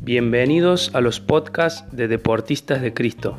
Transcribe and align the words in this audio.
Bienvenidos 0.00 0.94
a 0.94 1.00
los 1.00 1.20
podcasts 1.20 1.84
de 1.90 2.08
Deportistas 2.08 2.82
de 2.82 2.92
Cristo. 2.92 3.38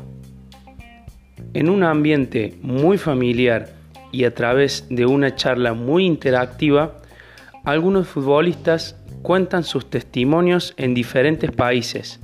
En 1.54 1.70
un 1.70 1.84
ambiente 1.84 2.58
muy 2.60 2.98
familiar 2.98 3.70
y 4.12 4.24
a 4.24 4.34
través 4.34 4.86
de 4.90 5.06
una 5.06 5.34
charla 5.34 5.74
muy 5.74 6.04
interactiva, 6.04 7.00
algunos 7.64 8.08
futbolistas 8.08 8.96
cuentan 9.22 9.64
sus 9.64 9.88
testimonios 9.88 10.74
en 10.76 10.92
diferentes 10.92 11.50
países 11.52 12.20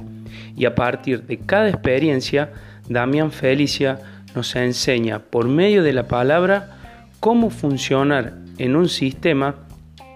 y 0.57 0.64
a 0.64 0.75
partir 0.75 1.23
de 1.25 1.39
cada 1.39 1.68
experiencia, 1.68 2.52
Damián 2.89 3.32
Felicia 3.32 4.00
nos 4.34 4.54
enseña 4.57 5.20
por 5.20 5.48
medio 5.48 5.82
de 5.82 5.93
la 5.93 6.09
palabra 6.09 6.79
cómo 7.20 7.50
funcionar 7.50 8.34
en 8.59 8.77
un 8.77 8.89
sistema, 8.89 9.54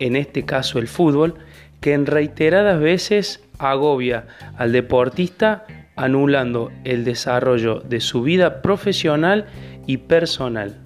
en 0.01 0.17
este 0.17 0.45
caso 0.45 0.79
el 0.79 0.89
fútbol, 0.89 1.35
que 1.81 1.93
en 1.93 2.07
reiteradas 2.07 2.81
veces 2.81 3.43
agobia 3.59 4.27
al 4.57 4.73
deportista 4.73 5.67
anulando 5.97 6.71
el 6.85 7.05
desarrollo 7.05 7.81
de 7.81 8.01
su 8.01 8.23
vida 8.23 8.61
profesional 8.63 9.47
y 9.87 9.97
personal. 9.99 10.77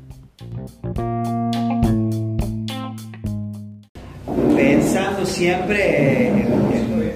Pensando 4.57 5.27
siempre 5.27 6.29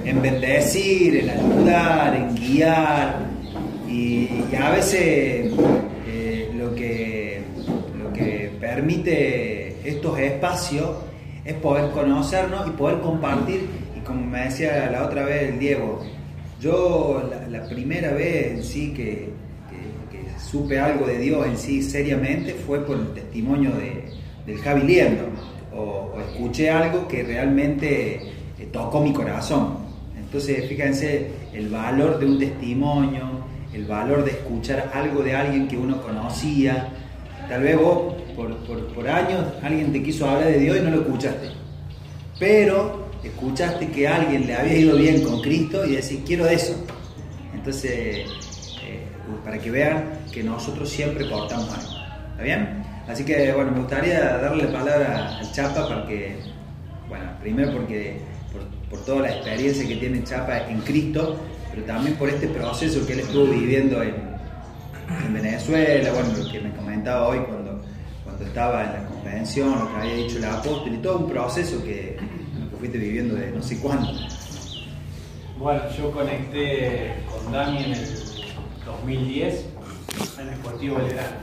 en, 0.05 0.23
bendecir, 0.23 1.17
en 1.17 1.31
ayudar, 1.31 2.17
en 2.17 2.35
guiar 2.35 3.17
y, 3.89 4.29
a 4.59 4.71
veces 4.71 5.53
eh, 6.07 6.51
lo, 6.57 6.75
que, 6.75 7.43
lo 8.03 8.13
que 8.13 8.51
permite 8.61 9.77
estos 9.89 10.19
espacios 10.19 10.91
es 11.45 11.55
poder 11.55 11.91
conocernos 11.91 12.67
y 12.67 12.71
poder 12.71 13.01
compartir 13.01 13.69
y 13.97 14.01
como 14.01 14.25
me 14.25 14.45
decía 14.45 14.89
la 14.91 15.07
otra 15.07 15.25
vez 15.25 15.51
el 15.51 15.59
Diego, 15.59 16.03
yo 16.61 17.23
la, 17.51 17.65
primera 17.69 18.13
vez 18.13 18.53
en 18.53 18.63
sí 18.63 18.93
que, 18.95 19.33
supe 20.39 20.79
algo 20.79 21.07
de 21.07 21.19
Dios 21.19 21.47
en 21.47 21.57
sí 21.57 21.83
seriamente 21.83 22.55
fue 22.55 22.85
por 22.85 22.97
el 22.97 23.13
testimonio 23.13 23.71
de, 23.73 24.05
del 24.47 24.63
Javi 24.63 24.83
Liendo, 24.83 25.25
o, 25.75 26.13
escuché 26.21 26.71
algo 26.71 27.09
que 27.09 27.23
realmente 27.23 28.15
eh, 28.59 28.69
tocó 28.73 29.01
mi 29.01 29.13
corazón. 29.13 29.79
Entonces, 30.17 30.69
fíjense 30.69 31.31
el 31.53 31.69
valor 31.71 32.19
de 32.19 32.27
un 32.27 32.39
testimonio, 32.39 33.23
el 33.73 33.85
valor 33.85 34.25
de 34.25 34.33
escuchar 34.33 34.91
algo 34.95 35.23
de 35.23 35.35
alguien 35.35 35.67
que 35.67 35.77
uno 35.77 36.01
conocía. 36.03 36.89
Tal 37.49 37.63
vez 37.63 37.79
vos, 37.79 38.15
por, 38.37 38.57
por 38.95 39.09
años, 39.09 39.45
alguien 39.63 39.93
te 39.93 40.03
quiso 40.03 40.29
hablar 40.29 40.49
de 40.49 40.59
Dios 40.59 40.79
y 40.79 40.81
no 40.81 40.91
lo 40.91 41.03
escuchaste. 41.03 41.49
Pero 42.39 43.05
escuchaste 43.23 43.89
que 43.89 44.09
alguien 44.09 44.47
le 44.47 44.55
había 44.55 44.77
ido 44.77 44.97
bien 44.97 45.23
con 45.23 45.41
Cristo 45.41 45.85
y 45.85 45.97
decís, 45.97 46.21
quiero 46.27 46.47
eso. 46.47 46.75
Entonces, 47.55 48.27
eh, 48.83 49.07
para 49.45 49.59
que 49.59 49.71
vean 49.71 50.19
que 50.33 50.43
nosotros 50.43 50.89
siempre 50.89 51.29
cortamos 51.29 51.69
algo. 51.71 51.93
¿Está 52.33 52.43
bien? 52.43 52.85
Así 53.09 53.25
que, 53.25 53.53
bueno, 53.53 53.71
me 53.71 53.81
gustaría 53.81 54.21
darle 54.39 54.65
la 54.65 54.73
palabra 54.73 55.39
al 55.39 55.53
Chapa 55.53 55.89
para 55.89 56.07
que, 56.07 56.37
bueno, 57.09 57.25
primero 57.41 57.73
porque 57.73 58.19
por, 58.91 59.01
toda 59.05 59.23
la 59.23 59.35
experiencia 59.35 59.87
que 59.87 59.97
tiene 59.97 60.23
Chapa 60.25 60.69
en 60.69 60.81
Cristo, 60.81 61.37
pero 61.71 61.85
también 61.85 62.17
por 62.17 62.29
este 62.29 62.49
proceso 62.49 63.07
que 63.07 63.15
él 63.15 63.21
estuvo 63.21 63.47
viviendo 63.47 64.03
en, 64.03 64.34
en 65.09 65.35
Venezuela, 65.35 66.13
bueno, 66.13 66.29
lo 66.37 66.51
que 66.51 66.61
me 66.61 66.71
comentaba 66.73 67.29
hoy 67.29 67.39
cuando, 67.41 67.81
cuando 68.25 68.45
estaba 68.45 68.85
en 68.85 68.93
la 68.93 69.09
convención, 69.09 69.79
lo 69.79 69.89
que 69.89 69.97
había 69.97 70.15
dicho 70.15 70.39
el 70.39 70.45
apóstol 70.45 70.95
y 70.95 70.99
todo 70.99 71.19
un 71.19 71.31
proceso 71.31 71.83
que 71.83 72.17
viviendo 72.93 73.35
de 73.35 73.51
no 73.51 73.63
sé 73.63 73.79
cuándo. 73.79 74.13
Bueno, 75.59 75.83
yo 75.97 76.11
conecté 76.11 77.15
con 77.31 77.53
Dani 77.53 77.85
en 77.85 77.93
el 77.93 78.07
2010 78.85 79.67
en 80.41 80.49
el 80.49 80.55
Sportivo 80.57 80.97
Belgrano. 80.97 81.37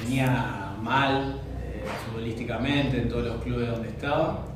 Venía 0.00 0.74
mal 0.80 1.40
eh, 1.62 1.84
futbolísticamente 2.06 2.98
en 2.98 3.08
todos 3.08 3.24
los 3.24 3.42
clubes 3.42 3.68
donde 3.68 3.88
estaba. 3.88 4.46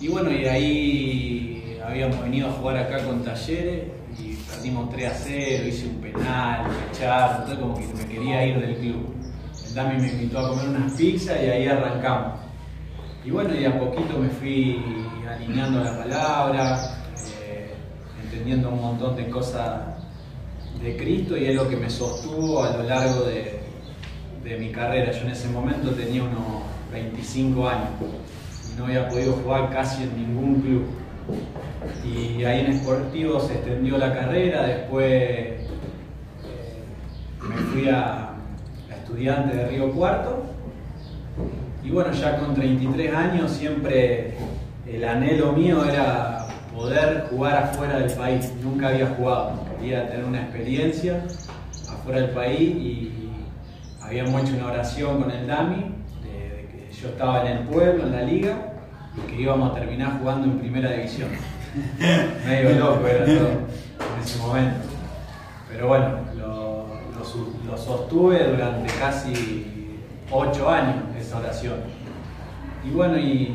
Y 0.00 0.08
bueno, 0.08 0.30
y 0.30 0.46
ahí 0.46 1.80
habíamos 1.84 2.20
venido 2.22 2.48
a 2.48 2.52
jugar 2.52 2.76
acá 2.78 3.04
con 3.04 3.22
Talleres 3.22 3.84
perdimos 4.54 4.90
3 4.90 5.10
a 5.10 5.14
0, 5.14 5.68
hice 5.68 5.86
un 5.86 5.96
penal, 5.96 6.66
me 6.68 6.92
echaron, 6.92 7.30
entonces 7.42 7.58
como 7.58 7.74
que 7.74 7.86
me 7.86 8.06
quería 8.06 8.46
ir 8.46 8.60
del 8.60 8.76
club. 8.76 9.14
El 9.66 9.74
Dami 9.74 10.00
me 10.00 10.08
invitó 10.08 10.38
a 10.38 10.48
comer 10.48 10.68
unas 10.68 10.92
pizzas 10.92 11.38
y 11.42 11.46
ahí 11.46 11.66
arrancamos. 11.66 12.40
Y 13.24 13.30
bueno, 13.30 13.54
y 13.54 13.64
a 13.64 13.78
poquito 13.78 14.18
me 14.18 14.28
fui 14.28 14.82
alineando 15.28 15.82
la 15.82 15.98
palabra, 15.98 17.04
eh, 17.42 17.74
entendiendo 18.22 18.70
un 18.70 18.80
montón 18.80 19.16
de 19.16 19.28
cosas 19.28 19.80
de 20.82 20.96
Cristo 20.96 21.36
y 21.36 21.46
es 21.46 21.54
lo 21.54 21.68
que 21.68 21.76
me 21.76 21.88
sostuvo 21.88 22.62
a 22.62 22.76
lo 22.76 22.82
largo 22.84 23.24
de, 23.24 23.62
mi 24.58 24.70
carrera. 24.70 25.10
Yo 25.10 25.22
en 25.22 25.30
ese 25.30 25.48
momento 25.48 25.90
tenía 25.92 26.22
unos 26.22 26.64
25 26.92 27.66
años 27.66 27.88
y 28.70 28.78
no 28.78 28.84
había 28.84 29.08
podido 29.08 29.32
jugar 29.32 29.70
casi 29.70 30.02
en 30.02 30.14
ningún 30.16 30.60
club. 30.60 30.84
Y 32.04 32.44
ahí 32.44 32.60
en 32.60 32.72
Esportivo 32.72 33.40
se 33.40 33.54
extendió 33.54 33.98
la 33.98 34.14
carrera, 34.14 34.66
después 34.66 35.06
eh, 35.10 35.66
me 37.48 37.56
fui 37.56 37.88
a, 37.88 38.30
a 38.30 38.94
estudiante 38.94 39.56
de 39.56 39.68
Río 39.68 39.92
Cuarto 39.92 40.54
y 41.84 41.90
bueno, 41.90 42.12
ya 42.12 42.38
con 42.38 42.54
33 42.54 43.14
años 43.14 43.50
siempre 43.50 44.34
el 44.90 45.04
anhelo 45.04 45.52
mío 45.52 45.84
era 45.84 46.46
poder 46.74 47.26
jugar 47.30 47.64
afuera 47.64 47.98
del 47.98 48.10
país. 48.12 48.52
Nunca 48.62 48.88
había 48.88 49.06
jugado, 49.08 49.60
quería 49.76 50.08
tener 50.08 50.24
una 50.24 50.42
experiencia 50.42 51.22
afuera 51.90 52.22
del 52.22 52.30
país 52.30 52.60
y 52.60 53.30
habíamos 54.00 54.42
hecho 54.42 54.54
una 54.56 54.66
oración 54.68 55.22
con 55.22 55.30
el 55.30 55.46
Dami 55.46 55.94
de, 56.22 56.68
que 56.70 56.88
yo 57.00 57.08
estaba 57.08 57.42
en 57.42 57.58
el 57.58 57.64
pueblo, 57.64 58.04
en 58.04 58.12
la 58.12 58.22
liga, 58.22 58.73
que 59.28 59.40
íbamos 59.40 59.72
a 59.72 59.74
terminar 59.74 60.18
jugando 60.18 60.46
en 60.46 60.58
primera 60.58 60.90
división. 60.90 61.30
Medio 62.46 62.70
loco 62.78 63.06
era 63.06 63.24
todo 63.24 63.48
en 63.48 64.22
ese 64.22 64.38
momento. 64.38 64.88
Pero 65.68 65.88
bueno, 65.88 66.18
lo, 66.36 66.86
lo 67.66 67.76
sostuve 67.76 68.44
durante 68.48 68.92
casi 68.94 70.00
ocho 70.30 70.68
años 70.68 70.96
esa 71.18 71.38
oración. 71.38 71.74
Y 72.84 72.90
bueno, 72.90 73.18
y 73.18 73.54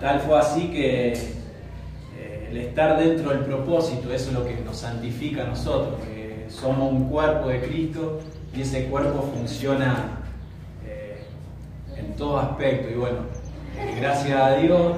tal 0.00 0.20
fue 0.20 0.38
así 0.38 0.68
que 0.68 1.12
eh, 1.12 2.48
el 2.50 2.56
estar 2.58 2.98
dentro 2.98 3.30
del 3.30 3.40
propósito, 3.40 4.12
eso 4.12 4.30
es 4.30 4.34
lo 4.34 4.44
que 4.44 4.56
nos 4.64 4.76
santifica 4.76 5.42
a 5.44 5.46
nosotros, 5.46 6.00
que 6.04 6.46
somos 6.48 6.92
un 6.92 7.08
cuerpo 7.08 7.48
de 7.48 7.62
Cristo 7.62 8.20
y 8.54 8.62
ese 8.62 8.86
cuerpo 8.86 9.30
funciona 9.34 10.20
eh, 10.86 11.24
en 11.96 12.14
todo 12.16 12.38
aspecto. 12.38 12.90
Y 12.90 12.94
bueno, 12.94 13.18
eh, 13.78 13.94
gracias 14.00 14.40
a 14.40 14.56
Dios 14.56 14.96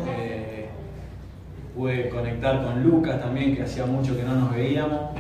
pude 1.75 2.09
conectar 2.09 2.65
con 2.65 2.83
Lucas 2.83 3.21
también, 3.21 3.55
que 3.55 3.63
hacía 3.63 3.85
mucho 3.85 4.17
que 4.17 4.23
no 4.23 4.35
nos 4.35 4.55
veíamos, 4.55 5.11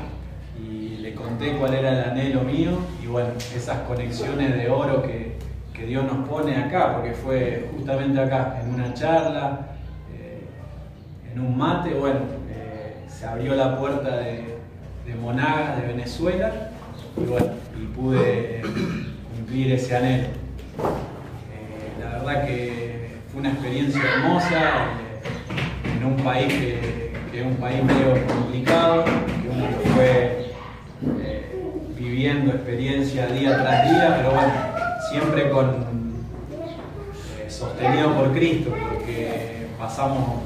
y 0.58 0.96
le 1.02 1.14
conté 1.14 1.52
cuál 1.58 1.74
era 1.74 1.92
el 1.92 2.10
anhelo 2.10 2.40
mío, 2.44 2.78
y 3.02 3.06
bueno, 3.06 3.28
esas 3.54 3.80
conexiones 3.80 4.54
de 4.54 4.70
oro 4.70 5.02
que 5.02 5.36
que 5.76 5.84
Dios 5.84 6.04
nos 6.04 6.26
pone 6.26 6.56
acá, 6.56 6.94
porque 6.94 7.12
fue 7.12 7.68
justamente 7.76 8.18
acá, 8.18 8.60
en 8.62 8.74
una 8.74 8.94
charla, 8.94 9.66
eh, 10.14 10.40
en 11.30 11.40
un 11.40 11.56
mate, 11.56 11.92
bueno, 11.92 12.20
eh, 12.50 12.96
se 13.08 13.26
abrió 13.26 13.54
la 13.54 13.78
puerta 13.78 14.16
de, 14.16 14.56
Monagas, 15.20 15.80
de 15.80 15.86
Venezuela, 15.88 16.70
y 17.16 17.24
bueno, 17.24 17.46
y 17.80 17.86
pude 17.86 18.62
cumplir 19.36 19.72
ese 19.72 19.96
anhelo. 19.96 20.28
Eh, 20.28 20.32
la 22.00 22.10
verdad 22.18 22.46
que 22.46 22.85
una 23.36 23.50
experiencia 23.50 24.00
hermosa, 24.02 24.88
en 25.84 26.04
un 26.06 26.16
país 26.16 26.52
que, 26.52 27.12
es 27.34 27.44
un 27.44 27.56
país 27.56 27.84
medio 27.84 28.26
complicado, 28.26 29.04
que 29.04 29.48
uno 29.50 29.66
fue 29.94 30.54
viviendo 31.98 32.52
experiencia 32.52 33.26
día 33.26 33.62
tras 33.62 33.90
día, 33.90 34.14
pero 34.16 34.30
bueno, 34.30 34.52
siempre 35.10 35.50
con 35.50 35.66
eh, 37.38 37.50
sostenido 37.50 38.14
por 38.14 38.32
Cristo, 38.32 38.70
porque 38.70 39.66
pasamos 39.78 40.40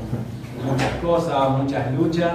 muchas 0.64 0.92
cosas, 0.94 1.50
muchas 1.50 1.92
luchas, 1.92 2.32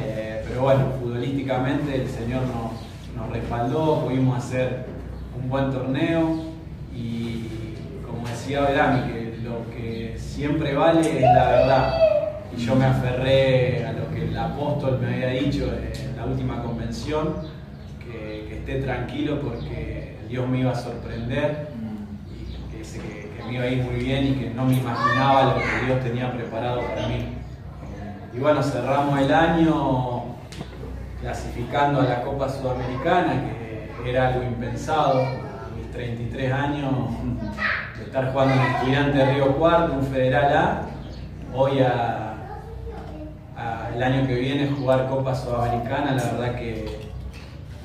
eh, 0.00 0.44
pero 0.48 0.62
bueno, 0.62 0.86
futbolísticamente 1.00 2.02
el 2.02 2.08
Señor 2.08 2.42
nos, 2.42 3.16
nos 3.22 3.32
respaldó, 3.32 4.04
pudimos 4.04 4.38
hacer 4.38 4.86
un 5.40 5.48
buen 5.48 5.70
torneo 5.70 6.40
y 6.92 7.44
como 8.04 8.26
decía 8.26 8.62
Belami, 8.62 9.12
que 9.12 9.25
lo 9.56 9.70
que 9.70 10.16
siempre 10.18 10.74
vale 10.74 11.00
es 11.00 11.22
la 11.22 11.46
verdad. 11.48 11.98
Y 12.56 12.60
yo 12.60 12.74
me 12.74 12.84
aferré 12.84 13.86
a 13.86 13.92
lo 13.92 14.10
que 14.10 14.24
el 14.24 14.36
apóstol 14.36 14.98
me 15.00 15.14
había 15.14 15.42
dicho 15.42 15.64
en 15.64 16.16
la 16.16 16.24
última 16.24 16.62
convención, 16.62 17.34
que, 18.00 18.56
esté 18.56 18.82
tranquilo 18.82 19.40
porque 19.40 20.16
Dios 20.28 20.48
me 20.48 20.60
iba 20.60 20.72
a 20.72 20.74
sorprender 20.74 21.68
y 22.30 23.38
que, 23.38 23.44
me 23.44 23.54
iba 23.54 23.64
a 23.64 23.68
ir 23.68 23.82
muy 23.84 23.96
bien 23.96 24.26
y 24.26 24.32
que 24.32 24.50
no 24.50 24.64
me 24.64 24.74
imaginaba 24.74 25.54
lo 25.54 25.54
que 25.60 25.86
Dios 25.86 26.00
tenía 26.02 26.32
preparado 26.32 26.80
para 26.82 27.06
mí. 27.06 27.28
Y 28.34 28.38
bueno, 28.38 28.62
cerramos 28.62 29.18
el 29.20 29.32
año 29.32 30.24
clasificando 31.20 32.00
a 32.00 32.04
la 32.04 32.22
Copa 32.22 32.48
Sudamericana, 32.48 33.42
que 34.02 34.10
era 34.10 34.28
algo 34.28 34.42
impensado. 34.42 35.20
A 35.22 35.76
mis 35.76 35.90
33 35.90 36.52
años, 36.52 36.92
de 37.98 38.04
estar 38.04 38.32
jugando 38.32 38.54
en 38.54 38.60
Estudiante 38.60 39.18
de 39.18 39.34
Río 39.34 39.56
Cuarto, 39.56 39.94
un 39.94 40.06
Federal 40.06 40.56
A, 40.56 40.82
hoy 41.54 41.80
a, 41.80 42.32
el 43.94 44.02
año 44.02 44.26
que 44.26 44.34
viene 44.34 44.68
jugar 44.68 45.08
Copa 45.08 45.34
Sudamericana, 45.34 46.12
la 46.12 46.24
verdad 46.32 46.58
que 46.58 46.98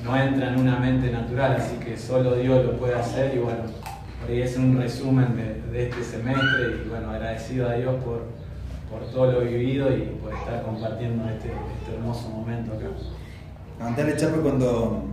no 0.03 0.17
entra 0.17 0.49
en 0.49 0.59
una 0.59 0.77
mente 0.77 1.09
natural, 1.09 1.55
así 1.57 1.77
que 1.77 1.97
solo 1.97 2.35
Dios 2.35 2.65
lo 2.65 2.77
puede 2.77 2.95
hacer 2.95 3.33
y 3.35 3.39
bueno, 3.39 3.63
por 4.19 4.29
ahí 4.29 4.41
es 4.41 4.57
un 4.57 4.77
resumen 4.77 5.37
de, 5.71 5.85
este 5.85 6.03
semestre 6.03 6.81
y 6.85 6.89
bueno, 6.89 7.11
agradecido 7.11 7.69
a 7.69 7.73
Dios 7.73 7.95
por, 8.03 8.23
por, 8.91 9.09
todo 9.13 9.31
lo 9.31 9.41
vivido 9.41 9.89
y 9.95 10.01
por 10.21 10.33
estar 10.33 10.63
compartiendo 10.63 11.29
este, 11.29 11.51
este 11.79 11.95
hermoso 11.95 12.27
momento 12.29 12.73
acá. 12.73 12.87
Contarle 13.81 14.17
Chapo 14.17 14.41
cuando, 14.41 15.03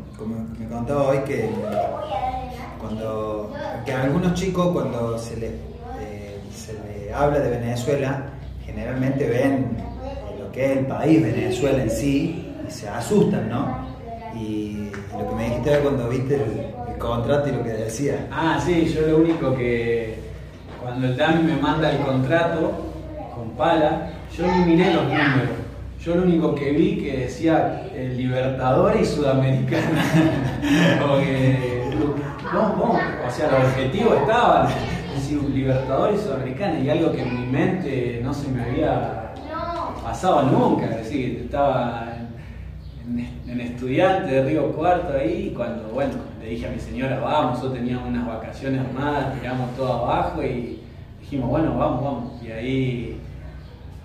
me 0.58 0.66
contaba 0.66 1.08
hoy 1.08 1.18
que 1.18 1.48
cuando 2.80 3.52
que 3.84 3.92
a 3.92 4.02
algunos 4.02 4.34
chicos 4.34 4.68
cuando 4.72 5.18
se 5.18 5.36
les, 5.36 5.50
eh, 6.00 6.38
se 6.54 6.72
le 6.72 7.12
habla 7.12 7.40
de 7.40 7.50
Venezuela 7.50 8.30
generalmente 8.64 9.26
ven 9.26 9.66
lo 10.38 10.52
que 10.52 10.72
es 10.72 10.78
el 10.78 10.86
país 10.86 11.22
Venezuela 11.22 11.82
en 11.82 11.90
sí 11.90 12.54
y 12.66 12.70
se 12.70 12.88
asustan, 12.88 13.48
¿no? 13.48 13.88
Y 14.38 14.90
lo 15.12 15.28
que 15.28 15.34
me 15.34 15.44
dijiste 15.44 15.78
cuando 15.80 16.08
viste 16.08 16.34
el, 16.34 16.78
contrato 16.98 17.48
y 17.48 17.52
lo 17.52 17.62
que 17.62 17.70
decía. 17.70 18.26
Ah, 18.32 18.60
sí, 18.64 18.92
yo 18.92 19.02
lo 19.06 19.18
único 19.18 19.54
que 19.54 20.18
cuando 20.82 21.06
el 21.06 21.16
Dami 21.16 21.44
me 21.44 21.54
manda 21.54 21.92
el 21.92 21.98
contrato 21.98 22.72
con 23.32 23.50
pala, 23.50 24.10
yo 24.36 24.44
eliminé 24.44 24.94
los 24.94 25.04
números. 25.04 25.58
Yo 26.04 26.16
lo 26.16 26.22
único 26.22 26.56
que 26.56 26.72
vi 26.72 26.96
que 26.96 27.18
decía 27.18 27.88
el 27.94 28.16
Libertadores 28.16 29.02
y 29.02 29.14
Sudamericana. 29.14 30.04
Porque, 31.06 31.84
no, 32.52 32.76
no, 32.76 32.92
o 33.26 33.30
sea, 33.30 33.50
los 33.50 33.64
objetivos 33.70 34.16
estaban. 34.20 34.68
Decir 35.14 35.42
Libertadores 35.42 36.20
y 36.20 36.24
Sudamericana 36.24 36.78
y 36.78 36.90
algo 36.90 37.10
que 37.10 37.22
en 37.22 37.40
mi 37.40 37.46
mente 37.46 38.20
no 38.22 38.32
se 38.32 38.48
me 38.48 38.62
había 38.62 39.34
pasado 40.02 40.42
nunca. 40.42 40.86
Es 40.86 40.96
decir, 40.98 41.42
estaba 41.44 42.14
en, 43.04 43.60
estudiante 43.60 44.32
de 44.32 44.44
Río 44.44 44.72
Cuarto 44.72 45.14
ahí, 45.18 45.52
cuando, 45.56 45.88
bueno, 45.88 46.14
le 46.40 46.50
dije 46.50 46.66
a 46.66 46.70
mi 46.70 46.78
señora, 46.78 47.18
vamos, 47.18 47.56
nosotros 47.56 47.74
teníamos 47.74 48.08
unas 48.08 48.26
vacaciones 48.26 48.80
armadas, 48.80 49.34
tiramos 49.40 49.74
todo 49.76 49.92
abajo 50.04 50.42
y 50.42 50.80
dijimos, 51.20 51.48
bueno, 51.50 51.76
vamos, 51.76 52.04
vamos. 52.04 52.42
Y 52.42 52.52
ahí 52.52 53.20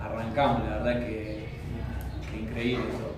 arrancamos, 0.02 0.64
la 0.68 0.78
verdad 0.78 1.00
que, 1.02 1.48
increíble 2.42 3.13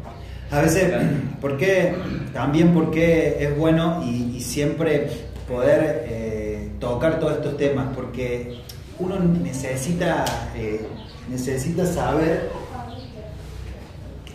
A 0.51 0.62
veces, 0.62 0.94
¿por 1.42 1.57
qué? 1.57 1.95
También 2.33 2.74
porque 2.74 3.38
es 3.39 3.57
bueno 3.57 4.03
y, 4.06 4.39
siempre 4.39 5.09
poder 5.47 6.06
eh, 6.07 6.69
tocar 6.80 7.19
todos 7.19 7.33
estos 7.33 7.57
temas, 7.57 7.88
porque 7.95 8.59
uno 9.00 9.19
necesita, 9.19 10.24
eh, 10.56 10.81
necesita 11.30 11.86
saber 11.86 12.50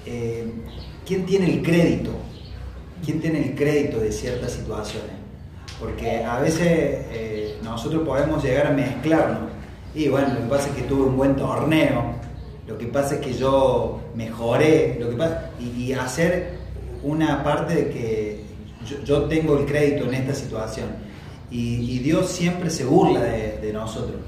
eh, 0.07 0.51
¿quién 1.07 1.27
tiene 1.27 1.55
el 1.55 1.63
crédito? 1.63 2.11
¿Quién 3.05 3.21
tiene 3.21 3.49
el 3.49 3.55
crédito 3.55 3.99
de 4.01 4.13
ciertas 4.13 4.53
situaciones? 4.53 5.13
Porque 5.79 6.23
a 6.25 6.39
veces 6.41 7.07
nosotros 7.63 8.07
podemos 8.07 8.43
llegar 8.45 8.67
a 8.67 8.71
mezclarnos. 8.71 9.51
Y 9.95 10.09
bueno, 10.09 10.35
lo 10.35 10.41
que 10.41 10.47
pasa 10.47 10.69
es 10.69 10.75
que 10.75 10.83
tuve 10.83 11.07
un 11.07 11.17
buen 11.17 11.37
torneo, 11.37 12.20
lo 12.71 12.79
que 12.79 12.87
pasa 12.87 13.17
es 13.17 13.21
que 13.21 13.33
yo 13.33 13.99
mejoré, 14.15 14.97
lo 15.01 15.11
que 15.11 15.17
pasa, 15.17 15.51
y, 15.59 15.93
hacer 15.93 16.53
una 17.03 17.43
parte 17.43 17.75
de 17.75 17.91
que 17.91 18.41
yo, 19.05 19.25
tengo 19.25 19.59
el 19.59 19.67
crédito 19.67 20.05
en 20.05 20.15
esta 20.15 20.35
situación. 20.35 20.87
Y, 21.51 21.99
Dios 21.99 22.29
siempre 22.29 22.71
se 22.71 22.85
burla 22.85 23.23
de, 23.23 23.71
nosotros, 23.73 24.21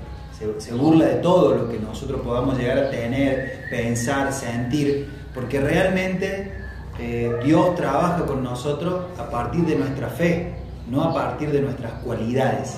se, 0.58 0.74
burla 0.74 1.06
de 1.06 1.14
todo 1.16 1.54
lo 1.54 1.68
que 1.68 1.78
nosotros 1.78 2.20
podamos 2.22 2.58
llegar 2.58 2.78
a 2.78 2.90
tener, 2.90 3.66
pensar, 3.70 4.32
sentir, 4.32 5.08
porque 5.32 5.60
realmente 5.60 6.52
eh, 6.98 7.30
Dios 7.44 7.76
trabaja 7.76 8.26
con 8.26 8.42
nosotros 8.42 9.04
a 9.18 9.30
partir 9.30 9.64
de 9.66 9.76
nuestra 9.76 10.08
fe, 10.08 10.52
no 10.90 11.04
a 11.04 11.14
partir 11.14 11.52
de 11.52 11.60
nuestras 11.60 11.92
cualidades. 12.02 12.74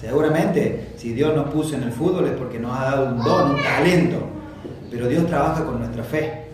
Seguramente, 0.00 0.92
si 0.96 1.12
Dios 1.12 1.36
nos 1.36 1.50
puso 1.50 1.74
en 1.74 1.82
el 1.82 1.92
fútbol 1.92 2.24
es 2.24 2.32
porque 2.32 2.58
nos 2.58 2.74
ha 2.74 2.84
dado 2.84 3.08
un 3.10 3.22
don, 3.22 3.50
un 3.50 3.62
talento, 3.62 4.37
pero 4.90 5.08
Dios 5.08 5.26
trabaja 5.26 5.64
con 5.64 5.78
nuestra 5.78 6.02
fe. 6.02 6.48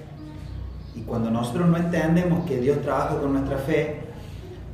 Y 0.95 1.03
cuando 1.03 1.31
nosotros 1.31 1.69
no 1.69 1.77
entendemos 1.77 2.47
que 2.47 2.59
Dios 2.59 2.81
trabaja 2.83 3.19
con 3.19 3.33
nuestra 3.33 3.59
fe, 3.59 4.01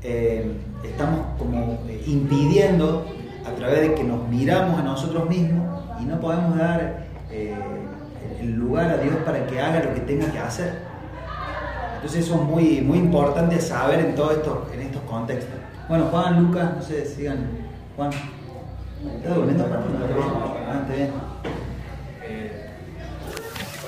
eh, 0.03 0.53
estamos 0.85 1.21
como 1.39 1.79
eh, 1.89 2.03
impidiendo 2.07 3.07
a 3.47 3.51
través 3.53 3.81
de 3.81 3.95
que 3.95 4.05
nos 4.05 4.29
miramos 4.29 4.79
a 4.79 4.83
nosotros 4.83 5.29
mismos 5.29 5.83
y 6.01 6.05
no 6.05 6.21
podemos 6.21 6.57
dar 6.57 7.07
el 8.41 8.53
lugar 8.53 8.91
a 8.91 8.97
Dios 8.97 9.17
para 9.25 9.47
que 9.47 9.61
haga 9.61 9.83
lo 9.85 9.95
que 9.95 10.01
tenga 10.01 10.31
que 10.31 10.39
hacer. 10.39 10.91
Entonces 11.97 12.25
eso 12.25 12.37
es 12.37 12.43
muy, 12.43 12.81
muy 12.81 12.99
importante 12.99 13.61
saber 13.61 14.01
en 14.01 14.15
todos 14.15 14.33
estos, 14.33 14.73
en 14.73 14.81
estos 14.81 15.03
contextos. 15.03 15.55
Bueno, 15.87 16.07
Juan, 16.11 16.43
Lucas, 16.43 16.71
no 16.77 16.83
sé, 16.83 17.05
sigan. 17.05 17.47
Juan. 17.97 18.11
¿Estás 18.11 19.35
durmiendo? 19.35 19.67
Ah, 19.67 20.87
bien. 20.89 21.11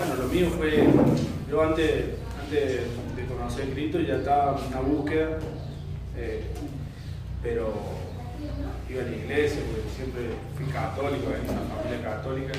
Bueno, 0.04 0.24
lo 0.24 0.28
mío 0.30 0.50
fue, 0.58 0.84
yo 1.48 1.62
antes, 1.62 2.04
antes 2.42 2.80
de 3.14 3.24
conocer 3.26 3.70
Cristo 3.72 4.00
ya 4.00 4.16
estaba 4.16 4.58
en 4.58 4.66
una 4.66 4.80
búsqueda, 4.80 5.38
eh, 6.16 6.42
pero 7.40 7.72
iba 8.90 9.02
a 9.02 9.04
la 9.04 9.12
iglesia, 9.12 9.60
porque 9.70 9.88
siempre 9.94 10.22
fui 10.56 10.66
católico, 10.72 11.30
venía 11.30 11.52
una 11.52 11.76
familia 11.76 12.02
católica, 12.02 12.52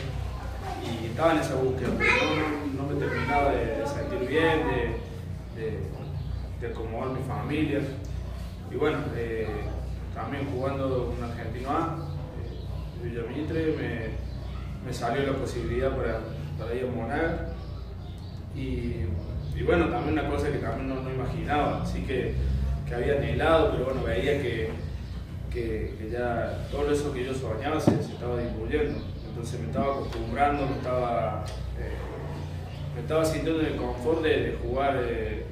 y 0.86 1.08
estaba 1.08 1.34
en 1.34 1.40
esa 1.40 1.56
búsqueda, 1.56 1.90
pero 1.98 2.78
no, 2.78 2.94
me 2.94 3.06
terminaba 3.06 3.52
de 3.52 3.88
sentir 3.88 4.30
bien, 4.30 4.60
de, 5.58 5.80
de, 6.62 6.68
acomodar 6.74 7.10
mi 7.10 7.24
familia. 7.28 7.82
Y 8.72 8.76
bueno, 8.76 9.00
eh, 9.18 9.50
también 10.16 10.50
jugando 10.50 11.14
con 11.14 11.30
Argentino 11.30 11.70
A, 11.72 12.08
eh, 12.42 13.06
Villamitre, 13.06 13.76
me, 13.76 14.86
me, 14.86 14.94
salió 14.94 15.30
la 15.30 15.38
posibilidad 15.38 15.94
para, 15.94 16.22
para 16.64 16.76
ir 16.76 16.86
a 16.86 16.92
Monar. 16.92 17.54
Y, 18.56 19.06
y, 19.56 19.64
bueno, 19.66 19.90
también 19.90 20.20
una 20.20 20.30
cosa 20.30 20.52
que 20.52 20.60
también 20.60 20.90
no, 20.90 21.02
no 21.02 21.12
imaginaba, 21.12 21.82
así 21.82 22.02
que, 22.04 22.36
que, 22.88 22.96
había 22.96 23.18
anhelado, 23.18 23.72
pero 23.72 23.86
bueno, 23.86 24.04
veía 24.04 24.42
que, 24.42 24.70
que, 25.52 25.96
que, 25.98 26.10
ya 26.12 26.68
todo 26.72 26.92
eso 26.92 27.14
que 27.14 27.26
yo 27.26 27.34
soñaba 27.34 27.80
se, 27.80 27.92
se, 28.04 28.14
estaba 28.14 28.38
diluyendo. 28.40 29.00
Entonces 29.28 29.60
me 29.60 29.68
estaba 29.68 29.94
acostumbrando, 29.94 30.66
me 30.68 30.78
estaba... 30.78 31.46
Eh, 31.80 32.14
me 32.96 33.02
estaba 33.02 33.26
sintiendo 33.26 33.62
en 33.62 33.74
el 33.74 33.76
confort 33.76 34.22
de, 34.22 34.56
jugar, 34.62 35.02
de, 35.04 35.46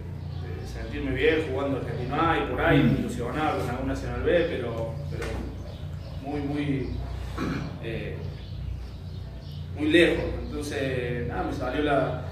sentirme 0.72 1.12
bien 1.12 1.48
jugando 1.52 1.78
Argentina 1.78 2.32
A 2.32 2.38
y 2.38 2.52
por 2.52 2.62
ahí, 2.62 2.84
mm. 2.84 3.00
ilusionado 3.00 3.60
con 3.60 3.70
algún 3.70 3.88
Nacional 3.88 4.22
B, 4.22 4.46
pero, 4.48 4.94
pero 5.10 5.26
muy, 6.24 6.42
muy, 6.42 6.90
eh, 7.84 8.16
muy 9.82 9.92
lejos. 9.92 10.26
Entonces, 10.44 11.28
nada, 11.28 11.44
me 11.44 11.54
salió 11.54 11.84
la, 11.84 12.24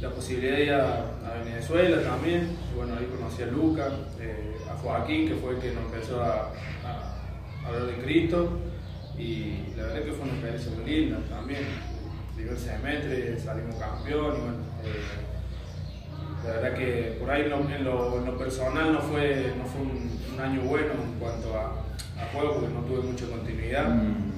la 0.00 0.10
posibilidad 0.10 0.56
de 0.56 0.64
ir 0.64 0.72
a, 0.72 1.06
Venezuela 1.44 2.02
también. 2.02 2.56
Y 2.72 2.76
bueno, 2.76 2.94
ahí 2.98 3.06
conocí 3.06 3.42
a 3.42 3.46
Luca, 3.46 3.88
eh, 4.20 4.56
a 4.68 4.76
Joaquín, 4.76 5.28
que 5.28 5.34
fue 5.36 5.54
el 5.54 5.58
que 5.60 5.72
nos 5.72 5.84
empezó 5.84 6.22
a, 6.22 6.52
hablar 7.64 7.86
de 7.86 8.02
Cristo. 8.02 8.58
Y 9.16 9.74
la 9.76 9.84
verdad 9.84 10.04
que 10.04 10.12
fue 10.12 10.22
una 10.22 10.32
experiencia 10.32 10.72
muy 10.72 10.90
linda 10.90 11.18
también 11.28 11.64
nivel 12.36 12.58
semestre, 12.58 13.38
salimos 13.38 13.76
campeón 13.76 14.36
y 14.36 14.40
bueno, 14.40 14.58
eh, 14.82 15.02
la 16.44 16.52
verdad 16.52 16.78
que 16.78 17.16
por 17.20 17.30
ahí 17.30 17.42
en 17.42 17.84
lo, 17.84 18.38
personal 18.38 18.92
no 18.94 19.00
fue, 19.00 19.52
no 19.58 19.64
fue 19.64 19.82
un, 19.82 20.10
año 20.40 20.62
bueno 20.62 20.94
en 20.94 21.20
cuanto 21.20 21.54
a, 21.54 21.84
juego 22.32 22.54
porque 22.54 22.74
no 22.74 22.80
tuve 22.80 23.02
mucha 23.02 23.26
continuidad, 23.26 23.90
mm. 23.90 24.32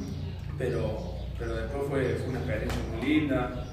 pero, 0.58 1.11
pero 1.42 1.56
después 1.56 1.82
fue, 1.88 2.28
una 2.28 2.38
experiencia 2.38 2.80
muy 2.92 3.08
linda. 3.08 3.64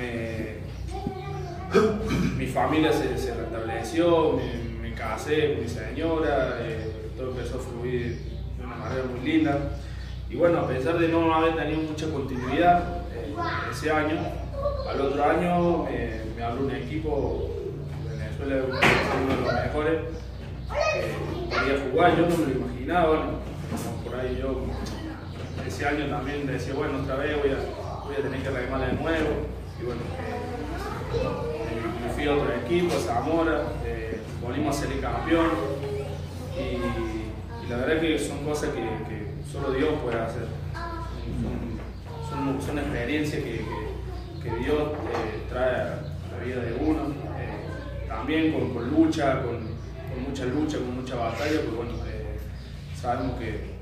Eh, 0.00 0.60
mi 2.36 2.46
familia 2.46 2.92
se, 2.92 3.16
se 3.16 3.34
restableció, 3.34 4.38
me, 4.82 4.94
casé 4.94 5.54
con 5.54 5.62
mi 5.62 5.68
señora, 5.68 6.58
eh, 6.60 7.12
todo 7.16 7.30
empezó 7.30 7.58
a 7.58 7.60
fluir 7.60 8.18
de 8.58 8.64
una 8.64 8.76
manera 8.76 9.04
muy 9.04 9.20
linda. 9.20 9.58
Y 10.28 10.34
bueno, 10.34 10.58
a 10.58 10.68
pesar 10.68 10.98
de 10.98 11.08
no 11.08 11.32
haber 11.32 11.54
tenido 11.54 11.82
mucha 11.82 12.10
continuidad 12.10 13.02
eh, 13.14 13.34
ese 13.70 13.92
año, 13.92 14.18
al 14.90 15.00
otro 15.00 15.24
año 15.24 15.86
me 16.36 16.42
habló 16.42 16.66
un 16.66 16.74
equipo, 16.74 17.50
Venezuela 18.10 18.64
uno 18.66 19.36
de 19.36 19.42
los 19.42 19.52
mejores, 19.52 20.00
que 20.92 21.56
quería 21.56 21.90
jugar, 21.90 22.16
yo 22.16 22.28
no 22.28 22.36
me 22.36 22.54
lo 22.54 22.60
imaginaba, 22.60 23.08
bueno, 23.08 23.30
por 24.04 24.14
ahí 24.16 24.38
yo 24.40 24.64
ese 25.68 25.86
año 25.86 26.06
también 26.06 26.46
decía, 26.46 26.74
bueno, 26.74 27.02
otra 27.02 27.16
vez 27.16 27.36
voy 27.38 27.50
a, 27.52 28.22
tener 28.22 28.42
que 28.42 28.50
remarla 28.50 28.86
de 28.86 28.92
nuevo. 28.94 29.28
Y 29.80 29.84
bueno, 29.84 30.00
eh, 31.14 32.02
me 32.02 32.12
fui 32.12 32.26
a 32.26 32.34
otro 32.34 32.52
equipo, 32.54 32.96
a 32.96 33.00
Zamora, 33.00 33.62
eh, 33.84 34.18
volvimos 34.42 34.76
a 34.76 34.80
ser 34.80 34.92
el 34.92 35.00
campeón. 35.00 35.50
Y, 36.56 37.68
la 37.68 37.76
verdad 37.76 38.00
que 38.00 38.18
son 38.18 38.44
cosas 38.44 38.70
que, 38.70 39.28
solo 39.52 39.72
Dios 39.72 39.90
puede 40.02 40.18
hacer. 40.18 40.46
Son, 42.30 42.60
son, 42.60 42.78
experiencias 42.78 43.42
que, 43.42 43.64
que, 44.42 44.56
Dios 44.56 44.92
eh, 44.92 45.42
trae 45.50 45.74
a 45.74 46.00
la 46.32 46.44
vida 46.44 46.60
de 46.62 46.72
uno. 46.80 47.12
eh, 47.38 48.08
también 48.08 48.52
con, 48.52 48.90
lucha, 48.90 49.42
con, 49.42 49.56
con 49.56 50.22
mucha 50.28 50.46
lucha, 50.46 50.78
con 50.78 50.96
mucha 50.96 51.14
batalla, 51.14 51.60
pues 51.60 51.76
bueno, 51.76 51.92
sabemos 52.94 53.38
que, 53.38 53.77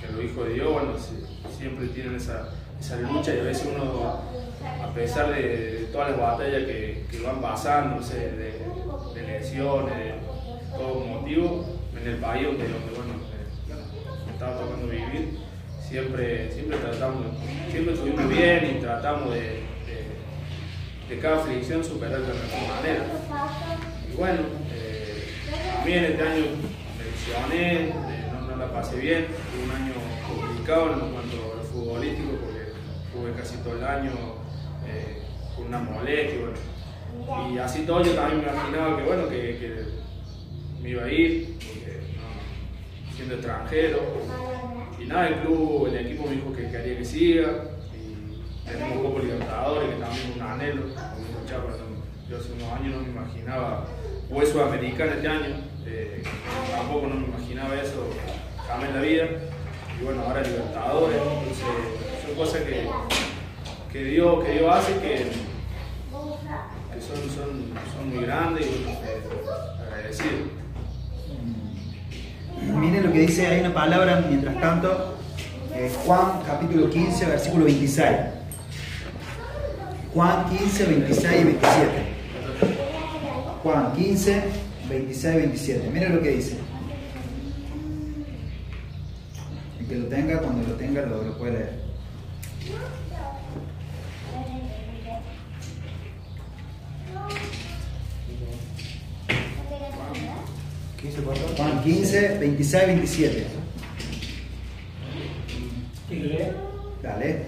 que, 0.00 0.12
los 0.12 0.24
hijos 0.24 0.46
de 0.48 0.54
Dios 0.54 0.72
bueno, 0.72 0.92
si- 0.98 1.56
siempre 1.58 1.88
tienen 1.88 2.16
esa, 2.16 2.48
esa 2.80 2.96
lucha 3.00 3.34
y 3.34 3.40
a 3.40 3.42
veces 3.44 3.68
uno, 3.74 4.20
a 4.82 4.94
pesar 4.94 5.30
de, 5.34 5.88
todas 5.92 6.10
las 6.10 6.20
batallas 6.20 6.64
que, 6.64 7.04
que 7.10 7.20
van 7.20 7.40
pasando, 7.40 7.96
no 7.96 8.02
sé, 8.02 8.30
de, 8.32 8.58
lesiones, 9.26 9.94
de 9.94 10.14
todo 10.76 11.00
motivo, 11.04 11.64
en 12.00 12.08
el 12.08 12.16
país 12.18 12.46
donde, 12.46 12.64
donde 12.68 12.92
bueno, 12.94 13.14
eh, 13.32 13.74
me 14.26 14.32
estaba 14.32 14.60
tocando 14.60 14.86
vivir, 14.88 15.38
siempre, 15.86 16.52
siempre 16.52 16.76
tratamos, 16.78 17.26
siempre 17.70 17.94
estuvimos 17.94 18.28
bien 18.28 18.76
y 18.76 18.80
tratamos 18.80 19.34
de, 19.34 19.62
de, 21.08 21.18
cada 21.20 21.38
aflicción 21.38 21.82
superarla 21.82 22.28
de 22.28 22.34
mejor 22.34 22.76
manera. 22.76 23.04
Y 24.12 24.16
bueno, 24.16 24.40
eh, 24.72 25.24
este 25.86 26.22
año 26.22 26.44
me 26.98 27.04
lesioné, 27.04 27.88
eh, 27.88 27.92
no, 28.32 28.40
no 28.42 28.56
la 28.56 28.70
pasé 28.72 28.96
bien, 28.98 29.26
complicado 30.68 30.92
en 30.92 31.12
cuanto 31.12 31.52
a 31.52 31.56
lo 31.56 31.62
futbolístico 31.62 32.30
porque 32.42 32.72
jugué 33.12 33.32
casi 33.32 33.56
todo 33.58 33.76
el 33.76 33.84
año 33.84 34.10
eh, 34.86 35.22
con 35.56 35.66
una 35.66 35.78
molestia. 35.78 36.38
Y 37.52 37.58
así 37.58 37.84
todo 37.86 38.02
yo 38.02 38.12
también 38.12 38.44
me 38.44 38.52
imaginaba 38.52 38.96
que 38.96 39.02
bueno, 39.02 39.28
que, 39.28 39.84
me 40.82 40.90
iba 40.90 41.04
a 41.04 41.12
ir, 41.12 41.56
siendo 43.16 43.34
extranjero. 43.34 44.00
Y 45.00 45.06
nada, 45.06 45.28
el 45.28 45.34
club, 45.40 45.86
el 45.86 46.06
equipo 46.06 46.28
me 46.28 46.34
dijo 46.36 46.52
que 46.52 46.70
quería 46.70 46.98
que 46.98 47.04
siga. 47.04 47.64
Y 47.94 48.68
tenemos 48.68 48.96
un 48.98 49.02
poco 49.04 49.18
Libertadores, 49.20 49.94
que 49.94 50.00
también 50.00 50.28
es 50.28 50.36
un 50.36 50.42
anhelo. 50.42 50.82
yo 52.28 52.36
hace 52.36 52.52
unos 52.52 52.72
años 52.72 52.96
no 52.96 53.02
me 53.02 53.08
imaginaba, 53.08 53.86
o 54.30 54.42
es 54.42 54.50
sudamericana 54.50 55.14
este 55.14 55.28
año, 55.28 55.56
eh, 55.86 56.22
tampoco 56.70 57.06
no 57.06 57.14
me 57.14 57.26
imaginaba 57.26 57.74
eso 57.74 58.10
jamás 58.66 58.88
en 58.90 58.94
la 58.94 59.00
vida. 59.00 59.26
Y 60.00 60.04
bueno, 60.04 60.22
ahora 60.22 60.42
Libertadores, 60.42 61.16
entonces 61.16 61.64
son 62.24 62.34
cosas 62.36 62.60
que, 62.62 62.88
que, 63.92 64.04
Dios, 64.04 64.44
que 64.44 64.52
Dios 64.52 64.74
hace 64.74 64.92
que, 64.94 65.14
que 66.94 67.00
son, 67.00 67.16
son, 67.30 67.72
son 67.94 68.14
muy 68.14 68.24
grandes 68.24 68.66
y 68.66 68.84
bueno, 68.84 68.98
eh, 69.04 69.22
agradecido. 69.86 70.58
Miren 72.76 73.06
lo 73.06 73.12
que 73.12 73.20
dice, 73.20 73.46
hay 73.46 73.60
una 73.60 73.74
palabra, 73.74 74.24
mientras 74.28 74.60
tanto, 74.60 75.16
eh, 75.74 75.90
Juan 76.04 76.42
capítulo 76.46 76.90
15, 76.90 77.26
versículo 77.26 77.64
26. 77.64 78.08
Juan 80.14 80.48
15, 80.48 80.84
26 80.86 81.40
y 81.40 81.44
27. 81.44 81.88
Juan 83.62 83.92
15, 83.92 84.42
26 84.88 85.34
y 85.34 85.38
27. 85.38 85.90
Miren 85.90 86.16
lo 86.16 86.22
que 86.22 86.30
dice. 86.30 86.58
El 89.77 89.77
que 89.88 89.96
lo 89.96 90.06
tenga, 90.06 90.38
cuando 90.40 90.68
lo 90.68 90.74
tenga, 90.74 91.02
lo, 91.06 91.22
lo 91.22 91.38
puede 91.38 91.52
leer. 91.52 91.88
Juan 101.56 101.82
15, 101.82 102.38
26 102.38 102.82
y 102.82 102.86
27. 102.86 103.46
¿Quién 106.08 106.22
lo 106.22 106.28
lee? 106.28 106.44
Dale. 107.02 107.42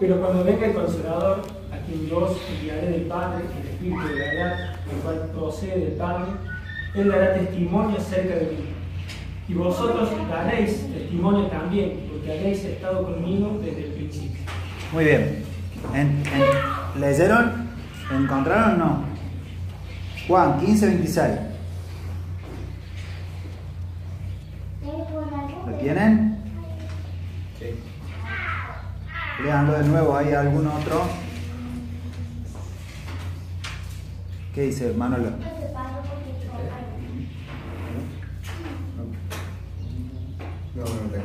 Pero 0.00 0.20
cuando 0.20 0.44
venga 0.44 0.66
el 0.66 0.74
Consolador, 0.74 1.42
a 1.72 1.78
quien 1.86 2.08
yo 2.08 2.18
os 2.18 2.36
enviaré 2.50 2.90
del 2.90 3.02
Padre, 3.02 3.44
el 3.60 3.68
Espíritu 3.68 4.08
de 4.08 4.14
verdad, 4.14 4.76
el 4.90 4.98
cual 5.00 5.30
procede 5.34 5.80
del 5.80 5.92
Padre, 5.92 6.32
Él 6.94 7.08
dará 7.08 7.34
testimonio 7.34 7.98
acerca 7.98 8.34
de 8.36 8.46
mí. 8.46 8.77
Y 9.48 9.54
vosotros 9.54 10.10
daréis 10.28 10.92
testimonio 10.92 11.46
también, 11.46 12.00
porque 12.10 12.30
habéis 12.38 12.64
estado 12.64 13.02
conmigo 13.04 13.58
desde 13.64 13.86
el 13.86 13.92
principio. 13.92 14.40
Muy 14.92 15.04
bien. 15.04 15.44
En- 15.94 16.22
en- 16.26 17.00
¿Leyeron? 17.00 17.68
¿Encontraron 18.14 18.74
o 18.80 18.84
no? 18.84 19.04
Juan 20.26 20.58
15, 20.60 20.86
26. 20.86 21.26
¿Lo 25.66 25.72
tienen? 25.78 26.38
Leanlo 29.42 29.72
de 29.78 29.84
nuevo, 29.88 30.16
¿hay 30.16 30.32
algún 30.32 30.66
otro? 30.66 31.02
¿Qué 34.54 34.62
dice 34.62 34.92
Manolo? 34.96 35.30
No, 40.78 40.84
no 40.84 41.10
tengo. 41.10 41.24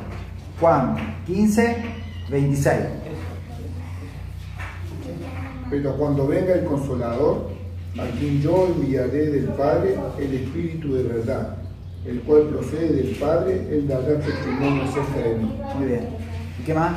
Juan 0.60 0.96
15, 1.28 1.76
26. 2.30 2.76
Pero 5.70 5.98
cuando 5.98 6.28
venga 6.28 6.54
el 6.54 6.66
Consolador, 6.66 7.50
a 7.98 8.06
quien 8.18 8.42
yo 8.42 8.68
enviaré 8.76 9.28
del 9.28 9.46
Padre 9.50 9.96
el 10.20 10.34
Espíritu 10.34 10.96
de 10.96 11.04
verdad, 11.04 11.58
el 12.06 12.22
cual 12.22 12.44
procede 12.50 12.94
del 12.94 13.16
Padre, 13.16 13.68
él 13.72 13.88
dará 13.88 14.20
testimonio 14.20 14.84
acerca 14.84 15.30
de 15.30 15.36
mí. 15.36 15.60
Muy 15.78 15.88
bien. 15.88 16.08
¿Y 16.60 16.64
qué 16.64 16.74
más? 16.74 16.94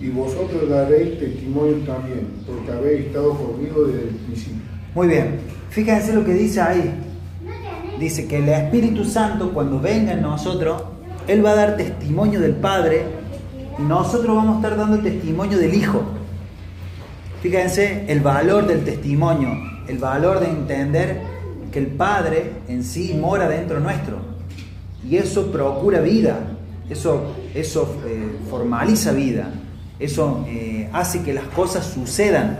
Y 0.00 0.08
vosotros 0.08 0.68
daréis 0.68 1.18
testimonio 1.18 1.76
también, 1.86 2.28
porque 2.46 2.70
habéis 2.70 3.06
estado 3.06 3.30
conmigo 3.34 3.84
desde 3.84 4.08
el 4.08 4.14
principio. 4.14 4.62
Muy 4.94 5.08
bien. 5.08 5.40
Fíjense 5.70 6.12
lo 6.12 6.24
que 6.24 6.34
dice 6.34 6.60
ahí. 6.60 6.94
Dice 7.98 8.26
que 8.28 8.38
el 8.38 8.48
Espíritu 8.48 9.04
Santo 9.04 9.52
cuando 9.52 9.80
venga 9.80 10.12
en 10.12 10.22
nosotros, 10.22 10.82
Él 11.28 11.44
va 11.44 11.50
a 11.50 11.56
dar 11.56 11.76
testimonio 11.76 12.40
del 12.40 12.54
Padre 12.54 13.04
y 13.78 13.82
nosotros 13.82 14.34
vamos 14.34 14.56
a 14.56 14.58
estar 14.58 14.78
dando 14.78 14.98
testimonio 14.98 15.58
del 15.58 15.74
Hijo. 15.74 16.02
Fíjense 17.42 18.04
el 18.08 18.20
valor 18.20 18.66
del 18.66 18.84
testimonio, 18.84 19.50
el 19.88 19.98
valor 19.98 20.40
de 20.40 20.46
entender 20.46 21.20
que 21.70 21.78
el 21.78 21.88
Padre 21.88 22.52
en 22.68 22.82
sí 22.82 23.14
mora 23.20 23.48
dentro 23.48 23.80
nuestro. 23.80 24.18
Y 25.08 25.16
eso 25.16 25.52
procura 25.52 26.00
vida, 26.00 26.38
eso, 26.88 27.34
eso 27.54 27.96
eh, 28.06 28.38
formaliza 28.50 29.12
vida, 29.12 29.50
eso 29.98 30.44
eh, 30.48 30.88
hace 30.92 31.22
que 31.22 31.32
las 31.32 31.44
cosas 31.48 31.86
sucedan, 31.86 32.58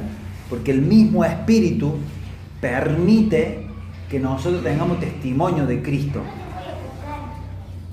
porque 0.49 0.71
el 0.71 0.83
mismo 0.83 1.25
Espíritu 1.25 1.95
permite 2.61 3.67
que 4.11 4.21
nosotros 4.21 4.63
tengamos 4.63 5.01
testimonio 5.01 5.67
de 5.67 5.83
Cristo. 5.83 6.21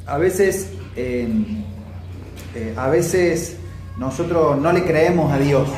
A 0.06 0.18
veces, 0.18 0.70
eh, 0.98 1.30
eh, 2.56 2.74
a 2.76 2.90
veces 2.90 3.56
nosotros 3.98 4.60
no 4.60 4.74
le 4.74 4.84
creemos 4.84 5.32
a 5.32 5.40
Dios 5.40 5.70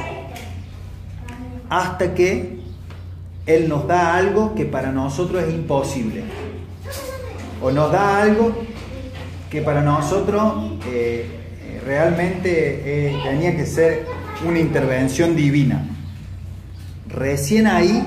hasta 1.70 2.16
que 2.16 2.60
Él 3.46 3.70
nos 3.70 3.88
da 3.88 4.16
algo 4.16 4.56
que 4.56 4.66
para 4.66 4.92
nosotros 4.92 5.44
es 5.44 5.54
imposible. 5.54 6.24
O 7.62 7.70
nos 7.70 7.92
da 7.92 8.22
algo 8.22 8.52
que 9.52 9.62
para 9.62 9.82
nosotros 9.82 10.72
eh, 10.88 11.28
realmente 11.86 13.14
tenía 13.24 13.56
que 13.56 13.66
ser 13.68 14.06
una 14.46 14.60
intervención 14.60 15.36
divina. 15.36 15.88
Recién 17.08 17.68
ahí 17.68 18.04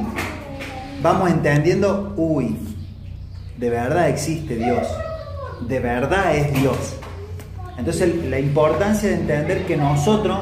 vamos 1.00 1.30
entendiendo, 1.30 2.12
uy, 2.16 2.56
de 3.56 3.70
verdad 3.70 4.08
existe 4.08 4.56
Dios, 4.56 4.86
de 5.60 5.80
verdad 5.80 6.36
es 6.36 6.52
Dios. 6.60 6.76
Entonces 7.76 8.24
la 8.26 8.38
importancia 8.38 9.08
de 9.08 9.16
entender 9.16 9.66
que 9.66 9.76
nosotros 9.76 10.38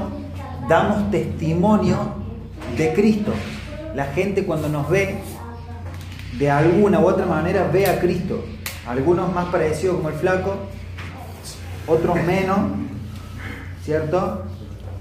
damos 0.69 1.11
testimonio 1.11 2.15
de 2.77 2.93
Cristo. 2.95 3.33
La 3.95 4.07
gente 4.07 4.45
cuando 4.45 4.69
nos 4.69 4.89
ve, 4.89 5.19
de 6.39 6.51
alguna 6.51 7.01
u 7.01 7.09
otra 7.09 7.27
manera 7.27 7.69
ve 7.73 7.87
a 7.87 7.99
Cristo. 7.99 8.45
Algunos 8.87 9.33
más 9.35 9.47
parecidos 9.47 9.97
como 9.97 10.11
el 10.11 10.15
flaco, 10.15 10.57
otros 11.87 12.17
menos, 12.25 12.59
¿cierto? 13.85 14.45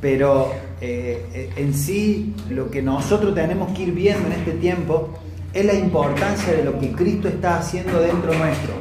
Pero 0.01 0.51
eh, 0.81 1.51
en 1.55 1.73
sí 1.73 2.33
lo 2.49 2.69
que 2.69 2.81
nosotros 2.81 3.33
tenemos 3.35 3.71
que 3.73 3.83
ir 3.83 3.91
viendo 3.93 4.27
en 4.27 4.33
este 4.33 4.51
tiempo 4.51 5.09
es 5.53 5.65
la 5.65 5.73
importancia 5.73 6.53
de 6.53 6.63
lo 6.63 6.77
que 6.79 6.91
Cristo 6.91 7.27
está 7.27 7.57
haciendo 7.57 7.99
dentro 7.99 8.33
nuestro. 8.33 8.73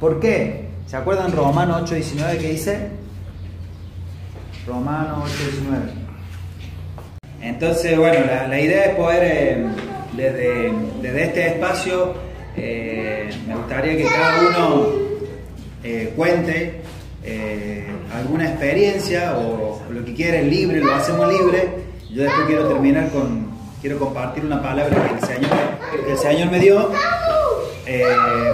¿Por 0.00 0.20
qué? 0.20 0.68
¿Se 0.86 0.96
acuerdan 0.96 1.32
Romano 1.32 1.78
8:19 1.80 2.38
que 2.38 2.50
dice? 2.50 2.88
Romano 4.66 5.24
8:19. 5.24 6.08
Entonces, 7.40 7.98
bueno, 7.98 8.26
la, 8.48 8.60
idea 8.60 8.86
es 8.86 8.96
poder, 8.96 9.22
eh, 9.24 9.66
desde, 10.12 10.72
desde 11.02 11.24
este 11.24 11.46
espacio, 11.48 12.14
eh, 12.56 13.30
me 13.46 13.56
gustaría 13.56 13.96
que 13.96 14.04
cada 14.04 14.40
uno 14.48 14.86
eh, 15.84 16.12
cuente 16.16 16.82
alguna 18.14 18.48
experiencia 18.48 19.36
o 19.36 19.82
lo 19.90 20.04
que 20.04 20.14
quiera, 20.14 20.40
libre, 20.40 20.80
lo 20.80 20.94
hacemos 20.94 21.28
libre. 21.28 21.68
Yo 22.10 22.22
después 22.22 22.46
quiero 22.46 22.68
terminar 22.68 23.10
con, 23.10 23.48
quiero 23.80 23.98
compartir 23.98 24.44
una 24.44 24.62
palabra 24.62 24.96
el 24.96 26.04
que 26.04 26.12
el 26.12 26.18
Señor 26.18 26.50
me 26.50 26.58
dio. 26.58 26.90
Eh, 27.90 28.04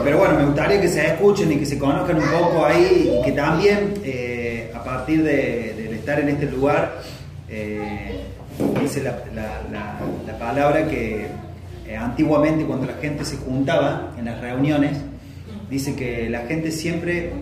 pero 0.05 0.19
bueno, 0.19 0.35
me 0.39 0.45
gustaría 0.45 0.81
que 0.81 0.87
se 0.89 1.05
escuchen 1.07 1.51
y 1.51 1.57
que 1.57 1.67
se 1.67 1.77
conozcan 1.77 2.17
un 2.19 2.29
poco 2.29 2.65
ahí 2.65 3.11
y 3.21 3.25
que 3.25 3.33
también 3.33 3.95
eh, 4.05 4.71
a 4.73 4.85
partir 4.85 5.25
de, 5.25 5.93
estar 5.95 6.21
en 6.21 6.29
este 6.29 6.47
lugar, 6.47 7.01
eh, 7.49 8.21
dice 8.81 9.03
la, 9.03 9.11
la- 9.35 9.63
la- 9.73 9.99
la 10.27 10.39
palabra 10.39 10.87
que 10.87 11.27
antiguamente 11.99 12.65
cuando 12.65 12.87
la 12.87 12.95
gente 12.95 13.25
se 13.25 13.37
juntaba 13.39 14.13
en 14.19 14.27
las 14.27 14.41
reuniones, 14.41 14.99
dice 15.71 15.97
que 15.97 16.29
la 16.31 16.41
gente 16.41 16.71
siempre 16.71 17.33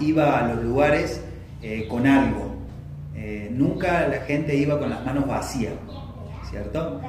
iba 0.00 0.38
a 0.38 0.54
los 0.54 0.64
lugares 0.64 1.20
con 1.88 2.06
algo. 2.06 2.54
Nunca 3.50 4.06
la 4.08 4.18
gente 4.26 4.54
iba 4.56 4.78
con 4.78 4.88
las 4.90 5.04
manos 5.04 5.26
vacías, 5.26 5.72
¿cierto? 6.50 7.00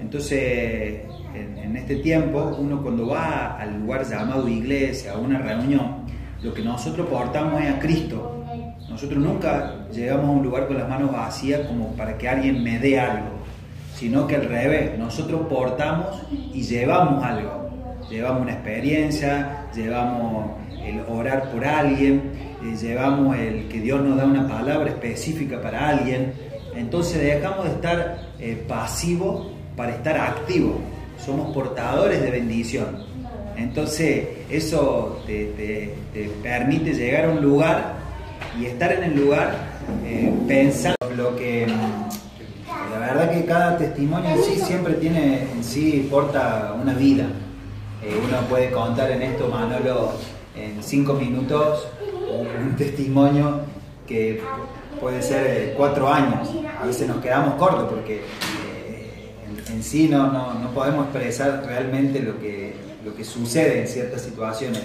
Entonces, 0.00 1.00
en, 1.34 1.76
este 1.76 1.96
tiempo, 1.96 2.56
uno 2.58 2.82
cuando 2.82 3.08
va 3.08 3.56
al 3.58 3.80
lugar 3.80 4.04
llamado 4.04 4.48
iglesia, 4.48 5.12
a 5.12 5.18
una 5.18 5.38
reunión, 5.38 6.06
lo 6.42 6.52
que 6.52 6.62
nosotros 6.62 7.06
portamos 7.08 7.62
es 7.62 7.70
a 7.70 7.78
Cristo. 7.78 8.44
Nosotros 8.88 9.18
nunca 9.18 9.86
llegamos 9.92 10.26
a 10.26 10.30
un 10.30 10.42
lugar 10.42 10.66
con 10.66 10.78
las 10.78 10.88
manos 10.88 11.12
vacías 11.12 11.66
como 11.66 11.92
para 11.92 12.18
que 12.18 12.28
alguien 12.28 12.62
me 12.62 12.78
dé 12.78 13.00
algo, 13.00 13.30
sino 13.94 14.26
que 14.26 14.36
al 14.36 14.48
revés, 14.48 14.98
nosotros 14.98 15.46
portamos 15.48 16.22
y 16.52 16.62
llevamos 16.62 17.24
algo. 17.24 17.70
Llevamos 18.10 18.42
una 18.42 18.52
experiencia, 18.52 19.66
llevamos 19.74 20.50
el 20.84 21.00
orar 21.08 21.50
por 21.50 21.64
alguien, 21.64 22.32
eh, 22.62 22.76
llevamos 22.76 23.36
el 23.36 23.68
que 23.68 23.80
Dios 23.80 24.02
nos 24.02 24.16
da 24.16 24.26
una 24.26 24.46
palabra 24.46 24.90
específica 24.90 25.60
para 25.62 25.88
alguien. 25.88 26.32
Entonces 26.74 27.22
dejamos 27.22 27.64
de 27.64 27.70
estar 27.70 28.18
eh, 28.38 28.64
pasivos 28.68 29.46
para 29.76 29.92
estar 29.92 30.16
activos. 30.18 30.76
Somos 31.24 31.52
portadores 31.54 32.20
de 32.22 32.30
bendición. 32.30 33.04
Entonces 33.56 34.28
eso 34.50 35.20
te, 35.26 35.46
te- 35.56 35.94
te 36.12 36.28
permite 36.42 36.92
llegar 36.94 37.26
a 37.26 37.28
un 37.30 37.40
lugar 37.42 37.94
y 38.60 38.66
estar 38.66 38.92
en 38.92 39.04
el 39.04 39.16
lugar 39.16 39.54
eh, 40.04 40.32
pensando 40.48 40.96
lo 41.16 41.36
que 41.36 41.66
mm, 41.66 42.90
la 42.92 42.98
verdad 42.98 43.30
que 43.30 43.44
cada 43.44 43.76
testimonio 43.78 44.30
en 44.30 44.42
sí 44.42 44.60
siempre 44.60 44.94
tiene 44.94 45.42
en 45.52 45.62
sí 45.64 46.08
porta 46.10 46.74
una 46.80 46.94
vida 46.94 47.26
Eh, 48.02 48.18
uno 48.26 48.36
puede 48.48 48.70
contar 48.72 49.12
en 49.12 49.22
esto 49.22 49.46
Manolo 49.48 50.10
en 50.56 50.82
cinco 50.82 51.12
minutos 51.14 51.86
un, 52.30 52.74
testimonio 52.76 53.60
que 54.08 54.40
puede 55.00 55.22
ser 55.22 55.74
cuatro 55.76 56.08
años 56.12 56.48
a 56.82 56.84
veces 56.84 57.06
nos 57.06 57.18
quedamos 57.22 57.54
cortos 57.54 57.86
porque 57.88 58.22
en, 59.72 59.82
sí 59.82 60.08
no, 60.08 60.30
no, 60.32 60.54
no 60.54 60.70
podemos 60.70 61.04
expresar 61.04 61.64
realmente 61.66 62.20
lo 62.20 62.38
que, 62.40 62.74
lo 63.04 63.14
que 63.14 63.24
sucede 63.24 63.80
en 63.82 63.88
ciertas 63.88 64.22
situaciones 64.22 64.82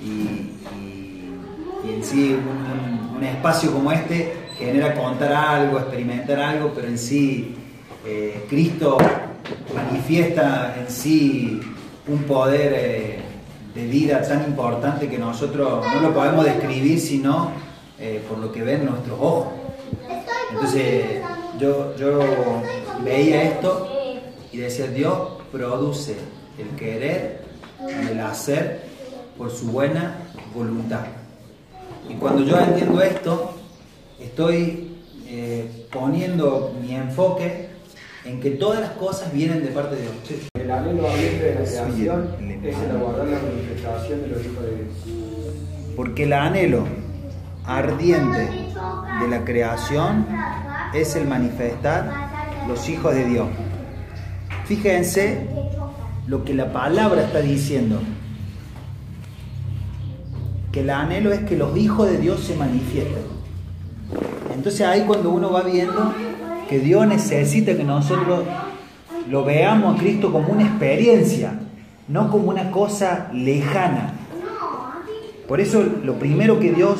y, 0.00 0.06
y- 0.10 1.34
y 1.84 1.92
en 1.94 2.04
sí 2.04 2.34
un, 2.34 2.48
un- 3.12 3.16
un 3.16 3.24
espacio 3.24 3.72
como 3.72 3.92
este 3.92 4.32
genera 4.58 4.94
contar 4.94 5.32
algo, 5.32 5.78
experimentar 5.78 6.40
algo, 6.40 6.72
pero 6.74 6.88
en 6.88 6.98
sí 6.98 7.54
eh, 8.06 8.44
Cristo 8.48 8.96
manifiesta 9.74 10.74
en 10.78 10.90
sí 10.90 11.60
un 12.06 12.22
poder 12.24 12.72
eh, 12.76 13.18
de 13.74 13.86
vida 13.86 14.22
tan 14.22 14.44
importante 14.44 15.08
que 15.08 15.18
nosotros 15.18 15.84
no 15.94 16.00
lo 16.00 16.14
podemos 16.14 16.44
describir 16.44 16.98
sino 16.98 17.50
eh, 18.00 18.22
por 18.28 18.38
lo 18.38 18.50
que 18.50 18.62
ven 18.62 18.84
nuestros 18.86 19.18
ojos. 19.20 19.46
Entonces 20.52 21.20
yo, 21.60 21.94
yo 21.96 22.18
veía 23.04 23.42
esto 23.42 23.97
y 24.52 24.58
decía, 24.58 24.86
Dios 24.86 25.42
produce 25.52 26.16
el 26.58 26.68
querer 26.76 27.44
y 27.86 28.12
el 28.12 28.20
hacer 28.20 28.82
por 29.36 29.50
su 29.50 29.66
buena 29.66 30.16
voluntad. 30.54 31.06
Y 32.08 32.14
cuando 32.14 32.42
yo 32.42 32.58
entiendo 32.58 33.02
esto, 33.02 33.54
estoy 34.18 34.96
eh, 35.26 35.86
poniendo 35.92 36.74
mi 36.80 36.94
enfoque 36.94 37.68
en 38.24 38.40
que 38.40 38.50
todas 38.52 38.80
las 38.80 38.90
cosas 38.92 39.32
vienen 39.32 39.64
de 39.64 39.70
parte 39.70 39.96
de 39.96 40.02
Dios. 40.02 40.14
Sí. 40.26 40.48
El 40.54 40.70
anhelo 40.70 41.06
ardiente 41.06 41.44
de 41.44 41.54
la 41.54 41.64
creación 41.64 42.28
es 42.64 42.76
el 42.78 42.90
aguardar 42.90 43.26
la 43.26 43.38
manifestación 43.38 44.22
de 44.22 44.28
los 44.28 44.44
hijos 44.44 44.62
de 44.64 44.76
Dios. 44.76 44.88
Porque 45.96 46.22
el 46.24 46.32
anhelo 46.32 46.84
ardiente 47.64 48.48
de 49.20 49.28
la 49.28 49.44
creación 49.44 50.26
es 50.94 51.16
el 51.16 51.26
manifestar 51.26 52.66
los 52.66 52.88
hijos 52.88 53.14
de 53.14 53.24
Dios. 53.24 53.48
Fíjense 54.68 55.46
lo 56.26 56.44
que 56.44 56.52
la 56.52 56.74
palabra 56.74 57.22
está 57.22 57.40
diciendo. 57.40 58.00
Que 60.70 60.80
el 60.80 60.90
anhelo 60.90 61.32
es 61.32 61.40
que 61.40 61.56
los 61.56 61.74
hijos 61.74 62.10
de 62.10 62.18
Dios 62.18 62.40
se 62.40 62.54
manifiesten. 62.54 63.22
Entonces 64.54 64.82
ahí 64.82 65.04
cuando 65.06 65.30
uno 65.30 65.50
va 65.50 65.62
viendo 65.62 66.12
que 66.68 66.80
Dios 66.80 67.06
necesita 67.06 67.74
que 67.78 67.82
nosotros 67.82 68.44
lo 69.30 69.42
veamos 69.42 69.96
a 69.96 69.98
Cristo 69.98 70.30
como 70.30 70.52
una 70.52 70.64
experiencia, 70.64 71.54
no 72.06 72.30
como 72.30 72.50
una 72.50 72.70
cosa 72.70 73.30
lejana. 73.32 74.12
Por 75.48 75.62
eso 75.62 75.82
lo 76.04 76.18
primero 76.18 76.60
que 76.60 76.72
Dios, 76.72 76.98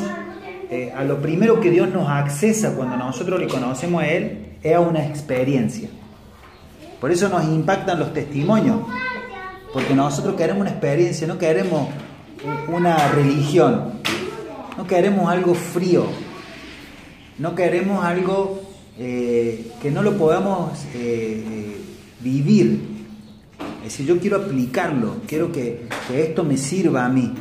eh, 0.70 0.94
a 0.96 1.04
lo 1.04 1.20
primero 1.20 1.60
que 1.60 1.70
Dios 1.70 1.90
nos 1.90 2.08
accesa 2.08 2.74
cuando 2.74 2.96
nosotros 2.96 3.38
le 3.38 3.46
conocemos 3.46 4.02
a 4.02 4.08
Él 4.08 4.56
es 4.62 4.74
a 4.74 4.80
una 4.80 5.04
experiencia. 5.04 5.90
Por 7.00 7.10
eso 7.10 7.28
nos 7.28 7.44
impactan 7.44 7.98
los 7.98 8.12
testimonios, 8.12 8.78
porque 9.72 9.94
nosotros 9.94 10.34
queremos 10.34 10.62
una 10.62 10.70
experiencia, 10.70 11.26
no 11.26 11.38
queremos 11.38 11.88
una 12.68 13.08
religión, 13.08 13.92
no 14.76 14.86
queremos 14.86 15.30
algo 15.30 15.54
frío, 15.54 16.06
no 17.38 17.54
queremos 17.54 18.04
algo 18.04 18.60
eh, 18.98 19.72
que 19.80 19.90
no 19.90 20.02
lo 20.02 20.16
podamos 20.16 20.72
eh, 20.94 21.44
eh, 21.50 21.76
vivir. 22.20 22.80
Es 23.78 23.92
decir, 23.92 24.06
yo 24.06 24.18
quiero 24.18 24.38
aplicarlo, 24.38 25.18
quiero 25.26 25.52
que, 25.52 25.86
que 26.08 26.22
esto 26.22 26.42
me 26.42 26.56
sirva 26.56 27.04
a 27.04 27.08
mí. 27.08 27.32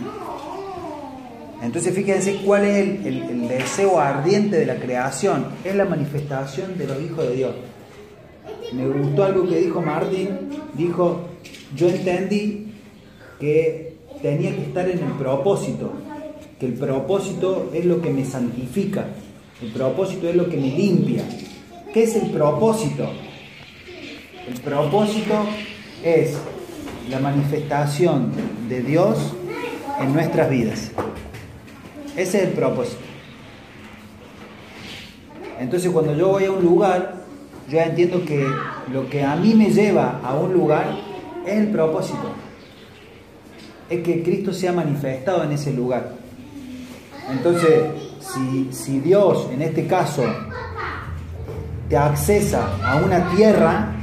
Entonces 1.61 1.93
fíjense 1.93 2.41
cuál 2.45 2.65
es 2.65 3.05
el, 3.05 3.47
deseo 3.47 3.99
ardiente 3.99 4.57
de 4.57 4.65
la 4.65 4.75
creación, 4.75 5.47
es 5.63 5.75
la 5.75 5.85
manifestación 5.85 6.77
de 6.77 6.87
los 6.87 7.01
hijos 7.01 7.27
de 7.27 7.35
Dios. 7.35 7.55
Me 8.73 8.87
gustó 8.87 9.23
algo 9.23 9.47
que 9.47 9.57
dijo 9.57 9.81
Martín, 9.81 10.29
dijo, 10.73 11.21
yo 11.75 11.89
entendí 11.89 12.73
que 13.39 13.97
tenía 14.21 14.55
que 14.55 14.63
estar 14.63 14.89
en 14.89 14.99
el 14.99 15.11
propósito, 15.13 15.91
que 16.59 16.65
el 16.65 16.73
propósito 16.73 17.69
es 17.73 17.85
lo 17.85 18.01
que 18.01 18.09
me 18.09 18.25
santifica, 18.25 19.07
el 19.61 19.71
propósito 19.71 20.27
es 20.27 20.35
lo 20.35 20.49
que 20.49 20.57
me 20.57 20.67
limpia. 20.67 21.23
¿Qué 21.93 22.03
es 22.03 22.15
el 22.15 22.29
propósito? 22.29 23.07
El 24.47 24.59
propósito 24.61 25.45
es 26.03 26.37
la 27.09 27.19
manifestación 27.19 28.31
de 28.67 28.81
Dios 28.81 29.17
en 29.99 30.13
nuestras 30.13 30.49
vidas. 30.49 30.91
Ese 32.15 32.37
es 32.37 32.43
el 32.43 32.51
propósito. 32.51 33.01
Entonces 35.59 35.91
cuando 35.91 36.15
yo 36.15 36.29
voy 36.29 36.45
a 36.45 36.51
un 36.51 36.63
lugar, 36.63 37.16
yo 37.69 37.79
entiendo 37.79 38.23
que 38.25 38.47
lo 38.91 39.09
que 39.09 39.23
a 39.23 39.35
mí 39.35 39.53
me 39.53 39.69
lleva 39.69 40.21
a 40.23 40.35
un 40.35 40.53
lugar 40.53 40.85
es 41.45 41.53
el 41.53 41.67
propósito. 41.67 42.33
Es 43.89 44.03
que 44.03 44.23
Cristo 44.23 44.53
se 44.53 44.67
ha 44.67 44.73
manifestado 44.73 45.43
en 45.43 45.51
ese 45.51 45.73
lugar. 45.73 46.13
Entonces, 47.29 47.83
si, 48.19 48.69
si 48.71 48.99
Dios 48.99 49.49
en 49.51 49.61
este 49.61 49.85
caso 49.85 50.23
te 51.89 51.97
accesa 51.97 52.67
a 52.83 52.97
una 52.97 53.29
tierra, 53.31 53.93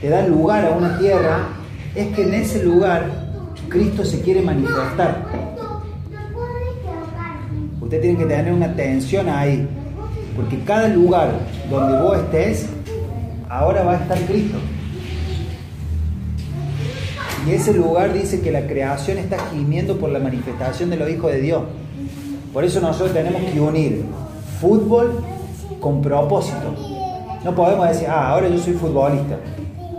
te 0.00 0.08
da 0.08 0.26
lugar 0.26 0.64
a 0.64 0.70
una 0.70 0.98
tierra, 0.98 1.48
es 1.94 2.14
que 2.14 2.22
en 2.22 2.34
ese 2.34 2.62
lugar 2.64 3.10
Cristo 3.68 4.04
se 4.04 4.20
quiere 4.20 4.42
manifestar. 4.42 5.26
Usted 7.80 8.00
tiene 8.00 8.18
que 8.18 8.24
tener 8.26 8.52
una 8.52 8.66
atención 8.66 9.28
ahí, 9.28 9.66
porque 10.38 10.60
cada 10.60 10.86
lugar 10.86 11.32
donde 11.68 12.00
vos 12.00 12.16
estés, 12.16 12.66
ahora 13.48 13.82
va 13.82 13.94
a 13.94 13.96
estar 13.96 14.16
Cristo. 14.20 14.56
Y 17.44 17.50
ese 17.50 17.74
lugar 17.74 18.12
dice 18.12 18.40
que 18.40 18.52
la 18.52 18.68
creación 18.68 19.18
está 19.18 19.36
gimiendo 19.50 19.98
por 19.98 20.10
la 20.10 20.20
manifestación 20.20 20.90
de 20.90 20.96
los 20.96 21.10
hijos 21.10 21.32
de 21.32 21.40
Dios. 21.40 21.62
Por 22.52 22.62
eso 22.64 22.80
nosotros 22.80 23.12
tenemos 23.12 23.42
que 23.52 23.60
unir 23.60 24.04
fútbol 24.60 25.24
con 25.80 26.02
propósito. 26.02 26.72
No 27.44 27.52
podemos 27.56 27.88
decir, 27.88 28.06
ah, 28.08 28.30
ahora 28.30 28.46
yo 28.46 28.58
soy 28.58 28.74
futbolista. 28.74 29.38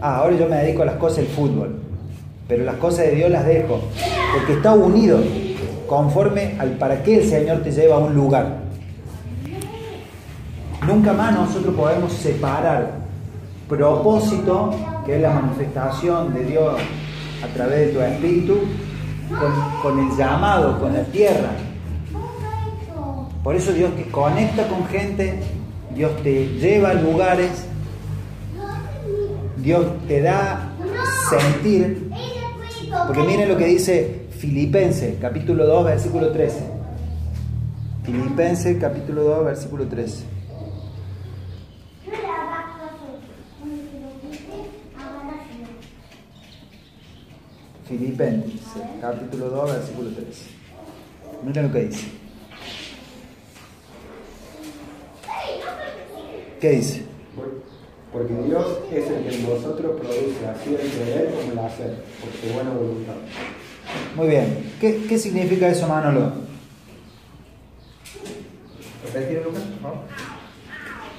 Ah, 0.01 0.19
ahora 0.19 0.37
yo 0.37 0.47
me 0.47 0.55
dedico 0.55 0.83
a 0.83 0.85
las 0.85 0.95
cosas 0.95 1.17
del 1.17 1.27
fútbol. 1.27 1.81
Pero 2.47 2.63
las 2.63 2.75
cosas 2.75 3.07
de 3.07 3.15
Dios 3.15 3.29
las 3.29 3.45
dejo. 3.45 3.81
Porque 4.33 4.53
está 4.53 4.73
unido 4.73 5.19
conforme 5.85 6.55
al 6.59 6.77
para 6.77 7.03
qué 7.03 7.17
el 7.17 7.29
Señor 7.29 7.61
te 7.61 7.73
lleva 7.73 7.97
a 7.97 7.99
un 7.99 8.15
lugar. 8.15 8.68
Nunca 10.87 11.13
más 11.13 11.33
nosotros 11.33 11.75
podemos 11.75 12.13
separar 12.13 12.99
propósito, 13.67 14.73
que 15.05 15.17
es 15.17 15.21
la 15.21 15.31
manifestación 15.31 16.33
de 16.33 16.45
Dios 16.45 16.75
a 17.43 17.47
través 17.53 17.87
de 17.87 17.93
tu 17.93 18.01
espíritu, 18.01 18.59
con, 19.81 19.99
el 19.99 20.17
llamado, 20.17 20.79
con 20.79 20.93
la 20.93 21.03
tierra. 21.03 21.51
Por 23.43 23.55
eso 23.55 23.71
Dios 23.71 23.95
te 23.95 24.03
conecta 24.05 24.67
con 24.67 24.85
gente, 24.87 25.39
Dios 25.95 26.11
te 26.23 26.47
lleva 26.59 26.89
a 26.89 26.93
lugares, 26.95 27.65
Dios 29.57 29.85
te 30.07 30.21
da 30.21 30.71
sentir. 31.29 32.09
Porque 33.07 33.21
miren 33.23 33.49
lo 33.49 33.57
que 33.57 33.65
dice 33.65 34.27
Filipenses, 34.31 35.15
capítulo 35.21 35.65
2, 35.65 35.85
versículo 35.85 36.31
13. 36.31 36.79
Filipenses, 38.03 38.77
capítulo 38.79 39.23
2, 39.23 39.45
versículo 39.45 39.85
13. 39.85 40.38
Filipenses, 47.89 48.61
capítulo 49.01 49.49
2, 49.49 49.71
versículo 49.73 50.09
13. 50.11 50.43
Miren 51.43 51.67
lo 51.67 51.73
que 51.73 51.79
dice. 51.85 52.07
¿Qué 56.61 56.69
dice? 56.69 57.05
Porque 58.13 58.33
Dios 58.45 58.77
es 58.91 59.09
el 59.09 59.23
que 59.23 59.35
en 59.35 59.45
vosotros 59.47 59.99
produce 59.99 60.47
así 60.47 60.75
el 60.75 60.91
querer 60.91 61.33
como 61.33 61.51
el 61.51 61.59
hacer, 61.59 62.03
por 62.21 62.31
su 62.31 62.53
buena 62.53 62.69
voluntad. 62.69 63.15
Muy 64.15 64.27
bien. 64.27 64.71
¿Qué, 64.79 65.05
qué 65.09 65.17
significa 65.17 65.67
eso, 65.69 65.87
Manolo? 65.87 66.31
¿Repetir, 69.03 69.41
Lucas? 69.43 69.63
por 69.63 69.81
favor? 69.81 69.97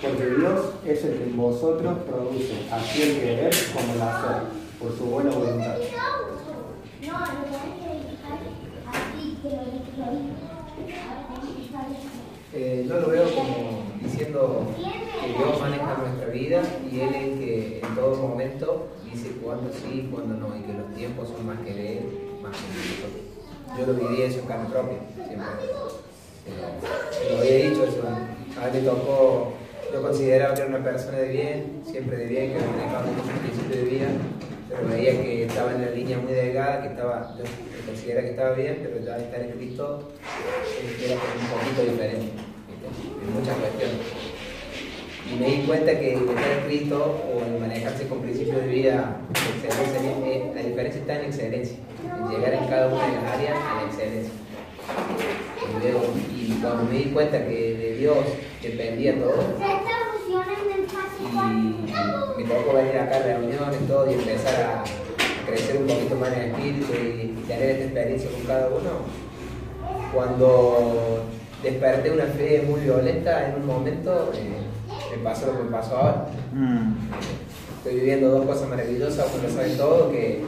Porque 0.02 0.36
Dios 0.36 0.60
es 0.86 1.04
el 1.04 1.18
que 1.18 1.24
en 1.24 1.36
vosotros 1.36 1.98
produce 2.08 2.68
así 2.70 3.02
el 3.02 3.20
querer 3.20 3.54
como 3.74 3.92
el 3.94 4.02
hacer, 4.02 4.42
por 4.78 4.96
su 4.96 5.04
buena 5.06 5.30
voluntad. 5.30 5.76
Eh, 12.52 12.84
yo 12.88 13.00
lo 13.00 13.08
veo 13.08 13.34
como 13.34 13.84
diciendo 14.02 14.66
que 14.76 15.28
Dios 15.28 15.60
maneja 15.60 15.96
nuestra 15.96 16.26
vida 16.26 16.62
y 16.90 17.00
Él 17.00 17.14
es 17.14 17.38
que 17.38 17.80
en 17.82 17.94
todo 17.94 18.16
momento 18.16 18.88
dice 19.04 19.30
cuándo 19.42 19.70
sí 19.72 20.08
cuándo 20.12 20.34
no, 20.34 20.56
y 20.56 20.60
que 20.62 20.72
los 20.72 20.94
tiempos 20.94 21.28
son 21.28 21.46
más 21.46 21.58
que 21.60 21.72
de 21.72 21.98
Él, 21.98 22.04
más 22.42 22.56
que 22.56 22.66
de 22.66 22.74
nosotros. 22.90 23.30
Yo 23.78 23.86
lo 23.86 23.94
viví 23.94 24.22
eso 24.22 24.40
en 24.40 24.46
carne 24.46 24.68
propia, 24.68 24.98
siempre. 25.14 25.46
Eh, 26.46 27.30
lo 27.30 27.38
había 27.38 27.70
dicho 27.70 27.84
eso, 27.84 28.02
a 28.02 28.66
mí 28.66 28.72
me 28.74 28.80
tocó, 28.80 29.52
yo 29.92 30.02
consideraba 30.02 30.54
que 30.54 30.60
era 30.62 30.70
una 30.70 30.84
persona 30.84 31.18
de 31.18 31.28
bien, 31.28 31.82
siempre 31.84 32.16
de 32.16 32.26
bien, 32.26 32.52
que 32.52 32.58
manejaba 32.58 33.06
mucho 33.06 33.30
el 33.30 33.38
principio 33.38 33.76
de 33.76 33.84
vida, 33.84 34.08
pero 34.70 34.88
veía 34.88 35.10
que 35.20 35.44
estaba 35.46 35.72
en 35.72 35.82
la 35.82 35.90
línea 35.90 36.18
muy 36.18 36.32
delgada, 36.32 36.82
que 36.82 36.88
estaba, 36.88 37.34
yo 37.36 37.44
consideraba 37.84 38.24
que 38.24 38.30
estaba 38.30 38.52
bien, 38.54 38.78
pero 38.82 39.04
ya 39.04 39.16
estar 39.16 39.40
en 39.40 39.50
Cristo 39.52 40.08
eh, 40.80 41.06
era 41.06 41.14
un 41.14 41.46
poquito 41.50 41.92
diferente, 41.92 42.30
¿viste? 42.70 43.26
en 43.26 43.34
muchas 43.34 43.56
cuestiones. 43.58 43.98
Y 45.30 45.38
me 45.38 45.46
di 45.46 45.66
cuenta 45.66 45.98
que 45.98 46.14
estar 46.14 46.52
en 46.52 46.64
Cristo 46.66 47.22
o 47.34 47.44
en 47.44 47.60
manejarse 47.60 48.06
con 48.06 48.22
principios 48.22 48.56
de 48.56 48.68
vida, 48.68 49.16
excelencia, 49.64 50.54
la 50.54 50.62
diferencia 50.62 51.00
está 51.00 51.20
en 51.20 51.24
excelencia, 51.26 51.76
en 52.18 52.28
llegar 52.30 52.54
en 52.54 52.68
cada 52.68 52.88
una 52.88 53.06
de 53.06 53.12
las 53.12 53.24
áreas 53.24 53.58
a 53.58 53.82
la 53.82 53.88
excelencia. 53.88 54.32
Y 56.34 56.52
cuando 56.60 56.84
me 56.84 56.98
di 56.98 57.04
cuenta 57.10 57.44
que 57.46 57.76
de 57.76 57.96
Dios 57.98 58.18
dependía 58.62 59.18
todo, 59.18 59.36
y 61.30 62.42
me 62.42 62.44
tocó 62.54 62.74
venir 62.74 62.98
acá 62.98 63.16
a 63.16 63.22
reuniones 63.22 63.86
todo 63.88 64.10
y 64.10 64.14
empezar 64.14 64.54
a, 64.62 64.80
a 64.82 65.46
crecer 65.46 65.76
un 65.78 65.86
poquito 65.86 66.16
más 66.16 66.32
en 66.32 66.40
el 66.40 66.50
espíritu 66.50 66.92
y, 66.92 66.96
y 67.38 67.44
tener 67.46 67.70
esta 67.70 67.84
experiencia 67.84 68.30
con 68.30 68.40
cada 68.42 68.68
uno. 68.68 68.90
Cuando 70.14 71.22
desperté 71.62 72.10
una 72.10 72.24
fe 72.24 72.64
muy 72.68 72.80
violenta 72.80 73.48
en 73.48 73.56
un 73.60 73.66
momento, 73.66 74.32
eh, 74.34 75.16
me 75.16 75.22
pasó 75.22 75.46
lo 75.46 75.58
que 75.58 75.64
me 75.64 75.70
pasó 75.70 75.96
ahora. 75.96 76.26
Mm, 76.52 76.94
Estoy 77.78 77.94
viviendo 77.94 78.28
dos 78.30 78.44
cosas 78.44 78.68
maravillosas, 78.68 79.26
uno 79.34 79.42
lo 79.48 79.54
saben 79.54 79.76
todo, 79.78 80.10
que 80.10 80.44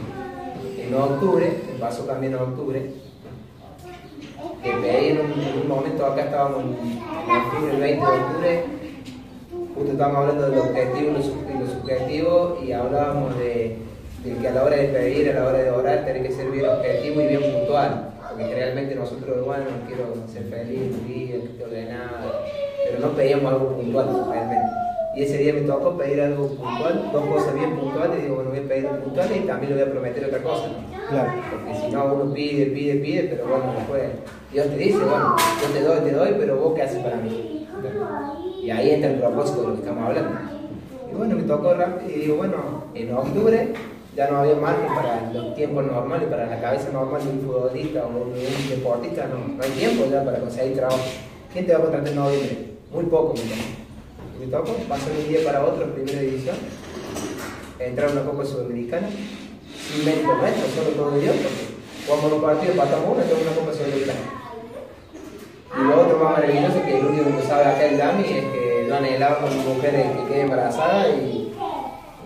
en 0.79 0.95
octubre, 0.95 1.51
me 1.73 1.79
pasó 1.79 2.03
también 2.03 2.35
en 2.35 2.41
octubre, 2.41 2.93
que 4.63 4.71
pedí 4.71 5.07
en 5.09 5.21
un, 5.21 5.33
en 5.33 5.63
un 5.63 5.69
momento, 5.69 6.05
acá 6.05 6.25
estábamos 6.25 6.61
en, 6.65 6.69
en 7.31 7.37
octubre, 7.41 7.73
el 7.75 7.81
20 7.81 8.05
de 8.05 8.13
octubre, 8.13 8.65
justo 9.75 9.93
estábamos 9.93 10.21
hablando 10.21 10.51
de 10.51 10.57
lo 10.57 10.63
objetivo 10.63 11.11
y 11.11 11.59
lo, 11.59 11.67
subjetivo 11.67 12.59
y 12.65 12.73
hablábamos 12.73 13.39
de, 13.39 13.77
de 14.25 14.37
que 14.41 14.49
a 14.49 14.53
la 14.53 14.65
hora 14.65 14.77
de 14.77 14.89
pedir, 14.89 15.31
a 15.31 15.41
la 15.41 15.49
hora 15.49 15.59
de 15.59 15.71
orar, 15.71 16.05
tiene 16.05 16.23
que 16.23 16.33
ser 16.33 16.51
bien 16.51 16.67
objetivo 16.67 17.21
y 17.21 17.27
bien 17.27 17.43
puntual. 17.43 18.09
Porque 18.29 18.45
generalmente 18.45 18.95
nosotros, 18.95 19.45
bueno, 19.45 19.65
quiero 19.87 20.15
ser 20.27 20.45
feliz, 20.45 21.07
vivir, 21.07 21.57
que 21.57 21.65
ordenado, 21.65 22.33
pero 22.85 23.01
no 23.01 23.15
pedíamos 23.15 23.53
algo 23.53 23.77
puntual 23.77 24.27
realmente. 24.31 24.67
Y 25.15 25.23
ese 25.25 25.39
día 25.39 25.53
me 25.53 25.61
tocó 25.61 25.99
pedir 25.99 26.23
algo 26.23 26.49
puntual, 26.49 27.11
dos 27.13 27.25
cosas 27.27 27.55
bien 27.55 27.77
puntuales, 27.77 28.19
y 28.19 28.23
digo, 28.23 28.37
bueno, 28.37 28.51
voy 28.51 28.61
a 28.61 28.63
pedir 28.63 28.89
puntual 28.89 29.29
y 29.37 29.41
también 29.41 29.77
le 29.77 29.83
voy 29.83 29.91
a 29.91 29.93
prometer 29.93 30.25
otra 30.25 30.43
cosa. 30.43 30.69
claro. 31.11 31.33
Porque 31.51 31.79
si 31.79 31.93
no, 31.93 32.15
uno 32.15 32.33
pide, 32.33 32.67
pide, 32.67 32.95
pide, 32.95 33.23
pero 33.25 33.47
bueno, 33.47 33.75
después 33.77 34.03
Dios 34.53 34.67
te 34.69 34.77
dice, 34.77 34.99
bueno, 34.99 35.37
yo 35.61 35.69
te 35.69 35.83
doy, 35.83 36.01
te 36.01 36.13
doy, 36.13 36.35
pero 36.39 36.57
vos 36.57 36.75
qué 36.75 36.83
haces 36.83 37.03
para 37.03 37.17
mí. 37.17 37.69
Y 38.63 38.71
ahí 38.71 38.91
entra 38.91 39.11
el 39.11 39.19
propósito 39.19 39.63
de 39.63 39.69
lo 39.69 39.75
que 39.75 39.81
estamos 39.81 40.07
hablando. 40.07 40.31
Y 41.11 41.15
bueno, 41.17 41.35
me 41.35 41.43
tocó 41.43 41.75
rápido 41.75 42.09
y 42.09 42.21
digo, 42.21 42.37
bueno, 42.37 42.85
en 42.95 43.13
octubre 43.13 43.75
ya 44.15 44.31
no 44.31 44.37
había 44.39 44.55
margen 44.55 44.95
para 44.95 45.33
los 45.33 45.55
tiempos 45.57 45.85
normales, 45.85 46.29
para 46.29 46.47
la 46.47 46.61
cabeza 46.61 46.93
normal 46.93 47.25
de 47.25 47.31
un 47.31 47.41
futbolista 47.41 48.05
o 48.05 48.09
un, 48.09 48.29
un 48.29 48.69
deportista, 48.71 49.27
no, 49.27 49.61
hay 49.61 49.71
tiempo 49.71 50.05
ya 50.09 50.25
para 50.25 50.39
conseguir 50.39 50.77
trabajo. 50.77 51.03
¿Quién 51.53 51.67
te 51.67 51.73
va 51.73 51.79
a 51.81 51.83
contratar 51.83 52.09
en 52.09 52.15
noviembre? 52.15 52.59
Muy 52.93 53.05
poco, 53.07 53.35
me 53.35 53.41
tocó. 53.41 53.83
Me 54.39 54.47
tocó, 54.47 54.89
pasó 54.89 55.11
de 55.11 55.23
un 55.23 55.29
día 55.29 55.41
para 55.45 55.65
otro 55.65 55.93
primera 55.93 56.21
división, 56.21 56.57
entrar 57.81 58.11
a 58.11 58.13
una 58.13 58.25
Copa 58.25 58.45
Sudamericana, 58.45 59.09
sin 59.09 60.05
mérito 60.05 60.37
nuestro, 60.37 60.69
solo 60.69 60.97
todo 60.97 61.19
Dios, 61.19 61.35
porque 61.35 62.07
jugamos 62.07 62.31
dos 62.31 62.43
partidos, 62.43 62.77
pasamos 62.77 63.07
uno, 63.07 63.23
una 63.43 63.57
Copa 63.57 63.73
Sudamericana. 63.73 64.42
Y 65.79 65.83
lo 65.83 66.01
otro 66.03 66.19
más 66.19 66.33
maravilloso 66.33 66.83
que 66.85 66.99
el 66.99 67.07
único 67.07 67.37
que 67.37 67.43
sabe 67.43 67.65
acá 67.65 67.87
el 67.87 67.99
Dami 67.99 68.25
es 68.25 68.45
que 68.45 68.87
yo 68.87 68.95
anhelaba 68.95 69.39
con 69.39 69.57
mi 69.57 69.65
mujer 69.65 69.93
que 69.93 70.29
quede 70.29 70.43
embarazada 70.43 71.09
y, 71.09 71.55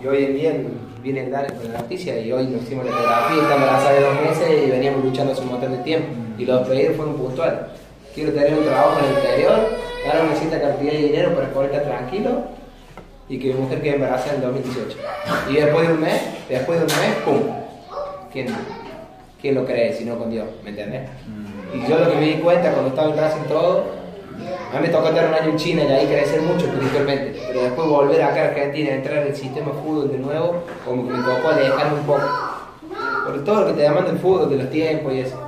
y 0.03 0.07
hoy 0.07 0.25
en 0.25 0.35
día 0.35 0.53
viene 1.01 1.23
el 1.23 1.31
Dani 1.31 1.47
con 1.55 1.71
la 1.71 1.79
noticia 1.79 2.19
y 2.19 2.31
hoy 2.31 2.47
nos 2.47 2.63
hicimos 2.63 2.85
la 2.85 2.91
ecografía, 2.91 3.41
está 3.41 3.55
embarazada 3.55 3.93
de 3.93 4.01
dos 4.01 4.21
meses 4.21 4.67
y 4.67 4.71
veníamos 4.71 5.03
luchando 5.03 5.31
hace 5.31 5.41
un 5.41 5.51
montón 5.51 5.71
de 5.71 5.77
tiempo. 5.83 6.07
Y 6.37 6.45
los 6.45 6.67
pedidos 6.67 6.97
fueron 6.97 7.15
puntuales. 7.15 7.59
Quiero 8.13 8.33
tener 8.33 8.53
un 8.53 8.65
trabajo 8.65 8.99
en 8.99 9.05
el 9.05 9.47
ganar 10.07 10.25
una 10.25 10.35
cierta 10.35 10.61
cantidad 10.61 10.91
de 10.91 10.97
dinero 10.97 11.35
para 11.35 11.49
poder 11.51 11.71
estar 11.71 11.85
tranquilo 11.85 12.43
y 13.29 13.39
que 13.39 13.53
mi 13.53 13.59
mujer 13.59 13.81
quede 13.81 13.95
embarazada 13.95 14.35
en 14.35 14.41
2018. 14.41 14.97
Y 15.49 15.53
después 15.55 15.87
de 15.87 15.93
un 15.93 16.01
mes, 16.01 16.21
después 16.49 16.79
de 16.79 16.85
un 16.85 17.01
mes, 17.01 17.15
¡pum! 17.25 17.41
¿Quién, 18.31 18.47
quién 19.41 19.55
lo 19.55 19.65
cree 19.65 19.93
si 19.93 20.05
no 20.05 20.17
con 20.17 20.29
Dios? 20.29 20.47
¿Me 20.63 20.69
entendés? 20.71 21.09
Y 21.73 21.89
yo 21.89 21.99
lo 21.99 22.09
que 22.09 22.15
me 22.15 22.25
di 22.25 22.33
cuenta 22.35 22.71
cuando 22.71 22.89
estaba 22.89 23.09
en 23.11 23.17
Racing 23.17 23.47
todo, 23.47 23.83
a 24.73 24.79
mí 24.79 24.87
me 24.87 24.89
tocó 24.89 25.09
estar 25.09 25.27
un 25.27 25.33
año 25.33 25.49
en 25.51 25.57
China 25.57 25.83
y 25.83 25.91
ahí 25.91 26.07
crecer 26.07 26.41
mucho 26.41 26.65
espiritualmente, 26.65 27.39
pero 27.47 27.63
después 27.63 27.87
volver 27.87 28.21
acá 28.21 28.41
a 28.41 28.45
Argentina, 28.47 28.91
entrar 28.91 29.17
en 29.19 29.27
el 29.27 29.35
sistema 29.35 29.71
fútbol 29.71 30.11
de 30.11 30.17
nuevo, 30.17 30.63
como 30.85 31.07
que 31.07 31.13
me 31.13 31.23
tocó 31.23 31.49
alejarme 31.49 31.99
un 31.99 32.05
poco. 32.05 32.21
Por 33.25 33.43
todo 33.43 33.61
lo 33.61 33.67
que 33.67 33.73
te 33.73 33.81
demanda 33.81 34.11
el 34.11 34.19
fútbol, 34.19 34.49
de 34.49 34.57
los 34.57 34.69
tiempos 34.69 35.13
y 35.13 35.19
eso. 35.19 35.41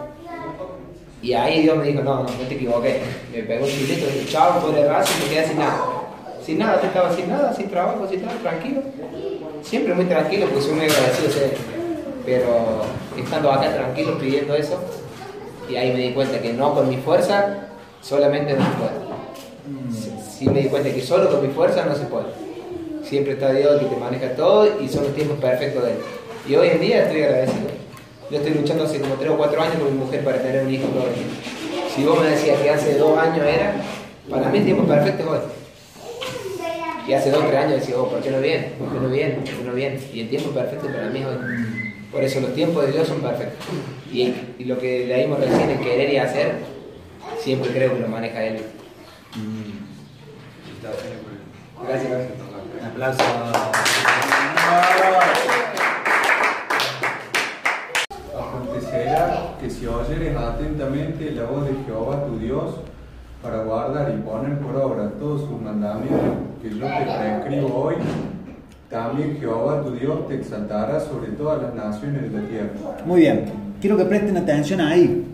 Y 1.21 1.33
ahí 1.33 1.63
Dios 1.63 1.77
me 1.77 1.83
dijo, 1.83 2.01
no, 2.01 2.15
no, 2.15 2.23
no 2.23 2.47
te 2.47 2.55
equivoqué. 2.55 3.01
Me 3.33 3.43
pegó 3.43 3.65
un 3.65 3.71
chilito, 3.71 4.05
me 4.05 4.13
dijo, 4.13 4.29
chao, 4.29 4.61
fuera 4.61 4.83
de 4.83 4.89
Racing, 4.89 5.23
me 5.23 5.29
quedé 5.29 5.47
sin 5.47 5.59
nada. 5.59 5.81
Sin 6.45 6.57
nada, 6.57 6.81
estaba 6.81 7.13
sin 7.13 7.29
nada, 7.29 7.53
sin 7.53 7.69
trabajo, 7.69 8.07
sin 8.09 8.25
nada, 8.25 8.37
tranquilo. 8.39 8.81
Siempre 9.61 9.93
muy 9.93 10.05
tranquilo, 10.05 10.45
porque 10.47 10.61
soy 10.61 10.73
muy 10.75 10.85
agradecido. 10.85 11.29
sé. 11.29 11.51
Pero 12.25 12.81
estando 13.17 13.51
acá 13.51 13.73
tranquilo 13.73 14.17
pidiendo 14.17 14.55
eso, 14.55 14.79
y 15.69 15.75
ahí 15.75 15.93
me 15.93 15.99
di 15.99 16.11
cuenta 16.11 16.41
que 16.41 16.53
no 16.53 16.73
con 16.73 16.89
mi 16.89 16.97
fuerza, 16.97 17.67
solamente 18.01 18.53
no 18.53 18.65
se 18.65 18.71
puede. 18.71 19.09
Sí, 19.91 20.11
sí 20.37 20.49
me 20.49 20.61
di 20.61 20.69
cuenta 20.69 20.89
que 20.91 21.01
solo 21.01 21.29
con 21.29 21.45
mi 21.45 21.53
fuerza 21.53 21.85
no 21.85 21.95
se 21.95 22.05
puede. 22.05 22.27
Siempre 23.03 23.33
está 23.33 23.51
Dios 23.53 23.79
que 23.79 23.85
te 23.85 23.95
maneja 23.95 24.35
todo 24.35 24.81
y 24.81 24.87
son 24.89 25.03
los 25.03 25.15
tiempos 25.15 25.37
perfectos 25.39 25.83
de 25.83 25.91
Él. 25.91 25.97
Y 26.47 26.55
hoy 26.55 26.69
en 26.69 26.81
día 26.81 27.03
estoy 27.03 27.23
agradecido. 27.23 27.69
Yo 28.31 28.37
estoy 28.37 28.53
luchando 28.53 28.83
hace 28.83 28.99
como 28.99 29.15
3 29.15 29.31
o 29.31 29.37
4 29.37 29.61
años 29.61 29.75
con 29.75 29.93
mi 29.93 29.99
mujer 30.05 30.23
para 30.23 30.41
tener 30.41 30.65
un 30.65 30.73
hijo. 30.73 30.87
Si 31.95 32.03
vos 32.03 32.19
me 32.19 32.29
decías 32.29 32.59
que 32.59 32.69
hace 32.69 32.97
2 32.97 33.17
años 33.17 33.45
era, 33.45 33.75
para 34.29 34.49
mí 34.49 34.59
el 34.59 34.65
tiempo 34.65 34.83
perfecto 34.83 35.23
es 35.23 35.29
hoy. 35.29 35.39
Y 37.07 37.13
hace 37.13 37.31
2 37.31 37.43
o 37.43 37.47
3 37.47 37.59
años 37.59 37.79
decía, 37.79 37.95
oh, 37.97 38.07
¿por 38.07 38.21
qué 38.21 38.29
no 38.29 38.39
bien? 38.39 38.73
¿Por 38.77 38.93
qué 38.93 38.99
no 38.99 39.09
bien? 39.09 39.35
¿Por 39.35 39.43
qué 39.43 39.63
no 39.63 39.73
bien? 39.73 39.99
Y 40.13 40.21
el 40.21 40.29
tiempo 40.29 40.51
perfecto 40.51 40.87
para 40.87 41.09
mí 41.09 41.19
es 41.19 41.25
hoy. 41.25 41.88
Por 42.11 42.23
eso 42.23 42.39
los 42.39 42.53
tiempos 42.55 42.85
de 42.85 42.91
Dios 42.91 43.07
son 43.07 43.21
perfectos. 43.21 43.67
Y, 44.11 44.33
y 44.57 44.65
lo 44.65 44.79
que 44.79 45.05
leímos 45.05 45.39
recién, 45.39 45.69
el 45.69 45.79
querer 45.79 46.11
y 46.11 46.17
hacer, 46.17 46.55
siempre 47.39 47.71
creo 47.71 47.93
que 47.93 47.99
lo 47.99 48.07
maneja 48.07 48.43
Él. 48.43 48.61
Gracias, 50.81 52.11
gracias. 52.11 52.31
Un 52.79 52.85
aplauso. 52.85 53.23
Acontecerá 58.37 59.55
que 59.59 59.69
si 59.69 59.85
oyeres 59.85 60.35
atentamente 60.35 61.31
la 61.31 61.43
voz 61.43 61.65
de 61.65 61.75
Jehová 61.85 62.25
tu 62.25 62.39
Dios, 62.39 62.75
para 63.41 63.63
guardar 63.63 64.13
y 64.13 64.21
poner 64.21 64.59
por 64.59 64.75
obra 64.75 65.11
todos 65.19 65.41
sus 65.41 65.61
mandamientos 65.61 66.19
que 66.61 66.69
yo 66.71 66.85
te 66.85 67.05
prescribo 67.05 67.83
hoy, 67.83 67.95
también 68.89 69.37
Jehová 69.39 69.83
tu 69.83 69.91
Dios 69.91 70.27
te 70.27 70.35
exaltará 70.35 70.99
sobre 70.99 71.29
todas 71.31 71.61
las 71.61 71.75
naciones 71.75 72.23
de 72.23 72.41
la 72.41 72.47
tierra. 72.47 72.69
Muy 73.05 73.21
bien, 73.21 73.45
quiero 73.79 73.95
que 73.97 74.05
presten 74.05 74.35
atención 74.35 74.81
ahí, 74.81 75.25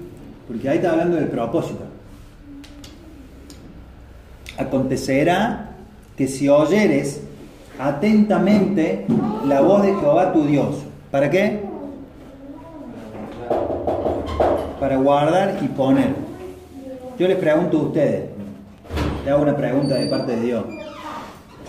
porque 0.48 0.70
ahí 0.70 0.78
está 0.78 0.92
hablando 0.92 1.16
del 1.16 1.30
propósito. 1.30 1.84
Acontecerá 4.58 5.72
que 6.18 6.28
si 6.28 6.50
oyeres 6.50 7.22
atentamente 7.80 9.06
la 9.46 9.62
voz 9.62 9.84
de 9.84 9.96
Jehová 9.96 10.34
tu 10.34 10.46
Dios, 10.46 10.84
¿para 11.12 11.30
qué? 11.30 11.62
Para 14.80 14.98
guardar 14.98 15.58
y 15.62 15.68
poner. 15.70 16.14
Yo 17.18 17.28
les 17.30 17.38
pregunto 17.38 17.78
a 17.78 17.82
ustedes, 17.84 18.30
le 19.24 19.32
hago 19.32 19.44
una 19.44 19.56
pregunta 19.56 19.96
de 19.96 20.08
parte 20.08 20.36
de 20.36 20.42
Dios. 20.42 20.66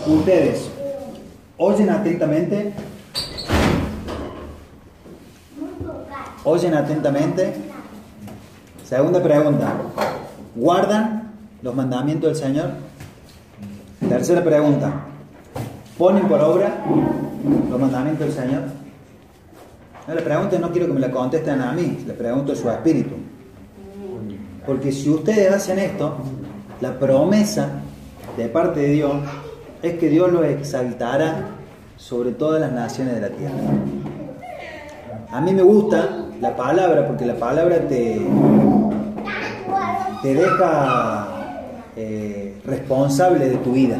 Ustedes, 0.05 0.66
¿oyen 1.57 1.89
atentamente? 1.89 2.73
¿Oyen 6.43 6.73
atentamente? 6.75 7.53
Segunda 8.83 9.21
pregunta, 9.21 9.73
¿guardan 10.55 11.31
los 11.61 11.75
mandamientos 11.75 12.29
del 12.29 12.47
Señor? 12.47 12.69
Tercera 14.07 14.43
pregunta, 14.43 14.93
¿ponen 15.97 16.27
por 16.27 16.39
obra 16.39 16.83
los 17.69 17.79
mandamientos 17.79 18.27
del 18.27 18.35
Señor? 18.35 18.61
No, 20.07 20.15
la 20.15 20.21
pregunta 20.21 20.57
no 20.57 20.71
quiero 20.71 20.87
que 20.87 20.93
me 20.93 21.01
la 21.01 21.11
contesten 21.11 21.59
a 21.59 21.73
mí, 21.73 21.97
le 22.07 22.13
pregunto 22.13 22.53
a 22.53 22.55
su 22.55 22.69
espíritu. 22.69 23.15
Porque 24.65 24.91
si 24.93 25.09
ustedes 25.09 25.53
hacen 25.53 25.79
esto, 25.79 26.17
la 26.79 26.97
promesa 26.97 27.69
de 28.37 28.47
parte 28.47 28.79
de 28.79 28.91
Dios 28.91 29.15
es 29.81 29.93
que 29.93 30.09
Dios 30.09 30.31
los 30.31 30.45
exaltará 30.45 31.45
sobre 31.97 32.31
todas 32.31 32.61
las 32.61 32.71
naciones 32.71 33.15
de 33.15 33.21
la 33.21 33.29
tierra. 33.29 33.55
A 35.31 35.41
mí 35.41 35.53
me 35.53 35.63
gusta 35.63 36.25
la 36.39 36.55
palabra 36.55 37.07
porque 37.07 37.25
la 37.25 37.35
palabra 37.35 37.79
te, 37.87 38.21
te 40.21 40.33
deja 40.33 41.27
eh, 41.95 42.59
responsable 42.65 43.49
de 43.49 43.57
tu 43.57 43.73
vida. 43.73 43.99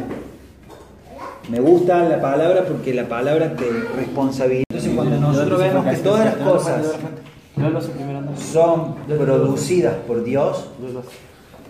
Me 1.50 1.60
gusta 1.60 2.04
la 2.04 2.20
palabra 2.20 2.64
porque 2.66 2.92
la 2.94 3.08
palabra 3.08 3.54
te 3.56 3.70
responsabiliza. 3.96 4.64
Entonces 4.70 4.94
cuando 4.94 5.18
nosotros 5.18 5.58
vemos 5.58 5.86
que 5.86 5.96
todas 5.96 6.24
las 6.24 6.36
cosas 6.36 6.86
son 8.52 8.94
producidas 9.06 9.94
por 10.06 10.22
Dios, 10.22 10.68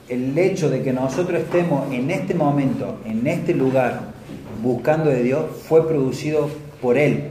el 0.08 0.36
hecho 0.38 0.70
de 0.70 0.82
que 0.82 0.92
nosotros 0.92 1.40
estemos 1.40 1.92
en 1.92 2.10
este 2.10 2.34
momento, 2.34 2.98
en 3.04 3.26
este 3.26 3.54
lugar, 3.54 4.12
buscando 4.62 5.10
de 5.10 5.22
Dios, 5.22 5.44
fue 5.68 5.86
producido 5.86 6.48
por 6.80 6.96
Él. 6.96 7.24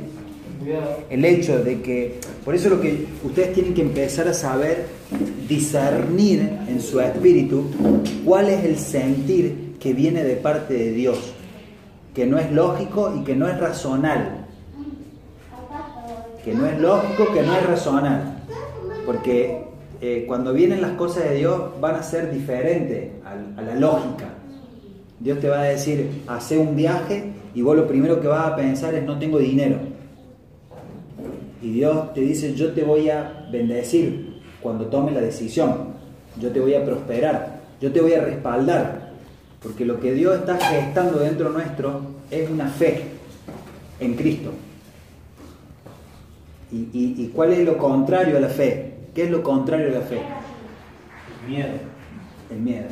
El 1.10 1.24
hecho 1.24 1.64
de 1.64 1.82
que, 1.82 2.20
por 2.44 2.54
eso 2.54 2.70
lo 2.70 2.82
que 2.82 3.06
ustedes 3.24 3.54
tienen 3.54 3.74
que 3.74 3.82
empezar 3.82 4.28
a 4.28 4.34
saber, 4.34 4.86
discernir 5.48 6.42
en 6.68 6.82
su 6.82 7.00
espíritu 7.00 7.66
cuál 8.26 8.50
es 8.50 8.66
el 8.66 8.78
sentir 8.78 9.76
que 9.80 9.94
viene 9.94 10.24
de 10.24 10.36
parte 10.36 10.74
de 10.74 10.92
Dios, 10.92 11.34
que 12.14 12.26
no 12.26 12.38
es 12.38 12.52
lógico 12.52 13.14
y 13.18 13.24
que 13.24 13.36
no 13.36 13.48
es 13.48 13.58
razonal. 13.60 14.46
Que 16.44 16.54
no 16.54 16.66
es 16.66 16.80
lógico, 16.80 17.34
que 17.34 17.42
no 17.44 17.56
es 17.56 17.66
razonal. 17.66 18.44
Porque 19.06 19.67
eh, 20.00 20.26
cuando 20.28 20.54
vienen 20.54 20.82
las 20.82 20.92
cosas 20.92 21.24
de 21.24 21.36
Dios 21.36 21.80
van 21.82 21.96
a 21.96 22.04
ser 22.04 22.32
diferentes 22.32 23.12
a, 23.26 23.62
la 23.62 23.76
lógica. 23.76 24.30
Dios 25.20 25.40
te 25.40 25.50
va 25.50 25.62
a 25.62 25.64
decir, 25.64 26.22
hace 26.28 26.58
un 26.58 26.76
viaje 26.76 27.32
y 27.56 27.64
vos 27.64 27.76
lo 27.76 27.88
primero 27.88 28.22
que 28.22 28.28
vas 28.28 28.46
a 28.46 28.56
pensar 28.56 28.94
es 28.94 29.04
no 29.04 29.18
tengo 29.18 29.40
dinero. 29.40 29.78
Y 31.64 31.72
Dios 31.72 32.14
te 32.14 32.22
dice, 32.22 32.54
yo 32.54 32.74
te 32.74 32.84
voy 32.84 33.10
a 33.10 33.48
bendecir 33.52 34.42
cuando 34.62 34.86
tomes 34.86 35.16
la 35.16 35.22
decisión. 35.22 35.96
Yo 36.40 36.52
te 36.52 36.60
voy 36.60 36.76
a 36.76 36.86
prosperar. 36.86 37.62
Yo 37.82 37.92
te 37.92 38.00
voy 38.00 38.14
a 38.14 38.22
respaldar. 38.22 39.14
Porque 39.64 39.84
lo 39.84 40.00
que 40.00 40.14
Dios 40.14 40.38
está 40.38 40.58
gestando 40.58 41.18
dentro 41.18 41.50
nuestro 41.50 42.02
es 42.30 42.48
una 42.48 42.68
fe 42.68 43.06
en 44.00 44.14
Cristo. 44.14 44.52
¿Y, 46.72 46.90
y, 46.94 47.16
y 47.18 47.32
cuál 47.34 47.54
es 47.54 47.66
lo 47.66 47.80
contrario 47.80 48.38
a 48.38 48.40
la 48.40 48.50
fe? 48.50 48.97
¿Qué 49.18 49.24
es 49.24 49.32
lo 49.32 49.42
contrario 49.42 49.88
a 49.88 49.92
la 49.94 50.02
fe? 50.02 50.20
Miedo. 51.50 51.74
El 52.52 52.60
miedo. 52.60 52.86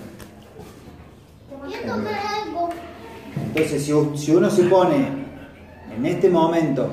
Entonces, 3.45 3.83
si, 3.83 3.93
si 4.17 4.35
uno 4.35 4.49
se 4.49 4.63
pone 4.63 5.07
en 5.95 6.03
este 6.03 6.31
momento 6.31 6.91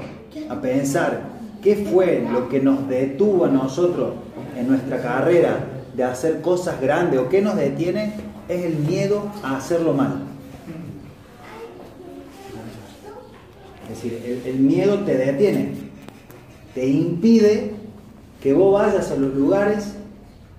a 0.51 0.61
pensar 0.61 1.23
qué 1.63 1.77
fue 1.77 2.29
lo 2.31 2.51
que 2.51 2.61
nos 2.61 2.87
detuvo 2.87 3.47
a 3.47 3.49
nosotros 3.49 4.17
en 4.55 4.69
nuestra 4.69 5.01
carrera 5.01 5.65
de 5.97 6.05
hacer 6.05 6.43
cosas 6.43 6.79
grandes 6.79 7.19
o 7.19 7.31
qué 7.31 7.41
nos 7.41 7.57
detiene, 7.57 8.13
es 8.51 8.67
el 8.67 8.77
miedo 8.81 9.33
a 9.43 9.57
hacerlo 9.57 9.95
mal. 9.95 10.25
Es 13.85 13.97
decir, 13.97 14.23
el, 14.27 14.43
el 14.47 14.61
miedo 14.61 14.99
te 14.99 15.17
detiene, 15.17 15.73
te 16.75 16.87
impide 16.87 17.82
que 18.43 18.53
vos 18.53 18.73
vayas 18.73 19.11
a 19.11 19.17
los 19.17 19.35
lugares 19.35 19.95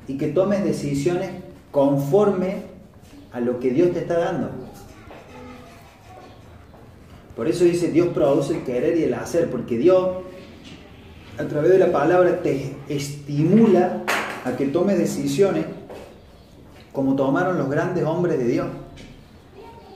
y 0.07 0.17
que 0.17 0.27
tomes 0.27 0.63
decisiones 0.63 1.31
conforme 1.71 2.63
a 3.33 3.39
lo 3.39 3.59
que 3.59 3.71
Dios 3.71 3.91
te 3.91 3.99
está 3.99 4.17
dando. 4.19 4.51
Por 7.35 7.47
eso 7.47 7.65
dice 7.65 7.89
Dios 7.89 8.09
produce 8.09 8.57
el 8.57 8.63
querer 8.63 8.97
y 8.97 9.03
el 9.03 9.13
hacer, 9.13 9.49
porque 9.49 9.77
Dios 9.77 10.23
a 11.37 11.43
través 11.45 11.71
de 11.71 11.79
la 11.79 11.91
palabra 11.91 12.41
te 12.41 12.75
estimula 12.87 14.03
a 14.45 14.55
que 14.55 14.67
tomes 14.67 14.97
decisiones 14.99 15.65
como 16.91 17.15
tomaron 17.15 17.57
los 17.57 17.69
grandes 17.69 18.03
hombres 18.05 18.37
de 18.37 18.45
Dios. 18.45 18.67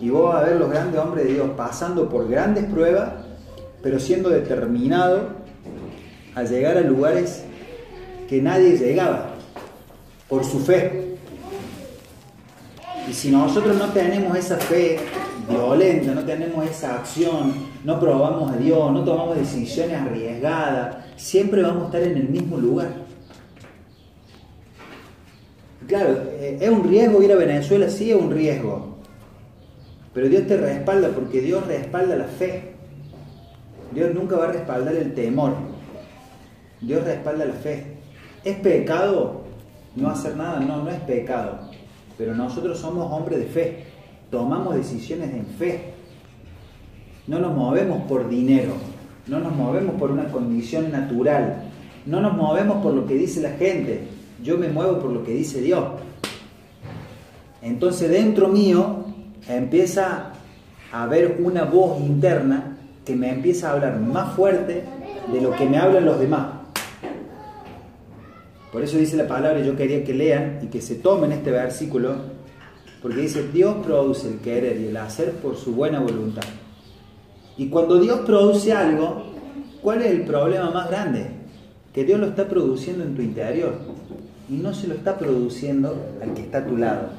Y 0.01 0.09
vos 0.09 0.33
vas 0.33 0.43
a 0.43 0.49
ver 0.49 0.57
los 0.57 0.69
grandes 0.69 0.99
hombres 0.99 1.25
de 1.25 1.33
Dios 1.33 1.51
pasando 1.55 2.09
por 2.09 2.27
grandes 2.27 2.65
pruebas, 2.65 3.13
pero 3.83 3.99
siendo 3.99 4.29
determinado 4.29 5.29
a 6.33 6.43
llegar 6.43 6.77
a 6.77 6.81
lugares 6.81 7.43
que 8.27 8.41
nadie 8.41 8.77
llegaba 8.77 9.31
por 10.27 10.43
su 10.43 10.59
fe. 10.59 11.17
Y 13.09 13.13
si 13.13 13.31
nosotros 13.31 13.77
no 13.77 13.87
tenemos 13.89 14.37
esa 14.37 14.57
fe 14.57 14.99
violenta, 15.49 16.13
no 16.13 16.23
tenemos 16.25 16.65
esa 16.69 16.95
acción, 16.95 17.53
no 17.85 17.99
probamos 17.99 18.51
a 18.51 18.57
Dios, 18.57 18.91
no 18.91 19.03
tomamos 19.03 19.37
decisiones 19.37 19.97
arriesgadas, 19.97 20.97
siempre 21.15 21.61
vamos 21.61 21.83
a 21.83 21.85
estar 21.85 22.03
en 22.03 22.17
el 22.17 22.29
mismo 22.29 22.57
lugar. 22.57 22.89
Claro, 25.87 26.17
eh, 26.31 26.57
es 26.59 26.69
un 26.69 26.83
riesgo 26.83 27.23
ir 27.23 27.31
a 27.31 27.35
Venezuela, 27.35 27.89
sí 27.89 28.11
es 28.11 28.17
un 28.17 28.29
riesgo, 28.29 28.97
pero 30.13 30.27
Dios 30.27 30.45
te 30.47 30.57
respalda 30.57 31.09
porque 31.09 31.41
Dios 31.41 31.65
respalda 31.65 32.17
la 32.17 32.25
fe. 32.25 32.73
Dios 33.93 34.13
nunca 34.13 34.35
va 34.35 34.45
a 34.45 34.51
respaldar 34.51 34.95
el 34.95 35.13
temor. 35.13 35.53
Dios 36.81 37.03
respalda 37.03 37.45
la 37.45 37.53
fe. 37.53 37.96
¿Es 38.47 38.55
pecado 38.59 39.41
no 39.97 40.09
hacer 40.09 40.37
nada? 40.37 40.61
No, 40.61 40.81
no 40.81 40.89
es 40.89 41.01
pecado. 41.01 41.59
Pero 42.17 42.33
nosotros 42.33 42.79
somos 42.79 43.11
hombres 43.11 43.39
de 43.39 43.45
fe. 43.47 43.83
Tomamos 44.31 44.73
decisiones 44.73 45.33
en 45.33 45.45
fe. 45.45 45.91
No 47.27 47.39
nos 47.39 47.53
movemos 47.53 48.03
por 48.03 48.29
dinero. 48.29 48.71
No 49.27 49.39
nos 49.39 49.53
movemos 49.53 49.95
por 49.95 50.11
una 50.11 50.29
condición 50.29 50.93
natural. 50.93 51.63
No 52.05 52.21
nos 52.21 52.37
movemos 52.37 52.81
por 52.81 52.93
lo 52.93 53.05
que 53.05 53.15
dice 53.15 53.41
la 53.41 53.49
gente. 53.49 54.07
Yo 54.41 54.57
me 54.57 54.69
muevo 54.69 54.99
por 54.99 55.11
lo 55.11 55.25
que 55.25 55.33
dice 55.33 55.59
Dios. 55.59 55.83
Entonces 57.61 58.09
dentro 58.09 58.47
mío 58.47 59.07
empieza 59.49 60.31
a 60.93 61.03
haber 61.03 61.41
una 61.43 61.65
voz 61.65 61.99
interna 61.99 62.77
que 63.03 63.13
me 63.13 63.29
empieza 63.29 63.67
a 63.67 63.73
hablar 63.73 63.99
más 63.99 64.35
fuerte 64.35 64.85
de 65.33 65.41
lo 65.41 65.51
que 65.51 65.65
me 65.65 65.79
hablan 65.79 66.05
los 66.05 66.17
demás. 66.17 66.56
Por 68.71 68.83
eso 68.83 68.97
dice 68.97 69.15
la 69.15 69.27
palabra, 69.27 69.61
yo 69.61 69.75
quería 69.75 70.03
que 70.03 70.13
lean 70.13 70.59
y 70.61 70.67
que 70.67 70.81
se 70.81 70.95
tomen 70.95 71.31
este 71.31 71.51
versículo, 71.51 72.15
porque 73.01 73.21
dice, 73.21 73.47
Dios 73.53 73.75
produce 73.85 74.27
el 74.27 74.39
querer 74.39 74.79
y 74.81 74.87
el 74.87 74.97
hacer 74.97 75.33
por 75.33 75.55
su 75.55 75.73
buena 75.73 75.99
voluntad. 75.99 76.43
Y 77.57 77.69
cuando 77.69 77.99
Dios 77.99 78.19
produce 78.25 78.73
algo, 78.73 79.23
¿cuál 79.81 80.01
es 80.01 80.11
el 80.11 80.23
problema 80.23 80.69
más 80.69 80.89
grande? 80.89 81.27
Que 81.93 82.03
Dios 82.03 82.19
lo 82.19 82.27
está 82.27 82.47
produciendo 82.47 83.03
en 83.03 83.15
tu 83.15 83.21
interior 83.21 83.73
y 84.49 84.53
no 84.53 84.73
se 84.73 84.87
lo 84.87 84.95
está 84.95 85.17
produciendo 85.17 85.95
al 86.21 86.33
que 86.33 86.41
está 86.41 86.59
a 86.59 86.65
tu 86.65 86.77
lado. 86.77 87.09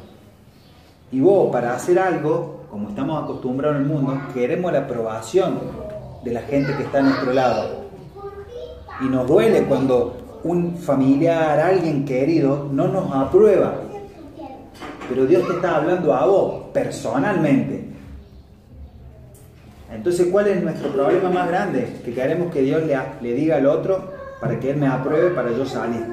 Y 1.10 1.20
vos, 1.20 1.50
para 1.50 1.74
hacer 1.74 1.98
algo, 1.98 2.66
como 2.70 2.90
estamos 2.90 3.22
acostumbrados 3.24 3.78
en 3.78 3.82
el 3.84 3.88
mundo, 3.88 4.20
queremos 4.34 4.70
la 4.72 4.80
aprobación 4.80 5.58
de 6.22 6.32
la 6.32 6.42
gente 6.42 6.76
que 6.76 6.82
está 6.82 6.98
a 6.98 7.02
nuestro 7.02 7.32
lado. 7.32 7.88
Y 9.00 9.04
nos 9.06 9.26
duele 9.26 9.64
cuando 9.64 10.17
un 10.44 10.76
familiar, 10.76 11.58
alguien 11.58 12.04
querido, 12.04 12.68
no 12.72 12.88
nos 12.88 13.12
aprueba. 13.14 13.74
Pero 15.08 15.26
Dios 15.26 15.46
te 15.46 15.54
está 15.54 15.76
hablando 15.76 16.12
a 16.12 16.26
vos, 16.26 16.64
personalmente. 16.72 17.88
Entonces, 19.92 20.28
¿cuál 20.30 20.48
es 20.48 20.62
nuestro 20.62 20.90
problema 20.92 21.30
más 21.30 21.48
grande? 21.48 22.00
Que 22.04 22.12
queremos 22.12 22.52
que 22.52 22.60
Dios 22.60 22.82
le, 23.22 23.34
diga 23.34 23.56
al 23.56 23.66
otro 23.66 24.12
para 24.40 24.60
que 24.60 24.70
Él 24.70 24.76
me 24.76 24.86
apruebe 24.86 25.30
para 25.30 25.50
yo 25.50 25.64
salir. 25.64 26.04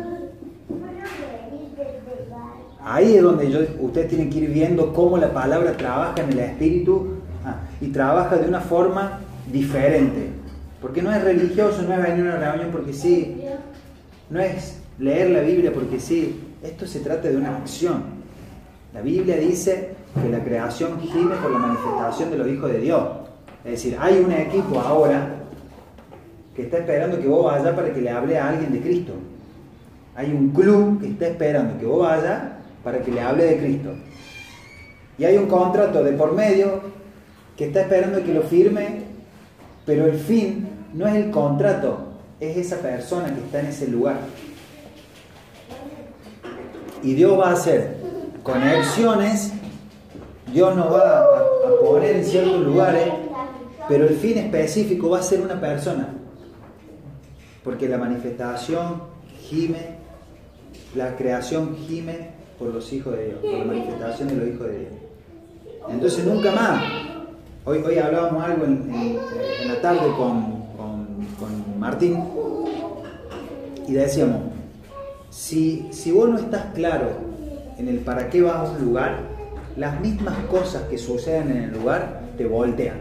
Ahí 2.83 3.15
es 3.15 3.23
donde 3.23 3.51
yo, 3.51 3.59
ustedes 3.79 4.09
tienen 4.09 4.29
que 4.29 4.39
ir 4.39 4.49
viendo 4.49 4.93
cómo 4.93 5.17
la 5.17 5.33
palabra 5.33 5.75
trabaja 5.75 6.21
en 6.21 6.31
el 6.31 6.39
espíritu 6.39 7.15
ah, 7.43 7.57
y 7.81 7.87
trabaja 7.87 8.37
de 8.37 8.47
una 8.47 8.61
forma 8.61 9.19
diferente. 9.51 10.29
Porque 10.81 11.01
no 11.01 11.11
es 11.11 11.23
religioso, 11.23 11.81
no 11.81 11.95
es 11.95 12.03
venir 12.03 12.27
a 12.27 12.35
una 12.35 12.51
reunión 12.51 12.69
porque 12.71 12.93
sí, 12.93 13.43
no 14.29 14.39
es 14.39 14.79
leer 14.99 15.31
la 15.31 15.41
Biblia 15.41 15.71
porque 15.73 15.99
sí, 15.99 16.39
esto 16.63 16.87
se 16.87 16.99
trata 16.99 17.29
de 17.29 17.37
una 17.37 17.57
acción. 17.57 18.03
La 18.93 19.01
Biblia 19.01 19.37
dice 19.37 19.89
que 20.21 20.29
la 20.29 20.43
creación 20.43 20.99
gime 21.01 21.35
por 21.35 21.51
la 21.51 21.59
manifestación 21.59 22.31
de 22.31 22.37
los 22.37 22.47
hijos 22.47 22.71
de 22.71 22.79
Dios. 22.79 23.03
Es 23.63 23.71
decir, 23.71 23.97
hay 23.99 24.19
un 24.19 24.31
equipo 24.31 24.79
ahora 24.79 25.35
que 26.55 26.63
está 26.63 26.77
esperando 26.77 27.19
que 27.19 27.27
vos 27.27 27.45
vayas 27.45 27.75
para 27.75 27.93
que 27.93 28.01
le 28.01 28.09
hable 28.09 28.37
a 28.37 28.49
alguien 28.49 28.71
de 28.71 28.79
Cristo. 28.79 29.13
Hay 30.15 30.31
un 30.31 30.51
club 30.51 31.01
que 31.01 31.07
está 31.07 31.27
esperando 31.27 31.77
que 31.77 31.85
vos 31.85 31.99
vayas 31.99 32.41
para 32.83 33.01
que 33.01 33.11
le 33.11 33.19
hable 33.19 33.43
de 33.43 33.57
Cristo. 33.57 33.89
Y 35.17 35.25
hay 35.25 35.37
un 35.37 35.47
contrato 35.47 36.03
de 36.03 36.13
por 36.13 36.33
medio 36.33 36.81
que 37.57 37.65
está 37.65 37.81
esperando 37.81 38.23
que 38.23 38.33
lo 38.33 38.43
firme, 38.43 39.01
pero 39.85 40.05
el 40.05 40.17
fin 40.17 40.67
no 40.93 41.07
es 41.07 41.15
el 41.15 41.31
contrato, 41.31 42.04
es 42.51 42.57
esa 42.57 42.77
persona 42.77 43.33
que 43.33 43.41
está 43.41 43.59
en 43.59 43.67
ese 43.67 43.87
lugar. 43.87 44.19
Y 47.03 47.13
Dios 47.13 47.39
va 47.39 47.49
a 47.49 47.53
hacer 47.53 47.97
conexiones, 48.43 49.51
Dios 50.51 50.75
nos 50.75 50.91
va 50.91 51.21
a, 51.21 51.25
poner 51.81 52.15
en 52.15 52.25
ciertos 52.25 52.61
lugares, 52.61 53.11
pero 53.87 54.07
el 54.07 54.15
fin 54.15 54.37
específico 54.37 55.09
va 55.09 55.19
a 55.19 55.23
ser 55.23 55.41
una 55.41 55.59
persona. 55.59 56.09
Porque 57.63 57.87
la 57.87 57.97
manifestación 57.97 59.01
gime, 59.41 59.97
la 60.95 61.15
creación 61.15 61.75
gime 61.87 62.29
por 62.57 62.73
los 62.73 62.91
hijos 62.93 63.15
de 63.17 63.25
Dios, 63.25 63.39
por 63.39 63.51
la 63.51 63.65
manifestación 63.65 64.29
de 64.29 64.35
los 64.35 64.47
hijos 64.47 64.67
de 64.67 64.79
Dios. 64.79 64.93
Entonces 65.89 66.25
nunca 66.25 66.51
más. 66.51 66.83
Hoy, 67.65 67.79
hoy 67.79 67.97
hablábamos 67.97 68.43
algo 68.43 68.65
en, 68.65 69.17
la 69.67 69.81
tarde 69.81 70.07
con, 70.17 70.63
con, 70.77 71.79
Martín 71.79 72.15
y 73.87 73.93
decíamos, 73.93 74.41
si, 75.29 75.87
si 75.91 76.11
vos 76.11 76.29
no 76.29 76.37
estás 76.37 76.65
claro 76.73 77.11
en 77.77 77.87
el 77.87 77.99
para 77.99 78.29
qué 78.29 78.41
vas 78.41 78.55
a 78.55 78.71
un 78.71 78.85
lugar, 78.85 79.19
las 79.75 79.99
mismas 79.99 80.37
cosas 80.49 80.83
que 80.83 80.97
suceden 80.97 81.51
en 81.51 81.63
el 81.63 81.73
lugar 81.73 82.21
te 82.37 82.45
voltean. 82.45 82.97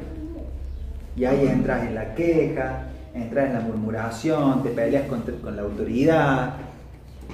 Y 1.16 1.25
ahí 1.25 1.47
entras 1.47 1.87
en 1.87 1.94
la 1.94 2.14
queja, 2.14 2.87
entras 3.14 3.47
en 3.47 3.55
la 3.55 3.61
murmuración, 3.61 4.62
te 4.62 4.70
peleas 4.70 5.07
con, 5.09 5.20
con 5.20 5.55
la 5.55 5.62
autoridad, 5.62 6.55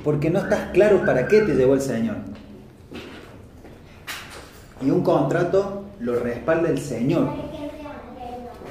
porque 0.05 0.31
no 0.31 0.41
estás 0.41 0.71
claro 0.73 1.05
para 1.05 1.27
qué 1.27 1.41
te 1.41 1.55
llevó 1.55 1.75
el 1.75 1.81
Señor. 1.81 2.17
Y 4.83 4.91
un 4.91 5.03
contrato 5.03 5.85
lo 6.01 6.19
respalda 6.19 6.71
el 6.71 6.79
Señor. 6.79 7.29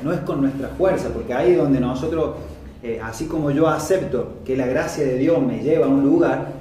No 0.04 0.14
es 0.14 0.20
con 0.22 0.42
nuestra 0.42 0.70
fuerza, 0.70 1.10
porque 1.10 1.34
ahí 1.34 1.52
es 1.52 1.58
donde 1.58 1.80
nosotros, 1.80 2.36
eh, 2.84 3.00
así 3.04 3.26
como 3.26 3.52
yo 3.52 3.68
acepto 3.68 4.40
que 4.46 4.56
la 4.56 4.68
gracia 4.68 5.04
de 5.04 5.18
Dios 5.18 5.42
me 5.42 5.60
lleva 5.62 5.86
a 5.86 5.90
un 5.90 6.04
lugar, 6.04 6.54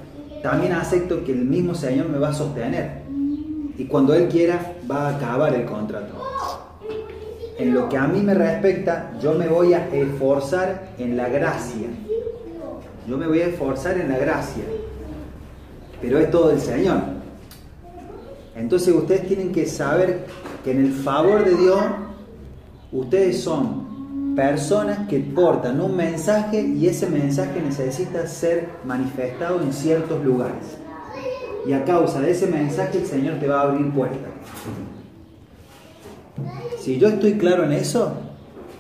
también 0.43 0.73
acepto 0.73 1.25
que 1.25 1.33
el 1.33 1.45
mismo 1.45 1.75
Señor 1.75 2.09
me 2.09 2.19
va 2.19 2.31
a 2.31 2.35
sostener. 2.35 3.03
Y 3.77 3.85
cuando 3.85 4.15
Él 4.15 4.29
quiera, 4.29 4.75
va 4.91 5.09
a 5.09 5.17
acabar 5.17 5.55
el 5.55 5.65
contrato. 5.65 6.15
En 7.59 7.75
lo 7.75 7.89
que 7.89 7.97
a 7.97 8.07
mí 8.07 8.21
me 8.21 8.35
respecta, 8.35 9.13
yo 9.21 9.35
me 9.35 9.49
voy 9.49 9.75
a 9.75 9.89
esforzar 9.89 10.91
en 10.99 11.17
la 11.17 11.29
gracia 11.29 11.89
yo 13.09 13.17
me 13.17 13.27
voy 13.27 13.41
a 13.41 13.47
esforzar 13.47 13.97
en 13.97 14.11
la 14.11 14.19
gracia, 14.19 14.65
pero 16.03 16.19
es 16.19 16.31
todo 16.31 16.51
el 16.51 16.61
Señor. 16.61 17.01
Entonces 18.55 18.95
ustedes 18.95 19.27
tienen 19.27 19.51
que 19.51 19.65
saber 19.65 20.27
que 20.63 20.73
en 20.73 20.85
el 20.85 20.93
favor 20.93 21.43
de 21.43 21.55
Dios, 21.55 21.81
ustedes 22.93 23.41
son 23.41 23.88
personas 24.39 25.09
que 25.09 25.19
portan 25.19 25.81
un 25.81 25.97
mensaje 25.97 26.61
y 26.61 26.87
ese 26.87 27.09
mensaje 27.09 27.61
necesita 27.61 28.25
ser 28.29 28.69
manifestado 28.85 29.61
en 29.61 29.73
ciertos 29.73 30.25
lugares. 30.25 30.79
Y 31.67 31.73
a 31.73 31.85
causa 31.85 32.21
de 32.21 32.31
ese 32.31 32.47
mensaje 32.47 32.99
el 32.99 33.07
Señor 33.07 33.41
te 33.41 33.49
va 33.49 33.63
a 33.63 33.63
abrir 33.63 33.91
puertas. 33.91 34.31
Si 36.79 37.01
yo 37.01 37.09
estoy 37.09 37.33
claro 37.33 37.65
en 37.65 37.73
eso, 37.73 38.13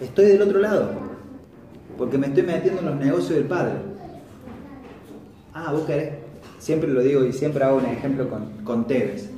estoy 0.00 0.26
del 0.26 0.42
otro 0.42 0.60
lado, 0.60 0.90
porque 1.98 2.18
me 2.18 2.28
estoy 2.28 2.44
metiendo 2.44 2.80
en 2.80 2.86
los 2.86 2.96
negocios 2.96 3.30
del 3.30 3.46
Padre. 3.46 3.74
Ah, 5.52 5.72
vos 5.72 5.82
querés. 5.88 6.12
Siempre 6.60 6.88
lo 6.88 7.02
digo 7.02 7.24
y 7.24 7.32
siempre 7.32 7.64
hago 7.64 7.78
un 7.78 7.86
ejemplo 7.86 8.30
con, 8.30 8.44
con 8.62 8.86
Tevez. 8.86 9.28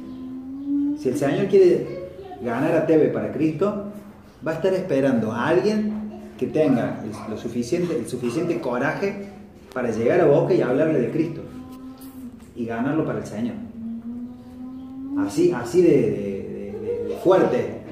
Si 0.98 1.08
el 1.08 1.16
Señor 1.16 1.46
quiere 1.46 2.10
ganar 2.42 2.76
a 2.76 2.86
Tevez 2.86 3.10
para 3.10 3.32
Cristo, 3.32 3.86
va 4.46 4.52
a 4.52 4.54
estar 4.56 4.74
esperando 4.74 5.32
a 5.32 5.48
alguien 5.48 6.00
que 6.40 6.46
tenga 6.46 7.02
el, 7.04 7.30
lo 7.30 7.36
suficiente, 7.36 7.94
el 7.98 8.08
suficiente 8.08 8.58
coraje 8.62 9.26
para 9.74 9.90
llegar 9.90 10.22
a 10.22 10.24
Boca 10.24 10.54
y 10.54 10.62
hablarle 10.62 10.98
de 10.98 11.10
Cristo 11.10 11.42
y 12.56 12.64
ganarlo 12.64 13.04
para 13.04 13.18
el 13.18 13.26
Señor. 13.26 13.56
Así, 15.18 15.52
así 15.52 15.82
de, 15.82 17.18
fuerte. 17.22 17.82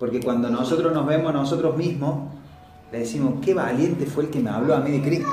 Porque 0.00 0.18
cuando 0.18 0.50
nosotros 0.50 0.92
nos 0.92 1.06
vemos 1.06 1.30
a 1.30 1.32
nosotros 1.32 1.76
mismos, 1.76 2.32
le 2.90 2.98
decimos, 2.98 3.34
qué 3.40 3.54
valiente 3.54 4.04
fue 4.04 4.24
el 4.24 4.30
que 4.30 4.40
me 4.40 4.50
habló 4.50 4.74
a 4.74 4.80
mí 4.80 4.90
de 4.90 5.02
Cristo 5.02 5.30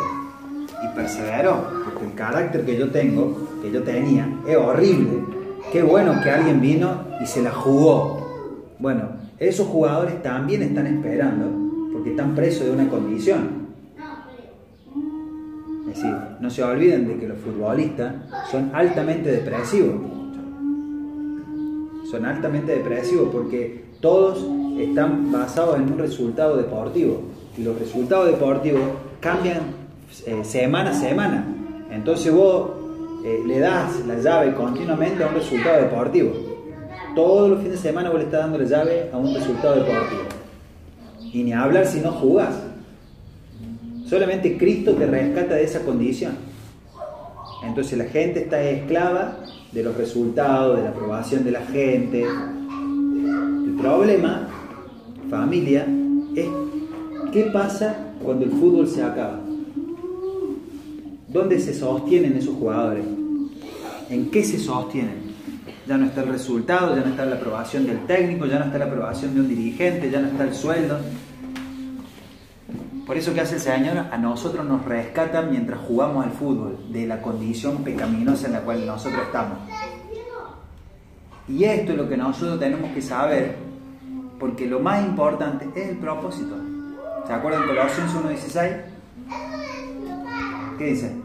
y 0.84 0.95
perseveró, 0.95 1.65
porque 1.86 2.06
el 2.06 2.13
carácter 2.13 2.63
que 2.65 2.78
yo 2.78 2.91
tengo, 2.91 3.36
que 3.63 3.71
yo 3.71 3.82
tenía, 3.82 4.30
es 4.47 4.58
horrible. 4.58 5.23
Qué 5.71 5.82
bueno 5.82 6.21
que 6.21 6.30
alguien 6.30 6.62
vino 6.62 7.04
y 7.19 7.26
se 7.26 7.41
la 7.41 7.52
jugó. 7.52 8.28
Bueno, 8.78 9.10
esos 9.39 9.65
jugadores 9.65 10.21
también 10.21 10.62
están 10.62 10.86
esperando, 10.86 11.66
porque 11.91 12.12
están 12.12 12.36
presos 12.36 12.65
de 12.65 12.71
una 12.71 12.89
condición. 12.89 13.67
Es 15.89 15.95
decir, 15.95 16.15
no 16.39 16.50
se 16.50 16.63
olviden 16.63 17.08
de 17.08 17.17
que 17.17 17.28
los 17.28 17.38
futbolistas 17.39 18.13
son 18.52 18.71
altamente 18.73 19.32
depresivos. 19.32 19.95
Son 22.12 22.26
altamente 22.26 22.73
depresivos 22.73 23.30
porque 23.32 23.86
todos 24.00 24.45
están 24.80 25.32
basados 25.32 25.78
en 25.78 25.91
un 25.91 25.97
resultado 25.97 26.58
deportivo. 26.58 27.21
Y 27.58 27.63
los 27.63 27.78
resultados 27.80 28.28
deportivos 28.28 28.82
cambian 29.19 29.62
eh, 30.26 30.43
semana 30.43 30.91
a 30.91 30.93
semana. 30.93 31.45
Entonces 31.89 32.32
vos 32.34 32.72
eh, 33.26 33.41
le 33.45 33.59
das 33.59 34.05
la 34.05 34.20
llave 34.20 34.53
continuamente 34.53 35.24
a 35.24 35.28
un 35.28 35.36
resultado 35.36 35.82
deportivo. 35.82 36.32
Todos 37.16 37.49
los 37.49 37.59
fines 37.59 37.74
de 37.74 37.89
semana 37.89 38.09
vos 38.09 38.20
le 38.20 38.26
estás 38.26 38.41
dando 38.41 38.59
la 38.59 38.66
llave 38.66 39.09
a 39.12 39.18
un 39.18 39.34
resultado 39.34 39.76
deportivo. 39.76 40.37
Y 41.38 41.44
ni 41.44 41.54
hablar 41.54 41.86
si 41.86 42.00
no 42.00 42.14
jugás. 42.14 42.56
Solamente 44.08 44.58
Cristo 44.58 44.94
te 44.94 45.06
rescata 45.06 45.54
de 45.54 45.66
esa 45.66 45.82
condición. 45.82 46.34
Entonces 47.64 47.96
la 47.96 48.06
gente 48.06 48.40
está 48.40 48.60
esclava 48.64 49.38
de 49.72 49.84
los 49.84 49.96
resultados, 49.96 50.78
de 50.78 50.84
la 50.86 50.90
aprobación 50.90 51.44
de 51.44 51.52
la 51.52 51.62
gente. 51.62 52.24
El 52.24 53.76
problema, 53.80 54.48
familia, 55.30 55.86
es 56.36 56.48
qué 57.32 57.44
pasa 57.54 57.96
cuando 58.24 58.46
el 58.46 58.52
fútbol 58.54 58.88
se 58.88 59.04
acaba. 59.04 59.40
¿Dónde 61.28 61.60
se 61.60 61.76
sostienen 61.76 62.36
esos 62.36 62.56
jugadores? 62.56 63.06
¿En 64.10 64.32
qué 64.32 64.44
se 64.44 64.58
sostienen? 64.58 65.28
Ya 65.88 66.00
no 66.00 66.08
está 66.08 66.24
el 66.24 66.30
resultado, 66.30 66.96
ya 66.96 67.04
no 67.04 67.12
está 67.12 67.28
la 67.28 67.36
aprobación 67.36 67.86
del 67.86 68.08
técnico, 68.08 68.48
ya 68.48 68.58
no 68.58 68.66
está 68.66 68.80
la 68.80 68.86
aprobación 68.86 69.36
de 69.36 69.42
un 69.42 69.48
dirigente, 69.48 70.10
ya 70.10 70.20
no 70.20 70.30
está 70.30 70.44
el 70.46 70.56
sueldo. 70.56 70.98
Por 73.08 73.16
eso 73.16 73.34
que 73.34 73.39
hace 73.39 73.55
el 73.55 73.62
Señor, 73.62 73.97
a 74.12 74.18
nosotros 74.18 74.66
nos 74.66 74.84
rescata 74.84 75.41
mientras 75.41 75.80
jugamos 75.80 76.26
al 76.26 76.34
fútbol, 76.34 76.91
de 76.91 77.08
la 77.08 77.22
condición 77.22 77.82
pecaminosa 77.82 78.47
en 78.47 78.53
la 78.53 78.60
cual 78.60 78.86
nosotros 78.86 79.22
estamos. 79.26 79.60
Y 81.47 81.64
esto 81.64 81.93
es 81.93 81.97
lo 81.97 82.10
que 82.10 82.18
nosotros 82.18 82.60
tenemos 82.60 82.91
que 82.91 83.01
saber, 83.01 83.55
porque 84.38 84.68
lo 84.68 84.82
más 84.82 85.05
importante 85.05 85.70
es 85.74 85.88
el 85.88 85.97
propósito. 85.99 86.58
¿Se 87.26 87.32
acuerdan 87.32 87.62
de 87.62 87.68
Colosenses 87.68 88.53
1.16? 88.53 88.82
¿Qué 90.78 90.86
dice? 90.88 91.16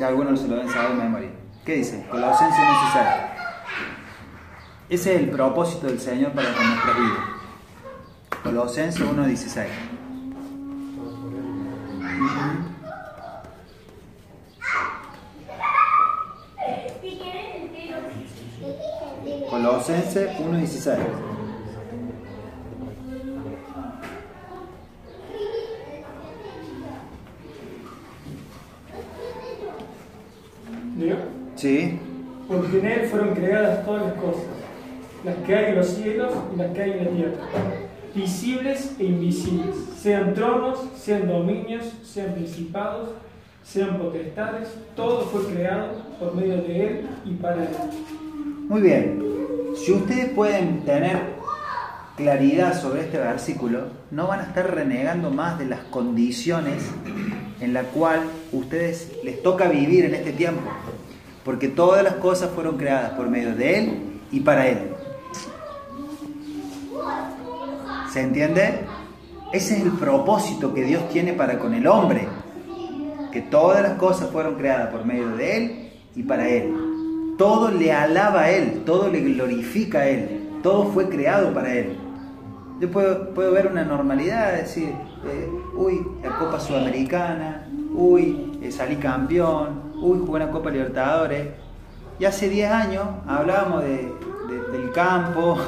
Ya 0.00 0.08
algunos 0.08 0.40
se 0.40 0.48
lo 0.48 0.56
deben 0.56 0.72
saber 0.72 0.96
de 0.96 1.04
memoria. 1.04 1.30
¿Qué 1.66 1.74
dice? 1.74 2.06
Colosenses 2.10 2.58
1.16. 2.58 3.36
Ese 4.88 5.14
es 5.14 5.20
el 5.20 5.28
propósito 5.28 5.86
del 5.86 6.00
Señor 6.00 6.32
para 6.32 6.54
con 6.54 6.66
nuestra 6.66 6.92
vida. 6.94 7.36
Colosenses 8.42 9.04
1.16. 9.06 9.95
Colosenses 19.50 20.30
1.16. 20.38 20.96
¿Leo? 30.98 31.16
Sí. 31.56 31.98
Porque 32.48 32.78
en 32.78 32.86
él 32.86 33.08
fueron 33.08 33.34
creadas 33.34 33.84
todas 33.84 34.04
las 34.04 34.12
cosas, 34.14 34.44
las 35.24 35.34
que 35.36 35.54
hay 35.54 35.64
en 35.66 35.76
los 35.76 35.88
cielos 35.88 36.32
y 36.54 36.56
las 36.56 36.70
que 36.72 36.82
hay 36.82 36.90
en 36.92 37.04
la 37.04 37.10
tierra, 37.10 37.44
visibles 38.16 38.96
e 38.98 39.04
invisibles, 39.04 39.76
sean 40.00 40.34
tronos, 40.34 40.78
sean 40.96 41.28
dominios, 41.28 41.84
sean 42.02 42.32
principados, 42.32 43.10
sean 43.62 43.98
potestades, 43.98 44.68
todo 44.96 45.26
fue 45.26 45.44
creado 45.52 46.02
por 46.18 46.34
medio 46.34 46.56
de 46.62 46.86
él 46.86 47.08
y 47.26 47.34
para 47.34 47.64
él. 47.64 47.68
Muy 48.68 48.80
bien. 48.80 49.22
Si 49.76 49.92
ustedes 49.92 50.30
pueden 50.30 50.80
tener 50.84 51.36
claridad 52.16 52.80
sobre 52.80 53.02
este 53.02 53.18
versículo, 53.18 53.88
no 54.10 54.26
van 54.26 54.40
a 54.40 54.44
estar 54.44 54.74
renegando 54.74 55.30
más 55.30 55.58
de 55.58 55.66
las 55.66 55.80
condiciones 55.80 56.82
en 57.60 57.74
la 57.74 57.82
cual 57.82 58.20
ustedes 58.52 59.12
les 59.22 59.42
toca 59.42 59.68
vivir 59.68 60.06
en 60.06 60.14
este 60.14 60.32
tiempo, 60.32 60.62
porque 61.44 61.68
todas 61.68 62.02
las 62.02 62.14
cosas 62.14 62.50
fueron 62.54 62.78
creadas 62.78 63.10
por 63.10 63.28
medio 63.28 63.54
de 63.54 63.78
él 63.78 63.98
y 64.32 64.40
para 64.40 64.68
él. 64.68 64.95
¿Se 68.16 68.22
entiende? 68.22 68.78
Ese 69.52 69.76
es 69.76 69.82
el 69.82 69.90
propósito 69.92 70.72
que 70.72 70.84
Dios 70.84 71.06
tiene 71.10 71.34
para 71.34 71.58
con 71.58 71.74
el 71.74 71.86
hombre, 71.86 72.26
que 73.30 73.42
todas 73.42 73.82
las 73.82 73.98
cosas 73.98 74.30
fueron 74.30 74.54
creadas 74.54 74.88
por 74.88 75.04
medio 75.04 75.28
de 75.36 75.56
él 75.58 75.92
y 76.14 76.22
para 76.22 76.48
él. 76.48 76.74
Todo 77.36 77.70
le 77.70 77.92
alaba 77.92 78.44
a 78.44 78.50
Él, 78.50 78.84
todo 78.86 79.10
le 79.10 79.20
glorifica 79.20 79.98
a 79.98 80.06
Él, 80.08 80.48
todo 80.62 80.86
fue 80.86 81.10
creado 81.10 81.52
para 81.52 81.74
Él. 81.74 81.98
Yo 82.80 82.90
puedo, 82.90 83.34
puedo 83.34 83.52
ver 83.52 83.66
una 83.66 83.84
normalidad, 83.84 84.54
decir, 84.54 84.94
eh, 85.26 85.50
uy, 85.76 86.00
la 86.22 86.38
Copa 86.38 86.58
Sudamericana, 86.58 87.68
uy, 87.94 88.58
eh, 88.62 88.72
salí 88.72 88.96
campeón, 88.96 89.92
uy, 89.96 90.20
jugué 90.20 90.42
una 90.42 90.50
Copa 90.50 90.70
Libertadores. 90.70 91.48
Y 92.18 92.24
hace 92.24 92.48
10 92.48 92.72
años 92.72 93.04
hablábamos 93.26 93.82
de, 93.82 94.10
de, 94.48 94.78
del 94.78 94.90
campo 94.92 95.58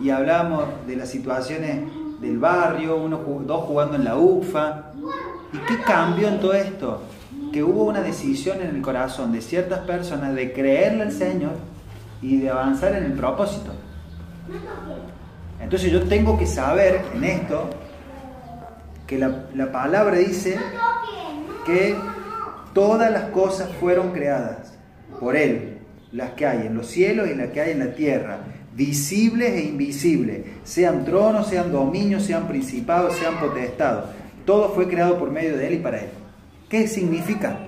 y 0.00 0.10
hablábamos 0.10 0.64
de 0.86 0.96
las 0.96 1.08
situaciones 1.08 1.80
del 2.20 2.38
barrio, 2.38 2.96
uno, 2.96 3.18
dos 3.46 3.64
jugando 3.64 3.96
en 3.96 4.04
la 4.04 4.16
UFA. 4.16 4.92
¿Y 5.52 5.58
qué 5.58 5.82
cambió 5.82 6.28
en 6.28 6.40
todo 6.40 6.52
esto? 6.54 7.02
que 7.52 7.62
hubo 7.62 7.84
una 7.84 8.00
decisión 8.00 8.60
en 8.60 8.76
el 8.76 8.82
corazón 8.82 9.32
de 9.32 9.40
ciertas 9.40 9.80
personas 9.80 10.34
de 10.34 10.52
creerle 10.52 11.02
al 11.02 11.12
Señor 11.12 11.52
y 12.20 12.38
de 12.38 12.50
avanzar 12.50 12.94
en 12.94 13.04
el 13.04 13.12
propósito. 13.12 13.72
Entonces 15.60 15.90
yo 15.90 16.02
tengo 16.04 16.38
que 16.38 16.46
saber 16.46 17.02
en 17.14 17.24
esto 17.24 17.68
que 19.06 19.18
la, 19.18 19.46
la, 19.54 19.72
palabra 19.72 20.16
dice 20.16 20.58
que 21.64 21.96
todas 22.74 23.10
las 23.10 23.30
cosas 23.30 23.70
fueron 23.80 24.12
creadas 24.12 24.74
por 25.18 25.36
Él, 25.36 25.78
las 26.12 26.30
que 26.32 26.46
hay 26.46 26.66
en 26.66 26.74
los 26.74 26.86
cielos 26.86 27.28
y 27.28 27.34
las 27.34 27.48
que 27.48 27.60
hay 27.60 27.72
en 27.72 27.78
la 27.78 27.94
tierra, 27.94 28.38
visibles 28.78 29.54
e 29.54 29.64
invisibles, 29.64 30.46
sean 30.62 31.04
tronos, 31.04 31.48
sean 31.48 31.72
dominios, 31.72 32.22
sean 32.22 32.46
principados, 32.46 33.16
sean 33.16 33.40
potestados. 33.40 34.04
Todo 34.46 34.70
fue 34.70 34.86
creado 34.86 35.18
por 35.18 35.32
medio 35.32 35.56
de 35.56 35.66
Él 35.66 35.74
y 35.74 35.78
para 35.78 35.98
Él. 35.98 36.10
¿Qué 36.68 36.86
significa? 36.86 37.58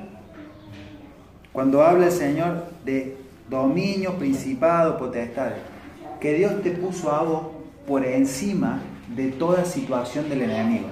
Cuando 1.52 1.82
habla 1.82 2.06
el 2.06 2.12
Señor 2.12 2.66
de 2.84 3.16
dominio, 3.48 4.18
principado, 4.18 4.96
potestad, 4.98 5.50
que 6.20 6.34
Dios 6.34 6.62
te 6.62 6.70
puso 6.70 7.11
a 7.11 7.24
vos 7.24 7.46
por 7.88 8.06
encima 8.06 8.80
de 9.08 9.32
toda 9.32 9.64
situación 9.64 10.28
del 10.28 10.42
enemigo. 10.42 10.86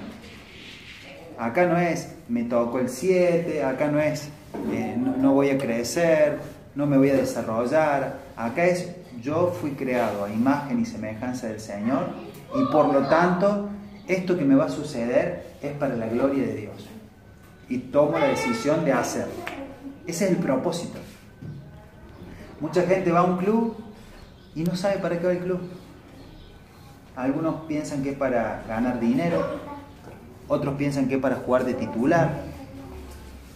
Acá 1.37 1.65
no 1.65 1.77
es 1.77 2.13
me 2.27 2.43
tocó 2.43 2.79
el 2.79 2.89
7, 2.89 3.63
acá 3.63 3.87
no 3.87 4.01
es 4.01 4.27
eh, 4.73 4.97
no 4.97 5.33
voy 5.33 5.49
a 5.51 5.57
crecer, 5.57 6.39
no 6.75 6.85
me 6.85 6.97
voy 6.97 7.09
a 7.09 7.15
desarrollar. 7.15 8.17
Acá 8.35 8.65
es 8.65 8.89
yo 9.21 9.55
fui 9.59 9.71
creado 9.71 10.25
a 10.25 10.31
imagen 10.31 10.79
y 10.79 10.85
semejanza 10.85 11.47
del 11.47 11.59
Señor 11.59 12.07
y 12.55 12.71
por 12.71 12.93
lo 12.93 13.07
tanto 13.07 13.69
esto 14.07 14.37
que 14.37 14.45
me 14.45 14.55
va 14.55 14.65
a 14.65 14.69
suceder 14.69 15.55
es 15.61 15.73
para 15.73 15.95
la 15.95 16.07
gloria 16.07 16.45
de 16.45 16.53
Dios 16.55 16.87
y 17.67 17.77
tomo 17.77 18.17
la 18.17 18.27
decisión 18.27 18.83
de 18.83 18.93
hacerlo. 18.93 19.33
Ese 20.07 20.25
es 20.25 20.31
el 20.31 20.37
propósito. 20.37 20.97
Mucha 22.59 22.81
gente 22.83 23.11
va 23.11 23.19
a 23.19 23.23
un 23.23 23.37
club 23.37 23.77
y 24.55 24.63
no 24.63 24.75
sabe 24.75 24.97
para 24.97 25.19
qué 25.19 25.25
va 25.27 25.31
el 25.33 25.39
club. 25.39 25.59
Algunos 27.15 27.61
piensan 27.67 28.01
que 28.01 28.11
es 28.11 28.17
para 28.17 28.63
ganar 28.67 28.99
dinero, 28.99 29.45
otros 30.47 30.75
piensan 30.75 31.07
que 31.07 31.15
es 31.15 31.21
para 31.21 31.35
jugar 31.35 31.65
de 31.65 31.73
titular, 31.73 32.41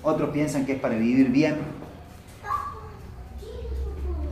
otros 0.03 0.29
piensan 0.29 0.65
que 0.65 0.73
es 0.73 0.79
para 0.79 0.95
vivir 0.95 1.29
bien, 1.29 1.55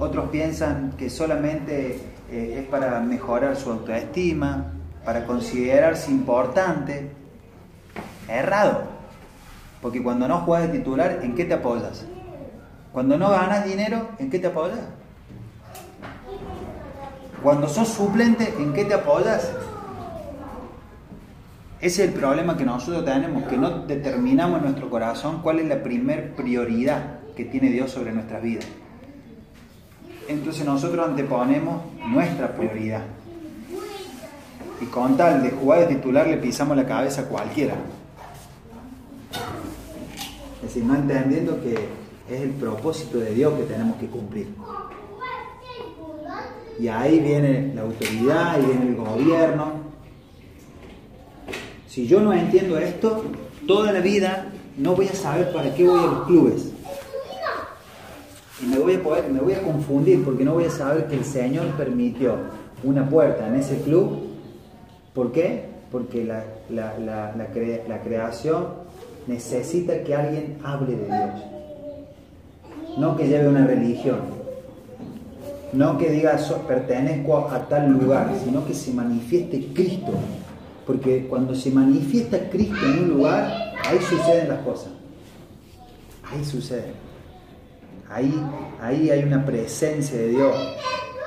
otros 0.01 0.29
piensan 0.29 0.93
que 0.97 1.11
solamente 1.11 1.99
eh, 2.31 2.59
es 2.59 2.67
para 2.67 2.99
mejorar 3.01 3.55
su 3.55 3.69
autoestima, 3.69 4.73
para 5.05 5.25
considerarse 5.25 6.09
importante. 6.09 7.11
Errado. 8.27 8.83
Porque 9.79 10.01
cuando 10.01 10.27
no 10.27 10.39
juegas 10.39 10.71
de 10.71 10.79
titular, 10.79 11.19
¿en 11.21 11.35
qué 11.35 11.45
te 11.45 11.53
apoyas? 11.53 12.05
Cuando 12.91 13.15
no 13.17 13.29
ganas 13.29 13.63
dinero, 13.63 14.09
¿en 14.17 14.31
qué 14.31 14.39
te 14.39 14.47
apoyas? 14.47 14.79
Cuando 17.43 17.69
sos 17.69 17.87
suplente, 17.87 18.53
¿en 18.57 18.73
qué 18.73 18.85
te 18.85 18.95
apoyas? 18.95 19.51
Ese 21.79 22.03
es 22.03 22.09
el 22.09 22.15
problema 22.15 22.57
que 22.57 22.65
nosotros 22.65 23.05
tenemos, 23.05 23.43
que 23.43 23.57
no 23.57 23.85
determinamos 23.85 24.59
en 24.59 24.65
nuestro 24.65 24.89
corazón 24.89 25.41
cuál 25.43 25.59
es 25.59 25.67
la 25.67 25.81
primer 25.83 26.35
prioridad 26.35 27.19
que 27.35 27.45
tiene 27.45 27.69
Dios 27.69 27.91
sobre 27.91 28.11
nuestra 28.11 28.39
vida. 28.39 28.61
Entonces 30.31 30.65
nosotros 30.65 31.09
anteponemos 31.09 31.81
nuestra 32.07 32.55
prioridad. 32.55 33.01
Y 34.79 34.85
con 34.85 35.17
tal 35.17 35.43
de 35.43 35.51
jugar 35.51 35.81
de 35.81 35.95
titular 35.95 36.25
le 36.25 36.37
pisamos 36.37 36.77
la 36.77 36.85
cabeza 36.85 37.21
a 37.21 37.25
cualquiera. 37.25 37.75
Es 40.55 40.61
decir, 40.61 40.85
no 40.85 40.95
entendiendo 40.95 41.61
que 41.61 41.73
es 42.33 42.41
el 42.41 42.51
propósito 42.51 43.19
de 43.19 43.33
Dios 43.33 43.53
que 43.55 43.63
tenemos 43.63 43.97
que 43.97 44.07
cumplir. 44.07 44.47
Y 46.79 46.87
ahí 46.87 47.19
viene 47.19 47.73
la 47.75 47.81
autoridad, 47.81 48.51
ahí 48.51 48.65
viene 48.65 48.87
el 48.87 48.95
gobierno. 48.95 49.73
Si 51.87 52.07
yo 52.07 52.21
no 52.21 52.31
entiendo 52.31 52.77
esto, 52.77 53.25
toda 53.67 53.91
la 53.91 53.99
vida 53.99 54.47
no 54.77 54.95
voy 54.95 55.07
a 55.07 55.13
saber 55.13 55.51
para 55.51 55.75
qué 55.75 55.85
voy 55.85 55.99
a 55.99 56.03
los 56.03 56.25
clubes. 56.25 56.70
Y 58.61 58.65
me 58.67 58.77
voy 58.79 58.95
a, 59.53 59.61
confundir 59.61 60.23
porque 60.23 60.43
no 60.43 60.53
voy 60.53 60.65
a 60.65 60.69
saber 60.69 61.07
que 61.07 61.15
el 61.15 61.25
Señor 61.25 61.65
permitió 61.77 62.35
una 62.83 63.09
puerta 63.09 63.47
en 63.47 63.55
ese 63.55 63.81
club. 63.81 64.19
¿Por 65.13 65.31
qué? 65.31 65.65
Porque 65.91 66.23
la 66.23 68.01
creación 68.03 68.65
necesita 69.27 70.03
que 70.03 70.15
alguien 70.15 70.57
hable 70.63 70.95
de 70.95 71.05
Dios. 71.05 71.51
No 72.97 73.15
que 73.15 73.27
lleve 73.27 73.47
una 73.47 73.65
religión. 73.65 74.41
No 75.73 75.97
que 75.97 76.09
diga 76.09 76.37
pertenezco 76.67 77.49
a 77.49 77.67
tal 77.69 77.91
lugar, 77.91 78.29
sino 78.43 78.65
que 78.65 78.73
se 78.73 78.91
manifieste 78.93 79.67
Cristo. 79.73 80.11
Porque 80.85 81.27
cuando 81.27 81.55
se 81.55 81.71
manifiesta 81.71 82.49
Cristo 82.49 82.75
en 82.83 83.03
un 83.03 83.09
lugar, 83.09 83.73
ahí 83.85 83.99
suceden 83.99 84.49
las 84.49 84.59
cosas. 84.59 84.89
Ahí 86.29 86.43
suceden. 86.43 87.10
Ahí, 88.11 88.33
ahí 88.81 89.09
hay 89.09 89.23
una 89.23 89.45
presencia 89.45 90.17
de 90.17 90.29
Dios. 90.29 90.55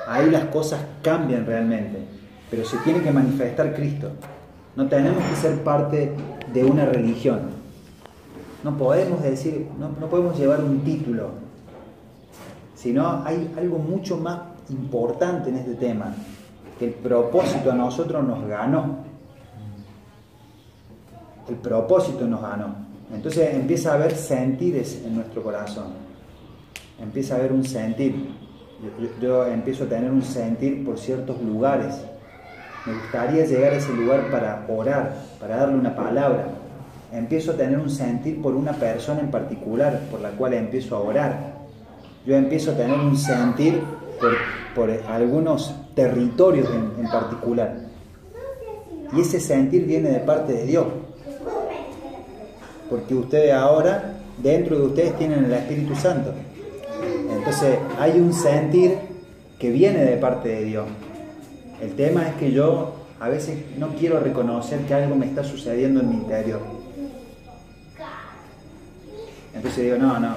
Ahí 0.07 0.29
las 0.29 0.45
cosas 0.45 0.79
cambian 1.01 1.45
realmente. 1.45 1.99
Pero 2.51 2.63
se 2.65 2.77
tiene 2.77 3.01
que 3.01 3.11
manifestar 3.11 3.73
Cristo. 3.73 4.11
No 4.75 4.87
tenemos 4.87 5.23
que 5.23 5.35
ser 5.35 5.63
parte 5.63 6.11
de 6.53 6.63
una 6.63 6.85
religión. 6.85 7.41
No 8.63 8.77
podemos 8.77 9.21
decir, 9.23 9.67
no, 9.79 9.89
no 9.99 10.07
podemos 10.07 10.37
llevar 10.37 10.63
un 10.63 10.81
título, 10.81 11.29
sino 12.73 13.23
hay 13.23 13.53
algo 13.57 13.77
mucho 13.77 14.17
más 14.17 14.39
importante 14.69 15.49
en 15.49 15.57
este 15.57 15.75
tema, 15.75 16.13
que 16.77 16.85
el 16.85 16.93
propósito 16.93 17.71
a 17.71 17.75
nosotros 17.75 18.23
nos 18.23 18.47
ganó. 18.47 19.05
El 21.47 21.55
propósito 21.55 22.27
nos 22.27 22.41
ganó. 22.41 22.75
Entonces 23.13 23.53
empieza 23.53 23.91
a 23.91 23.95
haber 23.95 24.15
sentires 24.15 25.01
en 25.05 25.15
nuestro 25.15 25.43
corazón. 25.43 26.04
Empieza 27.01 27.35
a 27.35 27.37
haber 27.39 27.51
un 27.53 27.63
sentir. 27.65 28.29
Yo, 28.99 29.19
yo- 29.21 29.45
empiezo 29.47 29.85
a 29.85 29.87
tener 29.87 30.11
un 30.11 30.21
sentir 30.21 30.83
por 30.85 30.97
ciertos 30.99 31.41
lugares. 31.41 31.95
Me 32.85 32.93
gustaría 32.93 33.45
llegar 33.45 33.73
a 33.73 33.77
ese 33.77 33.91
lugar 33.93 34.29
para 34.29 34.65
orar, 34.69 35.15
para 35.39 35.57
darle 35.57 35.75
una 35.75 35.95
palabra. 35.95 36.47
Empiezo 37.11 37.51
a 37.51 37.55
tener 37.55 37.79
un 37.79 37.89
sentir 37.89 38.41
por 38.41 38.53
una 38.55 38.73
persona 38.73 39.21
en 39.21 39.31
particular 39.31 40.01
por 40.11 40.19
la 40.21 40.29
cual 40.31 40.53
empiezo 40.53 40.95
a 40.95 40.99
orar. 40.99 41.55
Yo 42.25 42.35
empiezo 42.35 42.71
a 42.71 42.75
tener 42.75 42.97
un 42.99 43.15
sentir 43.17 43.81
por, 44.19 44.31
por 44.75 44.91
algunos 45.09 45.73
territorios 45.95 46.67
en, 46.69 47.05
en 47.05 47.11
particular. 47.11 47.75
Y 49.13 49.21
ese 49.21 49.39
sentir 49.39 49.85
viene 49.85 50.09
de 50.09 50.19
parte 50.19 50.53
de 50.53 50.65
Dios. 50.65 50.85
Porque 52.89 53.15
ustedes 53.15 53.53
ahora, 53.53 54.13
dentro 54.37 54.77
de 54.77 54.83
ustedes, 54.85 55.17
tienen 55.17 55.45
el 55.45 55.53
Espíritu 55.53 55.95
Santo. 55.95 56.33
Entonces 57.45 57.77
hay 57.99 58.19
un 58.19 58.33
sentir 58.33 58.97
que 59.59 59.69
viene 59.69 60.03
de 60.03 60.17
parte 60.17 60.49
de 60.49 60.63
Dios. 60.63 60.87
El 61.79 61.95
tema 61.95 62.27
es 62.27 62.33
que 62.37 62.51
yo 62.51 62.95
a 63.19 63.29
veces 63.29 63.59
no 63.77 63.89
quiero 63.89 64.19
reconocer 64.19 64.79
que 64.79 64.95
algo 64.95 65.15
me 65.15 65.27
está 65.27 65.43
sucediendo 65.43 65.99
en 65.99 66.09
mi 66.09 66.15
interior. 66.15 66.59
Entonces 69.53 69.83
digo, 69.83 69.97
no, 69.97 70.19
no, 70.19 70.33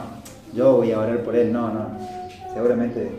yo 0.52 0.76
voy 0.76 0.92
a 0.92 0.98
orar 0.98 1.22
por 1.22 1.34
él, 1.34 1.50
no, 1.50 1.72
no. 1.72 1.86
Seguramente 2.52 3.11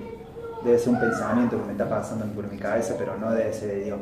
debe 0.63 0.77
ser 0.77 0.93
un 0.93 0.99
pensamiento 0.99 1.59
que 1.59 1.65
me 1.65 1.71
está 1.71 1.89
pasando 1.89 2.25
por 2.27 2.47
mi 2.47 2.59
cabeza, 2.59 2.93
pero 2.95 3.17
no 3.17 3.31
debe 3.31 3.51
ser 3.51 3.69
de 3.69 3.83
Dios. 3.85 3.99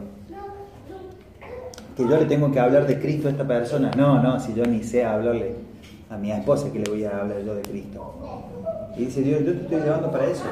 Que 1.96 2.04
yo 2.04 2.18
le 2.18 2.26
tengo 2.26 2.52
que 2.52 2.60
hablar 2.60 2.86
de 2.86 3.00
Cristo 3.00 3.30
a 3.30 3.32
esta 3.32 3.48
persona, 3.48 3.92
no, 3.96 4.22
no, 4.22 4.38
si 4.38 4.54
yo 4.54 4.66
ni 4.66 4.84
sé 4.84 5.06
hablarle 5.06 5.56
a 6.10 6.18
mi 6.18 6.30
esposa 6.34 6.74
que 6.74 6.80
le 6.80 6.90
voy 6.90 7.06
a 7.06 7.22
hablar 7.22 7.42
yo 7.42 7.56
de 7.56 7.62
Cristo. 7.62 8.14
Y 8.98 9.06
dice 9.06 9.22
Dios, 9.22 9.42
yo 9.46 9.54
te 9.54 9.62
estoy 9.62 9.80
llevando 9.82 10.12
para 10.12 10.26
eso. 10.26 10.44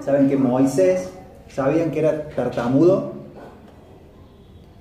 Saben 0.00 0.28
que 0.28 0.36
Moisés, 0.36 1.10
sabían 1.48 1.90
que 1.90 2.00
era 2.00 2.28
tartamudo 2.30 3.12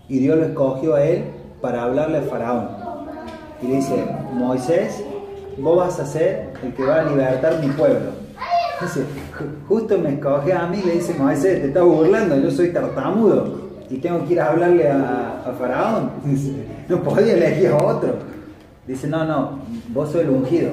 y 0.09 0.19
Dios 0.19 0.37
lo 0.37 0.45
escogió 0.45 0.95
a 0.95 1.03
él 1.03 1.23
para 1.61 1.83
hablarle 1.83 2.17
a 2.17 2.21
Faraón. 2.23 2.67
Y 3.61 3.67
le 3.67 3.75
dice, 3.77 4.03
Moisés, 4.33 5.01
vos 5.57 5.77
vas 5.77 5.99
a 5.99 6.05
ser 6.05 6.49
el 6.61 6.73
que 6.73 6.83
va 6.83 7.01
a 7.01 7.03
libertar 7.03 7.59
mi 7.61 7.67
pueblo. 7.67 8.11
Dice, 8.81 9.01
"Ju- 9.01 9.67
justo 9.69 9.97
me 9.97 10.09
escoge 10.15 10.51
a 10.51 10.67
mí, 10.67 10.81
le 10.85 10.93
dice 10.93 11.13
Moisés, 11.13 11.61
te 11.61 11.67
estás 11.67 11.83
burlando, 11.83 12.35
yo 12.35 12.51
soy 12.51 12.73
tartamudo 12.73 13.61
y 13.89 13.97
tengo 13.99 14.25
que 14.27 14.33
ir 14.33 14.41
a 14.41 14.49
hablarle 14.49 14.89
a, 14.91 15.41
a 15.45 15.53
Faraón. 15.53 16.09
Dice, 16.25 16.51
no 16.89 17.01
podía 17.01 17.33
elegir 17.33 17.69
a 17.69 17.77
otro. 17.77 18.32
Dice, 18.88 19.07
no, 19.07 19.23
no, 19.25 19.59
vos 19.89 20.11
sos 20.11 20.21
el 20.21 20.29
ungido. 20.29 20.71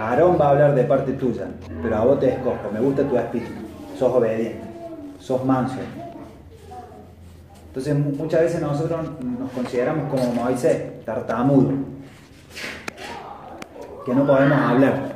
Aarón 0.00 0.38
va 0.40 0.46
a 0.46 0.50
hablar 0.50 0.74
de 0.74 0.84
parte 0.84 1.12
tuya, 1.14 1.46
pero 1.82 1.96
a 1.96 2.04
vos 2.04 2.20
te 2.20 2.28
escojo, 2.30 2.70
me 2.72 2.78
gusta 2.80 3.02
tu 3.02 3.16
espíritu, 3.18 3.52
sos 3.98 4.12
obediente, 4.14 4.60
sos 5.18 5.44
manso. 5.44 5.74
Entonces 7.68 7.98
mu- 7.98 8.12
muchas 8.12 8.42
veces 8.42 8.62
nosotros 8.62 9.00
nos 9.20 9.50
consideramos 9.50 10.08
como 10.10 10.32
Moisés, 10.32 11.04
tartamudo, 11.04 11.72
que 14.06 14.14
no 14.14 14.24
podemos 14.26 14.58
hablar, 14.58 15.14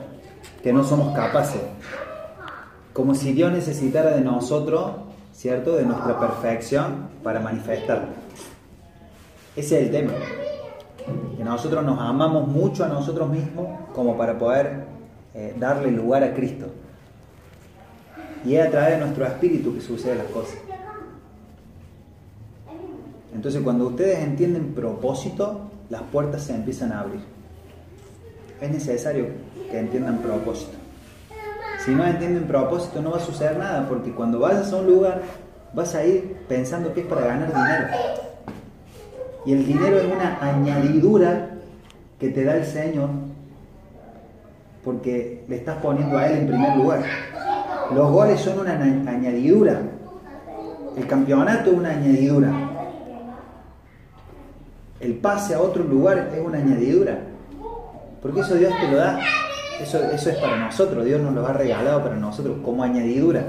que 0.62 0.72
no 0.72 0.82
somos 0.82 1.14
capaces, 1.14 1.60
como 2.92 3.14
si 3.14 3.32
Dios 3.32 3.52
necesitara 3.52 4.10
de 4.10 4.22
nosotros, 4.22 4.90
¿cierto? 5.32 5.76
De 5.76 5.84
nuestra 5.84 6.18
perfección 6.18 7.08
para 7.22 7.38
manifestarlo. 7.38 8.08
Ese 9.54 9.78
es 9.80 9.86
el 9.86 9.90
tema 9.92 10.12
que 11.36 11.44
nosotros 11.44 11.84
nos 11.84 11.98
amamos 12.00 12.48
mucho 12.48 12.84
a 12.84 12.88
nosotros 12.88 13.28
mismos 13.28 13.66
como 13.94 14.16
para 14.16 14.38
poder 14.38 14.84
eh, 15.34 15.54
darle 15.58 15.90
lugar 15.90 16.22
a 16.24 16.34
Cristo. 16.34 16.66
Y 18.44 18.54
es 18.54 18.66
a 18.66 18.70
través 18.70 18.90
de 18.92 18.98
nuestro 18.98 19.26
espíritu 19.26 19.74
que 19.74 19.80
suceden 19.80 20.18
las 20.18 20.26
cosas. 20.28 20.58
Entonces 23.34 23.62
cuando 23.62 23.86
ustedes 23.86 24.18
entienden 24.18 24.74
propósito, 24.74 25.70
las 25.90 26.02
puertas 26.02 26.42
se 26.42 26.54
empiezan 26.54 26.92
a 26.92 27.00
abrir. 27.00 27.20
Es 28.60 28.70
necesario 28.70 29.26
que 29.70 29.78
entiendan 29.78 30.18
propósito. 30.18 30.76
Si 31.84 31.92
no 31.92 32.04
entienden 32.06 32.44
propósito 32.44 33.00
no 33.00 33.12
va 33.12 33.18
a 33.18 33.20
suceder 33.20 33.56
nada, 33.56 33.88
porque 33.88 34.12
cuando 34.12 34.40
vayas 34.40 34.72
a 34.72 34.76
un 34.76 34.86
lugar 34.86 35.22
vas 35.72 35.94
a 35.94 36.04
ir 36.04 36.36
pensando 36.48 36.92
que 36.92 37.02
es 37.02 37.06
para 37.06 37.26
ganar 37.26 37.48
dinero. 37.48 38.27
Y 39.44 39.52
el 39.52 39.66
dinero 39.66 39.98
es 39.98 40.04
una 40.04 40.38
añadidura 40.40 41.48
que 42.18 42.28
te 42.30 42.44
da 42.44 42.56
el 42.56 42.64
Señor 42.64 43.08
porque 44.84 45.44
le 45.48 45.56
estás 45.56 45.76
poniendo 45.82 46.16
a 46.18 46.26
Él 46.26 46.38
en 46.40 46.46
primer 46.48 46.76
lugar. 46.76 47.02
Los 47.94 48.10
goles 48.10 48.40
son 48.40 48.60
una 48.60 48.78
añ- 48.78 49.06
añadidura. 49.08 49.80
El 50.96 51.06
campeonato 51.06 51.70
es 51.70 51.76
una 51.76 51.90
añadidura. 51.90 52.52
El 55.00 55.14
pase 55.14 55.54
a 55.54 55.60
otro 55.60 55.84
lugar 55.84 56.30
es 56.34 56.44
una 56.44 56.58
añadidura. 56.58 57.18
Porque 58.20 58.40
eso 58.40 58.54
Dios 58.56 58.72
te 58.80 58.88
lo 58.90 58.96
da. 58.98 59.20
Eso, 59.80 60.02
eso 60.10 60.30
es 60.30 60.36
para 60.38 60.56
nosotros. 60.58 61.04
Dios 61.04 61.20
nos 61.20 61.32
lo 61.34 61.46
ha 61.46 61.52
regalado 61.52 62.02
para 62.02 62.16
nosotros 62.16 62.56
como 62.64 62.82
añadidura. 62.82 63.44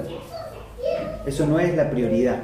Eso 1.25 1.45
no 1.47 1.59
es 1.59 1.75
la 1.75 1.89
prioridad. 1.89 2.37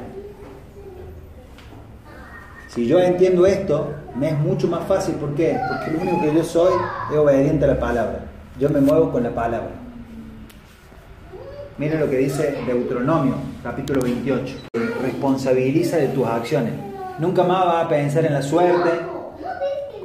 Si 2.75 2.85
yo 2.87 2.99
entiendo 2.99 3.45
esto, 3.45 3.93
me 4.19 4.31
es 4.31 4.37
mucho 4.37 4.67
más 4.67 4.85
fácil. 4.85 5.15
¿Por 5.15 5.33
qué? 5.33 5.57
Porque 5.69 5.91
lo 5.91 6.01
único 6.01 6.21
que 6.21 6.35
yo 6.35 6.43
soy 6.43 6.73
es 7.09 7.17
obediente 7.17 7.63
a 7.63 7.69
la 7.69 7.79
palabra. 7.79 8.25
Yo 8.59 8.69
me 8.69 8.81
muevo 8.81 9.13
con 9.13 9.23
la 9.23 9.33
palabra. 9.33 9.69
Mire 11.77 11.97
lo 11.97 12.09
que 12.09 12.17
dice 12.17 12.53
Deuteronomio, 12.67 13.35
capítulo 13.63 14.01
28. 14.01 14.57
Responsabiliza 15.01 15.95
de 15.95 16.09
tus 16.09 16.27
acciones. 16.27 16.73
Nunca 17.17 17.43
más 17.43 17.65
vas 17.65 17.85
a 17.85 17.87
pensar 17.87 18.25
en 18.25 18.33
la 18.33 18.41
suerte. 18.41 18.89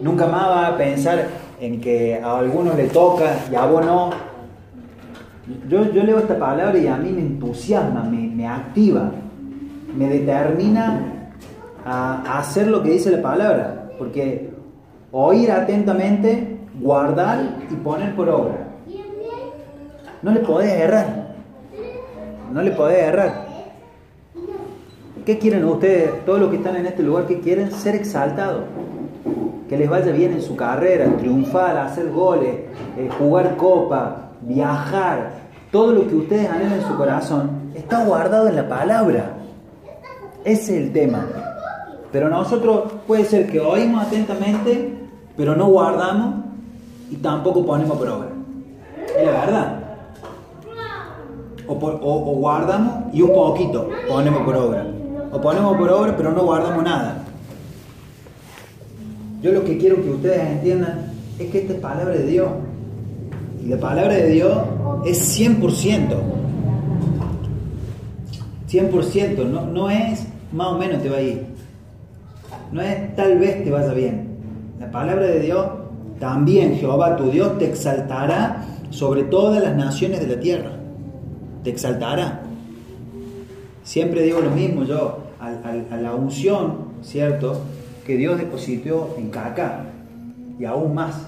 Nunca 0.00 0.28
más 0.28 0.46
vas 0.46 0.72
a 0.72 0.76
pensar 0.76 1.26
en 1.60 1.80
que 1.80 2.20
a 2.22 2.38
algunos 2.38 2.76
le 2.76 2.84
toca 2.84 3.36
y 3.50 3.54
a 3.56 3.66
vos 3.66 3.84
no. 3.84 4.10
Yo, 5.68 5.90
yo 5.92 6.04
leo 6.04 6.20
esta 6.20 6.38
palabra 6.38 6.78
y 6.78 6.86
a 6.86 6.96
mí 6.96 7.10
me 7.10 7.22
entusiasma, 7.22 8.04
me, 8.04 8.28
me 8.28 8.46
activa, 8.46 9.10
me 9.92 10.08
determina 10.08 11.19
a, 11.84 12.38
hacer 12.38 12.66
lo 12.68 12.82
que 12.82 12.90
dice 12.90 13.10
la 13.10 13.22
palabra. 13.22 13.90
Porque 13.98 14.50
oír 15.12 15.50
atentamente, 15.50 16.58
guardar 16.80 17.58
y 17.70 17.74
poner 17.76 18.14
por 18.14 18.28
obra. 18.28 18.68
No 20.22 20.32
le 20.32 20.40
podés 20.40 20.72
errar. 20.72 21.34
No 22.52 22.62
le 22.62 22.70
podés 22.72 22.98
errar. 23.04 23.50
¿Qué 25.24 25.38
quieren 25.38 25.64
ustedes, 25.64 26.24
todos 26.24 26.40
los 26.40 26.50
que 26.50 26.56
están 26.56 26.76
en 26.76 26.86
este 26.86 27.02
lugar, 27.02 27.26
que 27.26 27.40
quieren 27.40 27.70
ser 27.70 27.94
exaltados? 27.94 28.64
Que 29.68 29.76
les 29.76 29.88
vaya 29.88 30.12
bien 30.12 30.32
en 30.32 30.42
su 30.42 30.56
carrera, 30.56 31.06
triunfar, 31.18 31.76
hacer 31.76 32.10
goles, 32.10 32.54
eh, 32.96 33.08
jugar 33.18 33.56
copa, 33.56 34.30
viajar. 34.40 35.30
Todo 35.70 35.92
lo 35.92 36.08
que 36.08 36.16
ustedes 36.16 36.50
anhelan 36.50 36.80
en 36.80 36.86
su 36.86 36.96
corazón 36.96 37.50
está 37.74 38.04
guardado 38.04 38.48
en 38.48 38.56
la 38.56 38.68
palabra. 38.68 39.34
Ese 40.44 40.76
es 40.76 40.82
el 40.84 40.92
tema. 40.92 41.49
Pero 42.12 42.28
nosotros 42.28 42.92
puede 43.06 43.24
ser 43.24 43.50
que 43.50 43.60
oímos 43.60 44.06
atentamente, 44.06 44.94
pero 45.36 45.54
no 45.54 45.66
guardamos 45.66 46.44
y 47.10 47.16
tampoco 47.16 47.64
ponemos 47.64 47.96
por 47.96 48.08
obra. 48.08 48.28
Es 49.18 49.26
la 49.26 49.32
verdad. 49.32 49.76
O, 51.66 51.74
o 51.74 52.34
guardamos 52.36 53.14
y 53.14 53.22
un 53.22 53.32
poquito 53.32 53.88
ponemos 54.08 54.42
por 54.42 54.56
obra. 54.56 54.86
O 55.32 55.40
ponemos 55.40 55.76
por 55.76 55.88
obra 55.90 56.16
pero 56.16 56.32
no 56.32 56.42
guardamos 56.42 56.82
nada. 56.82 57.22
Yo 59.40 59.52
lo 59.52 59.64
que 59.64 59.78
quiero 59.78 60.02
que 60.02 60.10
ustedes 60.10 60.40
entiendan 60.50 61.12
es 61.38 61.50
que 61.50 61.58
esta 61.58 61.72
es 61.74 61.80
palabra 61.80 62.14
de 62.14 62.26
Dios. 62.26 62.48
Y 63.64 63.68
la 63.68 63.78
palabra 63.78 64.14
de 64.14 64.28
Dios 64.28 64.58
es 65.06 65.38
100%. 65.38 66.14
100%, 68.70 69.46
no, 69.46 69.66
no 69.66 69.90
es 69.90 70.26
más 70.52 70.68
o 70.68 70.78
menos 70.78 71.02
te 71.02 71.08
va 71.08 71.16
a 71.16 71.22
ir. 71.22 71.49
No 72.72 72.80
es 72.80 73.16
tal 73.16 73.38
vez 73.38 73.64
te 73.64 73.70
vaya 73.70 73.92
bien. 73.92 74.28
La 74.78 74.90
palabra 74.90 75.26
de 75.26 75.40
Dios 75.40 75.66
también 76.18 76.76
Jehová 76.76 77.16
tu 77.16 77.30
Dios 77.30 77.58
te 77.58 77.66
exaltará 77.66 78.64
sobre 78.90 79.24
todas 79.24 79.62
las 79.62 79.76
naciones 79.76 80.20
de 80.20 80.34
la 80.34 80.40
tierra. 80.40 80.70
Te 81.64 81.70
exaltará. 81.70 82.42
Siempre 83.82 84.22
digo 84.22 84.40
lo 84.40 84.50
mismo 84.50 84.84
yo, 84.84 85.24
a, 85.40 85.96
la 85.96 86.14
unción 86.14 86.90
¿cierto? 87.02 87.60
Que 88.06 88.16
Dios 88.16 88.38
depositó 88.38 89.14
en 89.18 89.30
Kaká 89.30 89.84
y 90.58 90.64
aún 90.64 90.94
más 90.94 91.26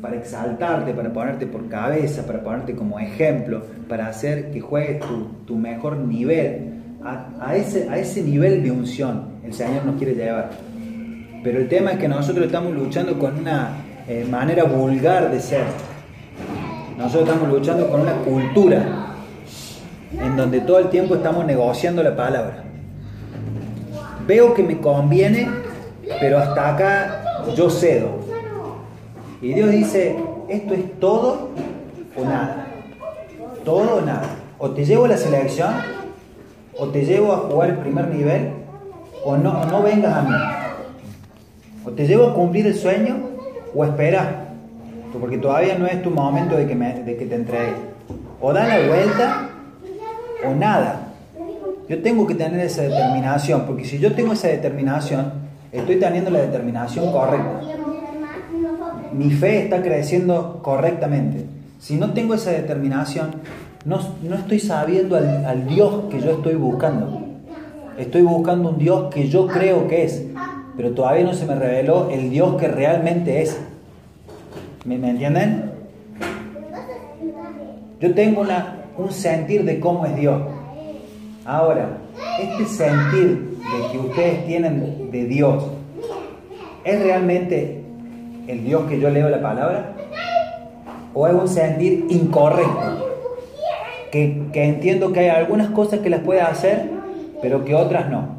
para 0.00 0.16
exaltarte, 0.16 0.92
para 0.94 1.12
ponerte 1.12 1.46
por 1.46 1.68
cabeza, 1.68 2.24
para 2.26 2.42
ponerte 2.42 2.74
como 2.74 2.98
ejemplo, 2.98 3.62
para 3.88 4.06
hacer 4.06 4.50
que 4.50 4.60
juegues 4.60 5.02
tu, 5.46 5.56
mejor 5.56 5.98
nivel. 5.98 6.74
A 7.04 7.56
ese, 7.56 7.88
a 7.88 7.98
ese 7.98 8.22
nivel 8.22 8.62
de 8.62 8.70
unción 8.70 9.37
el 9.48 9.54
Señor 9.54 9.86
nos 9.86 9.96
quiere 9.96 10.14
llevar. 10.14 10.50
Pero 11.42 11.58
el 11.58 11.68
tema 11.68 11.92
es 11.92 11.98
que 11.98 12.06
nosotros 12.06 12.44
estamos 12.44 12.74
luchando 12.74 13.18
con 13.18 13.38
una 13.38 13.78
eh, 14.06 14.26
manera 14.30 14.64
vulgar 14.64 15.30
de 15.30 15.40
ser. 15.40 15.64
Nosotros 16.98 17.28
estamos 17.28 17.48
luchando 17.48 17.88
con 17.88 18.02
una 18.02 18.12
cultura 18.16 19.14
en 20.12 20.36
donde 20.36 20.60
todo 20.60 20.80
el 20.80 20.90
tiempo 20.90 21.14
estamos 21.14 21.46
negociando 21.46 22.02
la 22.02 22.14
palabra. 22.14 22.64
Veo 24.26 24.52
que 24.52 24.62
me 24.62 24.78
conviene, 24.80 25.48
pero 26.20 26.38
hasta 26.38 26.74
acá 26.74 27.44
yo 27.56 27.70
cedo. 27.70 28.18
Y 29.40 29.54
Dios 29.54 29.70
dice, 29.70 30.16
esto 30.48 30.74
es 30.74 31.00
todo 31.00 31.48
o 32.14 32.24
nada. 32.24 32.66
Todo 33.64 33.96
o 33.96 34.00
nada. 34.02 34.28
O 34.58 34.70
te 34.72 34.84
llevo 34.84 35.06
a 35.06 35.08
la 35.08 35.16
selección, 35.16 35.72
o 36.76 36.88
te 36.88 37.06
llevo 37.06 37.32
a 37.32 37.38
jugar 37.38 37.70
el 37.70 37.78
primer 37.78 38.08
nivel, 38.08 38.57
o 39.28 39.36
no, 39.36 39.60
o 39.60 39.66
no 39.66 39.82
vengas 39.82 40.16
a 40.16 40.22
mí. 40.22 40.34
O 41.84 41.90
te 41.90 42.06
llevo 42.06 42.28
a 42.28 42.34
cumplir 42.34 42.66
el 42.66 42.74
sueño, 42.74 43.16
o 43.74 43.84
espera. 43.84 44.44
Porque 45.20 45.38
todavía 45.38 45.76
no 45.78 45.86
es 45.86 46.02
tu 46.02 46.10
momento 46.10 46.56
de 46.56 46.66
que, 46.66 46.74
me- 46.74 47.02
de 47.02 47.16
que 47.16 47.26
te 47.26 47.34
entregue. 47.34 47.74
O 48.40 48.52
da 48.52 48.66
la 48.66 48.86
vuelta, 48.86 49.48
o 50.46 50.54
nada. 50.54 51.00
Yo 51.88 52.02
tengo 52.02 52.26
que 52.26 52.34
tener 52.34 52.60
esa 52.60 52.82
determinación, 52.82 53.62
porque 53.66 53.84
si 53.84 53.98
yo 53.98 54.12
tengo 54.12 54.34
esa 54.34 54.48
determinación, 54.48 55.32
estoy 55.72 55.96
teniendo 55.96 56.30
la 56.30 56.40
determinación 56.40 57.10
correcta. 57.10 57.60
Mi 59.12 59.30
fe 59.30 59.62
está 59.64 59.82
creciendo 59.82 60.60
correctamente. 60.62 61.46
Si 61.80 61.96
no 61.96 62.12
tengo 62.12 62.34
esa 62.34 62.50
determinación, 62.50 63.30
no, 63.84 63.98
no 64.22 64.34
estoy 64.36 64.60
sabiendo 64.60 65.16
al, 65.16 65.44
al 65.46 65.66
Dios 65.66 66.04
que 66.10 66.20
yo 66.20 66.32
estoy 66.32 66.54
buscando. 66.56 67.22
Estoy 67.98 68.22
buscando 68.22 68.68
un 68.70 68.78
Dios 68.78 69.12
que 69.12 69.28
yo 69.28 69.48
creo 69.48 69.88
que 69.88 70.04
es, 70.04 70.24
pero 70.76 70.92
todavía 70.92 71.24
no 71.24 71.34
se 71.34 71.46
me 71.46 71.56
reveló 71.56 72.08
el 72.10 72.30
Dios 72.30 72.54
que 72.54 72.68
realmente 72.68 73.42
es. 73.42 73.60
¿Me, 74.84 74.94
entienden? 74.94 75.72
Yo 78.00 78.14
tengo 78.14 78.42
una, 78.42 78.84
un 78.96 79.10
sentir 79.10 79.64
de 79.64 79.80
cómo 79.80 80.06
es 80.06 80.14
Dios. 80.14 80.40
Ahora, 81.44 81.88
este 82.40 82.66
sentir 82.66 83.58
de 83.58 83.90
que 83.90 83.98
ustedes 83.98 84.46
tienen 84.46 85.10
de 85.10 85.24
Dios, 85.24 85.64
¿es 86.84 87.02
realmente 87.02 87.82
el 88.46 88.64
Dios 88.64 88.84
que 88.88 89.00
yo 89.00 89.10
leo 89.10 89.28
la 89.28 89.42
palabra? 89.42 89.92
¿O 91.14 91.26
es 91.26 91.34
un 91.34 91.48
sentir 91.48 92.06
incorrecto? 92.10 93.06
Que, 94.12 94.46
que 94.52 94.64
entiendo 94.64 95.12
que 95.12 95.18
hay 95.18 95.28
algunas 95.30 95.70
cosas 95.70 95.98
que 95.98 96.10
las 96.10 96.20
puede 96.20 96.40
hacer, 96.40 96.97
pero 97.42 97.64
que 97.64 97.74
otras 97.74 98.10
no. 98.10 98.38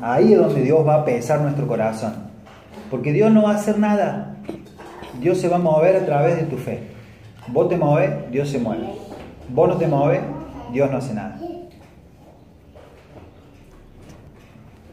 Ahí 0.00 0.32
es 0.32 0.38
donde 0.38 0.62
Dios 0.62 0.86
va 0.86 0.96
a 0.96 1.04
pesar 1.04 1.40
nuestro 1.40 1.66
corazón. 1.66 2.14
Porque 2.90 3.12
Dios 3.12 3.30
no 3.32 3.42
va 3.42 3.52
a 3.52 3.56
hacer 3.56 3.78
nada. 3.78 4.36
Dios 5.20 5.38
se 5.38 5.48
va 5.48 5.56
a 5.56 5.60
mover 5.60 5.96
a 5.96 6.06
través 6.06 6.36
de 6.36 6.44
tu 6.44 6.56
fe. 6.56 6.80
Vos 7.48 7.68
te 7.68 7.76
mueves, 7.76 8.30
Dios 8.30 8.48
se 8.48 8.58
mueve. 8.58 8.88
Vos 9.48 9.68
no 9.68 9.76
te 9.76 9.86
mueves, 9.86 10.20
Dios 10.72 10.90
no 10.90 10.98
hace 10.98 11.14
nada. 11.14 11.38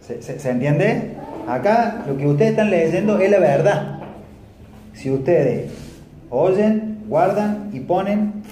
¿Se, 0.01 0.49
entiende? 0.49 1.15
Acá 1.47 2.03
lo 2.07 2.15
que 2.15 2.27
ustedes 2.27 2.51
están 2.51 2.69
leyendo 2.69 3.19
es 3.19 3.29
la 3.29 3.39
verdad. 3.39 3.99
Si 4.93 5.11
ustedes 5.11 5.71
oyen, 6.29 7.03
guardan 7.07 7.69
y 7.73 7.79
ponen, 7.79 8.43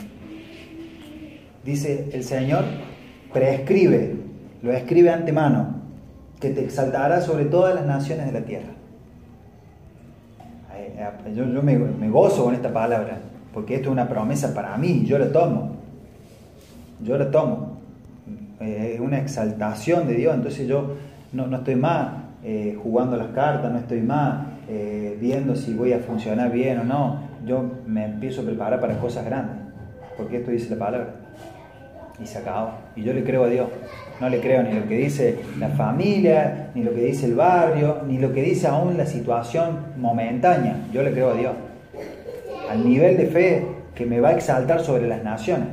dice 1.64 2.10
el 2.14 2.24
Señor, 2.24 2.64
prescribe, 3.32 4.16
lo 4.62 4.72
escribe 4.72 5.10
antemano, 5.10 5.82
que 6.40 6.50
te 6.50 6.64
exaltará 6.64 7.22
sobre 7.22 7.46
todas 7.46 7.74
las 7.74 7.86
naciones 7.86 8.26
de 8.26 8.32
la 8.34 8.46
tierra. 8.46 8.70
Eh, 10.76 11.34
Yo, 11.34 11.46
yo 11.48 11.64
me, 11.64 12.10
gozo 12.10 12.44
con 12.44 12.54
esta 12.54 12.72
palabra, 12.72 13.20
porque 13.54 13.76
esto 13.76 13.90
es 13.90 13.94
una 13.94 14.10
promesa 14.10 14.54
para 14.54 14.76
mí, 14.78 15.06
yo 15.06 15.18
la 15.18 15.32
tomo. 15.32 15.78
Yo 17.02 17.18
la 17.18 17.32
tomo. 17.32 17.78
Eh, 18.60 18.94
Es 18.96 19.00
una 19.00 19.20
exaltación 19.20 20.08
de 20.08 20.16
Dios, 20.16 20.36
entonces 20.36 20.68
yo 20.68 20.96
no, 21.32 21.48
no 21.48 21.58
estoy 21.58 21.76
más 21.76 22.10
eh, 22.44 22.78
jugando 22.82 23.16
las 23.16 23.28
cartas, 23.28 23.72
no 23.72 23.80
estoy 23.80 24.02
más 24.02 24.48
viendo 25.20 25.56
si 25.56 25.74
voy 25.74 25.94
a 25.94 26.00
funcionar 26.00 26.52
bien 26.52 26.80
o 26.80 26.84
no. 26.84 27.20
Yo 27.46 27.64
me 27.86 28.06
empiezo 28.06 28.42
a 28.42 28.46
preparar 28.46 28.80
para 28.80 28.98
cosas 28.98 29.24
grandes, 29.24 29.58
porque 30.18 30.38
esto 30.38 30.52
dice 30.52 30.70
la 30.72 30.78
palabra. 30.78 31.23
Y 32.24 32.26
se 32.26 32.38
acabó. 32.38 32.72
Y 32.96 33.04
yo 33.04 33.14
le 33.14 33.24
creo 33.24 33.44
a 33.44 33.48
Dios. 33.48 33.68
No 34.22 34.30
le 34.30 34.40
creo 34.40 34.64
ni 34.64 34.72
lo 34.72 34.88
que 34.88 34.96
dice 34.96 35.40
la 35.60 35.70
familia, 35.70 36.70
ni 36.74 36.84
lo 36.84 36.94
que 36.94 37.02
dice 37.02 37.26
el 37.26 37.36
barrio, 37.36 37.98
ni 38.08 38.18
lo 38.18 38.32
que 38.32 38.42
dice 38.42 38.68
aún 38.68 38.98
la 38.98 39.06
situación 39.06 39.80
momentánea. 39.98 40.78
Yo 40.94 41.04
le 41.04 41.12
creo 41.12 41.32
a 41.32 41.34
Dios. 41.34 41.54
Al 42.72 42.88
nivel 42.88 43.18
de 43.18 43.28
fe 43.28 43.68
que 43.94 44.06
me 44.06 44.22
va 44.22 44.30
a 44.30 44.34
exaltar 44.34 44.80
sobre 44.80 45.08
las 45.08 45.22
naciones. 45.24 45.68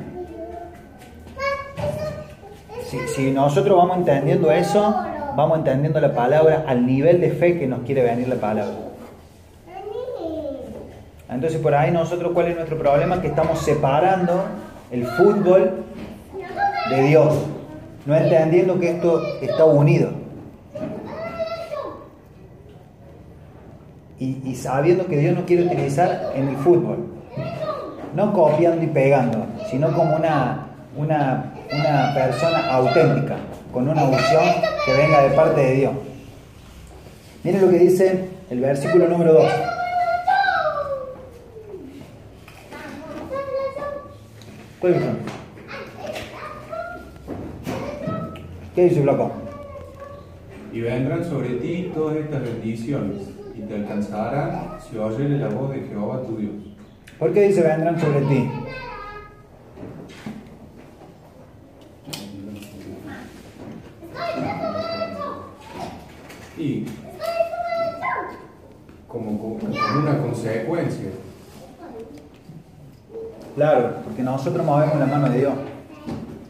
Si, 2.86 2.98
si 3.14 3.30
nosotros 3.30 3.76
vamos 3.76 3.98
entendiendo 3.98 4.50
eso, 4.50 4.92
vamos 5.36 5.58
entendiendo 5.58 6.00
la 6.00 6.12
palabra 6.12 6.64
al 6.66 6.84
nivel 6.84 7.20
de 7.20 7.30
fe 7.30 7.56
que 7.58 7.68
nos 7.68 7.80
quiere 7.80 8.02
venir 8.02 8.26
la 8.26 8.36
palabra. 8.36 8.74
Entonces 11.30 11.60
por 11.60 11.74
ahí 11.76 11.92
nosotros, 11.92 12.32
¿cuál 12.34 12.48
es 12.48 12.56
nuestro 12.56 12.76
problema? 12.76 13.22
Que 13.22 13.28
estamos 13.28 13.60
separando 13.60 14.46
el 14.90 15.06
fútbol 15.06 15.84
de 16.90 17.02
Dios, 17.04 17.34
no 18.04 18.16
entendiendo 18.16 18.78
que 18.78 18.90
esto 18.90 19.22
está 19.40 19.64
unido. 19.64 20.10
Y, 24.18 24.54
sabiendo 24.54 25.06
que 25.06 25.16
Dios 25.16 25.34
nos 25.34 25.44
quiere 25.44 25.64
utilizar 25.64 26.32
en 26.34 26.48
el 26.48 26.56
fútbol, 26.58 27.06
no 28.14 28.34
copiando 28.34 28.84
y 28.84 28.88
pegando, 28.88 29.46
sino 29.70 29.94
como 29.94 30.14
una, 30.16 30.66
una, 30.94 31.54
una 31.72 32.12
persona 32.12 32.70
auténtica, 32.70 33.36
con 33.72 33.88
una 33.88 34.04
unción 34.04 34.44
que 34.84 34.92
venga 34.92 35.22
de 35.22 35.30
parte 35.30 35.60
de 35.62 35.72
Dios. 35.72 35.92
Miren 37.44 37.62
lo 37.62 37.70
que 37.70 37.78
dice 37.78 38.28
el 38.50 38.60
versículo 38.60 39.08
número 39.08 39.32
2. 39.32 39.52
¿Cuál 44.80 44.94
es? 44.94 45.02
¿Qué 48.80 48.88
dice 48.88 49.02
Blanco? 49.02 49.30
Y 50.72 50.80
vendrán 50.80 51.22
sobre 51.22 51.50
ti 51.56 51.90
todas 51.94 52.16
estas 52.16 52.42
bendiciones, 52.42 53.28
y 53.54 53.60
te 53.60 53.74
alcanzarán 53.74 54.78
si 54.80 54.96
oyeres 54.96 55.38
la 55.38 55.48
voz 55.50 55.72
de 55.72 55.82
Jehová 55.82 56.22
tu 56.22 56.38
Dios. 56.38 56.54
¿Por 57.18 57.30
qué 57.34 57.48
dice 57.48 57.60
vendrán 57.60 58.00
sobre 58.00 58.20
ti? 58.22 58.48
Y 66.58 66.84
como, 69.08 69.38
como- 69.38 69.58
como 69.58 69.98
una 70.00 70.18
consecuencia. 70.22 71.10
Claro, 73.56 73.94
porque 74.04 74.22
nosotros 74.22 74.64
movemos 74.64 74.96
la 74.98 75.06
mano 75.06 75.28
de 75.30 75.38
Dios. 75.38 75.52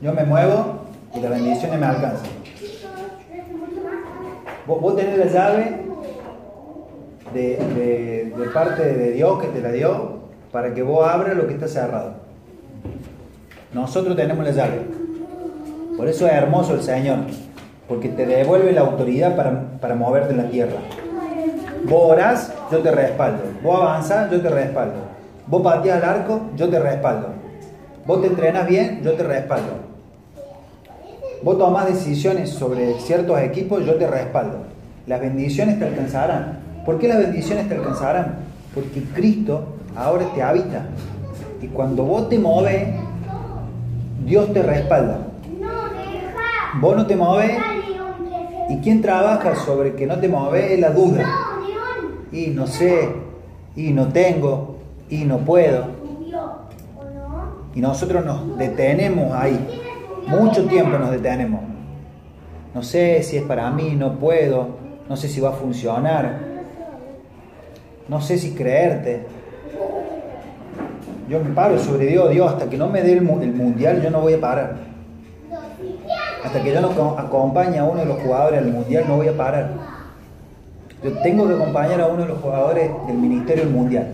Yo 0.03 0.13
me 0.13 0.25
muevo 0.25 0.80
y 1.15 1.21
las 1.21 1.31
bendiciones 1.31 1.79
me 1.81 1.87
alcanzan. 1.87 2.31
Vos, 4.67 4.97
tenés 4.97 5.19
la 5.19 5.25
llave 5.27 5.77
de, 7.35 7.41
de- 8.37 8.51
parte 8.55 8.83
de 8.85 9.13
Dios 9.13 9.41
que 9.41 9.49
te 9.49 9.61
la 9.61 9.71
dio 9.73 10.21
para 10.53 10.75
que 10.75 10.83
vos 10.83 11.07
abras 11.09 11.37
lo 11.37 11.47
que 11.47 11.55
está 11.55 11.69
cerrado. 11.69 12.15
Nosotros 13.73 14.17
tenemos 14.17 14.45
la 14.45 14.51
llave. 14.51 14.81
Por 15.97 16.09
eso 16.09 16.27
es 16.27 16.33
hermoso 16.33 16.75
el 16.75 16.83
Señor, 16.83 17.19
porque 17.89 18.09
te 18.09 18.27
devuelve 18.27 18.73
la 18.73 18.81
autoridad 18.83 19.37
para, 19.37 19.79
para 19.81 19.95
moverte 19.95 20.33
en 20.33 20.39
la 20.39 20.49
tierra. 20.51 20.79
Vos 21.85 22.13
orás, 22.13 22.53
yo 22.71 22.79
te 22.79 22.91
respaldo. 22.91 23.43
Vos 23.63 23.81
avanzás, 23.81 24.31
yo 24.31 24.41
te 24.41 24.49
respaldo. 24.49 24.95
Vos 25.47 25.63
pateas 25.63 26.03
al 26.03 26.09
arco, 26.09 26.41
yo 26.57 26.69
te 26.69 26.79
respaldo. 26.79 27.29
Vos 28.07 28.21
te 28.21 28.27
entrenas 28.29 28.67
bien, 28.67 29.01
yo 29.03 29.13
te 29.15 29.23
respaldo. 29.23 29.90
Vos 31.43 31.57
tomás 31.57 31.87
decisiones 31.87 32.51
sobre 32.51 33.01
ciertos 33.01 33.41
equipos, 33.41 33.85
yo 33.87 33.95
te 33.95 34.07
respaldo. 34.07 34.59
Las 35.07 35.21
bendiciones 35.21 35.79
te 35.79 35.87
alcanzarán. 35.87 36.59
¿Por 36.85 36.99
qué 36.99 37.09
las 37.09 37.19
bendiciones 37.19 37.67
te 37.67 37.77
alcanzarán? 37.77 38.35
Porque 38.75 39.03
Cristo 39.15 39.65
ahora 39.97 40.27
te 40.35 40.43
habita. 40.43 40.85
Y 41.63 41.69
cuando 41.69 42.05
vos 42.05 42.29
te 42.29 42.39
moves, 42.39 42.89
Dios 44.27 44.53
te 44.53 44.63
respalda. 44.63 45.19
vos 46.81 46.97
no 46.97 47.07
te 47.07 47.17
moves 47.17 47.53
y 48.69 48.77
quién 48.77 49.01
trabaja 49.01 49.57
sobre 49.57 49.95
que 49.95 50.07
no 50.07 50.19
te 50.19 50.29
mueves 50.29 50.73
es 50.73 50.81
la 50.81 50.91
duda. 50.91 51.25
Y 52.31 52.49
no 52.49 52.67
sé, 52.67 53.09
y 53.75 53.93
no 53.93 54.09
tengo, 54.09 54.77
y 55.09 55.25
no 55.25 55.39
puedo. 55.39 55.87
Y 57.75 57.81
nosotros 57.81 58.25
nos 58.25 58.59
detenemos 58.59 59.33
ahí. 59.33 59.59
Mucho 60.31 60.65
tiempo 60.67 60.97
nos 60.97 61.11
detenemos. 61.11 61.61
No 62.73 62.83
sé 62.85 63.23
si 63.25 63.37
es 63.37 63.43
para 63.43 63.69
mí, 63.71 63.97
no 63.97 64.15
puedo, 64.15 64.69
no 65.09 65.17
sé 65.17 65.27
si 65.27 65.41
va 65.41 65.49
a 65.49 65.53
funcionar, 65.53 66.39
no 68.09 68.21
sé 68.21 68.39
si 68.39 68.53
creerte. 68.53 69.27
Yo 71.29 71.41
me 71.43 71.51
paro 71.51 71.79
sobre 71.79 72.07
Dios, 72.07 72.31
Dios, 72.31 72.53
hasta 72.53 72.71
que 72.71 72.77
no 72.77 72.89
me 72.89 73.03
dé 73.03 73.13
el, 73.15 73.23
mundial 73.23 74.03
yo 74.03 74.11
no 74.11 74.21
voy 74.21 74.35
a 74.35 74.41
parar. 74.41 74.77
Hasta 76.45 76.63
que 76.63 76.73
yo 76.73 76.81
no 76.81 77.19
acompañe 77.19 77.79
a 77.79 77.85
uno 77.85 78.01
de 78.01 78.07
los 78.07 78.19
jugadores 78.19 78.59
al 78.61 78.69
mundial 78.69 79.05
no 79.09 79.17
voy 79.17 79.29
a 79.29 79.37
parar. 79.37 79.71
Yo 81.03 81.13
tengo 81.23 81.49
que 81.49 81.55
acompañar 81.55 82.01
a 82.01 82.07
uno 82.07 82.23
de 82.23 82.29
los 82.29 82.39
jugadores 82.39 82.91
del 83.09 83.17
Ministerio 83.17 83.65
del 83.65 83.73
Mundial. 83.73 84.13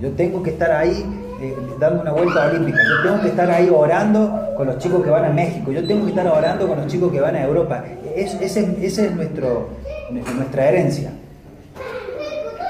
Yo 0.00 0.10
tengo 0.12 0.42
que 0.42 0.50
estar 0.50 0.70
ahí 0.72 1.04
eh, 1.40 1.56
dando 1.78 2.02
una 2.02 2.12
vuelta 2.12 2.46
olímpica. 2.46 2.78
Yo 2.78 3.08
tengo 3.08 3.22
que 3.22 3.28
estar 3.28 3.50
ahí 3.50 3.70
orando 3.70 4.52
con 4.56 4.66
los 4.66 4.78
chicos 4.78 5.02
que 5.02 5.10
van 5.10 5.24
a 5.24 5.30
México. 5.30 5.72
Yo 5.72 5.86
tengo 5.86 6.04
que 6.04 6.10
estar 6.10 6.26
orando 6.26 6.68
con 6.68 6.76
los 6.78 6.86
chicos 6.86 7.10
que 7.10 7.20
van 7.20 7.34
a 7.34 7.44
Europa. 7.44 7.82
esa 8.14 8.60
es 8.60 9.14
nuestro, 9.14 9.68
nuestra 10.10 10.68
herencia. 10.68 11.10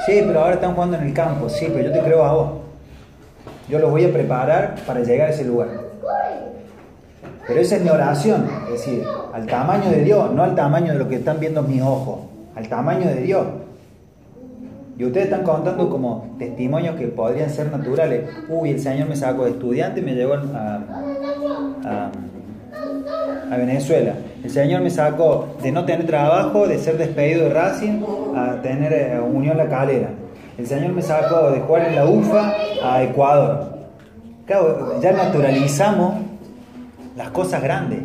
Sí, 0.06 0.22
pero 0.26 0.40
ahora 0.40 0.54
están 0.54 0.74
jugando 0.74 0.96
en 0.96 1.04
el 1.04 1.12
campo. 1.12 1.48
Sí, 1.48 1.66
pero 1.72 1.88
yo 1.88 1.92
te 1.92 2.00
creo 2.00 2.24
a 2.24 2.32
vos. 2.32 2.50
Yo 3.68 3.78
los 3.78 3.90
voy 3.90 4.04
a 4.04 4.12
preparar 4.12 4.76
para 4.86 5.00
llegar 5.00 5.28
a 5.28 5.30
ese 5.30 5.44
lugar. 5.44 5.68
Pero 7.46 7.60
esa 7.60 7.76
es 7.76 7.82
mi 7.82 7.90
oración. 7.90 8.48
Es 8.66 8.72
decir, 8.72 9.04
al 9.32 9.46
tamaño 9.46 9.90
de 9.90 10.02
Dios, 10.02 10.32
no 10.32 10.42
al 10.42 10.54
tamaño 10.54 10.92
de 10.92 10.98
lo 10.98 11.08
que 11.08 11.16
están 11.16 11.40
viendo 11.40 11.62
mis 11.62 11.82
ojos. 11.82 12.20
Al 12.54 12.68
tamaño 12.68 13.08
de 13.08 13.22
Dios. 13.22 13.46
Y 15.00 15.04
ustedes 15.06 15.28
están 15.28 15.44
contando 15.44 15.88
como 15.88 16.26
testimonios 16.38 16.94
que 16.96 17.06
podrían 17.06 17.48
ser 17.48 17.72
naturales. 17.72 18.28
Uy, 18.50 18.72
el 18.72 18.80
Señor 18.80 19.08
me 19.08 19.16
sacó 19.16 19.44
de 19.46 19.52
estudiante 19.52 20.00
y 20.00 20.02
me 20.02 20.14
llevó 20.14 20.34
a, 20.34 20.82
Venezuela. 23.56 24.12
El 24.44 24.50
Señor 24.50 24.82
me 24.82 24.90
sacó 24.90 25.56
de 25.62 25.72
no 25.72 25.86
tener 25.86 26.04
trabajo, 26.04 26.68
de 26.68 26.78
ser 26.78 26.98
despedido 26.98 27.44
de 27.44 27.54
Racing, 27.54 28.02
a 28.36 28.60
tener 28.60 28.92
eh, 28.92 29.18
Unión 29.18 29.56
La 29.56 29.70
Calera. 29.70 30.10
El 30.58 30.66
Señor 30.66 30.92
me 30.92 31.00
sacó 31.00 31.50
de 31.50 31.60
jugar 31.60 31.88
en 31.88 31.96
la 31.96 32.04
UFA 32.04 32.52
a 32.84 33.02
Ecuador. 33.02 33.78
Claro, 34.44 35.00
ya 35.00 35.12
naturalizamos 35.12 36.16
las 37.16 37.30
cosas 37.30 37.62
grandes. 37.62 38.00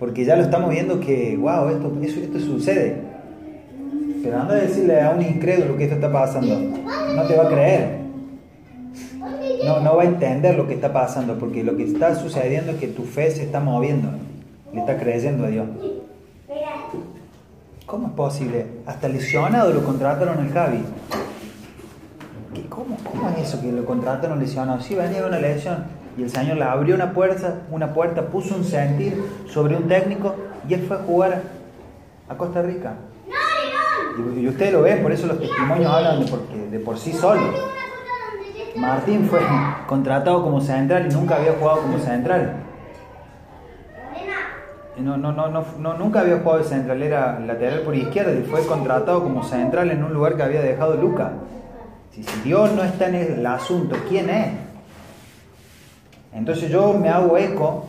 Porque 0.00 0.24
ya 0.24 0.34
lo 0.34 0.42
estamos 0.42 0.70
viendo 0.70 0.98
que, 0.98 1.36
wow, 1.40 1.68
esto, 1.68 1.92
esto 2.02 2.40
sucede. 2.40 3.13
Pero 4.24 4.40
anda 4.40 4.54
a 4.54 4.58
decirle 4.58 5.02
a 5.02 5.10
un 5.10 5.20
incrédulo 5.20 5.76
que 5.76 5.84
esto 5.84 5.96
está 5.96 6.10
pasando. 6.10 6.58
No 7.14 7.22
te 7.26 7.36
va 7.36 7.44
a 7.44 7.48
creer. 7.48 7.98
No, 9.66 9.80
no 9.80 9.96
va 9.96 10.02
a 10.02 10.06
entender 10.06 10.56
lo 10.56 10.66
que 10.66 10.74
está 10.74 10.92
pasando, 10.94 11.38
porque 11.38 11.62
lo 11.62 11.76
que 11.76 11.84
está 11.84 12.14
sucediendo 12.14 12.72
es 12.72 12.78
que 12.78 12.88
tu 12.88 13.02
fe 13.04 13.30
se 13.30 13.42
está 13.42 13.60
moviendo. 13.60 14.08
Le 14.72 14.80
está 14.80 14.96
creyendo 14.96 15.44
a 15.44 15.48
Dios. 15.48 15.66
¿Cómo 17.84 18.06
es 18.08 18.12
posible? 18.14 18.66
Hasta 18.86 19.08
lesionado 19.08 19.72
lo 19.74 19.84
contrataron 19.84 20.38
el 20.44 20.50
Javi. 20.52 20.82
¿Cómo, 22.70 22.96
¿Cómo 23.04 23.28
es 23.28 23.48
eso 23.48 23.60
que 23.60 23.70
lo 23.70 23.84
contrataron 23.84 24.38
lesionado? 24.38 24.80
Sí, 24.80 24.94
venía 24.94 25.26
una 25.26 25.38
lesión 25.38 25.84
y 26.16 26.22
el 26.22 26.30
Señor 26.30 26.56
le 26.56 26.64
abrió 26.64 26.94
una 26.94 27.12
puerta, 27.12 27.62
una 27.70 27.92
puerta, 27.92 28.22
puso 28.28 28.54
un 28.56 28.64
sentir 28.64 29.22
sobre 29.46 29.76
un 29.76 29.86
técnico 29.86 30.34
y 30.68 30.74
él 30.74 30.84
fue 30.88 30.96
a 30.96 31.00
jugar 31.00 31.42
a 32.28 32.36
Costa 32.36 32.62
Rica. 32.62 32.94
Y, 34.16 34.46
usted 34.46 34.72
lo 34.72 34.82
ve, 34.82 34.96
por 34.96 35.12
eso 35.12 35.26
los 35.26 35.40
testimonios 35.40 35.92
hablan 35.92 36.24
de, 36.70 36.78
por 36.78 36.98
sí 36.98 37.12
solos. 37.12 37.54
Martín 38.76 39.26
fue 39.28 39.40
contratado 39.86 40.42
como 40.42 40.60
central 40.60 41.08
y 41.10 41.14
nunca 41.14 41.36
había 41.36 41.52
jugado 41.52 41.82
como 41.82 41.98
central. 41.98 42.56
No, 44.96 45.16
no, 45.16 45.32
no, 45.32 45.48
no, 45.48 45.94
nunca 45.94 46.20
había 46.20 46.38
jugado 46.38 46.58
de 46.58 46.64
central, 46.64 47.02
era 47.02 47.40
lateral 47.40 47.80
por 47.80 47.96
izquierda 47.96 48.32
y 48.32 48.44
fue 48.44 48.64
contratado 48.64 49.24
como 49.24 49.42
central 49.42 49.90
en 49.90 50.04
un 50.04 50.14
lugar 50.14 50.36
que 50.36 50.44
había 50.44 50.62
dejado 50.62 50.94
Luca. 50.94 51.32
Si 52.12 52.22
Dios 52.44 52.72
no 52.72 52.84
está 52.84 53.08
en 53.08 53.16
el 53.16 53.44
asunto, 53.44 53.96
¿quién 54.08 54.30
es? 54.30 54.52
Entonces 56.32 56.70
yo 56.70 56.92
me 56.92 57.08
hago 57.08 57.36
eco 57.36 57.86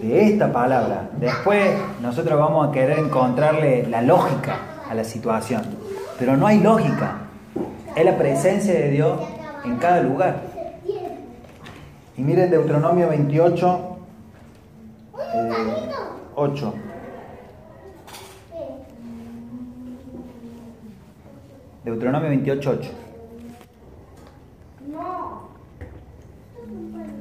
de 0.00 0.24
esta 0.24 0.50
palabra. 0.50 1.10
Después 1.18 1.74
nosotros 2.00 2.40
vamos 2.40 2.68
a 2.68 2.72
querer 2.72 2.98
encontrarle 2.98 3.86
la 3.86 4.00
lógica 4.00 4.73
a 4.88 4.94
la 4.94 5.04
situación. 5.04 5.62
Pero 6.18 6.36
no 6.36 6.46
hay 6.46 6.60
lógica. 6.60 7.18
Es 7.96 8.04
la 8.04 8.16
presencia 8.16 8.74
de 8.74 8.90
Dios 8.90 9.20
en 9.64 9.76
cada 9.76 10.02
lugar. 10.02 10.42
Y 12.16 12.22
miren 12.22 12.50
Deuteronomio 12.50 13.08
28, 13.08 13.96
8. 16.36 16.74
Eh, 18.54 18.74
Deuteronomio 21.84 22.28
28, 22.28 22.70
8. 22.70 22.90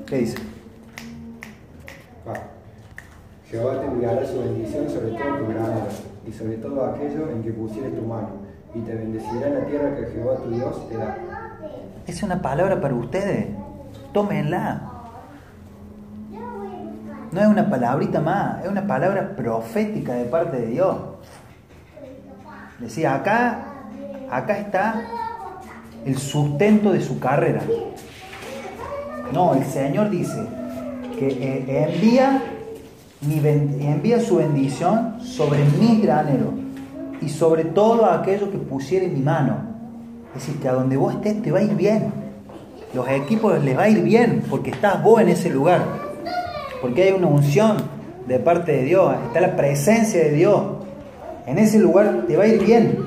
¿Qué 0.05 0.18
dice? 0.18 0.38
Jehová 3.49 3.80
te 3.80 3.86
enviará 3.86 4.26
su 4.26 4.39
bendición 4.39 4.89
sobre 4.89 5.11
todo 5.11 5.38
tu 5.38 5.47
grano 5.47 6.12
y 6.26 6.32
sobre 6.32 6.57
todo 6.57 6.86
aquello 6.86 7.30
en 7.30 7.43
que 7.43 7.51
pusieres 7.51 7.95
tu 7.95 8.01
mano, 8.01 8.30
y 8.74 8.80
te 8.80 8.95
bendecirá 8.95 9.47
en 9.47 9.55
la 9.55 9.65
tierra 9.65 9.95
que 9.95 10.05
Jehová 10.07 10.38
tu 10.38 10.49
Dios 10.49 10.89
te 10.89 10.97
da. 10.97 11.17
Es 12.07 12.24
una 12.24 12.41
palabra 12.41 12.82
para 12.82 12.93
ustedes. 12.95 13.47
Tómenla. 14.13 14.89
No 17.32 17.41
es 17.41 17.47
una 17.47 17.69
palabrita 17.69 18.19
más, 18.19 18.63
es 18.63 18.69
una 18.69 18.86
palabra 18.86 19.36
profética 19.36 20.13
de 20.13 20.26
parte 20.26 20.57
de 20.57 20.67
Dios. 20.67 20.95
Decía, 22.80 23.15
acá, 23.15 23.65
acá 24.30 24.57
está 24.57 25.01
el 26.05 26.17
sustento 26.17 26.91
de 26.91 27.01
su 27.01 27.19
carrera. 27.19 27.61
No, 29.32 29.55
el 29.55 29.63
Señor 29.65 30.09
dice 30.09 30.45
que 31.17 31.28
eh, 31.28 32.45
envía 33.24 33.91
envía 33.93 34.19
su 34.19 34.38
bendición 34.38 35.15
sobre 35.21 35.63
mi 35.80 36.01
granero 36.01 36.53
y 37.21 37.30
sobre 37.30 37.65
todo 37.65 38.05
aquello 38.05 38.51
que 38.51 38.57
pusiere 38.57 39.05
en 39.05 39.13
mi 39.13 39.21
mano. 39.21 39.57
Es 40.36 40.45
decir, 40.45 40.59
que 40.61 40.67
a 40.67 40.74
donde 40.74 40.97
vos 40.97 41.13
estés 41.13 41.41
te 41.41 41.51
va 41.51 41.59
a 41.59 41.63
ir 41.63 41.76
bien. 41.76 42.11
Los 42.93 43.07
equipos 43.09 43.63
les 43.63 43.78
va 43.78 43.84
a 43.84 43.89
ir 43.89 44.03
bien 44.03 44.43
porque 44.49 44.71
estás 44.71 45.01
vos 45.01 45.21
en 45.21 45.30
ese 45.30 45.49
lugar. 45.49 45.82
Porque 46.82 47.03
hay 47.03 47.11
una 47.13 47.28
unción 47.28 47.78
de 48.28 48.39
parte 48.39 48.71
de 48.71 48.84
Dios, 48.84 49.15
está 49.28 49.41
la 49.41 49.55
presencia 49.55 50.24
de 50.24 50.32
Dios. 50.32 50.61
En 51.45 51.57
ese 51.59 51.80
lugar 51.80 52.26
te 52.28 52.36
va 52.36 52.43
a 52.43 52.47
ir 52.47 52.63
bien. 52.63 52.97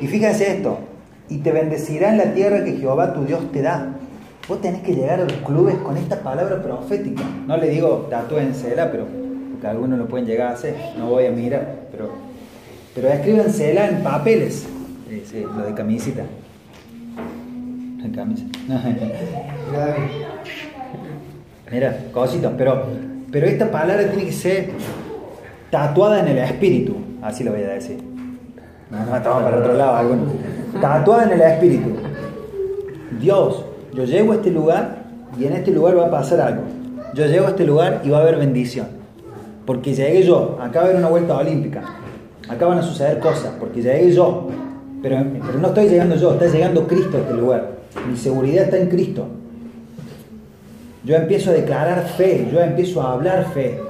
Y 0.00 0.06
fíjense 0.06 0.52
esto, 0.52 0.78
y 1.28 1.38
te 1.38 1.52
bendecirá 1.52 2.10
en 2.10 2.18
la 2.18 2.32
tierra 2.34 2.64
que 2.64 2.72
Jehová 2.72 3.12
tu 3.12 3.24
Dios 3.24 3.50
te 3.52 3.62
da. 3.62 3.97
Vos 4.48 4.62
tenés 4.62 4.80
que 4.80 4.94
llegar 4.94 5.20
a 5.20 5.24
los 5.24 5.32
clubes 5.44 5.74
con 5.76 5.98
esta 5.98 6.20
palabra 6.20 6.62
profética. 6.62 7.22
No 7.46 7.58
le 7.58 7.68
digo 7.68 8.06
tatúensela, 8.08 8.90
pero 8.90 9.06
porque 9.50 9.66
algunos 9.66 9.98
lo 9.98 10.06
pueden 10.06 10.26
llegar 10.26 10.48
a 10.48 10.54
hacer. 10.54 10.74
No 10.96 11.10
voy 11.10 11.26
a 11.26 11.30
mirar, 11.30 11.88
pero, 11.90 12.12
pero 12.94 13.08
escríbensela 13.08 13.88
en 13.88 14.02
papeles. 14.02 14.66
Sí, 15.26 15.44
lo 15.54 15.66
de 15.66 15.74
camisita. 15.74 16.22
En 18.02 18.10
camisa. 18.12 18.44
Mira, 21.70 21.98
cositas, 22.12 22.52
pero, 22.56 22.86
pero 23.30 23.46
esta 23.46 23.70
palabra 23.70 24.08
tiene 24.08 24.24
que 24.24 24.32
ser 24.32 24.70
tatuada 25.70 26.20
en 26.20 26.28
el 26.28 26.38
espíritu. 26.38 26.96
Así 27.20 27.44
lo 27.44 27.52
voy 27.52 27.64
a 27.64 27.68
decir. 27.68 28.02
No, 28.90 29.04
no, 29.04 29.14
estamos 29.14 29.42
para 29.42 29.58
otro 29.58 29.74
lado. 29.74 29.96
Alguno. 29.96 30.22
Tatuada 30.80 31.24
en 31.24 31.32
el 31.32 31.40
espíritu. 31.42 31.90
Dios 33.20 33.67
yo 33.98 34.04
llego 34.04 34.30
a 34.30 34.36
este 34.36 34.52
lugar 34.52 34.98
y 35.36 35.44
en 35.46 35.54
este 35.54 35.72
lugar 35.72 35.98
va 35.98 36.06
a 36.06 36.10
pasar 36.10 36.40
algo. 36.40 36.62
Yo 37.14 37.26
llego 37.26 37.46
a 37.46 37.48
este 37.48 37.64
lugar 37.64 38.02
y 38.04 38.10
va 38.10 38.18
a 38.18 38.20
haber 38.20 38.36
bendición. 38.36 38.86
Porque 39.66 39.92
llegué 39.92 40.22
yo, 40.22 40.56
acá 40.60 40.78
va 40.78 40.84
a 40.84 40.88
haber 40.90 40.96
una 40.98 41.08
vuelta 41.08 41.36
olímpica. 41.36 41.82
Acá 42.48 42.66
van 42.66 42.78
a 42.78 42.82
suceder 42.82 43.18
cosas, 43.18 43.54
porque 43.58 43.82
llegué 43.82 44.12
yo. 44.12 44.46
Pero, 45.02 45.16
pero 45.44 45.58
no 45.58 45.68
estoy 45.68 45.88
llegando 45.88 46.14
yo, 46.14 46.32
está 46.32 46.46
llegando 46.46 46.86
Cristo 46.86 47.16
a 47.16 47.20
este 47.22 47.34
lugar. 47.34 47.70
Mi 48.08 48.16
seguridad 48.16 48.66
está 48.66 48.78
en 48.78 48.88
Cristo. 48.88 49.26
Yo 51.02 51.16
empiezo 51.16 51.50
a 51.50 51.54
declarar 51.54 52.06
fe, 52.06 52.48
yo 52.52 52.60
empiezo 52.60 53.02
a 53.02 53.14
hablar 53.14 53.52
fe. 53.52 53.80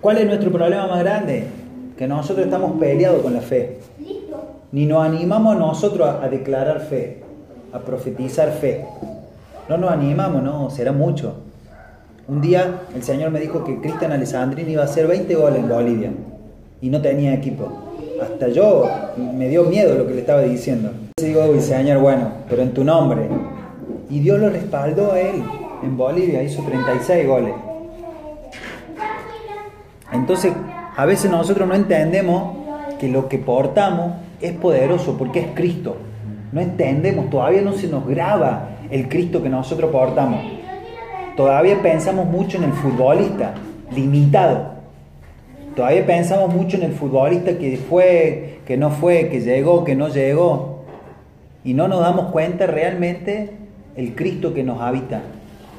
¿Cuál 0.00 0.18
es 0.18 0.26
nuestro 0.26 0.52
problema 0.52 0.86
más 0.86 1.00
grande? 1.00 1.44
Que 1.96 2.06
nosotros 2.06 2.46
estamos 2.46 2.78
peleados 2.78 3.20
con 3.20 3.34
la 3.34 3.40
fe. 3.40 3.80
Ni 4.70 4.86
nos 4.86 5.04
animamos 5.04 5.56
nosotros 5.56 6.08
a 6.22 6.28
declarar 6.28 6.82
fe 6.82 7.26
a 7.72 7.78
profetizar 7.80 8.52
fe. 8.52 8.84
No 9.68 9.76
nos 9.76 9.90
animamos, 9.90 10.42
no, 10.42 10.70
será 10.70 10.92
mucho. 10.92 11.34
Un 12.26 12.40
día 12.40 12.82
el 12.94 13.02
Señor 13.02 13.30
me 13.30 13.40
dijo 13.40 13.64
que 13.64 13.80
Cristian 13.80 14.12
Alessandrini 14.12 14.72
iba 14.72 14.82
a 14.82 14.86
hacer 14.86 15.06
20 15.06 15.34
goles 15.34 15.60
en 15.60 15.68
Bolivia 15.68 16.10
y 16.80 16.90
no 16.90 17.00
tenía 17.00 17.34
equipo. 17.34 17.70
Hasta 18.20 18.48
yo 18.48 18.84
me 19.34 19.48
dio 19.48 19.64
miedo 19.64 19.96
lo 19.96 20.06
que 20.06 20.14
le 20.14 20.20
estaba 20.20 20.42
diciendo. 20.42 20.90
Entonces 20.90 21.34
digo, 21.34 21.60
Señor, 21.60 22.00
bueno, 22.00 22.32
pero 22.48 22.62
en 22.62 22.72
tu 22.72 22.84
nombre. 22.84 23.28
Y 24.10 24.20
Dios 24.20 24.38
lo 24.40 24.50
respaldó 24.50 25.12
a 25.12 25.20
él 25.20 25.42
en 25.82 25.96
Bolivia, 25.96 26.42
hizo 26.42 26.62
36 26.62 27.26
goles. 27.26 27.54
Entonces, 30.12 30.52
a 30.96 31.06
veces 31.06 31.30
nosotros 31.30 31.68
no 31.68 31.74
entendemos 31.74 32.56
que 32.98 33.08
lo 33.08 33.28
que 33.28 33.38
portamos 33.38 34.14
es 34.40 34.52
poderoso 34.52 35.16
porque 35.16 35.40
es 35.40 35.46
Cristo. 35.54 35.96
No 36.52 36.60
entendemos, 36.60 37.30
todavía 37.30 37.62
no 37.62 37.72
se 37.72 37.88
nos 37.88 38.06
graba 38.06 38.70
el 38.90 39.08
Cristo 39.08 39.42
que 39.42 39.48
nosotros 39.48 39.90
portamos. 39.90 40.40
Todavía 41.36 41.80
pensamos 41.82 42.26
mucho 42.26 42.56
en 42.56 42.64
el 42.64 42.72
futbolista, 42.72 43.54
limitado. 43.94 44.78
Todavía 45.76 46.04
pensamos 46.06 46.52
mucho 46.52 46.76
en 46.76 46.84
el 46.84 46.92
futbolista 46.92 47.56
que 47.58 47.76
fue, 47.76 48.60
que 48.66 48.76
no 48.76 48.90
fue, 48.90 49.28
que 49.28 49.40
llegó, 49.40 49.84
que 49.84 49.94
no 49.94 50.08
llegó. 50.08 50.84
Y 51.62 51.74
no 51.74 51.86
nos 51.86 52.00
damos 52.00 52.32
cuenta 52.32 52.66
realmente 52.66 53.50
el 53.94 54.14
Cristo 54.14 54.54
que 54.54 54.64
nos 54.64 54.80
habita, 54.80 55.20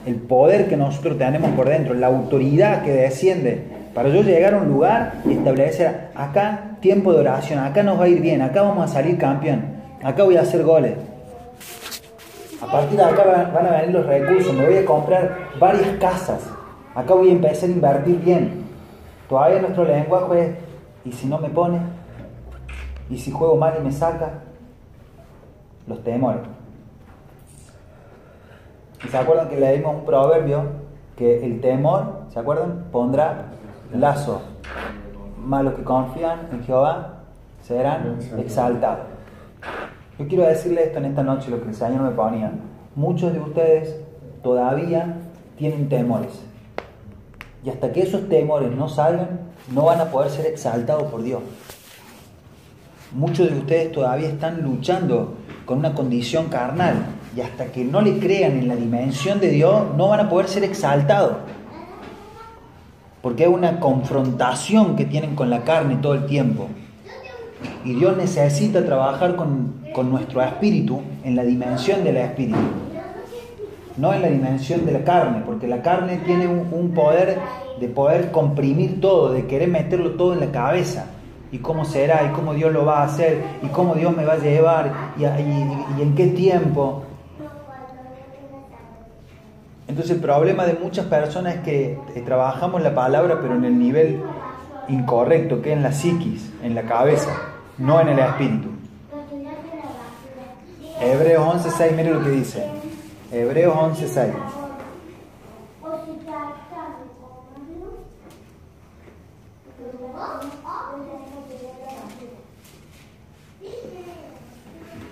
el 0.06 0.16
poder 0.16 0.68
que 0.68 0.78
nosotros 0.78 1.18
tenemos 1.18 1.52
por 1.52 1.68
dentro, 1.68 1.94
la 1.94 2.08
autoridad 2.08 2.84
que 2.84 2.92
desciende 2.92 3.62
para 3.94 4.10
yo 4.10 4.22
llegar 4.22 4.54
a 4.54 4.58
un 4.58 4.70
lugar 4.70 5.16
y 5.26 5.34
establecer 5.34 6.10
acá 6.16 6.78
tiempo 6.80 7.12
de 7.12 7.20
oración, 7.20 7.60
acá 7.60 7.84
nos 7.84 8.00
va 8.00 8.06
a 8.06 8.08
ir 8.08 8.22
bien, 8.22 8.42
acá 8.42 8.62
vamos 8.62 8.90
a 8.90 8.94
salir 8.94 9.18
campeón, 9.18 9.79
acá 10.04 10.24
voy 10.24 10.38
a 10.38 10.42
hacer 10.42 10.64
goles. 10.64 10.96
A 12.62 12.66
partir 12.66 12.98
de 12.98 13.04
acá 13.04 13.52
van 13.54 13.66
a 13.66 13.72
venir 13.72 13.96
los 13.96 14.06
recursos, 14.06 14.54
me 14.54 14.66
voy 14.66 14.78
a 14.78 14.86
comprar 14.86 15.38
varias 15.60 15.98
casas, 15.98 16.42
acá 16.94 17.14
voy 17.14 17.30
a 17.30 17.34
empezar 17.34 17.70
a 17.70 17.72
invertir 17.72 18.20
bien. 18.20 18.66
Todavía 19.28 19.62
nuestro 19.62 19.86
lenguaje 19.86 20.42
es, 20.44 20.56
¿y 21.06 21.12
si 21.12 21.28
no 21.28 21.38
me 21.38 21.50
pone? 21.50 21.80
¿Y 23.10 23.18
si 23.18 23.32
juego 23.32 23.56
mal 23.56 23.76
y 23.80 23.84
me 23.84 23.92
saca? 23.92 24.32
Los 25.88 26.04
temores. 26.04 26.42
¿Y 29.04 29.08
se 29.08 29.18
acuerdan 29.18 29.48
que 29.48 29.60
leímos 29.60 29.96
un 29.96 30.06
proverbio 30.06 30.64
que 31.16 31.46
el 31.46 31.62
temor, 31.62 32.24
¿se 32.30 32.40
acuerdan? 32.40 32.86
Pondrá 32.92 33.46
lazo. 33.94 34.42
Más 35.38 35.64
los 35.64 35.74
que 35.74 35.84
confían 35.84 36.50
en 36.52 36.64
Jehová 36.64 37.24
serán 37.62 38.20
exaltados. 38.38 39.09
Yo 40.18 40.28
quiero 40.28 40.46
decirle 40.46 40.84
esto 40.84 41.00
en 41.00 41.06
esta 41.06 41.24
noche, 41.24 41.50
lo 41.50 41.62
que 41.62 41.70
el 41.70 41.76
Señor 41.76 42.02
me 42.02 42.12
ponía. 42.12 42.52
Muchos 42.96 43.32
de 43.32 43.40
ustedes 43.40 43.96
todavía 44.44 45.16
tienen 45.58 45.88
temores. 45.88 46.42
Y 47.64 47.70
hasta 47.70 47.92
que 47.92 48.02
esos 48.02 48.28
temores 48.30 48.72
no 48.72 48.90
salgan, 48.90 49.40
no 49.74 49.86
van 49.86 50.00
a 50.00 50.06
poder 50.06 50.32
ser 50.32 50.46
exaltados 50.46 51.04
por 51.12 51.24
Dios. 51.24 51.42
Muchos 53.12 53.50
de 53.50 53.58
ustedes 53.58 53.92
todavía 53.92 54.30
están 54.30 54.62
luchando 54.62 55.36
con 55.66 55.80
una 55.80 55.94
condición 55.94 56.48
carnal. 56.48 57.06
Y 57.36 57.42
hasta 57.42 57.66
que 57.66 57.84
no 57.84 58.02
le 58.02 58.20
crean 58.20 58.54
en 58.54 58.68
la 58.68 58.76
dimensión 58.76 59.40
de 59.40 59.50
Dios, 59.50 59.84
no 59.96 60.10
van 60.10 60.22
a 60.22 60.30
poder 60.30 60.48
ser 60.48 60.64
exaltados. 60.64 61.38
Porque 63.22 63.44
es 63.44 63.50
una 63.50 63.80
confrontación 63.80 64.96
que 64.96 65.06
tienen 65.06 65.36
con 65.36 65.50
la 65.50 65.64
carne 65.64 65.98
todo 66.02 66.14
el 66.14 66.26
tiempo. 66.26 66.68
Y 67.84 67.96
Dios 67.96 68.18
necesita 68.18 68.86
trabajar 68.86 69.36
con, 69.36 69.80
nuestro 70.10 70.42
espíritu 70.42 71.02
en 71.26 71.36
la 71.36 71.44
dimensión 71.44 72.06
del 72.06 72.18
espíritu. 72.18 72.58
No 73.98 74.14
en 74.14 74.22
la 74.22 74.30
dimensión 74.30 74.86
de 74.86 74.94
la 74.94 75.04
carne, 75.04 75.44
porque 75.46 75.68
la 75.68 75.82
carne 75.82 76.22
tiene 76.26 76.48
un, 76.48 76.92
poder 76.92 77.38
de 77.82 77.88
poder 77.90 78.32
comprimir 78.32 79.02
todo, 79.02 79.34
de 79.34 79.46
querer 79.46 79.68
meterlo 79.68 80.12
todo 80.12 80.34
en 80.34 80.40
la 80.40 80.52
cabeza. 80.52 81.08
Y 81.52 81.58
cómo 81.58 81.84
será, 81.84 82.24
y 82.24 82.34
cómo 82.34 82.54
Dios 82.54 82.72
lo 82.72 82.86
va 82.86 83.02
a 83.02 83.06
hacer, 83.06 83.42
y 83.62 83.68
cómo 83.68 83.96
Dios 83.96 84.16
me 84.16 84.24
va 84.24 84.34
a 84.34 84.38
llevar, 84.38 85.14
y, 85.18 85.24
y 85.24 86.02
en 86.02 86.16
qué 86.16 86.28
tiempo. 86.28 87.04
Entonces 89.90 90.16
el 90.16 90.22
problema 90.22 90.66
de 90.66 90.76
muchas 90.76 91.08
personas 91.08 91.56
es 91.56 91.62
que 91.62 91.98
eh, 92.16 92.22
trabajamos 92.24 92.82
la 92.84 92.94
palabra 92.94 93.40
pero 93.42 93.56
en 93.56 93.66
el 93.66 93.80
nivel 93.80 94.22
incorrecto, 94.88 95.64
que 95.64 95.72
es 95.72 95.78
en 95.78 95.84
la 95.84 95.92
psiquis, 95.92 96.52
en 96.62 96.76
la 96.76 96.84
cabeza, 96.84 97.32
no 97.80 98.02
en 98.02 98.10
el 98.10 98.20
espíritu. 98.20 98.70
Hebreos 101.02 101.66
11.6, 101.66 101.96
mire 101.96 102.14
lo 102.14 102.24
que 102.24 102.30
dice. 102.30 102.66
Hebreos 103.32 103.76
11.6. 103.76 104.34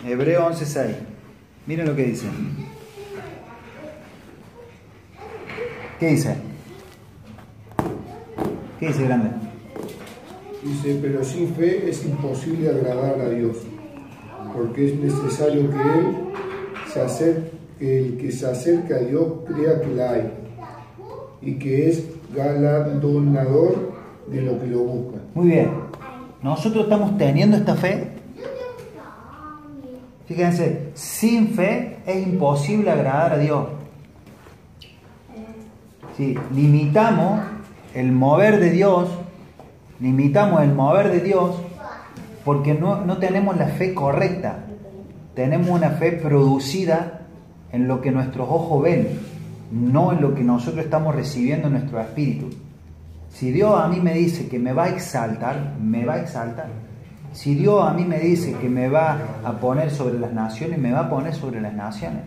Hebreo 0.08 0.50
11.6. 0.50 0.96
Miren 1.66 1.86
lo 1.86 1.96
que 1.96 2.04
dice. 2.06 2.28
¿Qué 6.00 6.08
dice? 6.08 6.38
¿Qué 8.80 8.88
dice 8.88 9.04
grande? 9.04 9.47
Dice, 10.68 11.00
pero 11.02 11.24
sin 11.24 11.48
fe 11.56 11.90
es 11.90 12.04
imposible 12.04 12.70
agradar 12.70 13.22
a 13.22 13.30
Dios, 13.30 13.56
porque 14.54 14.90
es 14.90 15.00
necesario 15.00 15.70
que 15.70 15.78
Él 15.78 16.16
se 16.92 17.02
acerque, 17.02 17.52
que 17.80 18.00
el 18.00 18.18
que 18.18 18.32
se 18.34 18.48
acerca 18.48 18.96
a 18.96 19.00
Dios 19.00 19.28
crea 19.48 19.80
que 19.80 19.96
la 19.96 20.12
hay 20.12 20.32
y 21.42 21.54
que 21.54 21.90
es 21.90 22.04
galardonador 22.36 23.94
de 24.28 24.42
lo 24.42 24.60
que 24.60 24.68
lo 24.68 24.80
busca. 24.80 25.22
Muy 25.36 25.48
bien. 25.48 25.70
Nosotros 26.44 26.84
estamos 26.84 27.18
teniendo 27.18 27.56
esta 27.56 27.76
fe. 27.76 28.10
Fíjense, 30.26 30.90
sin 30.96 31.50
fe 31.50 32.00
es 32.06 32.28
imposible 32.28 32.92
agradar 32.92 33.34
a 33.34 33.38
Dios. 33.38 33.68
Si 36.18 36.36
limitamos 36.54 37.40
el 37.94 38.12
mover 38.12 38.60
de 38.60 38.72
Dios, 38.72 39.08
limitamos 40.00 40.62
el 40.62 40.74
mover 40.74 41.12
de 41.12 41.22
Dios 41.22 41.56
porque 42.44 42.74
no, 42.74 43.04
no 43.06 43.18
tenemos 43.18 43.58
la 43.58 43.68
fe 43.68 43.94
correcta, 43.94 44.60
tenemos 45.36 45.70
una 45.70 45.92
fe 45.92 46.14
producida 46.14 47.22
en 47.72 47.88
lo 47.88 48.02
que 48.02 48.12
nuestros 48.12 48.48
ojos 48.50 48.84
ven, 48.84 49.20
no 49.72 50.14
en 50.14 50.22
lo 50.22 50.34
que 50.34 50.44
nosotros 50.44 50.86
estamos 50.86 51.14
recibiendo 51.14 51.68
en 51.68 51.74
nuestro 51.74 52.00
espíritu. 52.00 52.50
Si 53.30 53.52
Dios 53.52 53.80
a 53.80 53.88
mí 53.88 54.00
me 54.00 54.14
dice 54.14 54.48
que 54.48 54.58
me 54.58 54.74
va 54.74 54.86
a 54.86 54.90
exaltar, 54.90 55.76
me 55.80 56.06
va 56.06 56.14
a 56.14 56.22
exaltar. 56.22 56.68
Si 57.34 57.54
Dios 57.54 57.88
a 57.88 57.94
mí 57.94 58.04
me 58.04 58.20
dice 58.20 58.54
que 58.54 58.70
me 58.70 58.90
va 58.90 59.20
a 59.44 59.52
poner 59.54 59.92
sobre 59.92 60.18
las 60.18 60.34
naciones, 60.34 60.80
me 60.80 60.92
va 60.92 61.02
a 61.02 61.10
poner 61.10 61.36
sobre 61.36 61.62
las 61.62 61.74
naciones. 61.74 62.24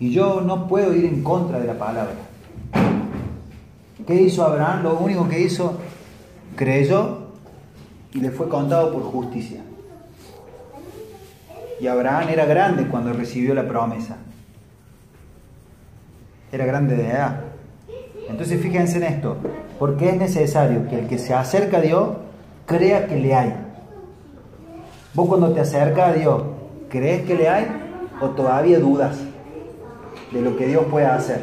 Y 0.00 0.10
yo 0.10 0.40
no 0.40 0.66
puedo 0.66 0.94
ir 0.94 1.04
en 1.04 1.22
contra 1.22 1.60
de 1.60 1.66
la 1.66 1.74
palabra. 1.74 2.14
¿Qué 4.06 4.22
hizo 4.22 4.44
Abraham? 4.44 4.82
Lo 4.82 4.98
único 4.98 5.28
que 5.28 5.40
hizo, 5.40 5.78
creyó 6.58 7.18
y 8.12 8.20
le 8.20 8.30
fue 8.30 8.48
contado 8.48 8.92
por 8.92 9.02
justicia. 9.04 9.60
Y 11.80 11.86
Abraham 11.86 12.28
era 12.30 12.44
grande 12.46 12.88
cuando 12.88 13.12
recibió 13.12 13.54
la 13.54 13.68
promesa. 13.68 14.16
Era 16.50 16.66
grande 16.66 16.96
de 16.96 17.08
edad. 17.08 17.40
Entonces 18.28 18.60
fíjense 18.60 18.96
en 18.96 19.04
esto, 19.04 19.36
porque 19.78 20.10
es 20.10 20.16
necesario 20.16 20.88
que 20.88 20.98
el 20.98 21.06
que 21.06 21.18
se 21.18 21.32
acerca 21.32 21.78
a 21.78 21.80
Dios 21.80 22.08
crea 22.66 23.06
que 23.06 23.16
le 23.16 23.34
hay. 23.34 23.54
Vos 25.14 25.28
cuando 25.28 25.52
te 25.52 25.60
acercas 25.60 26.10
a 26.10 26.12
Dios, 26.12 26.42
¿crees 26.88 27.24
que 27.24 27.36
le 27.36 27.48
hay 27.48 27.66
o 28.20 28.30
todavía 28.30 28.80
dudas 28.80 29.16
de 30.32 30.40
lo 30.42 30.56
que 30.56 30.66
Dios 30.66 30.84
puede 30.90 31.06
hacer? 31.06 31.42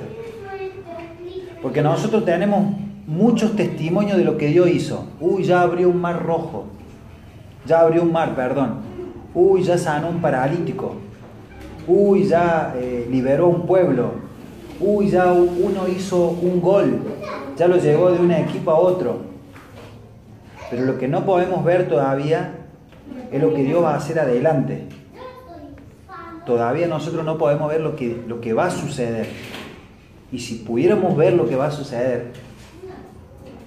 Porque 1.61 1.81
nosotros 1.81 2.25
tenemos 2.25 2.84
muchos 3.07 3.55
testimonios 3.55 4.17
de 4.17 4.23
lo 4.23 4.37
que 4.37 4.47
Dios 4.47 4.69
hizo. 4.69 5.05
Uy, 5.19 5.43
ya 5.43 5.61
abrió 5.61 5.89
un 5.89 6.01
mar 6.01 6.23
rojo. 6.23 6.65
Ya 7.65 7.81
abrió 7.81 8.03
un 8.03 8.11
mar, 8.11 8.35
perdón. 8.35 8.77
Uy, 9.33 9.63
ya 9.63 9.77
sanó 9.77 10.09
un 10.09 10.21
paralítico. 10.21 10.95
Uy, 11.87 12.25
ya 12.25 12.73
eh, 12.77 13.07
liberó 13.09 13.47
un 13.47 13.65
pueblo. 13.65 14.11
Uy, 14.79 15.09
ya 15.09 15.31
uno 15.31 15.87
hizo 15.87 16.29
un 16.29 16.61
gol. 16.61 16.99
Ya 17.57 17.67
lo 17.67 17.77
llevó 17.77 18.11
de 18.11 18.19
un 18.19 18.31
equipo 18.31 18.71
a 18.71 18.79
otro. 18.79 19.19
Pero 20.69 20.83
lo 20.85 20.97
que 20.97 21.07
no 21.07 21.25
podemos 21.25 21.63
ver 21.63 21.87
todavía 21.87 22.55
es 23.31 23.41
lo 23.41 23.53
que 23.53 23.63
Dios 23.63 23.83
va 23.83 23.93
a 23.93 23.97
hacer 23.97 24.19
adelante. 24.19 24.87
Todavía 26.45 26.87
nosotros 26.87 27.25
no 27.25 27.37
podemos 27.37 27.69
ver 27.69 27.81
lo 27.81 27.95
que, 27.95 28.21
lo 28.27 28.41
que 28.41 28.53
va 28.53 28.65
a 28.65 28.71
suceder. 28.71 29.27
Y 30.31 30.39
si 30.39 30.55
pudiéramos 30.55 31.15
ver 31.15 31.33
lo 31.33 31.47
que 31.47 31.55
va 31.55 31.67
a 31.67 31.71
suceder, 31.71 32.31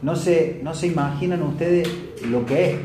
no 0.02 0.16
se, 0.16 0.60
no 0.62 0.74
se 0.74 0.86
imaginan 0.86 1.42
ustedes 1.42 1.88
lo 2.26 2.46
que 2.46 2.70
es, 2.70 2.76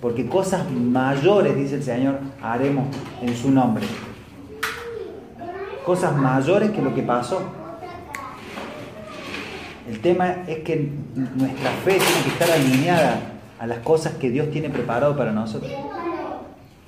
porque 0.00 0.26
cosas 0.26 0.70
mayores, 0.70 1.56
dice 1.56 1.76
el 1.76 1.82
Señor, 1.82 2.18
haremos 2.42 2.86
en 3.22 3.34
su 3.36 3.50
nombre. 3.50 3.86
Cosas 5.84 6.16
mayores 6.16 6.70
que 6.70 6.82
lo 6.82 6.94
que 6.94 7.02
pasó. 7.02 7.40
El 9.88 10.00
tema 10.00 10.44
es 10.46 10.58
que 10.58 10.90
nuestra 11.14 11.70
fe 11.84 11.92
tiene 11.92 12.22
que 12.24 12.28
estar 12.28 12.50
alineada 12.50 13.20
a 13.58 13.66
las 13.66 13.78
cosas 13.78 14.14
que 14.14 14.30
Dios 14.30 14.50
tiene 14.50 14.70
preparado 14.70 15.16
para 15.16 15.32
nosotros. 15.32 15.72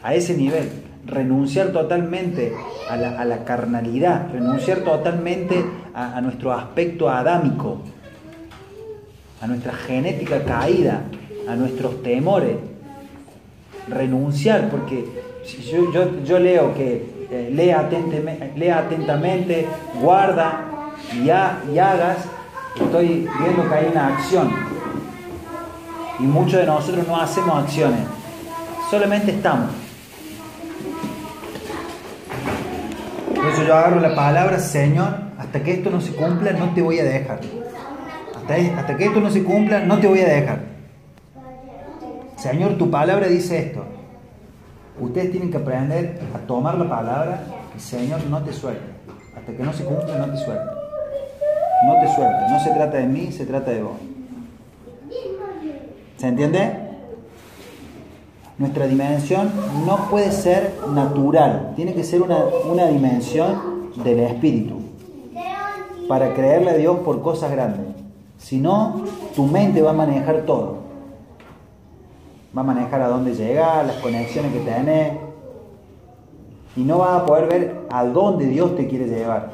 A 0.03 0.15
ese 0.15 0.37
nivel. 0.37 0.71
Renunciar 1.05 1.69
totalmente 1.73 2.53
a 2.89 2.97
la, 2.97 3.45
carnalidad, 3.45 4.29
renunciar 4.33 4.79
totalmente 4.79 5.65
a, 5.95 6.17
a 6.17 6.21
nuestro 6.21 6.53
aspecto 6.53 7.11
adámico, 7.11 7.83
a 9.43 9.47
nuestra 9.49 9.73
genética 9.73 10.45
caída, 10.45 11.03
a 11.49 11.57
nuestros 11.57 12.03
temores. 12.03 12.57
Renunciar, 13.89 14.71
porque 14.71 15.05
yo, 15.69 16.23
yo, 16.25 16.39
leo 16.39 16.73
que 16.75 17.27
eh, 17.29 17.51
lee, 17.53 18.71
atentamente, 18.71 19.67
guarda 20.01 20.93
y, 21.13 21.25
y 21.27 21.79
hagas, 21.79 22.19
estoy 22.77 23.29
viendo 23.41 23.69
que 23.69 23.75
hay 23.75 23.89
una 23.91 24.15
acción. 24.15 24.53
Y 26.21 26.23
muchos 26.23 26.61
de 26.61 26.67
nosotros 26.67 27.05
no 27.09 27.21
hacemos 27.21 27.65
acciones, 27.65 28.07
solamente 28.89 29.33
estamos. 29.33 29.71
Por 33.35 33.47
eso 33.47 33.65
yo 33.65 33.77
agarro 33.77 33.99
la 33.99 34.15
palabra, 34.15 34.61
Señor, 34.61 35.17
hasta 35.37 35.61
que 35.65 35.73
esto 35.73 35.91
no 35.91 36.01
se 36.01 36.15
cumpla, 36.15 36.53
no 36.53 36.73
te 36.73 36.81
voy 36.81 37.01
a 37.01 37.05
dejar. 37.05 37.41
Hasta 38.77 38.97
que 38.97 39.05
esto 39.05 39.21
no 39.21 39.31
se 39.31 39.45
cumpla, 39.45 39.81
no 39.81 39.99
te 39.99 40.07
voy 40.07 40.21
a 40.21 40.29
dejar. 40.29 40.61
Señor, 42.37 42.77
tu 42.77 42.91
palabra 42.91 43.29
dice 43.29 43.59
esto. 43.59 43.85
Ustedes 45.01 45.31
tienen 45.31 45.51
que 45.51 45.59
aprender 45.59 46.21
a 46.35 46.39
tomar 46.39 46.77
la 46.77 46.89
palabra 46.89 47.45
y 47.77 47.81
Señor 47.81 48.25
no 48.29 48.43
te 48.43 48.53
suelte. 48.53 48.83
Hasta 49.37 49.53
que 49.53 49.63
no 49.63 49.73
se 49.73 49.85
cumpla, 49.85 50.19
no 50.19 50.27
te 50.33 50.37
suelte. 50.37 50.65
No 51.87 51.95
te 52.01 52.15
suelte. 52.15 52.49
No 52.51 52.61
se 52.61 52.71
trata 52.71 52.97
de 52.99 53.07
mí, 53.07 53.33
se 53.33 53.47
trata 53.47 53.71
de 53.71 53.83
vos. 53.83 53.97
¿Se 56.17 56.29
entiende? 56.29 56.73
Nuestra 58.59 58.87
dimensión 58.87 59.51
no 59.87 60.09
puede 60.11 60.31
ser 60.31 60.75
natural. 60.93 61.73
Tiene 61.75 61.95
que 61.95 62.05
ser 62.05 62.23
una, 62.23 62.39
una 62.71 62.87
dimensión 62.87 63.93
del 64.05 64.21
espíritu. 64.21 64.81
Para 66.09 66.35
creerle 66.35 66.71
a 66.71 66.75
Dios 66.75 66.99
por 66.99 67.23
cosas 67.23 67.51
grandes. 67.51 68.02
Si 68.43 68.59
no, 68.59 69.05
tu 69.35 69.47
mente 69.47 69.81
va 69.81 69.91
a 69.91 69.95
manejar 69.95 70.43
todo 70.43 70.83
va 72.57 72.61
a 72.61 72.65
manejar 72.65 73.01
a 73.01 73.09
dónde 73.09 73.35
llegar, 73.35 73.87
las 73.87 73.97
conexiones 73.97 74.53
que 74.53 74.61
tenés, 74.61 75.15
y 76.77 76.83
no 76.83 76.99
vas 76.99 77.23
a 77.23 77.27
poder 77.27 77.49
ver 77.49 77.81
a 77.91 78.05
dónde 78.05 78.47
Dios 78.47 78.77
te 78.77 78.87
quiere 78.87 79.07
llevar. 79.07 79.51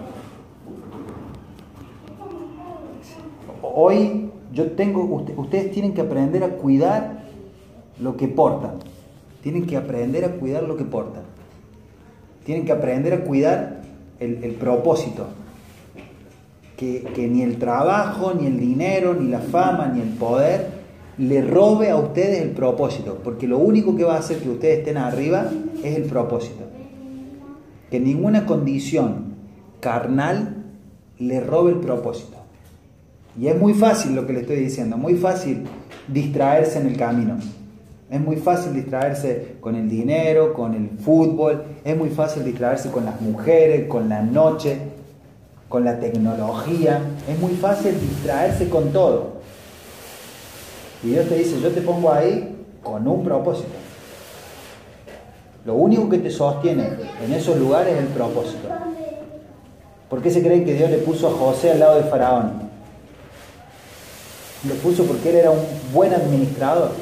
Hoy 3.63 4.31
yo 4.53 4.73
tengo, 4.73 5.03
ustedes 5.37 5.71
tienen 5.71 5.95
que 5.95 6.01
aprender 6.01 6.43
a 6.43 6.51
cuidar 6.57 7.23
lo 8.01 8.17
que 8.17 8.29
portan. 8.29 8.73
Tienen 9.43 9.67
que 9.67 9.77
aprender 9.77 10.25
a 10.25 10.33
cuidar 10.33 10.65
lo 10.65 10.77
que 10.77 10.85
portan. 10.85 11.23
Tienen 12.45 12.65
que 12.65 12.73
aprender 12.73 13.15
a 13.15 13.25
cuidar 13.25 13.83
el, 14.19 14.55
propósito. 14.55 15.27
Que, 16.79 17.29
ni 17.29 17.43
el 17.43 17.59
trabajo, 17.59 18.33
ni 18.41 18.47
el 18.47 18.59
dinero, 18.59 19.13
ni 19.13 19.29
la 19.29 19.41
fama, 19.41 19.91
ni 19.93 20.01
el 20.01 20.11
poder 20.11 20.79
le 21.19 21.43
robe 21.43 21.91
a 21.91 21.97
ustedes 21.97 22.41
el 22.41 22.51
propósito, 22.51 23.19
porque 23.25 23.49
lo 23.49 23.59
único 23.59 23.97
que 23.97 24.05
va 24.05 24.15
a 24.15 24.19
hacer 24.21 24.39
que 24.39 24.49
ustedes 24.49 24.79
estén 24.79 24.97
arriba 24.97 25.51
es 25.83 25.97
el 25.97 26.05
propósito. 26.05 26.63
Que 27.91 27.99
ninguna 27.99 28.47
condición 28.47 29.35
carnal 29.81 30.67
le 31.19 31.41
robe 31.41 31.73
el 31.73 31.79
propósito. 31.79 32.37
Y 33.39 33.49
es 33.49 33.59
muy 33.59 33.75
fácil 33.75 34.15
lo 34.15 34.27
que 34.27 34.33
le 34.33 34.41
estoy 34.41 34.57
diciendo, 34.57 34.97
muy 34.97 35.15
fácil 35.15 35.65
distraerse 36.07 36.79
en 36.79 36.87
el 36.87 36.97
camino. 36.97 37.39
Es 38.11 38.21
muy 38.21 38.37
fácil 38.37 38.73
distraerse 38.73 39.57
con 39.61 39.75
el 39.75 39.89
dinero, 39.89 40.55
con 40.55 40.75
el 40.75 40.91
fútbol, 40.99 41.63
es 41.85 41.97
muy 41.97 42.09
fácil 42.09 42.45
distraerse 42.45 42.91
con 42.91 43.05
las 43.05 43.21
mujeres, 43.21 43.87
con 43.89 44.09
la 44.09 44.23
noche, 44.23 44.79
con 45.69 45.85
la 45.85 46.01
tecnología, 46.01 47.01
es 47.29 47.39
muy 47.39 47.55
fácil 47.55 48.01
distraerse 48.01 48.69
con 48.69 48.91
todo. 48.93 49.39
Y 51.03 51.09
Dios 51.11 51.29
te 51.29 51.37
dice, 51.37 51.61
yo 51.61 51.71
te 51.71 51.83
pongo 51.83 52.13
ahí 52.13 52.57
con 52.83 53.07
un 53.07 53.23
propósito. 53.23 53.69
Lo 55.65 55.75
único 55.75 56.09
que 56.09 56.19
te 56.19 56.31
sostiene 56.31 56.89
en 57.25 57.33
esos 57.33 57.57
lugares 57.59 57.95
es 57.95 58.01
el 58.01 58.09
propósito. 58.09 58.69
¿Por 60.09 60.23
qué 60.23 60.31
se 60.31 60.43
creen 60.43 60.65
que 60.65 60.73
Dios 60.73 60.91
le 60.91 60.99
puso 60.99 61.29
a 61.29 61.33
José 61.33 61.73
al 61.73 61.81
lado 61.81 61.97
de 61.97 62.05
Faraón? 62.05 62.69
Lo 64.67 64.75
puso 64.77 65.05
porque 65.05 65.31
él 65.31 65.37
era 65.37 65.51
un 65.51 65.61
buen 65.93 66.15
administrador. 66.15 66.93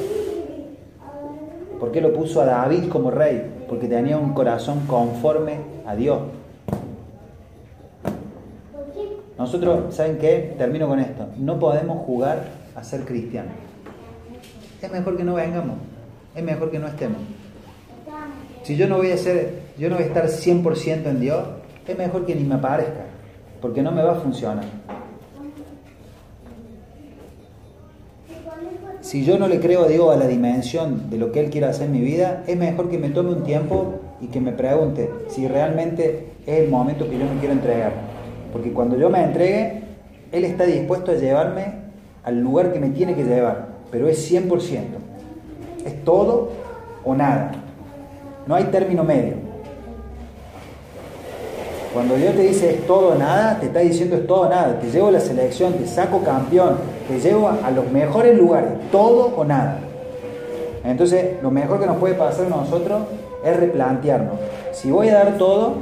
¿Por 1.79 1.91
qué 1.91 2.01
lo 2.01 2.11
puso 2.13 2.41
a 2.41 2.45
David 2.45 2.89
como 2.89 3.09
rey? 3.09 3.63
Porque 3.69 3.87
tenía 3.87 4.17
un 4.17 4.33
corazón 4.33 4.81
conforme 4.87 5.59
a 5.85 5.95
Dios. 5.95 6.19
Nosotros, 9.37 9.95
¿saben 9.95 10.17
qué? 10.17 10.55
Termino 10.57 10.87
con 10.87 10.99
esto. 10.99 11.27
No 11.37 11.59
podemos 11.59 12.05
jugar 12.05 12.43
a 12.75 12.83
ser 12.83 13.05
cristianos 13.05 13.53
es 14.81 14.91
mejor 14.91 15.17
que 15.17 15.23
no 15.23 15.33
vengamos, 15.35 15.77
es 16.35 16.43
mejor 16.43 16.71
que 16.71 16.79
no 16.79 16.87
estemos. 16.87 17.17
Si 18.63 18.75
yo 18.75 18.87
no 18.87 18.97
voy 18.97 19.11
a 19.11 19.17
ser, 19.17 19.61
yo 19.77 19.89
no 19.89 19.95
voy 19.95 20.03
a 20.03 20.07
estar 20.07 20.25
100% 20.25 21.07
en 21.07 21.19
Dios, 21.19 21.43
es 21.87 21.97
mejor 21.97 22.25
que 22.25 22.35
ni 22.35 22.43
me 22.43 22.55
aparezca, 22.55 23.05
porque 23.61 23.81
no 23.81 23.91
me 23.91 24.03
va 24.03 24.13
a 24.13 24.15
funcionar. 24.15 24.65
Si 29.01 29.23
yo 29.23 29.39
no 29.39 29.47
le 29.47 29.59
creo 29.61 29.85
a 29.85 29.87
Dios 29.87 30.13
a 30.13 30.17
la 30.17 30.27
dimensión 30.27 31.09
de 31.09 31.17
lo 31.17 31.31
que 31.31 31.39
Él 31.39 31.49
quiere 31.49 31.67
hacer 31.67 31.85
en 31.85 31.93
mi 31.93 32.01
vida, 32.01 32.43
es 32.45 32.57
mejor 32.57 32.89
que 32.89 32.97
me 32.97 33.09
tome 33.09 33.31
un 33.31 33.43
tiempo 33.43 34.01
y 34.19 34.27
que 34.27 34.41
me 34.41 34.51
pregunte 34.51 35.09
si 35.29 35.47
realmente 35.47 36.33
es 36.45 36.59
el 36.59 36.69
momento 36.69 37.09
que 37.09 37.17
yo 37.17 37.25
me 37.25 37.39
quiero 37.39 37.53
entregar. 37.53 38.16
Porque 38.51 38.73
cuando 38.73 38.97
yo 38.97 39.09
me 39.09 39.23
entregue, 39.23 39.81
Él 40.31 40.45
está 40.45 40.65
dispuesto 40.65 41.11
a 41.11 41.15
llevarme 41.15 41.65
al 42.23 42.39
lugar 42.41 42.73
que 42.73 42.79
me 42.79 42.89
tiene 42.89 43.15
que 43.15 43.23
llevar 43.23 43.77
pero 43.91 44.07
es 44.07 44.31
100%. 44.31 44.81
Es 45.85 46.03
todo 46.03 46.49
o 47.03 47.15
nada. 47.15 47.51
No 48.45 48.55
hay 48.55 48.65
término 48.65 49.03
medio. 49.03 49.35
Cuando 51.93 52.15
Dios 52.15 52.35
te 52.35 52.41
dice 52.41 52.75
es 52.75 52.85
todo 52.85 53.13
o 53.13 53.15
nada, 53.15 53.57
te 53.59 53.67
está 53.67 53.79
diciendo 53.79 54.17
es 54.17 54.27
todo 54.27 54.41
o 54.41 54.49
nada. 54.49 54.79
Te 54.79 54.91
llevo 54.91 55.07
a 55.07 55.11
la 55.11 55.19
selección, 55.19 55.73
te 55.73 55.87
saco 55.87 56.21
campeón, 56.23 56.77
te 57.07 57.19
llevo 57.19 57.47
a 57.49 57.71
los 57.71 57.89
mejores 57.91 58.37
lugares, 58.37 58.71
todo 58.91 59.33
o 59.35 59.43
nada. 59.43 59.79
Entonces, 60.83 61.41
lo 61.41 61.49
mejor 61.49 61.79
que 61.79 61.85
nos 61.85 61.97
puede 61.97 62.13
pasar 62.13 62.45
a 62.45 62.49
nosotros 62.49 63.01
es 63.43 63.57
replantearnos 63.57 64.35
si 64.71 64.91
voy 64.91 65.09
a 65.09 65.15
dar 65.15 65.37
todo 65.37 65.75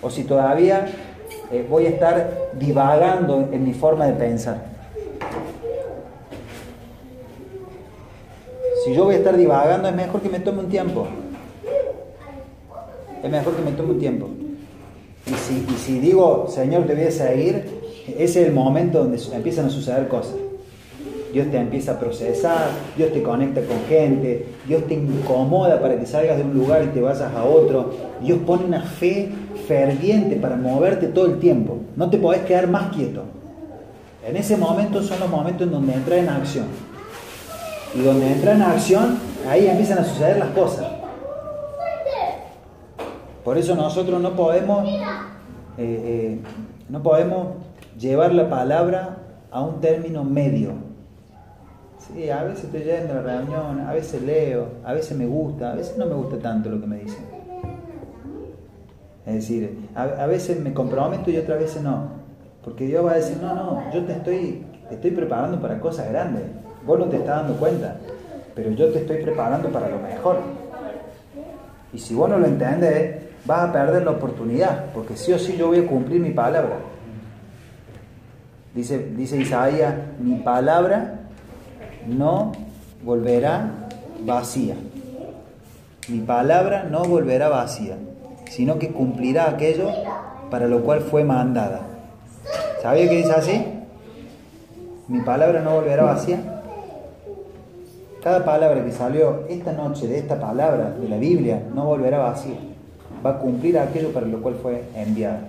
o 0.00 0.10
si 0.10 0.24
todavía 0.24 0.86
eh, 1.52 1.66
voy 1.68 1.86
a 1.86 1.90
estar 1.90 2.50
divagando 2.58 3.48
en 3.52 3.64
mi 3.64 3.74
forma 3.74 4.06
de 4.06 4.14
pensar. 4.14 4.72
Si 8.84 8.94
yo 8.94 9.04
voy 9.04 9.14
a 9.14 9.18
estar 9.18 9.36
divagando, 9.36 9.88
es 9.88 9.94
mejor 9.94 10.22
que 10.22 10.28
me 10.28 10.40
tome 10.40 10.60
un 10.60 10.68
tiempo. 10.68 11.06
Es 13.22 13.30
mejor 13.30 13.54
que 13.54 13.62
me 13.62 13.72
tome 13.72 13.90
un 13.90 13.98
tiempo. 13.98 14.28
Y 15.26 15.34
si, 15.34 15.64
si 15.76 16.00
digo, 16.00 16.46
Señor, 16.48 16.86
te 16.86 16.94
voy 16.94 17.04
a 17.04 17.10
seguir, 17.10 17.64
ese 18.08 18.42
es 18.42 18.48
el 18.48 18.52
momento 18.52 18.98
donde 18.98 19.20
empiezan 19.32 19.66
a 19.66 19.70
suceder 19.70 20.08
cosas. 20.08 20.34
Dios 21.32 21.50
te 21.50 21.56
empieza 21.56 21.92
a 21.92 21.98
procesar, 21.98 22.68
Dios 22.96 23.12
te 23.12 23.22
conecta 23.22 23.62
con 23.62 23.78
gente, 23.88 24.46
Dios 24.66 24.86
te 24.86 24.94
incomoda 24.94 25.80
para 25.80 25.98
que 25.98 26.04
salgas 26.04 26.36
de 26.36 26.44
un 26.44 26.54
lugar 26.54 26.84
y 26.84 26.88
te 26.88 27.00
vayas 27.00 27.22
a 27.22 27.44
otro. 27.44 27.90
Dios 28.20 28.38
pone 28.46 28.64
una 28.64 28.82
fe 28.82 29.30
ferviente 29.66 30.36
para 30.36 30.56
moverte 30.56 31.08
todo 31.08 31.26
el 31.26 31.38
tiempo. 31.38 31.78
No 31.96 32.10
te 32.10 32.18
podés 32.18 32.42
quedar 32.42 32.68
más 32.68 32.94
quieto. 32.94 33.24
En 34.26 34.36
ese 34.36 34.56
momento 34.56 35.02
son 35.02 35.20
los 35.20 35.28
momentos 35.28 35.66
en 35.66 35.72
donde 35.72 35.94
entra 35.94 36.16
en 36.16 36.28
acción. 36.28 36.66
Y 37.94 38.00
donde 38.00 38.32
entra 38.32 38.52
en 38.52 38.62
acción, 38.62 39.18
ahí 39.48 39.66
empiezan 39.66 39.98
a 39.98 40.04
suceder 40.04 40.38
las 40.38 40.50
cosas. 40.50 40.86
Por 43.44 43.58
eso 43.58 43.74
nosotros 43.74 44.20
no 44.20 44.36
podemos, 44.36 44.88
eh, 44.88 44.98
eh, 45.78 46.38
no 46.88 47.02
podemos 47.02 47.48
llevar 47.98 48.32
la 48.32 48.48
palabra 48.48 49.16
a 49.50 49.60
un 49.62 49.80
término 49.80 50.22
medio. 50.22 50.74
Sí, 51.98 52.30
a 52.30 52.44
veces 52.44 52.64
estoy 52.64 52.82
yendo 52.82 53.14
a 53.14 53.16
la 53.16 53.22
reunión, 53.22 53.80
a 53.80 53.92
veces 53.92 54.22
leo, 54.22 54.68
a 54.84 54.92
veces 54.92 55.16
me 55.16 55.26
gusta, 55.26 55.72
a 55.72 55.74
veces 55.74 55.96
no 55.98 56.06
me 56.06 56.14
gusta 56.14 56.38
tanto 56.38 56.68
lo 56.68 56.80
que 56.80 56.86
me 56.86 56.98
dicen. 56.98 57.31
Es 59.26 59.34
decir, 59.34 59.88
a, 59.94 60.26
veces 60.26 60.58
me 60.58 60.72
comprometo 60.72 61.30
y 61.30 61.36
otras 61.36 61.60
veces 61.60 61.82
no. 61.82 62.08
Porque 62.64 62.86
Dios 62.86 63.04
va 63.04 63.12
a 63.12 63.16
decir, 63.16 63.38
no, 63.40 63.54
no, 63.54 63.92
yo 63.92 64.04
te 64.04 64.12
estoy, 64.12 64.64
estoy 64.90 65.10
preparando 65.12 65.60
para 65.60 65.78
cosas 65.80 66.08
grandes. 66.08 66.42
Vos 66.84 66.98
no 66.98 67.06
te 67.06 67.16
estás 67.16 67.42
dando 67.42 67.54
cuenta, 67.54 67.96
pero 68.54 68.70
yo 68.72 68.90
te 68.90 69.00
estoy 69.00 69.22
preparando 69.22 69.68
para 69.68 69.88
lo 69.88 69.98
mejor. 69.98 70.38
Y 71.92 71.98
si 71.98 72.14
vos 72.14 72.28
no 72.28 72.38
lo 72.38 72.46
entiendes, 72.46 73.22
vas 73.44 73.68
a 73.68 73.72
perder 73.72 74.04
la 74.04 74.12
oportunidad, 74.12 74.86
porque 74.92 75.16
sí 75.16 75.32
o 75.32 75.38
sí 75.38 75.56
yo 75.56 75.68
voy 75.68 75.80
a 75.80 75.86
cumplir 75.86 76.20
mi 76.20 76.30
palabra. 76.30 76.78
Dice, 78.74 78.98
dice 78.98 79.36
Isaías, 79.36 79.94
mi 80.18 80.36
palabra 80.36 81.20
no 82.06 82.52
volverá 83.04 83.88
vacía. 84.24 84.76
Mi 86.08 86.20
palabra 86.20 86.84
no 86.90 87.04
volverá 87.04 87.48
vacía, 87.48 87.96
sino 88.54 88.78
que 88.78 88.88
cumplirá 88.88 89.48
aquello 89.48 89.88
para 90.50 90.66
lo 90.66 90.82
cual 90.82 91.00
fue 91.00 91.24
mandada. 91.24 91.80
¿Sabía 92.82 93.08
que 93.08 93.16
dice 93.16 93.32
así? 93.32 93.64
Mi 95.08 95.20
palabra 95.20 95.62
no 95.62 95.74
volverá 95.74 96.04
vacía. 96.04 96.38
Cada 98.22 98.44
palabra 98.44 98.84
que 98.84 98.92
salió 98.92 99.46
esta 99.48 99.72
noche 99.72 100.06
de 100.06 100.18
esta 100.18 100.38
palabra 100.38 100.90
de 100.90 101.08
la 101.08 101.16
Biblia 101.16 101.62
no 101.74 101.86
volverá 101.86 102.18
vacía. 102.18 102.58
Va 103.24 103.30
a 103.30 103.38
cumplir 103.38 103.78
aquello 103.78 104.12
para 104.12 104.26
lo 104.26 104.42
cual 104.42 104.56
fue 104.60 104.84
enviada. 104.94 105.48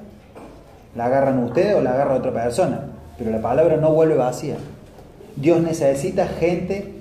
La 0.96 1.06
agarran 1.06 1.44
ustedes 1.44 1.76
o 1.76 1.82
la 1.82 1.94
agarra 1.94 2.16
otra 2.16 2.32
persona, 2.32 2.86
pero 3.18 3.32
la 3.32 3.42
palabra 3.42 3.78
no 3.78 3.92
vuelve 3.92 4.16
vacía. 4.16 4.56
Dios 5.36 5.62
necesita 5.62 6.28
gente 6.28 6.94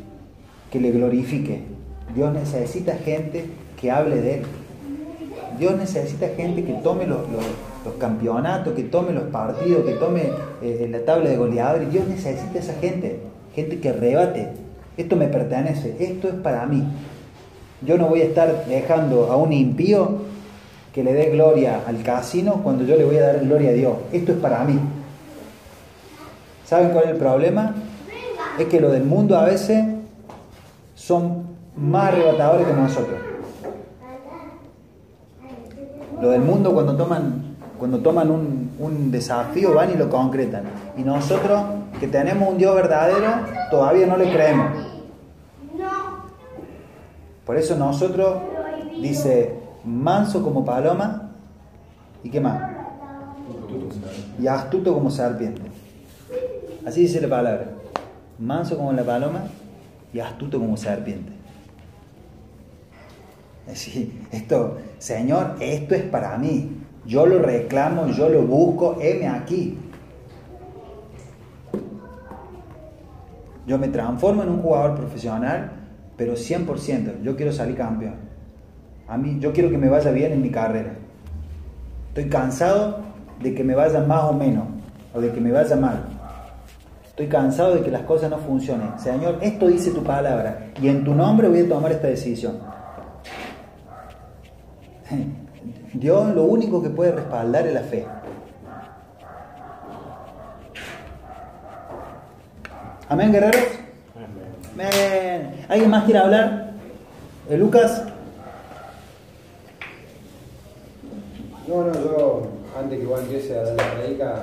que 0.72 0.80
le 0.80 0.90
glorifique. 0.90 1.62
Dios 2.14 2.32
necesita 2.32 2.94
gente 2.96 3.46
que 3.80 3.90
hable 3.90 4.20
de 4.20 4.34
Él. 4.34 4.42
Dios 5.62 5.76
necesita 5.76 6.26
gente 6.36 6.64
que 6.64 6.72
tome 6.72 7.06
los, 7.06 7.20
campeonatos, 7.96 8.74
que 8.74 8.82
tome 8.82 9.12
los 9.12 9.22
partidos, 9.30 9.84
que 9.84 9.92
tome 9.92 10.24
eh, 10.60 10.88
la 10.90 11.04
tabla 11.04 11.30
de 11.30 11.36
goleadores. 11.36 11.92
Dios 11.92 12.08
necesita 12.08 12.58
esa 12.58 12.74
gente, 12.80 13.20
gente 13.54 13.78
que 13.78 13.92
rebate. 13.92 14.48
Esto 14.96 15.14
me 15.14 15.28
pertenece, 15.28 15.94
esto 16.00 16.26
es 16.26 16.34
para 16.34 16.66
mí. 16.66 16.82
Yo 17.80 17.96
no 17.96 18.08
voy 18.08 18.22
a 18.22 18.24
estar 18.24 18.66
dejando 18.66 19.30
a 19.30 19.36
un 19.36 19.52
impío 19.52 20.22
que 20.92 21.04
le 21.04 21.12
dé 21.12 21.30
gloria 21.30 21.82
al 21.86 22.02
casino 22.02 22.60
cuando 22.64 22.82
yo 22.84 22.96
le 22.96 23.04
voy 23.04 23.18
a 23.18 23.26
dar 23.28 23.38
gloria 23.38 23.70
a 23.70 23.74
Dios. 23.74 23.94
Esto 24.12 24.32
es 24.32 24.38
para 24.38 24.64
mí. 24.64 24.80
¿Saben 26.64 26.90
cuál 26.90 27.04
es 27.04 27.10
el 27.10 27.18
problema? 27.18 27.72
Es 28.58 28.66
que 28.66 28.80
lo 28.80 28.90
del 28.90 29.04
mundo 29.04 29.38
a 29.38 29.44
veces 29.44 29.84
son 30.96 31.44
más 31.76 32.08
arrebatadores 32.08 32.66
que 32.66 32.72
nosotros. 32.72 33.31
Lo 36.22 36.30
del 36.30 36.40
mundo 36.40 36.72
cuando 36.72 36.96
toman, 36.96 37.56
cuando 37.80 37.98
toman 37.98 38.30
un, 38.30 38.70
un 38.78 39.10
desafío 39.10 39.74
van 39.74 39.90
y 39.90 39.94
lo 39.94 40.08
concretan. 40.08 40.62
Y 40.96 41.02
nosotros 41.02 41.60
que 41.98 42.06
tenemos 42.06 42.48
un 42.48 42.58
Dios 42.58 42.76
verdadero 42.76 43.28
todavía 43.72 44.06
no 44.06 44.16
le 44.16 44.32
creemos. 44.32 44.68
Por 47.44 47.56
eso 47.56 47.76
nosotros, 47.76 48.40
dice, 49.00 49.52
manso 49.84 50.44
como 50.44 50.64
paloma 50.64 51.30
y 52.22 52.30
qué 52.30 52.40
más? 52.40 52.70
Y 54.40 54.46
astuto 54.46 54.94
como 54.94 55.10
serpiente. 55.10 55.62
Así 56.86 57.00
dice 57.00 57.20
la 57.20 57.28
palabra. 57.28 57.66
Manso 58.38 58.76
como 58.76 58.92
la 58.92 59.02
paloma 59.02 59.40
y 60.14 60.20
astuto 60.20 60.60
como 60.60 60.76
serpiente. 60.76 61.41
Esto, 64.32 64.78
Señor, 64.98 65.56
esto 65.60 65.94
es 65.94 66.02
para 66.02 66.36
mí. 66.38 66.78
Yo 67.06 67.26
lo 67.26 67.38
reclamo, 67.40 68.06
yo 68.08 68.28
lo 68.28 68.42
busco, 68.42 68.98
heme 69.00 69.28
aquí. 69.28 69.78
Yo 73.66 73.78
me 73.78 73.88
transformo 73.88 74.42
en 74.42 74.50
un 74.50 74.62
jugador 74.62 74.96
profesional, 74.96 75.72
pero 76.16 76.34
100%. 76.34 77.22
Yo 77.22 77.36
quiero 77.36 77.52
salir 77.52 77.76
campeón. 77.76 78.14
A 79.08 79.16
mí, 79.16 79.38
yo 79.40 79.52
quiero 79.52 79.70
que 79.70 79.78
me 79.78 79.88
vaya 79.88 80.10
bien 80.10 80.32
en 80.32 80.42
mi 80.42 80.50
carrera. 80.50 80.94
Estoy 82.08 82.28
cansado 82.28 83.00
de 83.40 83.54
que 83.54 83.64
me 83.64 83.74
vaya 83.74 84.00
más 84.00 84.24
o 84.24 84.32
menos, 84.32 84.64
o 85.14 85.20
de 85.20 85.32
que 85.32 85.40
me 85.40 85.50
vaya 85.50 85.76
mal. 85.76 86.04
Estoy 87.08 87.26
cansado 87.26 87.74
de 87.74 87.82
que 87.82 87.90
las 87.90 88.02
cosas 88.02 88.30
no 88.30 88.38
funcionen. 88.38 88.98
Señor, 88.98 89.38
esto 89.42 89.66
dice 89.66 89.90
tu 89.90 90.02
palabra 90.02 90.70
y 90.80 90.88
en 90.88 91.04
tu 91.04 91.14
nombre 91.14 91.48
voy 91.48 91.60
a 91.60 91.68
tomar 91.68 91.92
esta 91.92 92.06
decisión. 92.06 92.71
Dios 96.02 96.34
lo 96.34 96.42
único 96.42 96.82
que 96.82 96.90
puede 96.90 97.12
respaldar 97.12 97.64
es 97.64 97.74
la 97.74 97.82
fe. 97.82 98.04
Amén, 103.08 103.30
guerreros. 103.30 103.62
Amén. 104.74 105.64
¿Alguien 105.68 105.90
más 105.90 106.02
quiere 106.02 106.18
hablar? 106.18 106.72
¿Eh, 107.48 107.56
Lucas? 107.56 108.02
No, 111.68 111.84
no, 111.84 111.92
yo 111.92 112.48
antes 112.76 112.98
que 112.98 113.04
igual 113.04 113.22
empiece 113.22 113.56
a 113.56 113.62
dar 113.62 113.76
la 113.76 113.94
predica, 113.94 114.42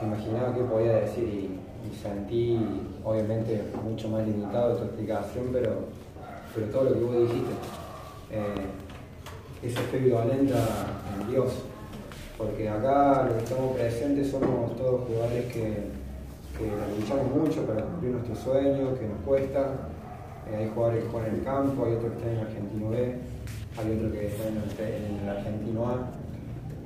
me 0.00 0.08
imaginaba 0.08 0.54
qué 0.54 0.62
podía 0.62 0.92
decir 0.94 1.24
y, 1.24 1.60
sentí, 2.02 2.58
obviamente, 3.04 3.62
mucho 3.84 4.08
más 4.08 4.26
limitado 4.26 4.76
tu 4.78 4.84
explicación, 4.84 5.50
pero, 5.52 5.72
pero 6.54 6.66
todo 6.68 6.84
lo 6.84 6.94
que 6.94 7.00
vos 7.00 7.16
dijiste, 7.18 7.52
eh, 8.30 8.66
esa 9.62 9.80
fe 9.82 9.98
violenta 9.98 10.56
en 11.20 11.30
Dios, 11.30 11.52
porque 12.36 12.68
acá 12.68 13.26
los 13.26 13.36
que 13.36 13.44
estamos 13.44 13.76
presentes 13.76 14.30
somos 14.30 14.76
todos 14.76 15.02
jugadores 15.06 15.52
que, 15.52 16.02
luchamos 16.98 17.26
mucho 17.34 17.66
para 17.66 17.82
cumplir 17.82 18.12
nuestros 18.12 18.38
sueños, 18.38 18.96
que 18.96 19.06
nos 19.08 19.18
cuesta. 19.24 19.90
Eh, 20.48 20.56
hay 20.56 20.70
jugadores 20.72 21.04
que 21.04 21.10
juegan 21.10 21.30
en 21.30 21.34
el 21.36 21.44
campo, 21.44 21.84
hay 21.84 21.94
otros 21.94 22.12
que 22.12 22.18
están 22.18 22.30
en 22.30 22.38
el 22.38 22.46
Argentino 22.46 22.90
B, 22.90 23.14
hay 23.78 23.96
otros 23.96 24.12
que 24.12 24.26
están 24.26 24.48
en 24.48 25.20
el 25.22 25.28
Argentino 25.28 25.88
A, 25.88 26.10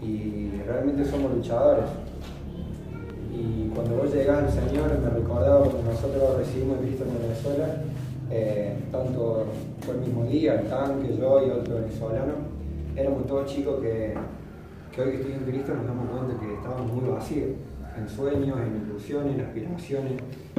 y 0.03 0.63
realmente 0.67 1.05
somos 1.05 1.35
luchadores. 1.35 1.85
Y 3.35 3.69
cuando 3.75 3.97
vos 3.97 4.15
llegás 4.15 4.45
al 4.45 4.69
Señor, 4.69 4.99
me 4.99 5.11
recordaba 5.11 5.61
cuando 5.67 5.93
nosotros 5.93 6.39
recibimos 6.39 6.79
Cristo 6.79 7.05
en 7.05 7.29
Venezuela, 7.29 7.83
eh, 8.31 8.77
tanto 8.91 9.47
fue 9.81 9.95
el 9.95 10.01
mismo 10.01 10.25
día, 10.25 10.61
el 10.61 10.69
tanque, 10.69 11.17
yo 11.19 11.47
y 11.47 11.51
otro 11.51 11.75
venezolano, 11.77 12.56
éramos 12.97 13.27
todos 13.27 13.47
chicos 13.47 13.81
que, 13.81 14.15
que 14.93 15.03
hoy 15.03 15.11
que 15.11 15.17
estoy 15.17 15.33
en 15.33 15.45
Cristo 15.45 15.75
nos 15.75 15.87
damos 15.87 16.09
cuenta 16.09 16.41
que 16.41 16.55
estábamos 16.55 16.93
muy 16.93 17.11
vacíos, 17.11 17.51
en 17.97 18.09
sueños, 18.09 18.59
en 18.59 18.89
ilusiones, 18.89 19.35
en 19.35 19.41
aspiraciones, 19.41 20.13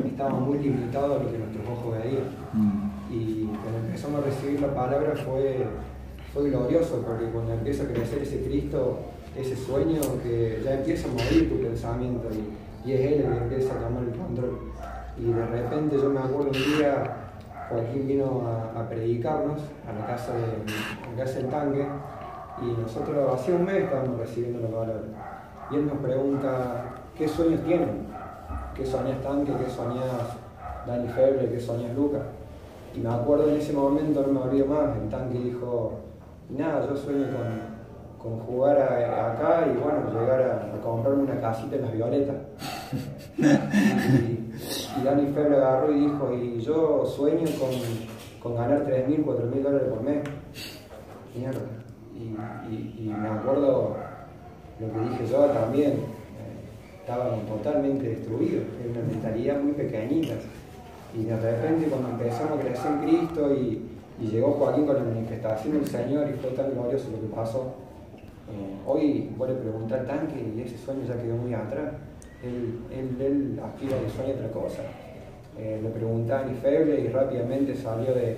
estábamos 0.04 0.42
muy 0.42 0.60
limitados 0.60 1.20
a 1.20 1.24
lo 1.24 1.32
que 1.32 1.38
nuestros 1.38 1.68
ojos 1.68 1.98
veían. 1.98 2.24
Mm. 2.54 3.14
Y 3.14 3.50
cuando 3.62 3.80
empezamos 3.86 4.22
a 4.22 4.26
recibir 4.26 4.62
la 4.62 4.74
palabra 4.74 5.16
fue, 5.16 5.66
fue 6.34 6.50
glorioso, 6.50 7.04
porque 7.06 7.26
cuando 7.26 7.54
empieza 7.54 7.84
a 7.84 7.88
crecer 7.88 8.24
ese 8.24 8.42
Cristo, 8.42 9.00
ese 9.36 9.56
sueño 9.56 10.02
que 10.24 10.62
ya 10.64 10.80
empieza 10.80 11.08
a 11.08 11.12
morir 11.12 11.50
tu 11.50 11.62
pensamiento 11.62 12.28
y, 12.32 12.90
y 12.90 12.94
es 12.94 13.00
él 13.02 13.14
el 13.22 13.34
que 13.34 13.44
empieza 13.44 13.74
a 13.76 13.88
tomar 13.88 14.04
el 14.04 14.18
control. 14.18 14.60
Y 15.20 15.32
de 15.32 15.46
repente 15.46 15.96
yo 15.96 16.10
me 16.10 16.20
acuerdo 16.20 16.48
un 16.48 16.78
día, 16.78 17.18
Joaquín 17.70 18.08
vino 18.08 18.44
a, 18.76 18.88
predicarnos 18.88 19.60
a 19.88 20.00
la 20.00 20.06
casa 20.08 20.34
de 20.34 21.16
casa 21.16 21.40
del 21.40 21.50
tanque 21.50 21.86
y 22.62 22.82
nosotros 22.82 23.34
hacía 23.34 23.56
un 23.56 23.66
mes 23.66 23.84
estábamos 23.84 24.20
recibiendo 24.20 24.60
la 24.60 24.68
palabra. 24.68 25.02
Y 25.72 25.76
él 25.76 25.88
nos 25.88 25.98
pregunta, 25.98 26.86
¿qué 27.18 27.28
sueños 27.28 27.62
tienen? 27.66 28.08
¿Qué 28.76 28.86
soñas 28.86 29.22
tanque? 29.22 29.52
¿Qué 29.64 29.70
soñas 29.70 30.06
Dani 30.86 31.08
Febre? 31.10 31.50
¿Qué 31.50 31.60
soñas 31.60 31.96
Lucas? 31.96 32.24
Y 32.96 33.00
me 33.00 33.10
acuerdo 33.10 33.50
en 33.50 33.58
ese 33.58 33.74
momento, 33.74 34.24
no 34.26 34.34
me 34.34 34.40
olvido 34.40 34.66
más, 34.66 34.96
el 34.98 35.10
tanque 35.10 35.40
dijo, 35.40 35.94
nada, 36.50 36.88
yo 36.88 36.96
sueño 36.96 37.26
con 37.28 37.78
con 38.28 38.40
jugar 38.40 38.78
acá 38.78 39.68
y 39.68 39.78
bueno, 39.78 40.12
llegar 40.12 40.42
a, 40.42 40.82
comprarme 40.82 41.24
una 41.24 41.40
casita 41.40 41.76
en 41.76 41.82
las 41.84 41.94
violetas. 41.94 42.36
y, 43.38 45.04
Dani 45.04 45.28
Febre 45.34 45.58
agarró 45.58 45.92
y 45.92 46.00
dijo, 46.00 46.34
y 46.34 46.62
yo 46.62 47.06
sueño 47.06 47.46
con, 47.60 47.70
con 48.42 48.56
ganar 48.56 48.86
3.000, 48.86 49.24
4.000 49.24 49.62
dólares 49.62 49.88
por 49.90 50.02
mes. 50.02 50.24
Mierda. 51.36 51.77
Y, 52.20 53.08
me 53.08 53.28
acuerdo 53.28 53.96
lo 54.80 54.94
que 54.94 55.10
dije 55.10 55.32
yo 55.32 55.46
también, 55.46 55.92
eh, 55.92 57.00
estaba 57.00 57.36
totalmente 57.48 58.10
destruido, 58.10 58.62
era 58.84 59.00
una 59.00 59.12
mentalidad 59.12 59.60
muy 59.60 59.74
pequeñita. 59.74 60.36
Y 61.16 61.24
de 61.24 61.38
repente 61.40 61.88
cuando 61.88 62.10
empezamos 62.10 62.60
a 62.60 62.62
crecer 62.62 62.92
en 62.92 63.00
Cristo 63.00 63.54
y, 63.54 63.84
llegó 64.20 64.54
Joaquín 64.54 64.88
con 64.88 64.96
la 64.96 65.04
manifestación 65.04 65.74
del 65.76 65.88
Señor 65.88 66.28
y 66.28 66.34
fue 66.42 66.50
tan 66.52 66.72
glorioso 66.72 67.12
lo 67.12 67.22
que 67.22 67.36
pasó, 67.36 67.76
eh, 68.50 68.76
hoy 68.88 69.30
voy 69.38 69.52
a 69.52 69.60
preguntar 69.60 70.06
tanque 70.08 70.36
y 70.56 70.62
ese 70.62 70.76
sueño 70.78 71.02
ya 71.08 71.22
quedó 71.22 71.36
muy 71.36 71.54
atrás. 71.54 71.94
Él, 72.44 72.80
él, 72.92 73.60
aspira 73.64 73.98
y 73.98 74.10
sueña 74.10 74.34
otra 74.34 74.52
cosa. 74.52 74.82
Eh, 75.58 75.80
le 75.82 75.90
pregunté 75.90 76.34
a 76.34 76.44
Feble 76.62 77.00
y 77.02 77.08
rápidamente 77.10 77.76
salió 77.76 78.14
de. 78.14 78.38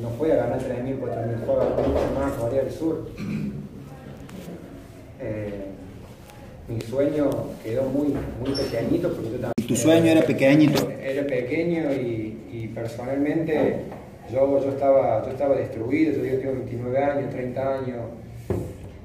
No 0.00 0.10
fue 0.10 0.32
a 0.32 0.36
ganar 0.36 0.58
3.000, 0.60 0.98
4.000 1.00 1.44
juegos, 1.44 1.64
mucho 1.88 2.14
más 2.20 2.32
Corea 2.34 2.62
del 2.62 2.72
Sur. 2.72 3.08
Eh, 5.20 5.64
mi 6.68 6.80
sueño 6.82 7.30
quedó 7.64 7.82
muy, 7.84 8.08
muy 8.40 8.54
pequeñito 8.54 9.08
porque 9.12 9.30
yo 9.30 9.36
también. 9.38 9.52
¿Tu 9.66 9.74
sueño 9.76 10.06
era 10.12 10.22
pequeñito? 10.22 10.88
Era 10.90 11.26
pequeño 11.26 11.92
y, 11.92 12.38
y 12.52 12.68
personalmente 12.74 13.80
yo, 14.32 14.60
yo, 14.62 14.68
estaba, 14.70 15.24
yo 15.24 15.30
estaba 15.32 15.56
destruido, 15.56 16.12
yo 16.24 16.38
tengo 16.38 16.52
29 16.54 16.98
años, 16.98 17.30
30 17.30 17.74
años 17.78 17.96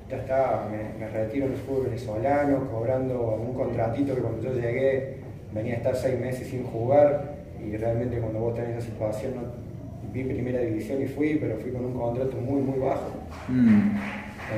ya 0.10 0.18
está, 0.18 0.68
me, 0.70 0.99
me 1.06 1.11
retiro 1.11 1.48
en 1.48 1.53
el 1.53 1.57
fútbol 1.57 1.86
venezolano, 1.86 2.70
cobrando 2.70 3.40
un 3.41 3.53
contratito 3.56 4.14
que 4.14 4.22
cuando 4.22 4.44
yo 4.44 4.53
llegué 4.53 5.15
venía 5.53 5.74
a 5.76 5.78
estar 5.78 5.95
seis 5.95 6.20
meses 6.20 6.48
sin 6.49 6.64
jugar 6.65 7.34
y 7.65 7.76
realmente 7.78 8.18
cuando 8.20 8.40
vos 8.40 8.53
tenés 8.53 8.78
esa 8.78 8.86
situación, 8.88 9.34
no- 9.36 9.73
vi 10.14 10.23
primera 10.23 10.60
división 10.60 11.02
y 11.02 11.07
fui, 11.07 11.35
pero 11.41 11.57
fui 11.57 11.72
con 11.72 11.84
un 11.85 11.94
contrato 11.94 12.38
muy, 12.38 12.61
muy 12.61 12.80
bajo. 12.80 13.11
Mm, 13.49 13.91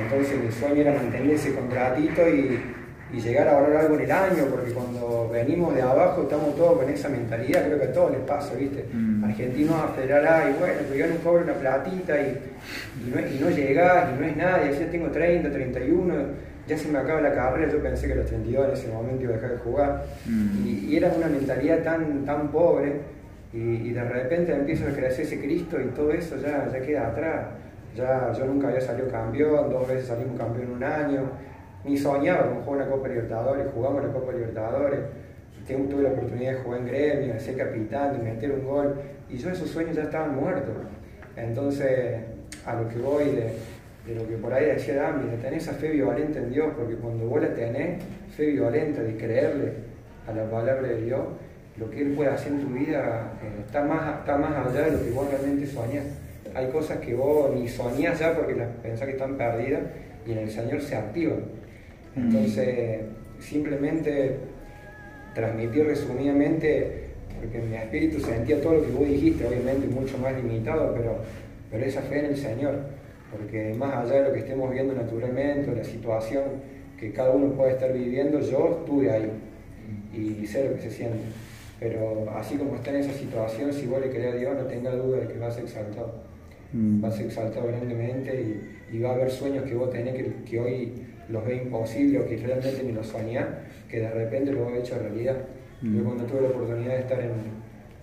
Entonces 0.02 0.38
mi 0.44 0.52
sueño 0.52 0.82
era 0.82 0.92
mantener 0.94 1.30
ese 1.30 1.54
contratito 1.54 2.28
y, 2.28 2.58
y 3.12 3.20
llegar 3.20 3.48
a 3.48 3.52
ahorrar 3.58 3.76
algo 3.84 3.94
en 3.94 4.00
el 4.02 4.10
año, 4.12 4.44
porque 4.50 4.72
cuando 4.72 5.30
venimos 5.32 5.74
de 5.74 5.82
abajo 5.82 6.22
estamos 6.22 6.54
todos 6.56 6.78
con 6.82 6.90
esa 6.90 7.08
mentalidad, 7.08 7.64
creo 7.66 7.78
que 7.78 7.84
a 7.86 7.92
todos 7.92 8.10
les 8.12 8.20
pasa, 8.20 8.54
¿viste? 8.54 8.84
Mm. 8.92 9.24
Argentinos 9.24 9.74
a 9.76 9.88
Federal 9.88 10.26
A, 10.26 10.50
y 10.50 10.54
bueno, 10.58 10.74
pues 10.86 10.98
yo 10.98 11.06
no 11.06 11.14
cobro 11.24 11.44
una 11.44 11.54
platita 11.54 12.20
y, 12.20 12.38
y, 13.06 13.10
no, 13.14 13.20
y 13.20 13.38
no 13.40 13.50
llegás, 13.50 14.08
y 14.12 14.20
no 14.20 14.26
es 14.26 14.36
nada, 14.36 14.66
y 14.66 14.74
así 14.74 14.84
tengo 14.90 15.08
30, 15.08 15.50
31, 15.50 16.14
ya 16.66 16.76
se 16.76 16.88
me 16.88 16.98
acaba 16.98 17.20
la 17.20 17.32
carrera, 17.32 17.70
yo 17.72 17.78
pensé 17.80 18.08
que 18.08 18.14
a 18.14 18.16
los 18.16 18.26
32 18.26 18.66
en 18.66 18.72
ese 18.74 18.88
momento 18.88 19.22
iba 19.22 19.32
a 19.32 19.36
dejar 19.36 19.52
de 19.52 19.58
jugar, 19.58 20.04
Mm. 20.26 20.66
y, 20.66 20.70
y 20.90 20.96
era 20.96 21.12
una 21.16 21.28
mentalidad 21.28 21.78
tan, 21.84 22.24
tan 22.24 22.48
pobre, 22.48 23.15
y, 23.52 23.90
de 23.90 24.04
repente 24.04 24.52
empieza 24.52 24.88
a 24.88 24.92
crecer 24.92 25.24
ese 25.24 25.40
Cristo 25.40 25.80
y 25.80 25.86
todo 25.88 26.10
eso 26.10 26.36
ya, 26.36 26.68
ya 26.70 26.80
queda 26.80 27.08
atrás. 27.08 27.46
Ya, 27.94 28.32
yo 28.32 28.44
nunca 28.44 28.68
había 28.68 28.80
salido 28.80 29.08
campeón, 29.08 29.70
dos 29.70 29.88
veces 29.88 30.06
salimos 30.06 30.38
campeón 30.38 30.66
en 30.66 30.72
un 30.72 30.84
año, 30.84 31.30
ni 31.84 31.96
soñaba 31.96 32.50
con 32.50 32.62
jugar 32.62 32.82
una 32.82 32.90
Copa 32.90 33.08
Libertadores, 33.08 33.66
jugamos 33.72 34.04
la 34.04 34.12
Copa 34.12 34.32
Libertadores, 34.32 35.00
tuve 35.66 36.02
la 36.02 36.10
oportunidad 36.10 36.52
de 36.52 36.58
jugar 36.58 36.80
en 36.80 36.86
gremio, 36.86 37.34
de 37.34 37.40
ser 37.40 37.56
capitán, 37.56 38.18
de 38.18 38.22
meter 38.22 38.52
un 38.52 38.66
gol, 38.66 38.94
y 39.28 39.36
yo 39.36 39.50
esos 39.50 39.68
sueños 39.70 39.96
ya 39.96 40.04
estaban 40.04 40.36
muertos. 40.36 40.74
Entonces, 41.36 42.20
a 42.64 42.74
lo 42.74 42.88
que 42.88 42.98
voy 42.98 43.24
de, 43.24 43.52
de 44.06 44.14
lo 44.14 44.28
que 44.28 44.36
por 44.36 44.52
ahí 44.52 44.66
decía 44.66 44.96
Dami, 44.96 45.30
de 45.30 45.36
tener 45.38 45.54
esa 45.54 45.72
fe 45.72 45.90
violenta 45.90 46.38
en 46.38 46.50
Dios, 46.50 46.68
porque 46.76 46.94
cuando 46.94 47.26
vos 47.26 47.42
la 47.42 47.52
tenés, 47.54 48.02
fe 48.36 48.46
violenta 48.46 49.02
de 49.02 49.16
creerle 49.16 49.72
a 50.26 50.32
la 50.32 50.48
palabra 50.50 50.86
de 50.88 51.02
Dios, 51.02 51.20
lo 51.78 51.90
que 51.90 52.00
Él 52.00 52.12
puede 52.12 52.30
hacer 52.30 52.52
en 52.52 52.60
tu 52.60 52.68
vida 52.68 53.32
eh, 53.42 53.62
está, 53.66 53.84
más, 53.84 54.20
está 54.20 54.36
más 54.38 54.66
allá 54.66 54.86
de 54.86 54.92
lo 54.92 55.04
que 55.04 55.10
vos 55.10 55.28
realmente 55.30 55.66
soñás. 55.66 56.04
Hay 56.54 56.68
cosas 56.68 56.98
que 56.98 57.14
vos 57.14 57.54
ni 57.54 57.68
soñás 57.68 58.18
ya 58.18 58.34
porque 58.34 58.54
las 58.54 58.68
pensás 58.82 59.06
que 59.06 59.12
están 59.12 59.36
perdidas 59.36 59.82
y 60.26 60.32
en 60.32 60.38
el 60.38 60.50
Señor 60.50 60.80
se 60.80 60.96
activan. 60.96 61.44
Entonces, 62.16 63.00
simplemente 63.40 64.36
transmitir 65.34 65.84
resumidamente, 65.84 67.10
porque 67.38 67.58
mi 67.58 67.76
espíritu 67.76 68.20
sentía 68.20 68.58
todo 68.62 68.76
lo 68.76 68.82
que 68.86 68.90
vos 68.92 69.06
dijiste, 69.06 69.46
obviamente 69.46 69.86
mucho 69.86 70.16
más 70.16 70.34
limitado, 70.34 70.94
pero, 70.96 71.18
pero 71.70 71.84
esa 71.84 72.00
fe 72.00 72.20
en 72.20 72.26
el 72.26 72.36
Señor, 72.38 72.74
porque 73.30 73.74
más 73.74 73.94
allá 73.96 74.22
de 74.22 74.28
lo 74.28 74.32
que 74.32 74.38
estemos 74.38 74.70
viendo 74.70 74.94
naturalmente, 74.94 75.74
la 75.76 75.84
situación 75.84 76.44
que 76.98 77.12
cada 77.12 77.32
uno 77.32 77.52
puede 77.52 77.72
estar 77.72 77.92
viviendo, 77.92 78.40
yo 78.40 78.78
estuve 78.80 79.10
ahí 79.10 79.30
y 80.14 80.46
sé 80.46 80.70
lo 80.70 80.76
que 80.76 80.80
se 80.80 80.90
siente. 80.90 81.18
Pero 81.78 82.30
así 82.36 82.56
como 82.56 82.76
está 82.76 82.90
en 82.90 82.96
esa 82.96 83.12
situación, 83.12 83.72
si 83.72 83.86
vos 83.86 84.00
le 84.00 84.10
crees 84.10 84.34
a 84.34 84.36
Dios, 84.36 84.54
no 84.56 84.62
tenga 84.64 84.92
duda 84.94 85.20
de 85.20 85.28
que 85.28 85.38
vas 85.38 85.52
a 85.52 85.54
ser 85.56 85.64
exaltado. 85.64 86.14
mm, 86.72 87.00
Vas 87.02 87.14
a 87.14 87.16
ser 87.18 87.26
exaltado 87.26 87.66
grandemente 87.68 88.40
y, 88.40 88.96
y 88.96 89.00
va 89.00 89.10
a 89.10 89.14
haber 89.14 89.30
sueños 89.30 89.64
que 89.64 89.74
vos 89.74 89.90
tenés 89.90 90.14
que, 90.14 90.32
que 90.48 90.58
hoy 90.60 90.92
los 91.28 91.44
ves 91.44 91.62
imposibles 91.62 92.22
o 92.22 92.28
que 92.28 92.36
realmente 92.38 92.82
ni 92.82 92.92
los 92.92 93.06
soñás, 93.06 93.46
que 93.90 94.00
de 94.00 94.10
repente 94.10 94.52
lo 94.52 94.68
has 94.68 94.74
hecho 94.78 94.98
realidad. 94.98 95.36
Yo 95.82 96.02
cuando 96.04 96.24
tuve 96.24 96.40
la 96.42 96.48
oportunidad 96.48 96.94
de 96.94 97.00
estar 97.00 97.20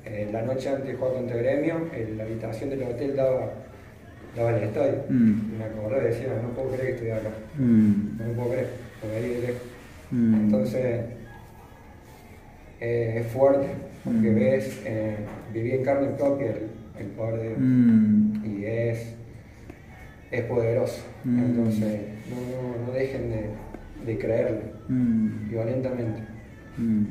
en 0.05 0.31
la 0.31 0.41
noche 0.43 0.69
antes 0.69 0.87
de 0.87 0.93
jugar 0.93 1.13
contra 1.13 1.37
Gremio, 1.37 1.87
en 1.95 2.17
la 2.17 2.23
habitación 2.23 2.69
del 2.69 2.83
hotel 2.83 3.15
daba, 3.15 3.51
daba 4.35 4.55
el 4.57 4.63
estadio. 4.65 4.95
Mm. 5.09 5.31
Y 5.53 5.57
me 5.57 5.63
acordé 5.65 6.01
y 6.03 6.07
decía, 6.09 6.27
no 6.41 6.49
puedo 6.49 6.69
creer 6.69 6.85
que 6.87 6.93
estoy 6.93 7.09
acá. 7.09 7.29
mm, 7.57 8.17
No 8.19 8.27
me 8.27 8.33
puedo 8.35 8.49
creer, 8.51 8.67
porque 9.01 9.15
ahí 9.15 9.29
de 9.29 9.41
lejos. 9.47 9.61
Mm. 10.11 10.33
Entonces, 10.35 11.01
eh, 12.83 13.21
es 13.21 13.27
fuerte, 13.31 13.67
porque 14.03 14.29
Mm. 14.29 14.35
ves, 14.35 14.81
eh, 14.85 15.15
viví 15.53 15.71
en 15.71 15.83
carne 15.85 16.07
propia 16.17 16.47
el, 16.47 16.67
el 16.99 17.07
poder 17.15 17.39
de 17.39 17.47
Dios. 17.47 17.57
mm, 17.59 18.45
Y 18.45 18.65
es, 18.65 19.13
es 20.31 20.41
poderoso. 20.43 21.01
Mm. 21.23 21.39
Entonces, 21.39 22.01
no, 22.29 22.35
no- 22.35 22.85
no 22.87 22.91
dejen 22.93 23.29
de, 23.29 23.45
de 24.05 24.17
creerle 24.19 24.59
mm. 24.89 25.49
violentamente. 25.49 26.21
Mm. 26.77 27.03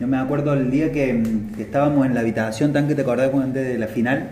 Yo 0.00 0.08
me 0.08 0.16
acuerdo 0.16 0.54
el 0.54 0.70
día 0.72 0.90
que, 0.90 1.22
que 1.56 1.62
estábamos 1.62 2.04
en 2.06 2.14
la 2.14 2.20
habitación, 2.20 2.72
tan 2.72 2.88
que 2.88 2.96
te 2.96 3.02
acordás 3.02 3.28
cuando 3.30 3.46
antes 3.48 3.68
de 3.68 3.78
la 3.78 3.86
final. 3.86 4.30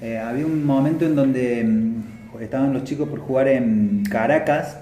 Eh, 0.00 0.16
había 0.18 0.46
un 0.46 0.64
momento 0.64 1.04
en 1.04 1.14
donde 1.14 1.66
estaban 2.40 2.72
los 2.72 2.84
chicos 2.84 3.06
por 3.10 3.18
jugar 3.18 3.48
en 3.48 4.02
Caracas 4.10 4.78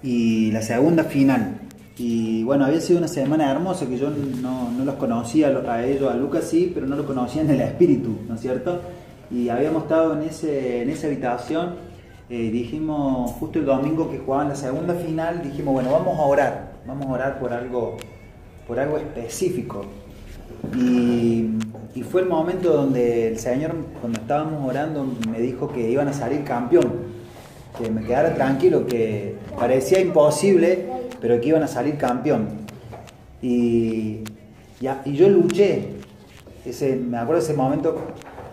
y 0.00 0.52
la 0.52 0.62
segunda 0.62 1.02
final. 1.02 1.56
Y 1.96 2.42
bueno, 2.42 2.64
había 2.64 2.80
sido 2.80 2.98
una 2.98 3.08
semana 3.08 3.50
hermosa 3.50 3.86
que 3.86 3.96
yo 3.96 4.10
no, 4.10 4.70
no 4.72 4.84
los 4.84 4.96
conocía 4.96 5.48
a 5.48 5.84
ellos, 5.84 6.10
a 6.10 6.16
Lucas 6.16 6.44
sí, 6.44 6.72
pero 6.74 6.86
no 6.86 6.96
lo 6.96 7.06
conocía 7.06 7.42
en 7.42 7.50
el 7.50 7.60
espíritu, 7.60 8.16
¿no 8.28 8.34
es 8.34 8.40
cierto? 8.40 8.80
Y 9.30 9.48
habíamos 9.48 9.84
estado 9.84 10.14
en, 10.14 10.22
ese, 10.28 10.82
en 10.82 10.90
esa 10.90 11.06
habitación, 11.06 11.76
eh, 12.28 12.50
dijimos, 12.50 13.30
justo 13.32 13.60
el 13.60 13.66
domingo 13.66 14.10
que 14.10 14.18
jugaban 14.18 14.48
la 14.48 14.56
segunda 14.56 14.94
final, 14.94 15.40
dijimos, 15.42 15.74
bueno, 15.74 15.92
vamos 15.92 16.18
a 16.18 16.22
orar, 16.22 16.72
vamos 16.84 17.06
a 17.06 17.12
orar 17.12 17.38
por 17.38 17.52
algo, 17.52 17.96
por 18.66 18.80
algo 18.80 18.98
específico. 18.98 19.84
Y, 20.76 21.50
y 21.94 22.02
fue 22.02 22.22
el 22.22 22.28
momento 22.28 22.72
donde 22.72 23.28
el 23.28 23.38
Señor, 23.38 23.72
cuando 24.00 24.20
estábamos 24.20 24.68
orando, 24.68 25.06
me 25.30 25.38
dijo 25.38 25.68
que 25.68 25.88
iban 25.90 26.08
a 26.08 26.12
salir 26.12 26.42
campeón. 26.42 27.14
Que 27.78 27.90
me 27.90 28.04
quedara 28.04 28.34
tranquilo, 28.34 28.86
que 28.86 29.34
parecía 29.58 30.00
imposible, 30.00 30.86
pero 31.24 31.40
que 31.40 31.48
iban 31.48 31.62
a 31.62 31.68
salir 31.68 31.96
campeón. 31.96 32.48
Y, 33.40 34.24
y, 34.78 34.88
y 35.06 35.16
yo 35.16 35.26
luché. 35.30 35.88
Ese, 36.66 36.96
me 36.96 37.16
acuerdo 37.16 37.40
ese 37.40 37.54
momento, 37.54 37.96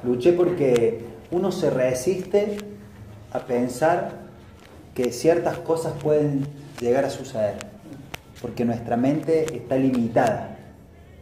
luché 0.06 0.32
porque 0.32 1.04
uno 1.32 1.52
se 1.52 1.70
resiste 1.70 2.60
a 3.34 3.40
pensar 3.40 4.12
que 4.96 5.12
ciertas 5.12 5.58
cosas 5.58 5.96
pueden 6.02 6.46
llegar 6.80 7.04
a 7.04 7.10
suceder. 7.10 7.56
Porque 8.42 8.64
nuestra 8.64 8.96
mente 8.96 9.54
está 9.54 9.76
limitada. 9.76 10.58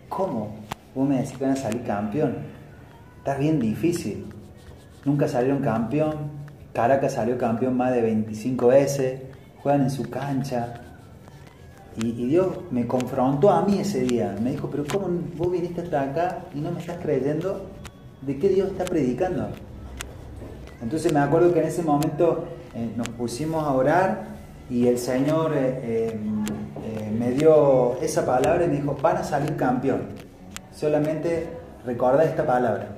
¿Cómo? 0.07 0.51
Vos 0.93 1.09
me 1.09 1.15
decís 1.15 1.35
que 1.35 1.45
van 1.45 1.53
a 1.53 1.55
salir 1.55 1.81
campeón. 1.81 2.35
Está 3.17 3.39
bien 3.39 3.59
difícil. 3.59 4.27
Nunca 5.03 5.27
salieron 5.27 5.63
campeón. 5.63 6.29
Caracas 6.73 7.13
salió 7.13 7.39
campeón 7.39 7.75
más 7.75 7.91
de 7.91 8.03
25 8.03 8.67
veces. 8.67 9.21
Juegan 9.63 9.81
en 9.81 9.89
su 9.89 10.11
cancha. 10.11 10.85
Y, 12.01 12.27
Dios 12.27 12.47
me 12.71 12.87
confrontó 12.87 13.49
a 13.49 13.65
mí 13.65 13.79
ese 13.79 14.01
día. 14.01 14.35
Me 14.41 14.51
dijo, 14.51 14.69
pero 14.69 14.85
¿cómo 14.85 15.09
vos 15.35 15.51
viniste 15.51 15.81
hasta 15.81 16.01
acá 16.01 16.45
y 16.55 16.59
no 16.59 16.71
me 16.71 16.79
estás 16.79 16.97
creyendo 17.01 17.65
de 18.21 18.37
qué 18.37 18.49
Dios 18.49 18.69
está 18.69 18.85
predicando? 18.85 19.49
Entonces 20.81 21.11
me 21.11 21.19
acuerdo 21.19 21.53
que 21.53 21.59
en 21.59 21.67
ese 21.67 21.83
momento 21.83 22.45
eh, 22.73 22.89
nos 22.95 23.09
pusimos 23.09 23.63
a 23.65 23.73
orar 23.73 24.27
y 24.69 24.87
el 24.87 24.97
Señor 24.97 25.51
eh, 25.55 26.13
eh, 26.15 27.11
me 27.17 27.31
dio 27.31 27.99
esa 28.01 28.25
palabra 28.25 28.65
y 28.65 28.69
me 28.69 28.75
dijo, 28.75 28.97
van 29.01 29.17
a 29.17 29.23
salir 29.23 29.55
campeón. 29.57 30.03
Solamente 30.73 31.47
recuerda 31.85 32.23
esta 32.23 32.45
palabra. 32.45 32.95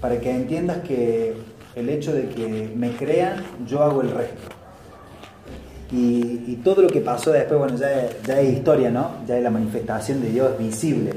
Para 0.00 0.18
que 0.18 0.30
entiendas 0.30 0.78
que 0.78 1.34
el 1.76 1.88
hecho 1.90 2.14
de 2.14 2.30
que 2.30 2.72
me 2.74 2.92
crean, 2.92 3.44
yo 3.66 3.82
hago 3.82 4.00
el 4.00 4.10
resto. 4.10 4.57
Y, 5.90 6.56
todo 6.64 6.82
lo 6.82 6.88
que 6.88 7.00
pasó 7.00 7.32
después, 7.32 7.58
bueno, 7.58 7.76
ya 7.76 8.40
es 8.40 8.48
historia, 8.52 8.90
¿no? 8.90 9.12
Ya 9.26 9.38
es 9.38 9.42
la 9.42 9.50
manifestación 9.50 10.20
de 10.20 10.30
Dios 10.30 10.58
visible. 10.58 11.12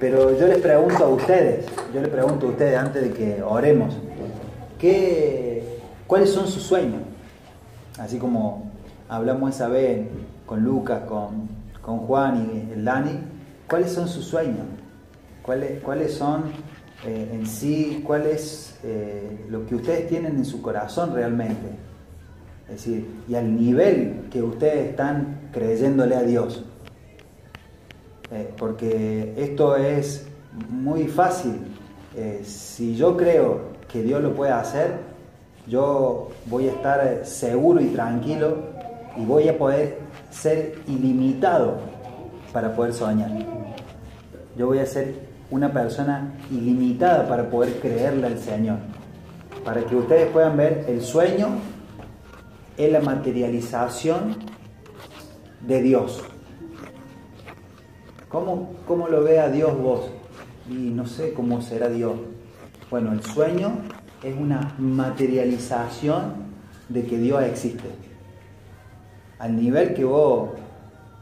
Pero 0.00 0.38
yo 0.38 0.46
les 0.46 0.58
pregunto 0.58 1.04
a 1.04 1.08
ustedes, 1.08 1.66
yo 1.94 2.00
les 2.00 2.08
pregunto 2.08 2.46
a 2.46 2.50
ustedes 2.50 2.76
antes 2.76 3.02
de 3.02 3.10
que 3.12 3.42
oremos, 3.42 3.94
¿qué, 4.78 5.78
¿cuáles 6.06 6.30
son 6.30 6.46
sus 6.46 6.62
sueños? 6.62 7.02
Así 7.98 8.18
como 8.18 8.70
hablamos 9.08 9.54
esa 9.54 9.68
vez 9.68 10.06
con 10.46 10.64
Lucas, 10.64 11.02
con, 11.06 11.48
con 11.80 11.98
Juan 11.98 12.50
y 12.50 12.72
el 12.72 12.84
Dani, 12.84 13.18
¿cuáles 13.68 13.92
son 13.92 14.08
sus 14.08 14.24
sueños? 14.24 14.66
¿Cuáles, 15.42 15.82
cuáles 15.82 16.14
son 16.14 16.44
eh, 17.06 17.30
en 17.32 17.46
sí, 17.46 18.02
cuál 18.04 18.26
es 18.26 18.78
eh, 18.82 19.46
lo 19.50 19.66
que 19.66 19.74
ustedes 19.74 20.08
tienen 20.08 20.36
en 20.36 20.44
su 20.44 20.62
corazón 20.62 21.14
realmente? 21.14 21.83
Es 22.68 22.76
decir, 22.76 23.06
y 23.28 23.34
al 23.34 23.54
nivel 23.56 24.24
que 24.30 24.42
ustedes 24.42 24.90
están 24.90 25.50
creyéndole 25.52 26.16
a 26.16 26.22
Dios. 26.22 26.64
Eh, 28.30 28.52
porque 28.56 29.34
esto 29.36 29.76
es 29.76 30.26
muy 30.70 31.06
fácil. 31.08 31.60
Eh, 32.16 32.40
si 32.44 32.96
yo 32.96 33.16
creo 33.16 33.74
que 33.90 34.02
Dios 34.02 34.22
lo 34.22 34.34
puede 34.34 34.52
hacer, 34.52 34.92
yo 35.66 36.30
voy 36.46 36.68
a 36.68 36.72
estar 36.72 37.06
eh, 37.06 37.24
seguro 37.24 37.80
y 37.80 37.86
tranquilo 37.88 38.56
y 39.16 39.24
voy 39.24 39.48
a 39.48 39.58
poder 39.58 39.98
ser 40.30 40.78
ilimitado 40.86 41.76
para 42.52 42.74
poder 42.74 42.94
soñar. 42.94 43.30
Yo 44.56 44.66
voy 44.66 44.78
a 44.78 44.86
ser 44.86 45.14
una 45.50 45.72
persona 45.72 46.34
ilimitada 46.50 47.28
para 47.28 47.48
poder 47.50 47.78
creerle 47.78 48.26
al 48.26 48.38
Señor. 48.38 48.78
para 49.64 49.82
que 49.82 49.96
ustedes 49.96 50.28
puedan 50.30 50.58
ver 50.58 50.84
el 50.88 51.00
sueño 51.00 51.48
es 52.76 52.92
la 52.92 53.00
materialización 53.00 54.36
de 55.60 55.82
Dios. 55.82 56.22
¿Cómo, 58.28 58.74
¿Cómo 58.86 59.08
lo 59.08 59.22
ve 59.22 59.38
a 59.38 59.48
Dios 59.48 59.78
vos? 59.78 60.10
Y 60.68 60.90
no 60.90 61.06
sé 61.06 61.32
cómo 61.34 61.62
será 61.62 61.88
Dios. 61.88 62.14
Bueno, 62.90 63.12
el 63.12 63.22
sueño 63.22 63.78
es 64.22 64.34
una 64.36 64.74
materialización 64.78 66.34
de 66.88 67.04
que 67.04 67.18
Dios 67.18 67.42
existe. 67.44 67.88
Al 69.38 69.56
nivel 69.56 69.94
que 69.94 70.04
vos 70.04 70.50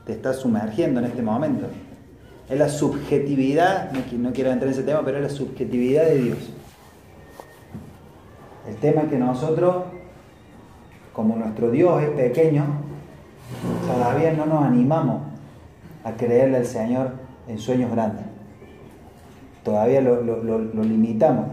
te 0.05 0.13
estás 0.13 0.37
sumergiendo 0.37 1.01
en 1.01 1.07
este 1.07 1.23
momento. 1.23 1.67
Es 2.49 2.59
la 2.59 2.69
subjetividad, 2.69 3.93
no 3.93 4.33
quiero 4.33 4.51
entrar 4.51 4.69
en 4.69 4.75
ese 4.75 4.83
tema, 4.83 5.03
pero 5.05 5.19
es 5.19 5.23
la 5.23 5.31
subjetividad 5.31 6.05
de 6.05 6.19
Dios. 6.19 6.39
El 8.69 8.77
tema 8.77 9.03
es 9.03 9.09
que 9.09 9.19
nosotros, 9.19 9.85
como 11.13 11.37
nuestro 11.37 11.71
Dios 11.71 12.03
es 12.03 12.11
pequeño, 12.11 12.65
todavía 13.87 14.33
no 14.33 14.47
nos 14.47 14.65
animamos 14.65 15.23
a 16.05 16.13
creerle 16.13 16.59
al 16.59 16.67
Señor 16.67 17.13
en 17.49 17.59
sueños 17.59 17.91
grandes. 17.91 18.25
Todavía 19.65 20.01
lo, 20.01 20.83
limitamos. 20.83 21.47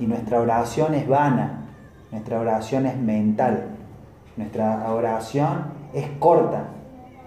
Y 0.00 0.06
nuestra 0.06 0.40
oración 0.40 0.94
es 0.94 1.06
vana, 1.06 1.66
nuestra 2.10 2.40
oración 2.40 2.86
es 2.86 2.96
mental, 2.96 3.66
nuestra 4.36 4.92
oración 4.92 5.66
es 5.92 6.08
corta, 6.18 6.64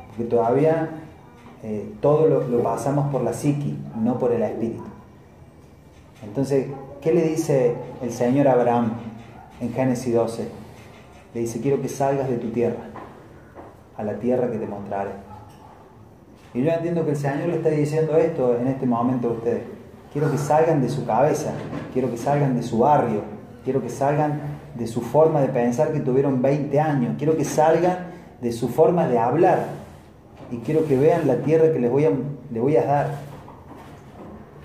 porque 0.09 0.25
todavía 0.25 0.89
eh, 1.63 1.93
todo 2.01 2.27
lo, 2.27 2.63
pasamos 2.63 3.09
por 3.09 3.21
la 3.21 3.31
psiqui, 3.31 3.77
no 3.95 4.17
por 4.19 4.33
el 4.33 4.41
espíritu. 4.41 4.83
Entonces, 6.23 6.67
¿qué 6.99 7.13
le 7.13 7.21
dice 7.29 7.75
el 8.01 8.11
Señor 8.11 8.49
a 8.49 8.53
Abraham 8.53 8.91
en 9.59 9.73
Génesis 9.73 10.13
12? 10.13 10.47
Le 11.33 11.41
dice, 11.41 11.61
quiero 11.61 11.81
que 11.81 11.89
salgas 11.89 12.29
de 12.29 12.37
tu 12.37 12.49
tierra, 12.49 12.83
a 13.95 14.03
la 14.03 14.13
tierra 14.19 14.49
que 14.51 14.57
te 14.57 14.65
mostraré. 14.65 15.11
Y 16.53 16.63
yo 16.63 16.71
entiendo 16.71 17.03
que 17.05 17.11
el 17.11 17.17
Señor 17.17 17.49
le 17.49 17.57
está 17.57 17.69
diciendo 17.69 18.17
esto 18.17 18.57
en 18.57 18.67
este 18.67 18.85
momento 18.85 19.29
a 19.29 19.31
ustedes. 19.33 19.63
Quiero 20.11 20.31
que 20.31 20.37
salgan 20.37 20.81
de 20.81 20.89
su 20.89 21.05
cabeza, 21.05 21.51
quiero 21.93 22.09
que 22.09 22.17
salgan 22.17 22.55
de 22.55 22.63
su 22.63 22.79
barrio, 22.79 23.21
quiero 23.63 23.81
que 23.81 23.89
salgan 23.89 24.39
de 24.75 24.87
su 24.87 25.01
forma 25.01 25.41
de 25.41 25.49
pensar 25.49 25.91
que 25.91 25.99
tuvieron 25.99 26.41
20 26.41 26.79
años, 26.79 27.15
quiero 27.17 27.35
que 27.35 27.43
salgan 27.43 28.07
de 28.41 28.51
su 28.51 28.69
forma 28.69 29.07
de 29.07 29.19
hablar, 29.19 29.65
y 30.51 30.57
quiero 30.57 30.85
que 30.85 30.97
vean 30.97 31.27
la 31.27 31.37
tierra 31.37 31.71
que 31.73 31.79
les 31.79 31.91
voy 31.91 32.05
a, 32.05 32.11
voy 32.51 32.77
a 32.77 32.85
dar. 32.85 33.09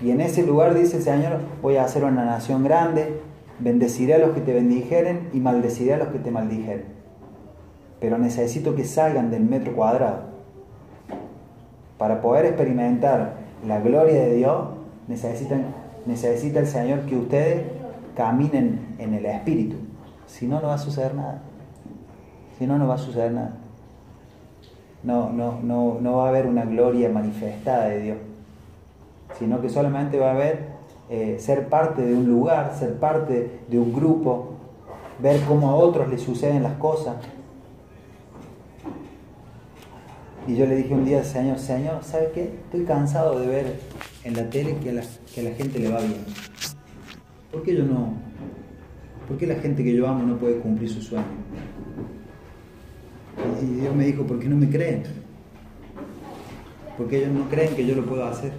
Y 0.01 0.11
en 0.11 0.21
ese 0.21 0.43
lugar 0.43 0.73
dice 0.73 0.97
el 0.97 1.03
Señor, 1.03 1.39
voy 1.61 1.77
a 1.77 1.83
hacer 1.83 2.03
una 2.03 2.25
nación 2.25 2.63
grande, 2.63 3.21
bendeciré 3.63 4.15
a 4.15 4.17
los 4.17 4.31
que 4.31 4.41
te 4.41 4.53
bendijeren 4.53 5.29
y 5.33 5.39
maldeciré 5.39 5.93
a 5.93 5.97
los 5.97 6.09
que 6.09 6.19
te 6.19 6.31
maldijeren. 6.31 6.85
Pero 7.99 8.17
necesito 8.17 8.75
que 8.75 8.83
salgan 8.83 9.31
del 9.31 9.43
metro 9.43 9.73
cuadrado. 9.75 10.33
Para 11.97 12.21
poder 12.21 12.45
experimentar 12.45 13.35
la 13.65 13.79
gloria 13.79 14.19
de 14.21 14.35
Dios, 14.35 14.67
necesitan, 15.07 15.67
necesita 16.05 16.59
el 16.59 16.67
Señor 16.67 17.01
que 17.05 17.15
ustedes 17.15 17.63
caminen 18.15 18.95
en 18.99 19.13
el 19.13 19.25
Espíritu. 19.25 19.77
Si 20.27 20.47
no, 20.47 20.59
no 20.59 20.67
va 20.67 20.75
a 20.75 20.79
suceder 20.79 21.15
nada. 21.15 21.41
Si 22.57 22.67
no, 22.67 22.77
no 22.77 22.87
va 22.87 22.95
a 22.95 22.97
suceder 22.97 23.31
nada 23.31 23.63
no, 25.03 25.29
no, 25.29 25.59
no, 25.61 25.97
no 25.99 26.17
va 26.17 26.25
a 26.25 26.29
haber 26.29 26.47
una 26.47 26.65
gloria 26.65 27.09
manifestada 27.09 27.89
de 27.89 27.99
Dios, 27.99 28.17
sino 29.37 29.61
que 29.61 29.69
solamente 29.69 30.17
va 30.17 30.29
a 30.29 30.33
haber 30.33 30.72
eh, 31.09 31.37
ser 31.39 31.69
parte 31.69 32.01
de 32.01 32.15
un 32.15 32.27
lugar, 32.27 32.75
ser 32.77 32.99
parte 32.99 33.61
de 33.67 33.79
un 33.79 33.93
grupo, 33.93 34.53
ver 35.19 35.41
cómo 35.47 35.69
a 35.69 35.75
otros 35.75 36.09
les 36.09 36.21
suceden 36.21 36.63
las 36.63 36.73
cosas. 36.77 37.15
Y 40.47 40.55
yo 40.55 40.65
le 40.65 40.75
dije 40.75 40.93
un 40.93 41.05
día 41.05 41.23
Señor, 41.23 41.57
Señor, 41.57 42.03
¿sabe 42.03 42.31
qué? 42.33 42.43
Estoy 42.65 42.83
cansado 42.83 43.39
de 43.39 43.47
ver 43.47 43.79
en 44.23 44.35
la 44.35 44.49
tele 44.49 44.75
que 44.77 44.89
a 44.89 44.93
la, 44.93 45.03
que 45.33 45.41
la 45.41 45.51
gente 45.51 45.79
le 45.79 45.89
va 45.89 45.99
bien. 45.99 46.25
¿Por 47.51 47.63
qué 47.63 47.75
yo 47.75 47.83
no? 47.83 48.13
¿Por 49.27 49.37
qué 49.37 49.47
la 49.47 49.55
gente 49.55 49.83
que 49.83 49.93
yo 49.93 50.07
amo 50.07 50.23
no 50.23 50.37
puede 50.37 50.57
cumplir 50.57 50.89
su 50.89 51.01
sueño? 51.01 51.25
Y 53.61 53.65
Dios 53.81 53.95
me 53.95 54.05
dijo, 54.05 54.23
¿por 54.23 54.39
qué 54.39 54.47
no 54.49 54.57
me 54.57 54.69
creen? 54.69 55.03
Porque 56.97 57.19
ellos 57.19 57.31
no 57.31 57.49
creen 57.49 57.75
que 57.75 57.85
yo 57.85 57.95
lo 57.95 58.05
puedo 58.05 58.25
hacer. 58.25 58.51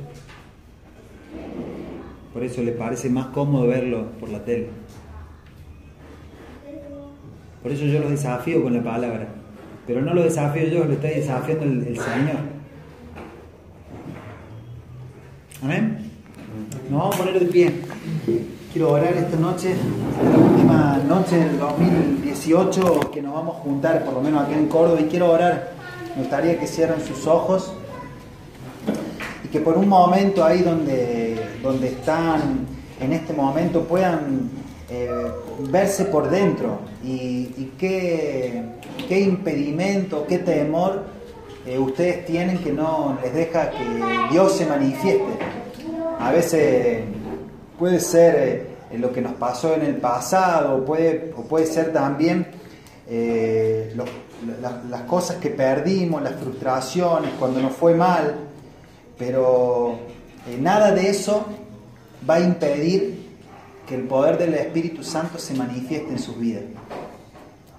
Por 2.35 2.43
eso 2.43 2.63
les 2.63 2.77
parece 2.77 3.09
más 3.09 3.27
cómodo 3.27 3.69
verlo 3.69 4.11
por 4.21 4.29
la 4.29 4.45
tele. 4.45 4.69
Por 7.63 7.73
eso 7.73 7.85
yo 7.87 8.01
los 8.01 8.11
desafío 8.11 8.63
con 8.63 8.75
la 8.75 8.83
palabra. 8.83 9.29
Pero 9.87 10.03
no 10.03 10.13
lo 10.13 10.25
desafío 10.25 10.67
yo, 10.67 10.85
lo 10.85 10.95
está 10.95 11.09
desafiando 11.09 11.65
el, 11.65 11.87
el 11.87 11.97
Señor. 11.97 12.37
Amén. 15.63 16.11
Nos 16.91 17.01
vamos 17.01 17.15
a 17.15 17.19
poner 17.19 17.41
de 17.41 17.47
pie. 17.47 17.73
Quiero 18.73 18.91
orar 18.91 19.15
esta 19.15 19.37
noche, 19.37 19.75
la 20.23 20.37
última 20.37 20.99
noche 21.09 21.39
del 21.39 21.59
2018 21.59 23.13
que 23.13 23.23
nos 23.23 23.33
vamos 23.33 23.57
a 23.57 23.61
juntar, 23.61 24.05
por 24.05 24.15
lo 24.15 24.21
menos 24.21 24.45
aquí 24.45 24.55
en 24.55 24.67
Córdoba, 24.67 25.01
y 25.01 25.05
quiero 25.05 25.31
orar. 25.31 25.73
Me 26.17 26.23
gustaría 26.23 26.59
que 26.59 26.67
cierren 26.67 27.01
sus 27.01 27.27
ojos 27.27 27.73
y 29.45 29.49
que 29.49 29.61
por 29.61 29.79
un 29.79 29.89
momento 29.89 30.45
ahí 30.45 30.63
donde, 30.63 31.34
donde 31.65 31.89
están 31.89 32.67
en 33.01 33.13
este 33.13 33.33
momento 33.33 33.83
puedan 33.85 34.51
eh, 34.91 35.31
verse 35.71 36.05
por 36.05 36.29
dentro 36.31 36.79
y, 37.03 37.73
qué, 37.79 38.63
qué, 39.09 39.21
impedimento, 39.21 40.27
qué 40.29 40.39
temor 40.39 41.05
eh, 41.67 41.79
ustedes 41.79 42.27
tienen 42.27 42.59
que 42.59 42.71
no 42.71 43.19
les 43.23 43.33
deja 43.33 43.71
que 43.71 43.85
Dios 44.31 44.53
se 44.53 44.67
manifieste. 44.67 45.39
A 46.21 46.31
veces 46.31 47.03
puede 47.79 47.99
ser 47.99 48.67
eh, 48.91 48.99
lo 48.99 49.11
que 49.11 49.23
nos 49.23 49.33
pasó 49.33 49.75
en 49.75 49.83
el 49.83 49.97
pasado, 49.97 50.85
puede, 50.85 51.33
o 51.37 51.43
puede 51.43 51.67
ser 51.67 51.93
también 51.93 52.47
las 54.91 55.03
cosas 55.03 55.37
que 55.37 55.51
perdimos, 55.51 56.23
las 56.23 56.35
frustraciones, 56.37 57.33
cuando 57.39 57.61
nos 57.61 57.73
fue 57.73 57.95
mal, 57.95 58.35
pero 59.19 59.99
eh, 60.47 60.59
nada 60.61 60.93
de 60.93 61.09
eso 61.09 61.47
va 62.29 62.35
a 62.35 62.41
impedir 62.41 63.25
que 63.87 63.95
el 63.95 64.03
poder 64.03 64.39
del 64.39 64.55
Espíritu 64.55 65.03
Santo 65.03 65.39
se 65.39 65.55
manifieste 65.55 66.11
en 66.11 66.19
sus 66.19 66.39
vidas. 66.39 66.65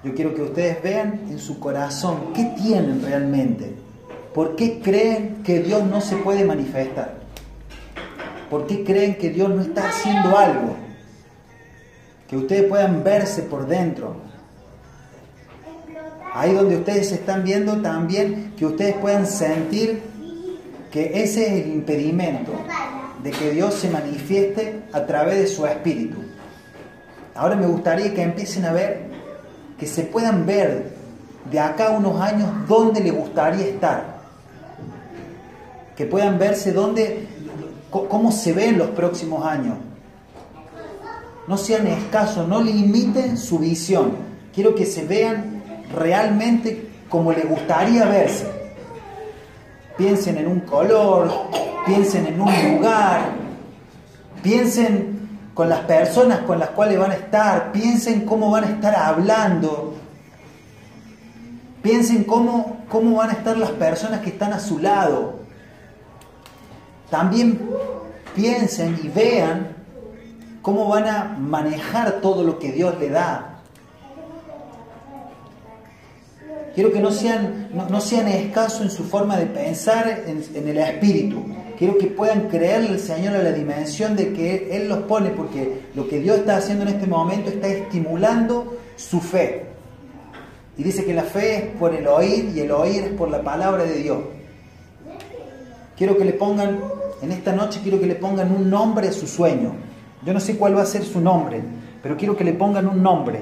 Yo 0.03 0.13
quiero 0.13 0.35
que 0.35 0.43
ustedes 0.43 0.81
vean 0.83 1.21
en 1.29 1.39
su 1.39 1.59
corazón 1.59 2.33
qué 2.35 2.43
tienen 2.57 3.01
realmente, 3.01 3.73
por 4.33 4.55
qué 4.55 4.79
creen 4.79 5.41
que 5.43 5.61
Dios 5.61 5.83
no 5.83 6.01
se 6.01 6.17
puede 6.17 6.45
manifestar. 6.45 7.25
¿Por 8.49 8.67
qué 8.67 8.83
creen 8.83 9.15
que 9.15 9.31
Dios 9.31 9.49
no 9.49 9.61
está 9.61 9.89
haciendo 9.89 10.37
algo? 10.37 10.75
Que 12.27 12.37
ustedes 12.37 12.65
puedan 12.65 13.03
verse 13.03 13.41
por 13.41 13.67
dentro. 13.67 14.15
Ahí 16.33 16.53
donde 16.53 16.77
ustedes 16.77 17.11
están 17.11 17.43
viendo 17.43 17.81
también, 17.81 18.53
que 18.57 18.65
ustedes 18.65 18.95
puedan 18.95 19.25
sentir 19.25 20.03
que 20.95 21.22
ese 21.22 21.45
es 21.45 21.65
el 21.65 21.73
impedimento 21.73 22.53
de 23.22 23.30
que 23.31 23.51
Dios 23.51 23.73
se 23.73 23.89
manifieste 23.89 24.84
a 24.93 25.05
través 25.05 25.39
de 25.39 25.47
su 25.47 25.65
espíritu. 25.65 26.15
Ahora 27.35 27.57
me 27.57 27.67
gustaría 27.67 28.13
que 28.13 28.22
empiecen 28.22 28.63
a 28.63 28.72
ver, 28.72 29.01
que 29.77 29.88
se 29.88 30.03
puedan 30.03 30.45
ver 30.45 30.93
de 31.51 31.59
acá 31.59 31.88
a 31.88 31.97
unos 31.97 32.22
años 32.22 32.47
dónde 32.65 33.01
les 33.01 33.13
gustaría 33.13 33.65
estar. 33.65 34.22
Que 35.97 36.05
puedan 36.05 36.39
verse 36.39 36.72
dónde 36.72 37.27
cómo 37.91 38.31
se 38.31 38.53
ve 38.53 38.69
en 38.69 38.77
los 38.77 38.91
próximos 38.91 39.45
años. 39.45 39.76
No 41.45 41.57
sean 41.57 41.88
escasos, 41.88 42.47
no 42.47 42.61
limiten 42.61 43.38
su 43.38 43.59
visión. 43.59 44.13
Quiero 44.53 44.73
que 44.73 44.85
se 44.85 45.05
vean 45.05 45.61
realmente 45.93 46.88
como 47.09 47.34
les 47.34 47.49
gustaría 47.49 48.05
verse. 48.05 48.64
Piensen 49.97 50.38
en 50.38 50.47
un 50.47 50.59
color, 50.61 51.31
piensen 51.85 52.27
en 52.27 52.41
un 52.41 52.73
lugar, 52.73 53.30
piensen 54.43 55.15
con 55.53 55.69
las 55.69 55.80
personas 55.81 56.39
con 56.39 56.59
las 56.59 56.69
cuales 56.69 56.99
van 56.99 57.11
a 57.11 57.15
estar, 57.15 57.72
piensen 57.72 58.26
cómo 58.26 58.51
van 58.51 58.65
a 58.65 58.67
estar 58.67 58.93
hablando, 58.93 59.93
piensen 61.81 62.26
cómo, 62.26 62.84
cómo 62.89 63.15
van 63.17 63.30
a 63.30 63.34
estar 63.34 63.57
las 63.57 63.72
personas 63.72 64.19
que 64.19 64.31
están 64.31 64.51
a 64.51 64.59
su 64.59 64.80
lado. 64.80 65.39
También 67.09 67.69
piensen 68.35 68.99
y 69.01 69.07
vean 69.07 69.69
cómo 70.61 70.89
van 70.89 71.07
a 71.07 71.23
manejar 71.39 72.19
todo 72.22 72.43
lo 72.43 72.59
que 72.59 72.73
Dios 72.73 72.99
le 72.99 73.09
da. 73.09 73.55
Quiero 76.76 76.91
que 76.91 76.99
no 76.99 77.10
sean, 77.10 77.69
no, 77.73 78.02
sean 78.02 78.27
escasos 78.27 78.81
en 78.81 78.91
su 78.91 79.06
forma 79.06 79.38
de 79.38 79.45
pensar 79.45 80.23
en, 80.27 80.43
en 80.53 80.68
el 80.68 80.77
espíritu. 80.77 81.41
quiero 81.80 81.97
que 81.97 82.07
puedan 82.07 82.49
creerle 82.49 82.89
al 82.89 82.99
Señor 82.99 83.34
a 83.34 83.41
la 83.41 83.53
dimensión 83.53 84.18
de 84.18 84.34
que 84.34 84.76
Él 84.76 84.89
los 84.89 84.99
pone, 85.03 85.30
porque 85.30 85.84
lo 85.95 86.07
que 86.10 86.19
Dios 86.19 86.39
está 86.39 86.57
haciendo 86.57 86.84
en 86.84 86.89
este 86.89 87.07
momento 87.07 87.49
está 87.49 87.69
estimulando 87.69 88.77
su 88.97 89.22
fe. 89.22 89.68
Y 90.77 90.84
dice 90.84 91.06
que 91.06 91.14
la 91.14 91.23
fe 91.23 91.56
es 91.56 91.64
por 91.77 91.95
el 91.95 92.06
oír 92.07 92.52
y 92.53 92.60
el 92.60 92.72
oír 92.72 93.03
es 93.03 93.14
por 93.14 93.30
la 93.30 93.41
palabra 93.41 93.85
de 93.85 93.95
Dios. 93.95 94.18
Quiero 95.97 96.18
que 96.18 96.26
le 96.26 96.34
pongan, 96.34 96.81
en 97.22 97.31
esta 97.31 97.53
noche 97.53 97.80
quiero 97.81 98.02
que 98.02 98.06
le 98.06 98.15
pongan 98.15 98.52
un 98.52 98.69
nombre 98.69 99.07
a 99.07 99.14
su 99.14 99.27
sueño. 99.27 99.73
Yo 100.26 100.34
no 100.34 100.41
sé 100.41 100.57
cuál 100.57 100.77
va 100.77 100.81
a 100.81 100.85
ser 100.85 101.06
su 101.06 101.22
nombre, 101.22 101.61
pero 102.03 102.18
quiero 102.18 102.35
que 102.35 102.43
le 102.43 102.52
pongan 102.52 102.85
un 102.88 103.02
nombre. 103.02 103.39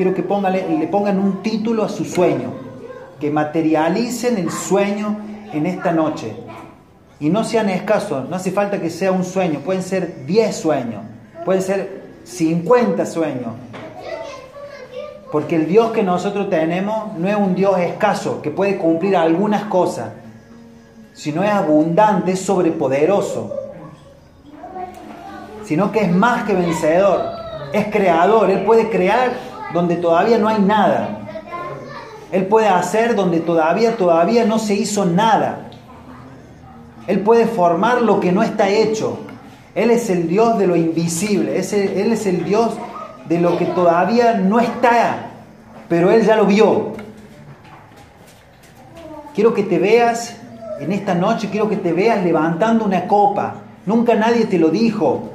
Quiero 0.00 0.14
que 0.14 0.22
le 0.22 0.86
pongan 0.86 1.18
un 1.18 1.42
título 1.42 1.84
a 1.84 1.88
su 1.90 2.06
sueño. 2.06 2.54
Que 3.20 3.30
materialicen 3.30 4.38
el 4.38 4.50
sueño 4.50 5.18
en 5.52 5.66
esta 5.66 5.92
noche. 5.92 6.34
Y 7.18 7.28
no 7.28 7.44
sean 7.44 7.68
escasos, 7.68 8.26
no 8.26 8.36
hace 8.36 8.50
falta 8.50 8.80
que 8.80 8.88
sea 8.88 9.12
un 9.12 9.24
sueño, 9.24 9.60
pueden 9.60 9.82
ser 9.82 10.24
10 10.24 10.56
sueños, 10.56 11.02
pueden 11.44 11.60
ser 11.60 12.02
50 12.24 13.04
sueños, 13.04 13.48
porque 15.30 15.56
el 15.56 15.66
Dios 15.66 15.92
que 15.92 16.02
nosotros 16.02 16.48
tenemos 16.48 17.18
no 17.18 17.28
es 17.28 17.36
un 17.36 17.54
Dios 17.54 17.78
escaso, 17.78 18.40
que 18.40 18.50
puede 18.50 18.78
cumplir 18.78 19.14
algunas 19.18 19.64
cosas, 19.64 20.12
sino 21.12 21.44
es 21.44 21.50
abundante, 21.50 22.32
es 22.32 22.40
sobrepoderoso, 22.40 23.54
sino 25.62 25.92
que 25.92 26.04
es 26.04 26.10
más 26.10 26.44
que 26.44 26.54
vencedor, 26.54 27.20
es 27.74 27.88
creador, 27.88 28.48
Él 28.48 28.64
puede 28.64 28.88
crear 28.88 29.50
donde 29.72 29.96
todavía 29.96 30.38
no 30.38 30.48
hay 30.48 30.60
nada. 30.60 31.20
Él 32.32 32.46
puede 32.46 32.68
hacer 32.68 33.14
donde 33.14 33.40
todavía, 33.40 33.96
todavía 33.96 34.44
no 34.44 34.58
se 34.58 34.74
hizo 34.74 35.04
nada. 35.04 35.70
Él 37.06 37.20
puede 37.20 37.46
formar 37.46 38.02
lo 38.02 38.20
que 38.20 38.30
no 38.30 38.42
está 38.42 38.68
hecho. 38.68 39.18
Él 39.74 39.90
es 39.90 40.10
el 40.10 40.28
Dios 40.28 40.58
de 40.58 40.66
lo 40.66 40.76
invisible. 40.76 41.52
Él 41.58 42.12
es 42.12 42.26
el 42.26 42.44
Dios 42.44 42.76
de 43.28 43.40
lo 43.40 43.56
que 43.56 43.66
todavía 43.66 44.34
no 44.34 44.58
está, 44.58 45.30
pero 45.88 46.10
Él 46.10 46.24
ya 46.24 46.36
lo 46.36 46.46
vio. 46.46 46.92
Quiero 49.34 49.54
que 49.54 49.62
te 49.62 49.78
veas 49.78 50.36
en 50.80 50.92
esta 50.92 51.14
noche, 51.14 51.48
quiero 51.50 51.68
que 51.68 51.76
te 51.76 51.92
veas 51.92 52.24
levantando 52.24 52.84
una 52.84 53.06
copa. 53.06 53.54
Nunca 53.86 54.14
nadie 54.14 54.46
te 54.46 54.58
lo 54.58 54.68
dijo, 54.68 55.30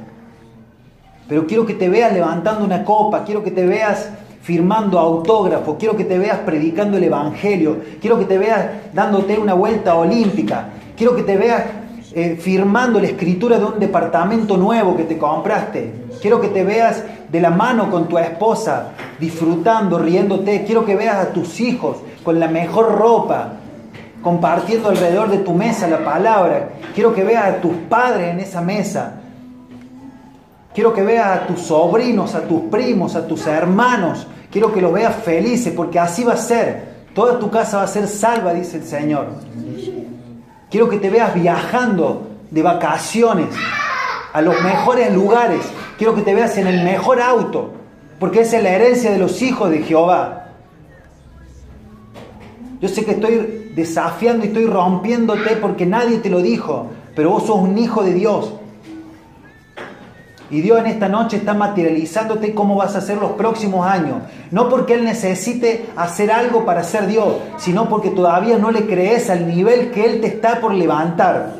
pero 1.28 1.46
quiero 1.46 1.66
que 1.66 1.74
te 1.74 1.88
veas 1.88 2.12
levantando 2.12 2.64
una 2.64 2.84
copa, 2.84 3.24
quiero 3.24 3.42
que 3.42 3.50
te 3.50 3.66
veas 3.66 4.10
firmando 4.46 5.00
autógrafo, 5.00 5.76
quiero 5.76 5.96
que 5.96 6.04
te 6.04 6.18
veas 6.18 6.38
predicando 6.38 6.98
el 6.98 7.02
Evangelio, 7.02 7.78
quiero 8.00 8.16
que 8.16 8.26
te 8.26 8.38
veas 8.38 8.64
dándote 8.94 9.36
una 9.36 9.54
vuelta 9.54 9.96
olímpica, 9.96 10.68
quiero 10.96 11.16
que 11.16 11.24
te 11.24 11.36
veas 11.36 11.64
eh, 12.14 12.38
firmando 12.40 13.00
la 13.00 13.08
escritura 13.08 13.58
de 13.58 13.64
un 13.64 13.80
departamento 13.80 14.56
nuevo 14.56 14.96
que 14.96 15.02
te 15.02 15.18
compraste, 15.18 15.92
quiero 16.22 16.40
que 16.40 16.46
te 16.46 16.62
veas 16.62 17.02
de 17.28 17.40
la 17.40 17.50
mano 17.50 17.90
con 17.90 18.08
tu 18.08 18.18
esposa, 18.18 18.92
disfrutando, 19.18 19.98
riéndote. 19.98 20.64
Quiero 20.64 20.84
que 20.84 20.94
veas 20.94 21.16
a 21.16 21.32
tus 21.32 21.58
hijos 21.58 21.96
con 22.22 22.38
la 22.38 22.46
mejor 22.46 22.96
ropa, 22.96 23.54
compartiendo 24.22 24.90
alrededor 24.90 25.28
de 25.28 25.38
tu 25.38 25.52
mesa 25.54 25.88
la 25.88 26.04
palabra. 26.04 26.68
Quiero 26.94 27.12
que 27.12 27.24
veas 27.24 27.46
a 27.46 27.60
tus 27.60 27.74
padres 27.88 28.28
en 28.28 28.38
esa 28.38 28.60
mesa. 28.60 29.20
Quiero 30.72 30.92
que 30.92 31.02
veas 31.02 31.26
a 31.26 31.46
tus 31.46 31.62
sobrinos, 31.62 32.34
a 32.34 32.42
tus 32.42 32.62
primos, 32.70 33.16
a 33.16 33.26
tus 33.26 33.46
hermanos. 33.46 34.26
Quiero 34.50 34.72
que 34.72 34.80
los 34.80 34.92
veas 34.92 35.16
felices 35.16 35.72
porque 35.76 35.98
así 35.98 36.24
va 36.24 36.34
a 36.34 36.38
ser. 36.38 36.96
Toda 37.14 37.38
tu 37.38 37.50
casa 37.50 37.78
va 37.78 37.84
a 37.84 37.88
ser 37.88 38.06
salva, 38.08 38.52
dice 38.52 38.78
el 38.78 38.84
Señor. 38.84 39.28
Quiero 40.70 40.88
que 40.88 40.98
te 40.98 41.10
veas 41.10 41.34
viajando 41.34 42.28
de 42.50 42.62
vacaciones 42.62 43.48
a 44.32 44.42
los 44.42 44.60
mejores 44.62 45.12
lugares. 45.12 45.62
Quiero 45.96 46.14
que 46.14 46.22
te 46.22 46.34
veas 46.34 46.58
en 46.58 46.66
el 46.66 46.84
mejor 46.84 47.20
auto, 47.20 47.70
porque 48.18 48.40
esa 48.40 48.58
es 48.58 48.62
la 48.62 48.70
herencia 48.70 49.10
de 49.10 49.18
los 49.18 49.40
hijos 49.42 49.70
de 49.70 49.82
Jehová. 49.82 50.48
Yo 52.80 52.88
sé 52.88 53.04
que 53.04 53.12
estoy 53.12 53.72
desafiando 53.74 54.44
y 54.44 54.48
estoy 54.48 54.66
rompiéndote 54.66 55.56
porque 55.56 55.86
nadie 55.86 56.18
te 56.18 56.28
lo 56.28 56.42
dijo, 56.42 56.88
pero 57.14 57.30
vos 57.30 57.46
sos 57.46 57.56
un 57.56 57.78
hijo 57.78 58.02
de 58.02 58.12
Dios. 58.12 58.52
Y 60.50 60.60
Dios 60.60 60.78
en 60.78 60.86
esta 60.86 61.08
noche 61.08 61.38
está 61.38 61.54
materializándote 61.54 62.54
cómo 62.54 62.76
vas 62.76 62.94
a 62.94 63.00
ser 63.00 63.18
los 63.18 63.32
próximos 63.32 63.86
años. 63.86 64.18
No 64.50 64.68
porque 64.68 64.94
Él 64.94 65.04
necesite 65.04 65.86
hacer 65.96 66.30
algo 66.30 66.64
para 66.64 66.84
ser 66.84 67.06
Dios, 67.06 67.34
sino 67.58 67.88
porque 67.88 68.10
todavía 68.10 68.56
no 68.56 68.70
le 68.70 68.86
crees 68.86 69.28
al 69.28 69.48
nivel 69.48 69.90
que 69.90 70.04
Él 70.04 70.20
te 70.20 70.28
está 70.28 70.60
por 70.60 70.72
levantar. 70.72 71.54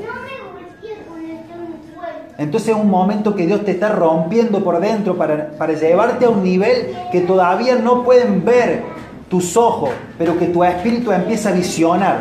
Entonces 2.39 2.69
es 2.71 2.77
un 2.77 2.91
momento 2.91 3.35
que 3.35 3.47
Dios 3.47 3.65
te 3.65 3.73
está 3.73 3.89
rompiendo 3.89 4.63
por 4.63 4.79
dentro 4.79 5.17
para, 5.17 5.53
para 5.53 5.73
llevarte 5.73 6.27
a 6.27 6.29
un 6.29 6.43
nivel 6.43 6.95
que 7.11 7.23
todavía 7.23 7.77
no 7.77 8.05
pueden 8.05 8.45
ver 8.45 8.83
tus 9.31 9.57
ojos, 9.57 9.91
pero 10.19 10.39
que 10.39 10.47
tu 10.47 10.63
espíritu 10.63 11.11
empieza 11.13 11.49
a 11.49 11.53
visionar. 11.53 12.19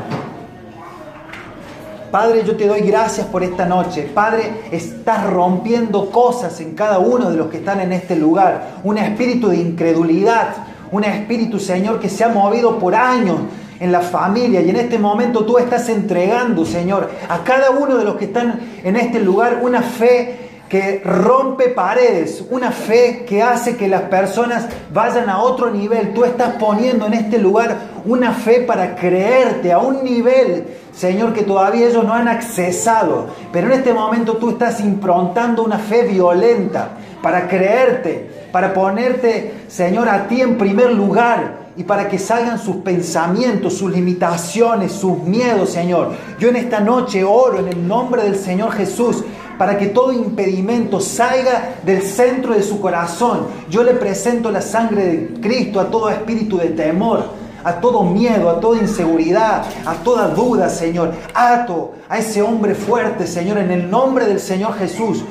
Padre, 2.15 2.45
yo 2.45 2.55
te 2.55 2.65
doy 2.65 2.79
gracias 2.79 3.27
por 3.27 3.43
esta 3.43 3.65
noche. 3.65 4.09
Padre, 4.13 4.49
estás 4.71 5.29
rompiendo 5.29 6.09
cosas 6.11 6.61
en 6.61 6.73
cada 6.73 6.97
uno 6.97 7.29
de 7.29 7.35
los 7.35 7.47
que 7.47 7.57
están 7.57 7.81
en 7.81 7.91
este 7.91 8.15
lugar. 8.15 8.77
Un 8.85 8.97
espíritu 8.97 9.49
de 9.49 9.57
incredulidad, 9.57 10.47
un 10.93 11.03
espíritu, 11.03 11.59
Señor, 11.59 11.99
que 11.99 12.07
se 12.07 12.23
ha 12.23 12.29
movido 12.29 12.79
por 12.79 12.95
años 12.95 13.39
en 13.81 13.91
la 13.91 13.99
familia 13.99 14.61
y 14.61 14.69
en 14.69 14.77
este 14.77 14.97
momento 14.97 15.43
tú 15.43 15.57
estás 15.57 15.89
entregando, 15.89 16.63
Señor, 16.63 17.11
a 17.27 17.43
cada 17.43 17.71
uno 17.71 17.97
de 17.97 18.05
los 18.05 18.15
que 18.15 18.23
están 18.23 18.61
en 18.81 18.95
este 18.95 19.19
lugar 19.19 19.59
una 19.61 19.81
fe 19.81 20.44
que 20.75 21.01
rompe 21.05 21.69
paredes, 21.69 22.43
una 22.49 22.69
fe 22.69 23.23
que 23.25 23.41
hace 23.41 23.77
que 23.77 23.87
las 23.87 24.01
personas 24.01 24.67
vayan 24.91 25.29
a 25.29 25.41
otro 25.41 25.71
nivel. 25.71 26.13
Tú 26.13 26.25
estás 26.25 26.55
poniendo 26.55 27.05
en 27.05 27.13
este 27.13 27.37
lugar 27.37 27.77
una 28.03 28.33
fe 28.33 28.59
para 28.59 28.93
creerte 28.93 29.71
a 29.71 29.77
un 29.77 30.03
nivel, 30.03 30.65
Señor, 30.93 31.31
que 31.31 31.43
todavía 31.43 31.87
ellos 31.87 32.03
no 32.03 32.13
han 32.13 32.27
accesado. 32.27 33.27
Pero 33.53 33.67
en 33.67 33.73
este 33.79 33.93
momento 33.93 34.35
tú 34.35 34.49
estás 34.49 34.81
improntando 34.81 35.63
una 35.63 35.79
fe 35.79 36.03
violenta 36.03 36.89
para 37.21 37.47
creerte, 37.47 38.29
para 38.51 38.73
ponerte, 38.73 39.53
Señor, 39.69 40.09
a 40.09 40.27
ti 40.27 40.41
en 40.41 40.57
primer 40.57 40.91
lugar 40.91 41.65
y 41.77 41.83
para 41.83 42.09
que 42.09 42.19
salgan 42.19 42.59
sus 42.59 42.77
pensamientos, 42.77 43.77
sus 43.77 43.91
limitaciones, 43.93 44.91
sus 44.91 45.19
miedos, 45.19 45.69
Señor. 45.69 46.11
Yo 46.37 46.49
en 46.49 46.57
esta 46.57 46.81
noche 46.81 47.23
oro 47.23 47.59
en 47.59 47.69
el 47.69 47.87
nombre 47.87 48.23
del 48.23 48.35
Señor 48.35 48.73
Jesús 48.73 49.23
para 49.57 49.77
que 49.77 49.87
todo 49.87 50.11
impedimento 50.11 50.99
salga 50.99 51.75
del 51.83 52.01
centro 52.01 52.53
de 52.53 52.63
su 52.63 52.79
corazón. 52.81 53.47
Yo 53.69 53.83
le 53.83 53.93
presento 53.93 54.51
la 54.51 54.61
sangre 54.61 55.05
de 55.05 55.41
Cristo 55.41 55.79
a 55.79 55.89
todo 55.89 56.09
espíritu 56.09 56.57
de 56.57 56.69
temor, 56.69 57.25
a 57.63 57.79
todo 57.79 58.03
miedo, 58.03 58.49
a 58.49 58.59
toda 58.59 58.79
inseguridad, 58.79 59.65
a 59.85 59.95
toda 59.95 60.27
duda, 60.27 60.69
Señor. 60.69 61.13
Ato 61.33 61.93
a 62.09 62.19
ese 62.19 62.41
hombre 62.41 62.75
fuerte, 62.75 63.25
Señor, 63.25 63.57
en 63.57 63.71
el 63.71 63.89
nombre 63.89 64.25
del 64.25 64.39
Señor 64.39 64.75
Jesús. 64.75 65.23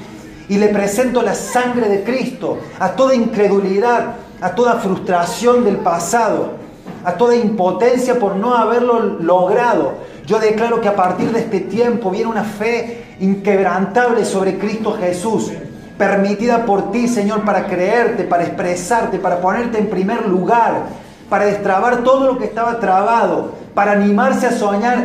Y 0.49 0.59
le 0.59 0.69
presento 0.69 1.23
la 1.23 1.35
sangre 1.35 1.89
de 1.89 2.03
Cristo 2.03 2.59
a 2.79 2.91
toda 2.91 3.15
incredulidad, 3.15 4.17
a 4.41 4.55
toda 4.55 4.75
frustración 4.75 5.65
del 5.65 5.77
pasado, 5.77 6.64
a 7.05 7.13
toda 7.13 7.37
impotencia 7.37 8.19
por 8.19 8.37
no 8.37 8.55
haberlo 8.55 9.01
logrado. 9.21 9.95
Yo 10.27 10.39
declaro 10.39 10.81
que 10.81 10.89
a 10.89 10.97
partir 10.97 11.31
de 11.33 11.41
este 11.41 11.61
tiempo 11.61 12.11
viene 12.11 12.31
una 12.31 12.45
fe 12.45 13.17
inquebrantable 13.21 14.25
sobre 14.25 14.59
Cristo 14.59 14.97
Jesús, 14.99 15.53
permitida 15.99 16.65
por 16.65 16.91
ti, 16.91 17.09
Señor, 17.09 17.45
para 17.45 17.67
creerte, 17.67 18.25
para 18.25 18.45
expresarte, 18.45 19.19
para 19.19 19.41
ponerte 19.41 19.79
en 19.79 19.89
primer 19.89 20.27
lugar, 20.27 20.87
para 21.29 21.45
destrabar 21.47 22.03
todo 22.03 22.27
lo 22.27 22.39
que 22.39 22.47
estaba 22.47 22.81
trabado, 22.81 23.53
para 23.75 23.93
animarse 23.93 24.47
a 24.47 24.53
soñar 24.53 25.05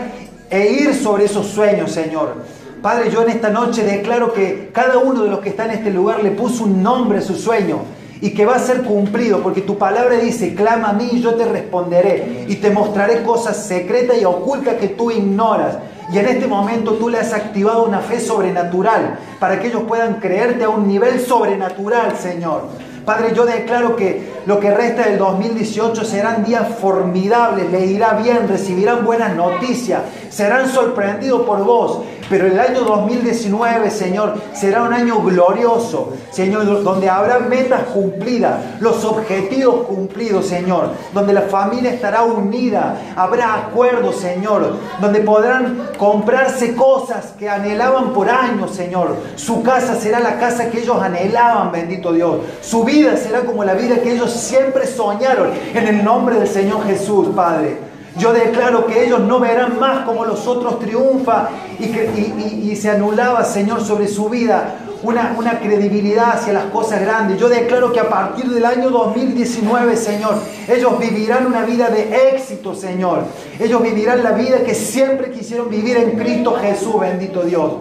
e 0.50 0.72
ir 0.72 0.96
sobre 0.96 1.26
esos 1.26 1.48
sueños, 1.48 1.92
Señor. 1.92 2.36
Padre, 2.82 3.12
yo 3.12 3.24
en 3.24 3.30
esta 3.30 3.50
noche 3.50 3.84
declaro 3.84 4.32
que 4.32 4.70
cada 4.74 5.00
uno 5.00 5.24
de 5.24 5.30
los 5.30 5.40
que 5.40 5.50
está 5.50 5.66
en 5.66 5.72
este 5.72 5.92
lugar 5.92 6.24
le 6.24 6.32
puso 6.32 6.64
un 6.64 6.82
nombre 6.82 7.18
a 7.18 7.22
su 7.22 7.36
sueño 7.36 7.80
y 8.22 8.32
que 8.32 8.46
va 8.46 8.56
a 8.56 8.60
ser 8.60 8.84
cumplido, 8.84 9.42
porque 9.42 9.62
tu 9.62 9.78
palabra 9.78 10.16
dice, 10.18 10.54
clama 10.54 10.90
a 10.90 10.94
mí 10.94 11.10
y 11.14 11.22
yo 11.22 11.36
te 11.36 11.46
responderé 11.46 12.46
y 12.48 12.56
te 12.56 12.70
mostraré 12.70 13.24
cosas 13.24 13.66
secretas 13.66 14.18
y 14.22 14.26
ocultas 14.26 14.76
que 14.76 14.90
tú 14.90 15.12
ignoras. 15.12 15.78
Y 16.12 16.18
en 16.18 16.26
este 16.26 16.48
momento 16.48 16.94
tú 16.94 17.08
le 17.08 17.20
has 17.20 17.34
activado 17.34 17.86
una 17.86 18.00
fe 18.00 18.20
sobrenatural 18.20 19.20
para 19.40 19.60
que 19.60 19.68
ellos 19.68 19.84
puedan 19.88 20.16
creerte 20.16 20.64
a 20.64 20.70
un 20.70 20.88
nivel 20.88 21.20
sobrenatural, 21.20 22.18
Señor. 22.18 22.64
Padre, 23.06 23.34
yo 23.34 23.46
declaro 23.46 23.96
que 23.96 24.34
lo 24.46 24.60
que 24.60 24.72
resta 24.72 25.04
del 25.04 25.18
2018 25.18 26.04
serán 26.04 26.44
días 26.44 26.68
formidables, 26.80 27.72
les 27.72 27.90
irá 27.90 28.14
bien, 28.14 28.48
recibirán 28.48 29.06
buenas 29.06 29.36
noticias, 29.36 30.02
serán 30.30 30.70
sorprendidos 30.70 31.42
por 31.42 31.64
vos. 31.64 32.00
Pero 32.30 32.46
el 32.46 32.60
año 32.60 32.82
2019, 32.82 33.90
Señor, 33.90 34.36
será 34.54 34.84
un 34.84 34.94
año 34.94 35.20
glorioso, 35.22 36.14
Señor, 36.30 36.84
donde 36.84 37.10
habrá 37.10 37.40
metas 37.40 37.86
cumplidas, 37.86 38.60
los 38.80 39.04
objetivos 39.04 39.88
cumplidos, 39.88 40.46
Señor, 40.46 40.92
donde 41.12 41.34
la 41.34 41.42
familia 41.42 41.92
estará 41.92 42.22
unida, 42.22 42.96
habrá 43.16 43.56
acuerdos, 43.56 44.18
Señor, 44.18 44.76
donde 45.02 45.22
podrán 45.22 45.90
comprarse 45.98 46.76
cosas 46.76 47.34
que 47.40 47.50
anhelaban 47.50 48.14
por 48.14 48.30
años, 48.30 48.76
Señor. 48.76 49.16
Su 49.36 49.64
casa 49.64 49.96
será 49.96 50.20
la 50.20 50.38
casa 50.38 50.70
que 50.70 50.82
ellos 50.82 51.02
anhelaban, 51.02 51.72
bendito 51.72 52.14
Dios. 52.14 52.38
Su 52.62 52.84
vida 52.84 53.18
será 53.18 53.42
como 53.42 53.64
la 53.64 53.74
vida 53.74 54.02
que 54.02 54.14
ellos 54.14 54.32
siempre 54.32 54.86
soñaron, 54.86 55.50
en 55.74 55.88
el 55.88 56.04
nombre 56.04 56.38
del 56.38 56.48
Señor 56.48 56.86
Jesús, 56.86 57.30
Padre. 57.36 57.89
Yo 58.20 58.34
declaro 58.34 58.86
que 58.86 59.06
ellos 59.06 59.22
no 59.22 59.40
verán 59.40 59.80
más 59.80 60.06
como 60.06 60.26
los 60.26 60.46
otros 60.46 60.80
triunfa 60.80 61.50
y, 61.80 62.76
se 62.76 62.90
anulaba, 62.90 63.46
Señor, 63.46 63.82
sobre 63.82 64.08
su 64.08 64.28
vida 64.30 64.76
una, 65.02 65.34
una, 65.38 65.60
credibilidad 65.60 66.32
hacia 66.34 66.52
las 66.52 66.66
cosas 66.66 67.00
grandes. 67.00 67.40
Yo 67.40 67.48
declaro 67.48 67.94
que 67.94 68.02
a 68.02 68.10
partir 68.10 68.50
del 68.50 68.66
año 68.66 68.90
2019, 68.90 69.96
Señor, 69.96 70.36
ellos 70.68 71.00
vivirán 71.00 71.46
una 71.46 71.64
vida 71.64 71.90
de 71.90 72.34
éxito, 72.34 72.76
Señor. 72.76 73.24
Ellos 73.58 73.82
vivirán 73.82 74.22
la 74.22 74.32
vida 74.32 74.64
que 74.66 74.76
siempre 74.76 75.32
quisieron 75.32 75.70
vivir 75.70 75.96
en 75.96 76.20
Cristo 76.20 76.58
Jesús, 76.60 77.00
bendito 77.00 77.44
Dios. 77.44 77.72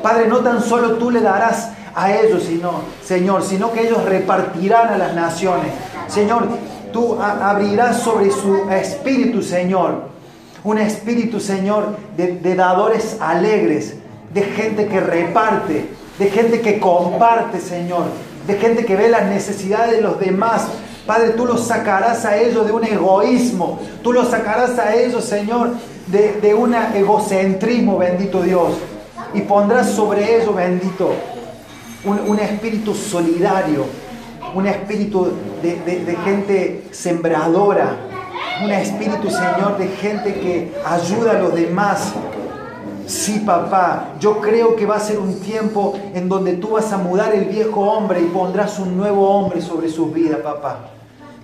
Padre, 0.00 0.28
no 0.28 0.38
tan 0.38 0.62
solo 0.62 0.92
tú 0.92 1.10
le 1.10 1.20
darás 1.20 1.70
a 1.96 2.14
ellos, 2.14 2.44
sino, 2.44 2.82
Señor, 3.04 3.42
sino 3.42 3.72
que 3.72 3.88
ellos 3.88 4.04
repartirán 4.04 4.90
a 4.90 4.98
las 4.98 5.14
naciones. 5.16 5.72
Señor, 6.06 6.46
tú 6.92 7.20
abrirás 7.20 8.02
sobre 8.02 8.30
su 8.30 8.68
espíritu, 8.70 9.42
Señor, 9.42 10.08
un 10.64 10.78
espíritu, 10.78 11.40
Señor, 11.40 11.96
de, 12.16 12.54
dadores 12.54 13.16
alegres, 13.20 13.94
de 14.32 14.42
gente 14.42 14.86
que 14.86 15.00
reparte, 15.00 15.88
de 16.18 16.30
gente 16.30 16.60
que 16.60 16.80
comparte, 16.80 17.60
Señor, 17.60 18.04
de 18.46 18.54
gente 18.54 18.84
que 18.84 18.96
ve 18.96 19.08
las 19.08 19.26
necesidades 19.26 19.92
de 19.92 20.02
los 20.02 20.18
demás. 20.18 20.66
Padre, 21.06 21.30
tú 21.30 21.46
los 21.46 21.66
sacarás 21.66 22.24
a 22.24 22.36
ellos 22.36 22.66
de 22.66 22.72
un 22.72 22.84
egoísmo, 22.84 23.80
tú 24.02 24.12
los 24.12 24.28
sacarás 24.28 24.78
a 24.78 24.94
ellos, 24.94 25.24
Señor, 25.24 25.70
de, 26.06 26.54
un 26.54 26.74
egocentrismo, 26.74 27.98
bendito 27.98 28.42
Dios, 28.42 28.74
y 29.32 29.40
pondrás 29.42 29.90
sobre 29.90 30.36
ellos, 30.36 30.54
bendito, 30.54 31.12
un 32.04 32.38
espíritu 32.38 32.94
solidario, 32.94 33.84
un 34.54 34.66
espíritu 34.66 35.28
de, 35.62 36.16
gente 36.24 36.88
sembradora, 36.90 37.96
un 38.62 38.70
espíritu, 38.70 39.30
Señor, 39.30 39.78
de 39.78 39.88
gente 39.88 40.34
que 40.34 40.72
ayuda 40.84 41.32
a 41.32 41.34
los 41.34 41.54
demás. 41.54 42.12
Sí, 43.06 43.40
papá, 43.40 44.10
yo 44.20 44.40
creo 44.40 44.76
que 44.76 44.84
va 44.84 44.96
a 44.96 45.00
ser 45.00 45.18
un 45.18 45.40
tiempo 45.40 45.98
en 46.14 46.28
donde 46.28 46.54
tú 46.54 46.70
vas 46.70 46.92
a 46.92 46.98
mudar 46.98 47.34
el 47.34 47.46
viejo 47.46 47.80
hombre 47.80 48.20
y 48.20 48.26
pondrás 48.26 48.78
un 48.78 48.96
nuevo 48.96 49.30
hombre 49.30 49.62
sobre 49.62 49.88
sus 49.88 50.12
vidas, 50.12 50.40
papá. 50.40 50.90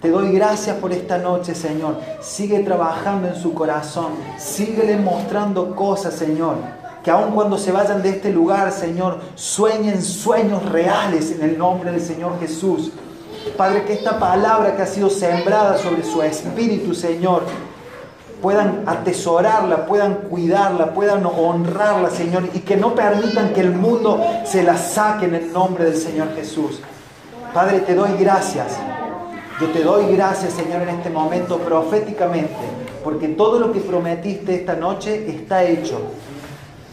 Te 0.03 0.11
doy 0.11 0.33
gracias 0.33 0.77
por 0.77 0.93
esta 0.93 1.17
noche, 1.17 1.55
Señor. 1.55 1.99
Sigue 2.21 2.61
trabajando 2.61 3.29
en 3.29 3.37
su 3.37 3.55
corazón. 3.55 4.13
Síguele 4.37 4.99
mostrando 4.99 5.75
cosas, 5.75 6.13
Señor 6.13 6.84
que 7.05 7.11
aun 7.11 7.33
cuando 7.33 7.59
se 7.59 7.71
vayan 7.71 8.03
de 8.03 8.09
este 8.09 8.33
lugar, 8.33 8.73
Señor, 8.73 9.21
sueñen 9.35 10.03
sueños 10.03 10.65
reales 10.65 11.31
en 11.33 11.43
el 11.43 11.59
nombre 11.59 11.93
del 11.93 12.01
Señor 12.01 12.41
Jesús. 12.41 12.93
Padre, 13.59 13.85
que 13.85 13.93
esta 13.93 14.19
palabra 14.19 14.75
que 14.75 14.83
ha 14.83 14.87
sido 14.87 15.11
sembrada 15.11 15.77
sobre 15.77 16.03
su 16.03 16.23
espíritu, 16.23 16.95
Señor, 16.95 17.43
puedan 18.41 18.85
atesorarla, 18.87 19.85
puedan 19.85 20.15
cuidarla, 20.31 20.95
puedan 20.95 21.27
honrarla, 21.27 22.09
Señor, 22.09 22.49
y 22.55 22.61
que 22.61 22.79
no 22.79 22.95
permitan 22.95 23.53
que 23.53 23.61
el 23.61 23.73
mundo 23.73 24.25
se 24.47 24.63
la 24.63 24.79
saque 24.79 25.27
en 25.27 25.35
el 25.35 25.53
nombre 25.53 25.85
del 25.85 25.97
Señor 25.97 26.35
Jesús. 26.35 26.81
Padre, 27.53 27.81
te 27.81 27.95
doy 27.95 28.13
gracias. 28.19 28.79
Yo 29.61 29.69
te 29.69 29.83
doy 29.83 30.11
gracias, 30.17 30.55
Señor, 30.55 30.83
en 30.83 30.89
este 30.89 31.11
momento 31.11 31.59
proféticamente, 31.59 32.57
porque 33.05 33.29
todo 33.29 33.61
lo 33.61 33.73
que 33.73 33.81
prometiste 33.81 34.55
esta 34.55 34.75
noche 34.75 35.29
está 35.29 35.63
hecho. 35.65 36.01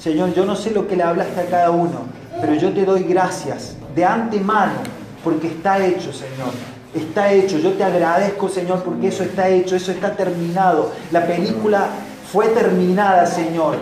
Señor, 0.02 0.34
yo 0.34 0.45
no 0.45 0.56
sé 0.56 0.72
lo 0.72 0.88
que 0.88 0.95
le 0.95 1.03
hablaste 1.03 1.41
a 1.41 1.45
cada 1.45 1.69
uno, 1.69 1.99
pero 2.40 2.56
yo 2.56 2.73
te 2.73 2.86
doy 2.86 3.03
gracias 3.03 3.76
de 3.94 4.03
antemano, 4.03 4.80
porque 5.23 5.45
está 5.45 5.78
hecho, 5.86 6.11
Señor. 6.11 6.49
Está 6.91 7.32
hecho. 7.32 7.60
Yo 7.60 7.73
te 7.73 7.84
agradezco, 7.84 8.49
Señor, 8.49 8.82
porque 8.82 9.10
eso 9.10 9.22
está 9.22 9.48
hecho, 9.48 9.76
eso 9.76 9.91
está 9.91 10.15
terminado. 10.15 10.91
La 11.11 11.28
película 11.28 11.90
fue 12.32 12.48
terminada, 12.48 13.28
Señor. 13.28 13.76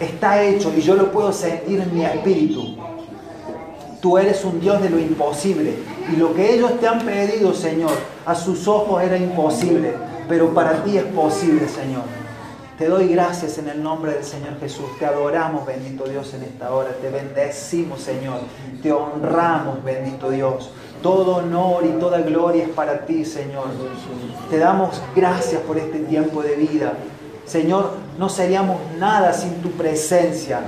Está 0.00 0.42
hecho 0.42 0.72
y 0.76 0.80
yo 0.80 0.96
lo 0.96 1.12
puedo 1.12 1.32
sentir 1.32 1.80
en 1.80 1.94
mi 1.94 2.04
espíritu. 2.04 2.76
Tú 4.02 4.18
eres 4.18 4.44
un 4.44 4.58
Dios 4.58 4.82
de 4.82 4.90
lo 4.90 4.98
imposible. 4.98 5.76
Y 6.12 6.16
lo 6.16 6.34
que 6.34 6.54
ellos 6.54 6.80
te 6.80 6.88
han 6.88 7.02
pedido, 7.02 7.54
Señor, 7.54 7.92
a 8.26 8.34
sus 8.34 8.66
ojos 8.66 9.00
era 9.00 9.16
imposible. 9.16 9.94
Pero 10.28 10.52
para 10.52 10.82
ti 10.82 10.96
es 10.98 11.04
posible, 11.04 11.68
Señor. 11.68 12.02
Te 12.80 12.88
doy 12.88 13.08
gracias 13.08 13.58
en 13.58 13.68
el 13.68 13.82
nombre 13.82 14.14
del 14.14 14.24
Señor 14.24 14.58
Jesús. 14.58 14.86
Te 14.98 15.04
adoramos, 15.04 15.66
bendito 15.66 16.04
Dios, 16.04 16.32
en 16.32 16.44
esta 16.44 16.72
hora. 16.72 16.88
Te 16.98 17.10
bendecimos, 17.10 18.00
Señor. 18.00 18.38
Te 18.82 18.90
honramos, 18.90 19.84
bendito 19.84 20.30
Dios. 20.30 20.70
Todo 21.02 21.36
honor 21.36 21.84
y 21.84 22.00
toda 22.00 22.22
gloria 22.22 22.62
es 22.62 22.70
para 22.70 23.04
ti, 23.04 23.26
Señor. 23.26 23.66
Te 24.48 24.56
damos 24.56 24.98
gracias 25.14 25.60
por 25.60 25.76
este 25.76 25.98
tiempo 25.98 26.42
de 26.42 26.56
vida. 26.56 26.94
Señor, 27.44 27.90
no 28.18 28.30
seríamos 28.30 28.78
nada 28.98 29.34
sin 29.34 29.60
tu 29.60 29.72
presencia. 29.72 30.60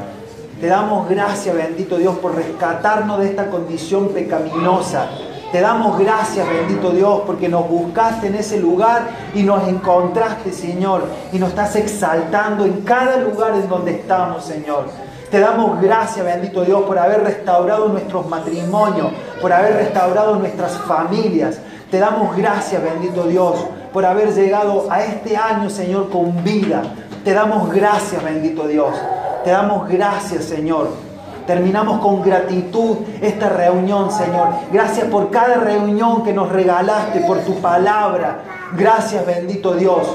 Te 0.60 0.66
damos 0.66 1.08
gracias, 1.08 1.56
bendito 1.56 1.96
Dios, 1.96 2.18
por 2.18 2.34
rescatarnos 2.34 3.20
de 3.20 3.30
esta 3.30 3.48
condición 3.48 4.10
pecaminosa 4.10 5.08
te 5.52 5.60
damos 5.60 5.98
gracias, 5.98 6.48
bendito 6.48 6.92
Dios, 6.92 7.24
porque 7.26 7.46
nos 7.46 7.68
buscaste 7.68 8.28
en 8.28 8.36
ese 8.36 8.58
lugar 8.58 9.02
y 9.34 9.42
nos 9.42 9.68
encontraste, 9.68 10.50
Señor, 10.50 11.04
y 11.30 11.38
nos 11.38 11.50
estás 11.50 11.76
exaltando 11.76 12.64
en 12.64 12.80
cada 12.80 13.18
lugar 13.18 13.52
en 13.56 13.68
donde 13.68 13.90
estamos, 13.90 14.46
Señor. 14.46 14.86
Te 15.30 15.40
damos 15.40 15.78
gracias, 15.82 16.24
bendito 16.24 16.64
Dios, 16.64 16.80
por 16.84 16.98
haber 16.98 17.22
restaurado 17.22 17.88
nuestros 17.88 18.26
matrimonios, 18.28 19.12
por 19.42 19.52
haber 19.52 19.74
restaurado 19.74 20.36
nuestras 20.36 20.72
familias. 20.78 21.58
Te 21.90 21.98
damos 21.98 22.34
gracias, 22.34 22.82
bendito 22.82 23.24
Dios, 23.24 23.56
por 23.92 24.06
haber 24.06 24.32
llegado 24.32 24.86
a 24.90 25.02
este 25.02 25.36
año, 25.36 25.68
Señor, 25.68 26.08
con 26.08 26.42
vida. 26.42 26.82
Te 27.24 27.34
damos 27.34 27.70
gracias, 27.70 28.24
bendito 28.24 28.66
Dios. 28.66 28.94
Te 29.44 29.50
damos 29.50 29.86
gracias, 29.86 30.44
Señor 30.44 31.11
Terminamos 31.46 32.00
con 32.00 32.22
gratitud 32.22 32.98
esta 33.20 33.48
reunión, 33.48 34.10
Señor. 34.12 34.48
Gracias 34.72 35.06
por 35.08 35.30
cada 35.30 35.56
reunión 35.56 36.22
que 36.22 36.32
nos 36.32 36.50
regalaste, 36.50 37.20
por 37.20 37.38
tu 37.40 37.60
palabra. 37.60 38.42
Gracias, 38.76 39.26
bendito 39.26 39.74
Dios. 39.74 40.06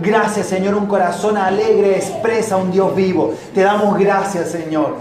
Gracias, 0.00 0.46
Señor. 0.46 0.74
Un 0.74 0.86
corazón 0.86 1.36
alegre 1.36 1.96
expresa 1.96 2.56
un 2.56 2.70
Dios 2.70 2.94
vivo. 2.94 3.34
Te 3.52 3.62
damos 3.62 3.98
gracias, 3.98 4.50
Señor. 4.50 4.94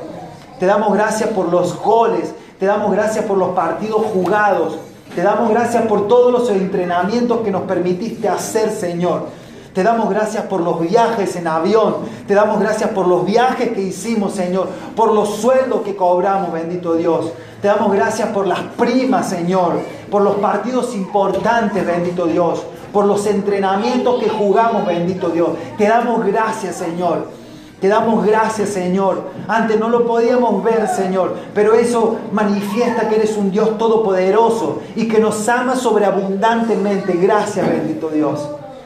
Te 0.59 0.65
damos 0.65 0.93
gracias 0.93 1.29
por 1.29 1.49
los 1.49 1.79
goles. 1.81 2.33
Te 2.59 2.65
damos 2.65 2.91
gracias 2.91 3.23
por 3.25 3.37
los 3.37 3.49
partidos 3.49 4.01
jugados. 4.13 4.77
Te 5.15 5.21
damos 5.21 5.49
gracias 5.49 5.83
por 5.83 6.07
todos 6.07 6.31
los 6.31 6.49
entrenamientos 6.49 7.41
que 7.41 7.51
nos 7.51 7.61
permitiste 7.63 8.27
hacer, 8.27 8.69
Señor. 8.69 9.27
Te 9.73 9.83
damos 9.83 10.09
gracias 10.09 10.45
por 10.45 10.61
los 10.61 10.79
viajes 10.79 11.35
en 11.35 11.47
avión. 11.47 11.97
Te 12.27 12.33
damos 12.33 12.59
gracias 12.59 12.89
por 12.89 13.07
los 13.07 13.25
viajes 13.25 13.69
que 13.69 13.81
hicimos, 13.81 14.33
Señor. 14.33 14.67
Por 14.95 15.13
los 15.13 15.35
sueldos 15.35 15.81
que 15.81 15.95
cobramos, 15.95 16.51
bendito 16.51 16.95
Dios. 16.95 17.31
Te 17.61 17.67
damos 17.67 17.91
gracias 17.93 18.29
por 18.29 18.47
las 18.47 18.61
primas, 18.77 19.29
Señor. 19.29 19.79
Por 20.09 20.23
los 20.23 20.35
partidos 20.35 20.95
importantes, 20.95 21.85
bendito 21.85 22.25
Dios. 22.25 22.63
Por 22.91 23.05
los 23.05 23.27
entrenamientos 23.27 24.21
que 24.21 24.29
jugamos, 24.29 24.85
bendito 24.87 25.29
Dios. 25.29 25.49
Te 25.77 25.87
damos 25.87 26.25
gracias, 26.25 26.75
Señor. 26.75 27.27
Te 27.79 27.87
damos 27.87 28.25
gracias, 28.25 28.69
Señor. 28.69 29.21
Antes 29.47 29.79
no 29.79 29.87
lo 29.87 30.05
podíamos 30.05 30.63
ver, 30.63 30.87
Señor, 30.87 31.35
pero 31.53 31.75
eso 31.75 32.17
manifiesta 32.33 33.07
que 33.07 33.15
eres 33.15 33.37
un 33.37 33.51
Dios 33.51 33.77
todopoderoso 33.77 34.81
y 34.95 35.07
que 35.07 35.19
nos 35.19 35.47
ama 35.47 35.75
sobreabundantemente. 35.75 37.13
Gracias, 37.13 37.65
bendito 37.65 38.09
Dios. 38.09 38.49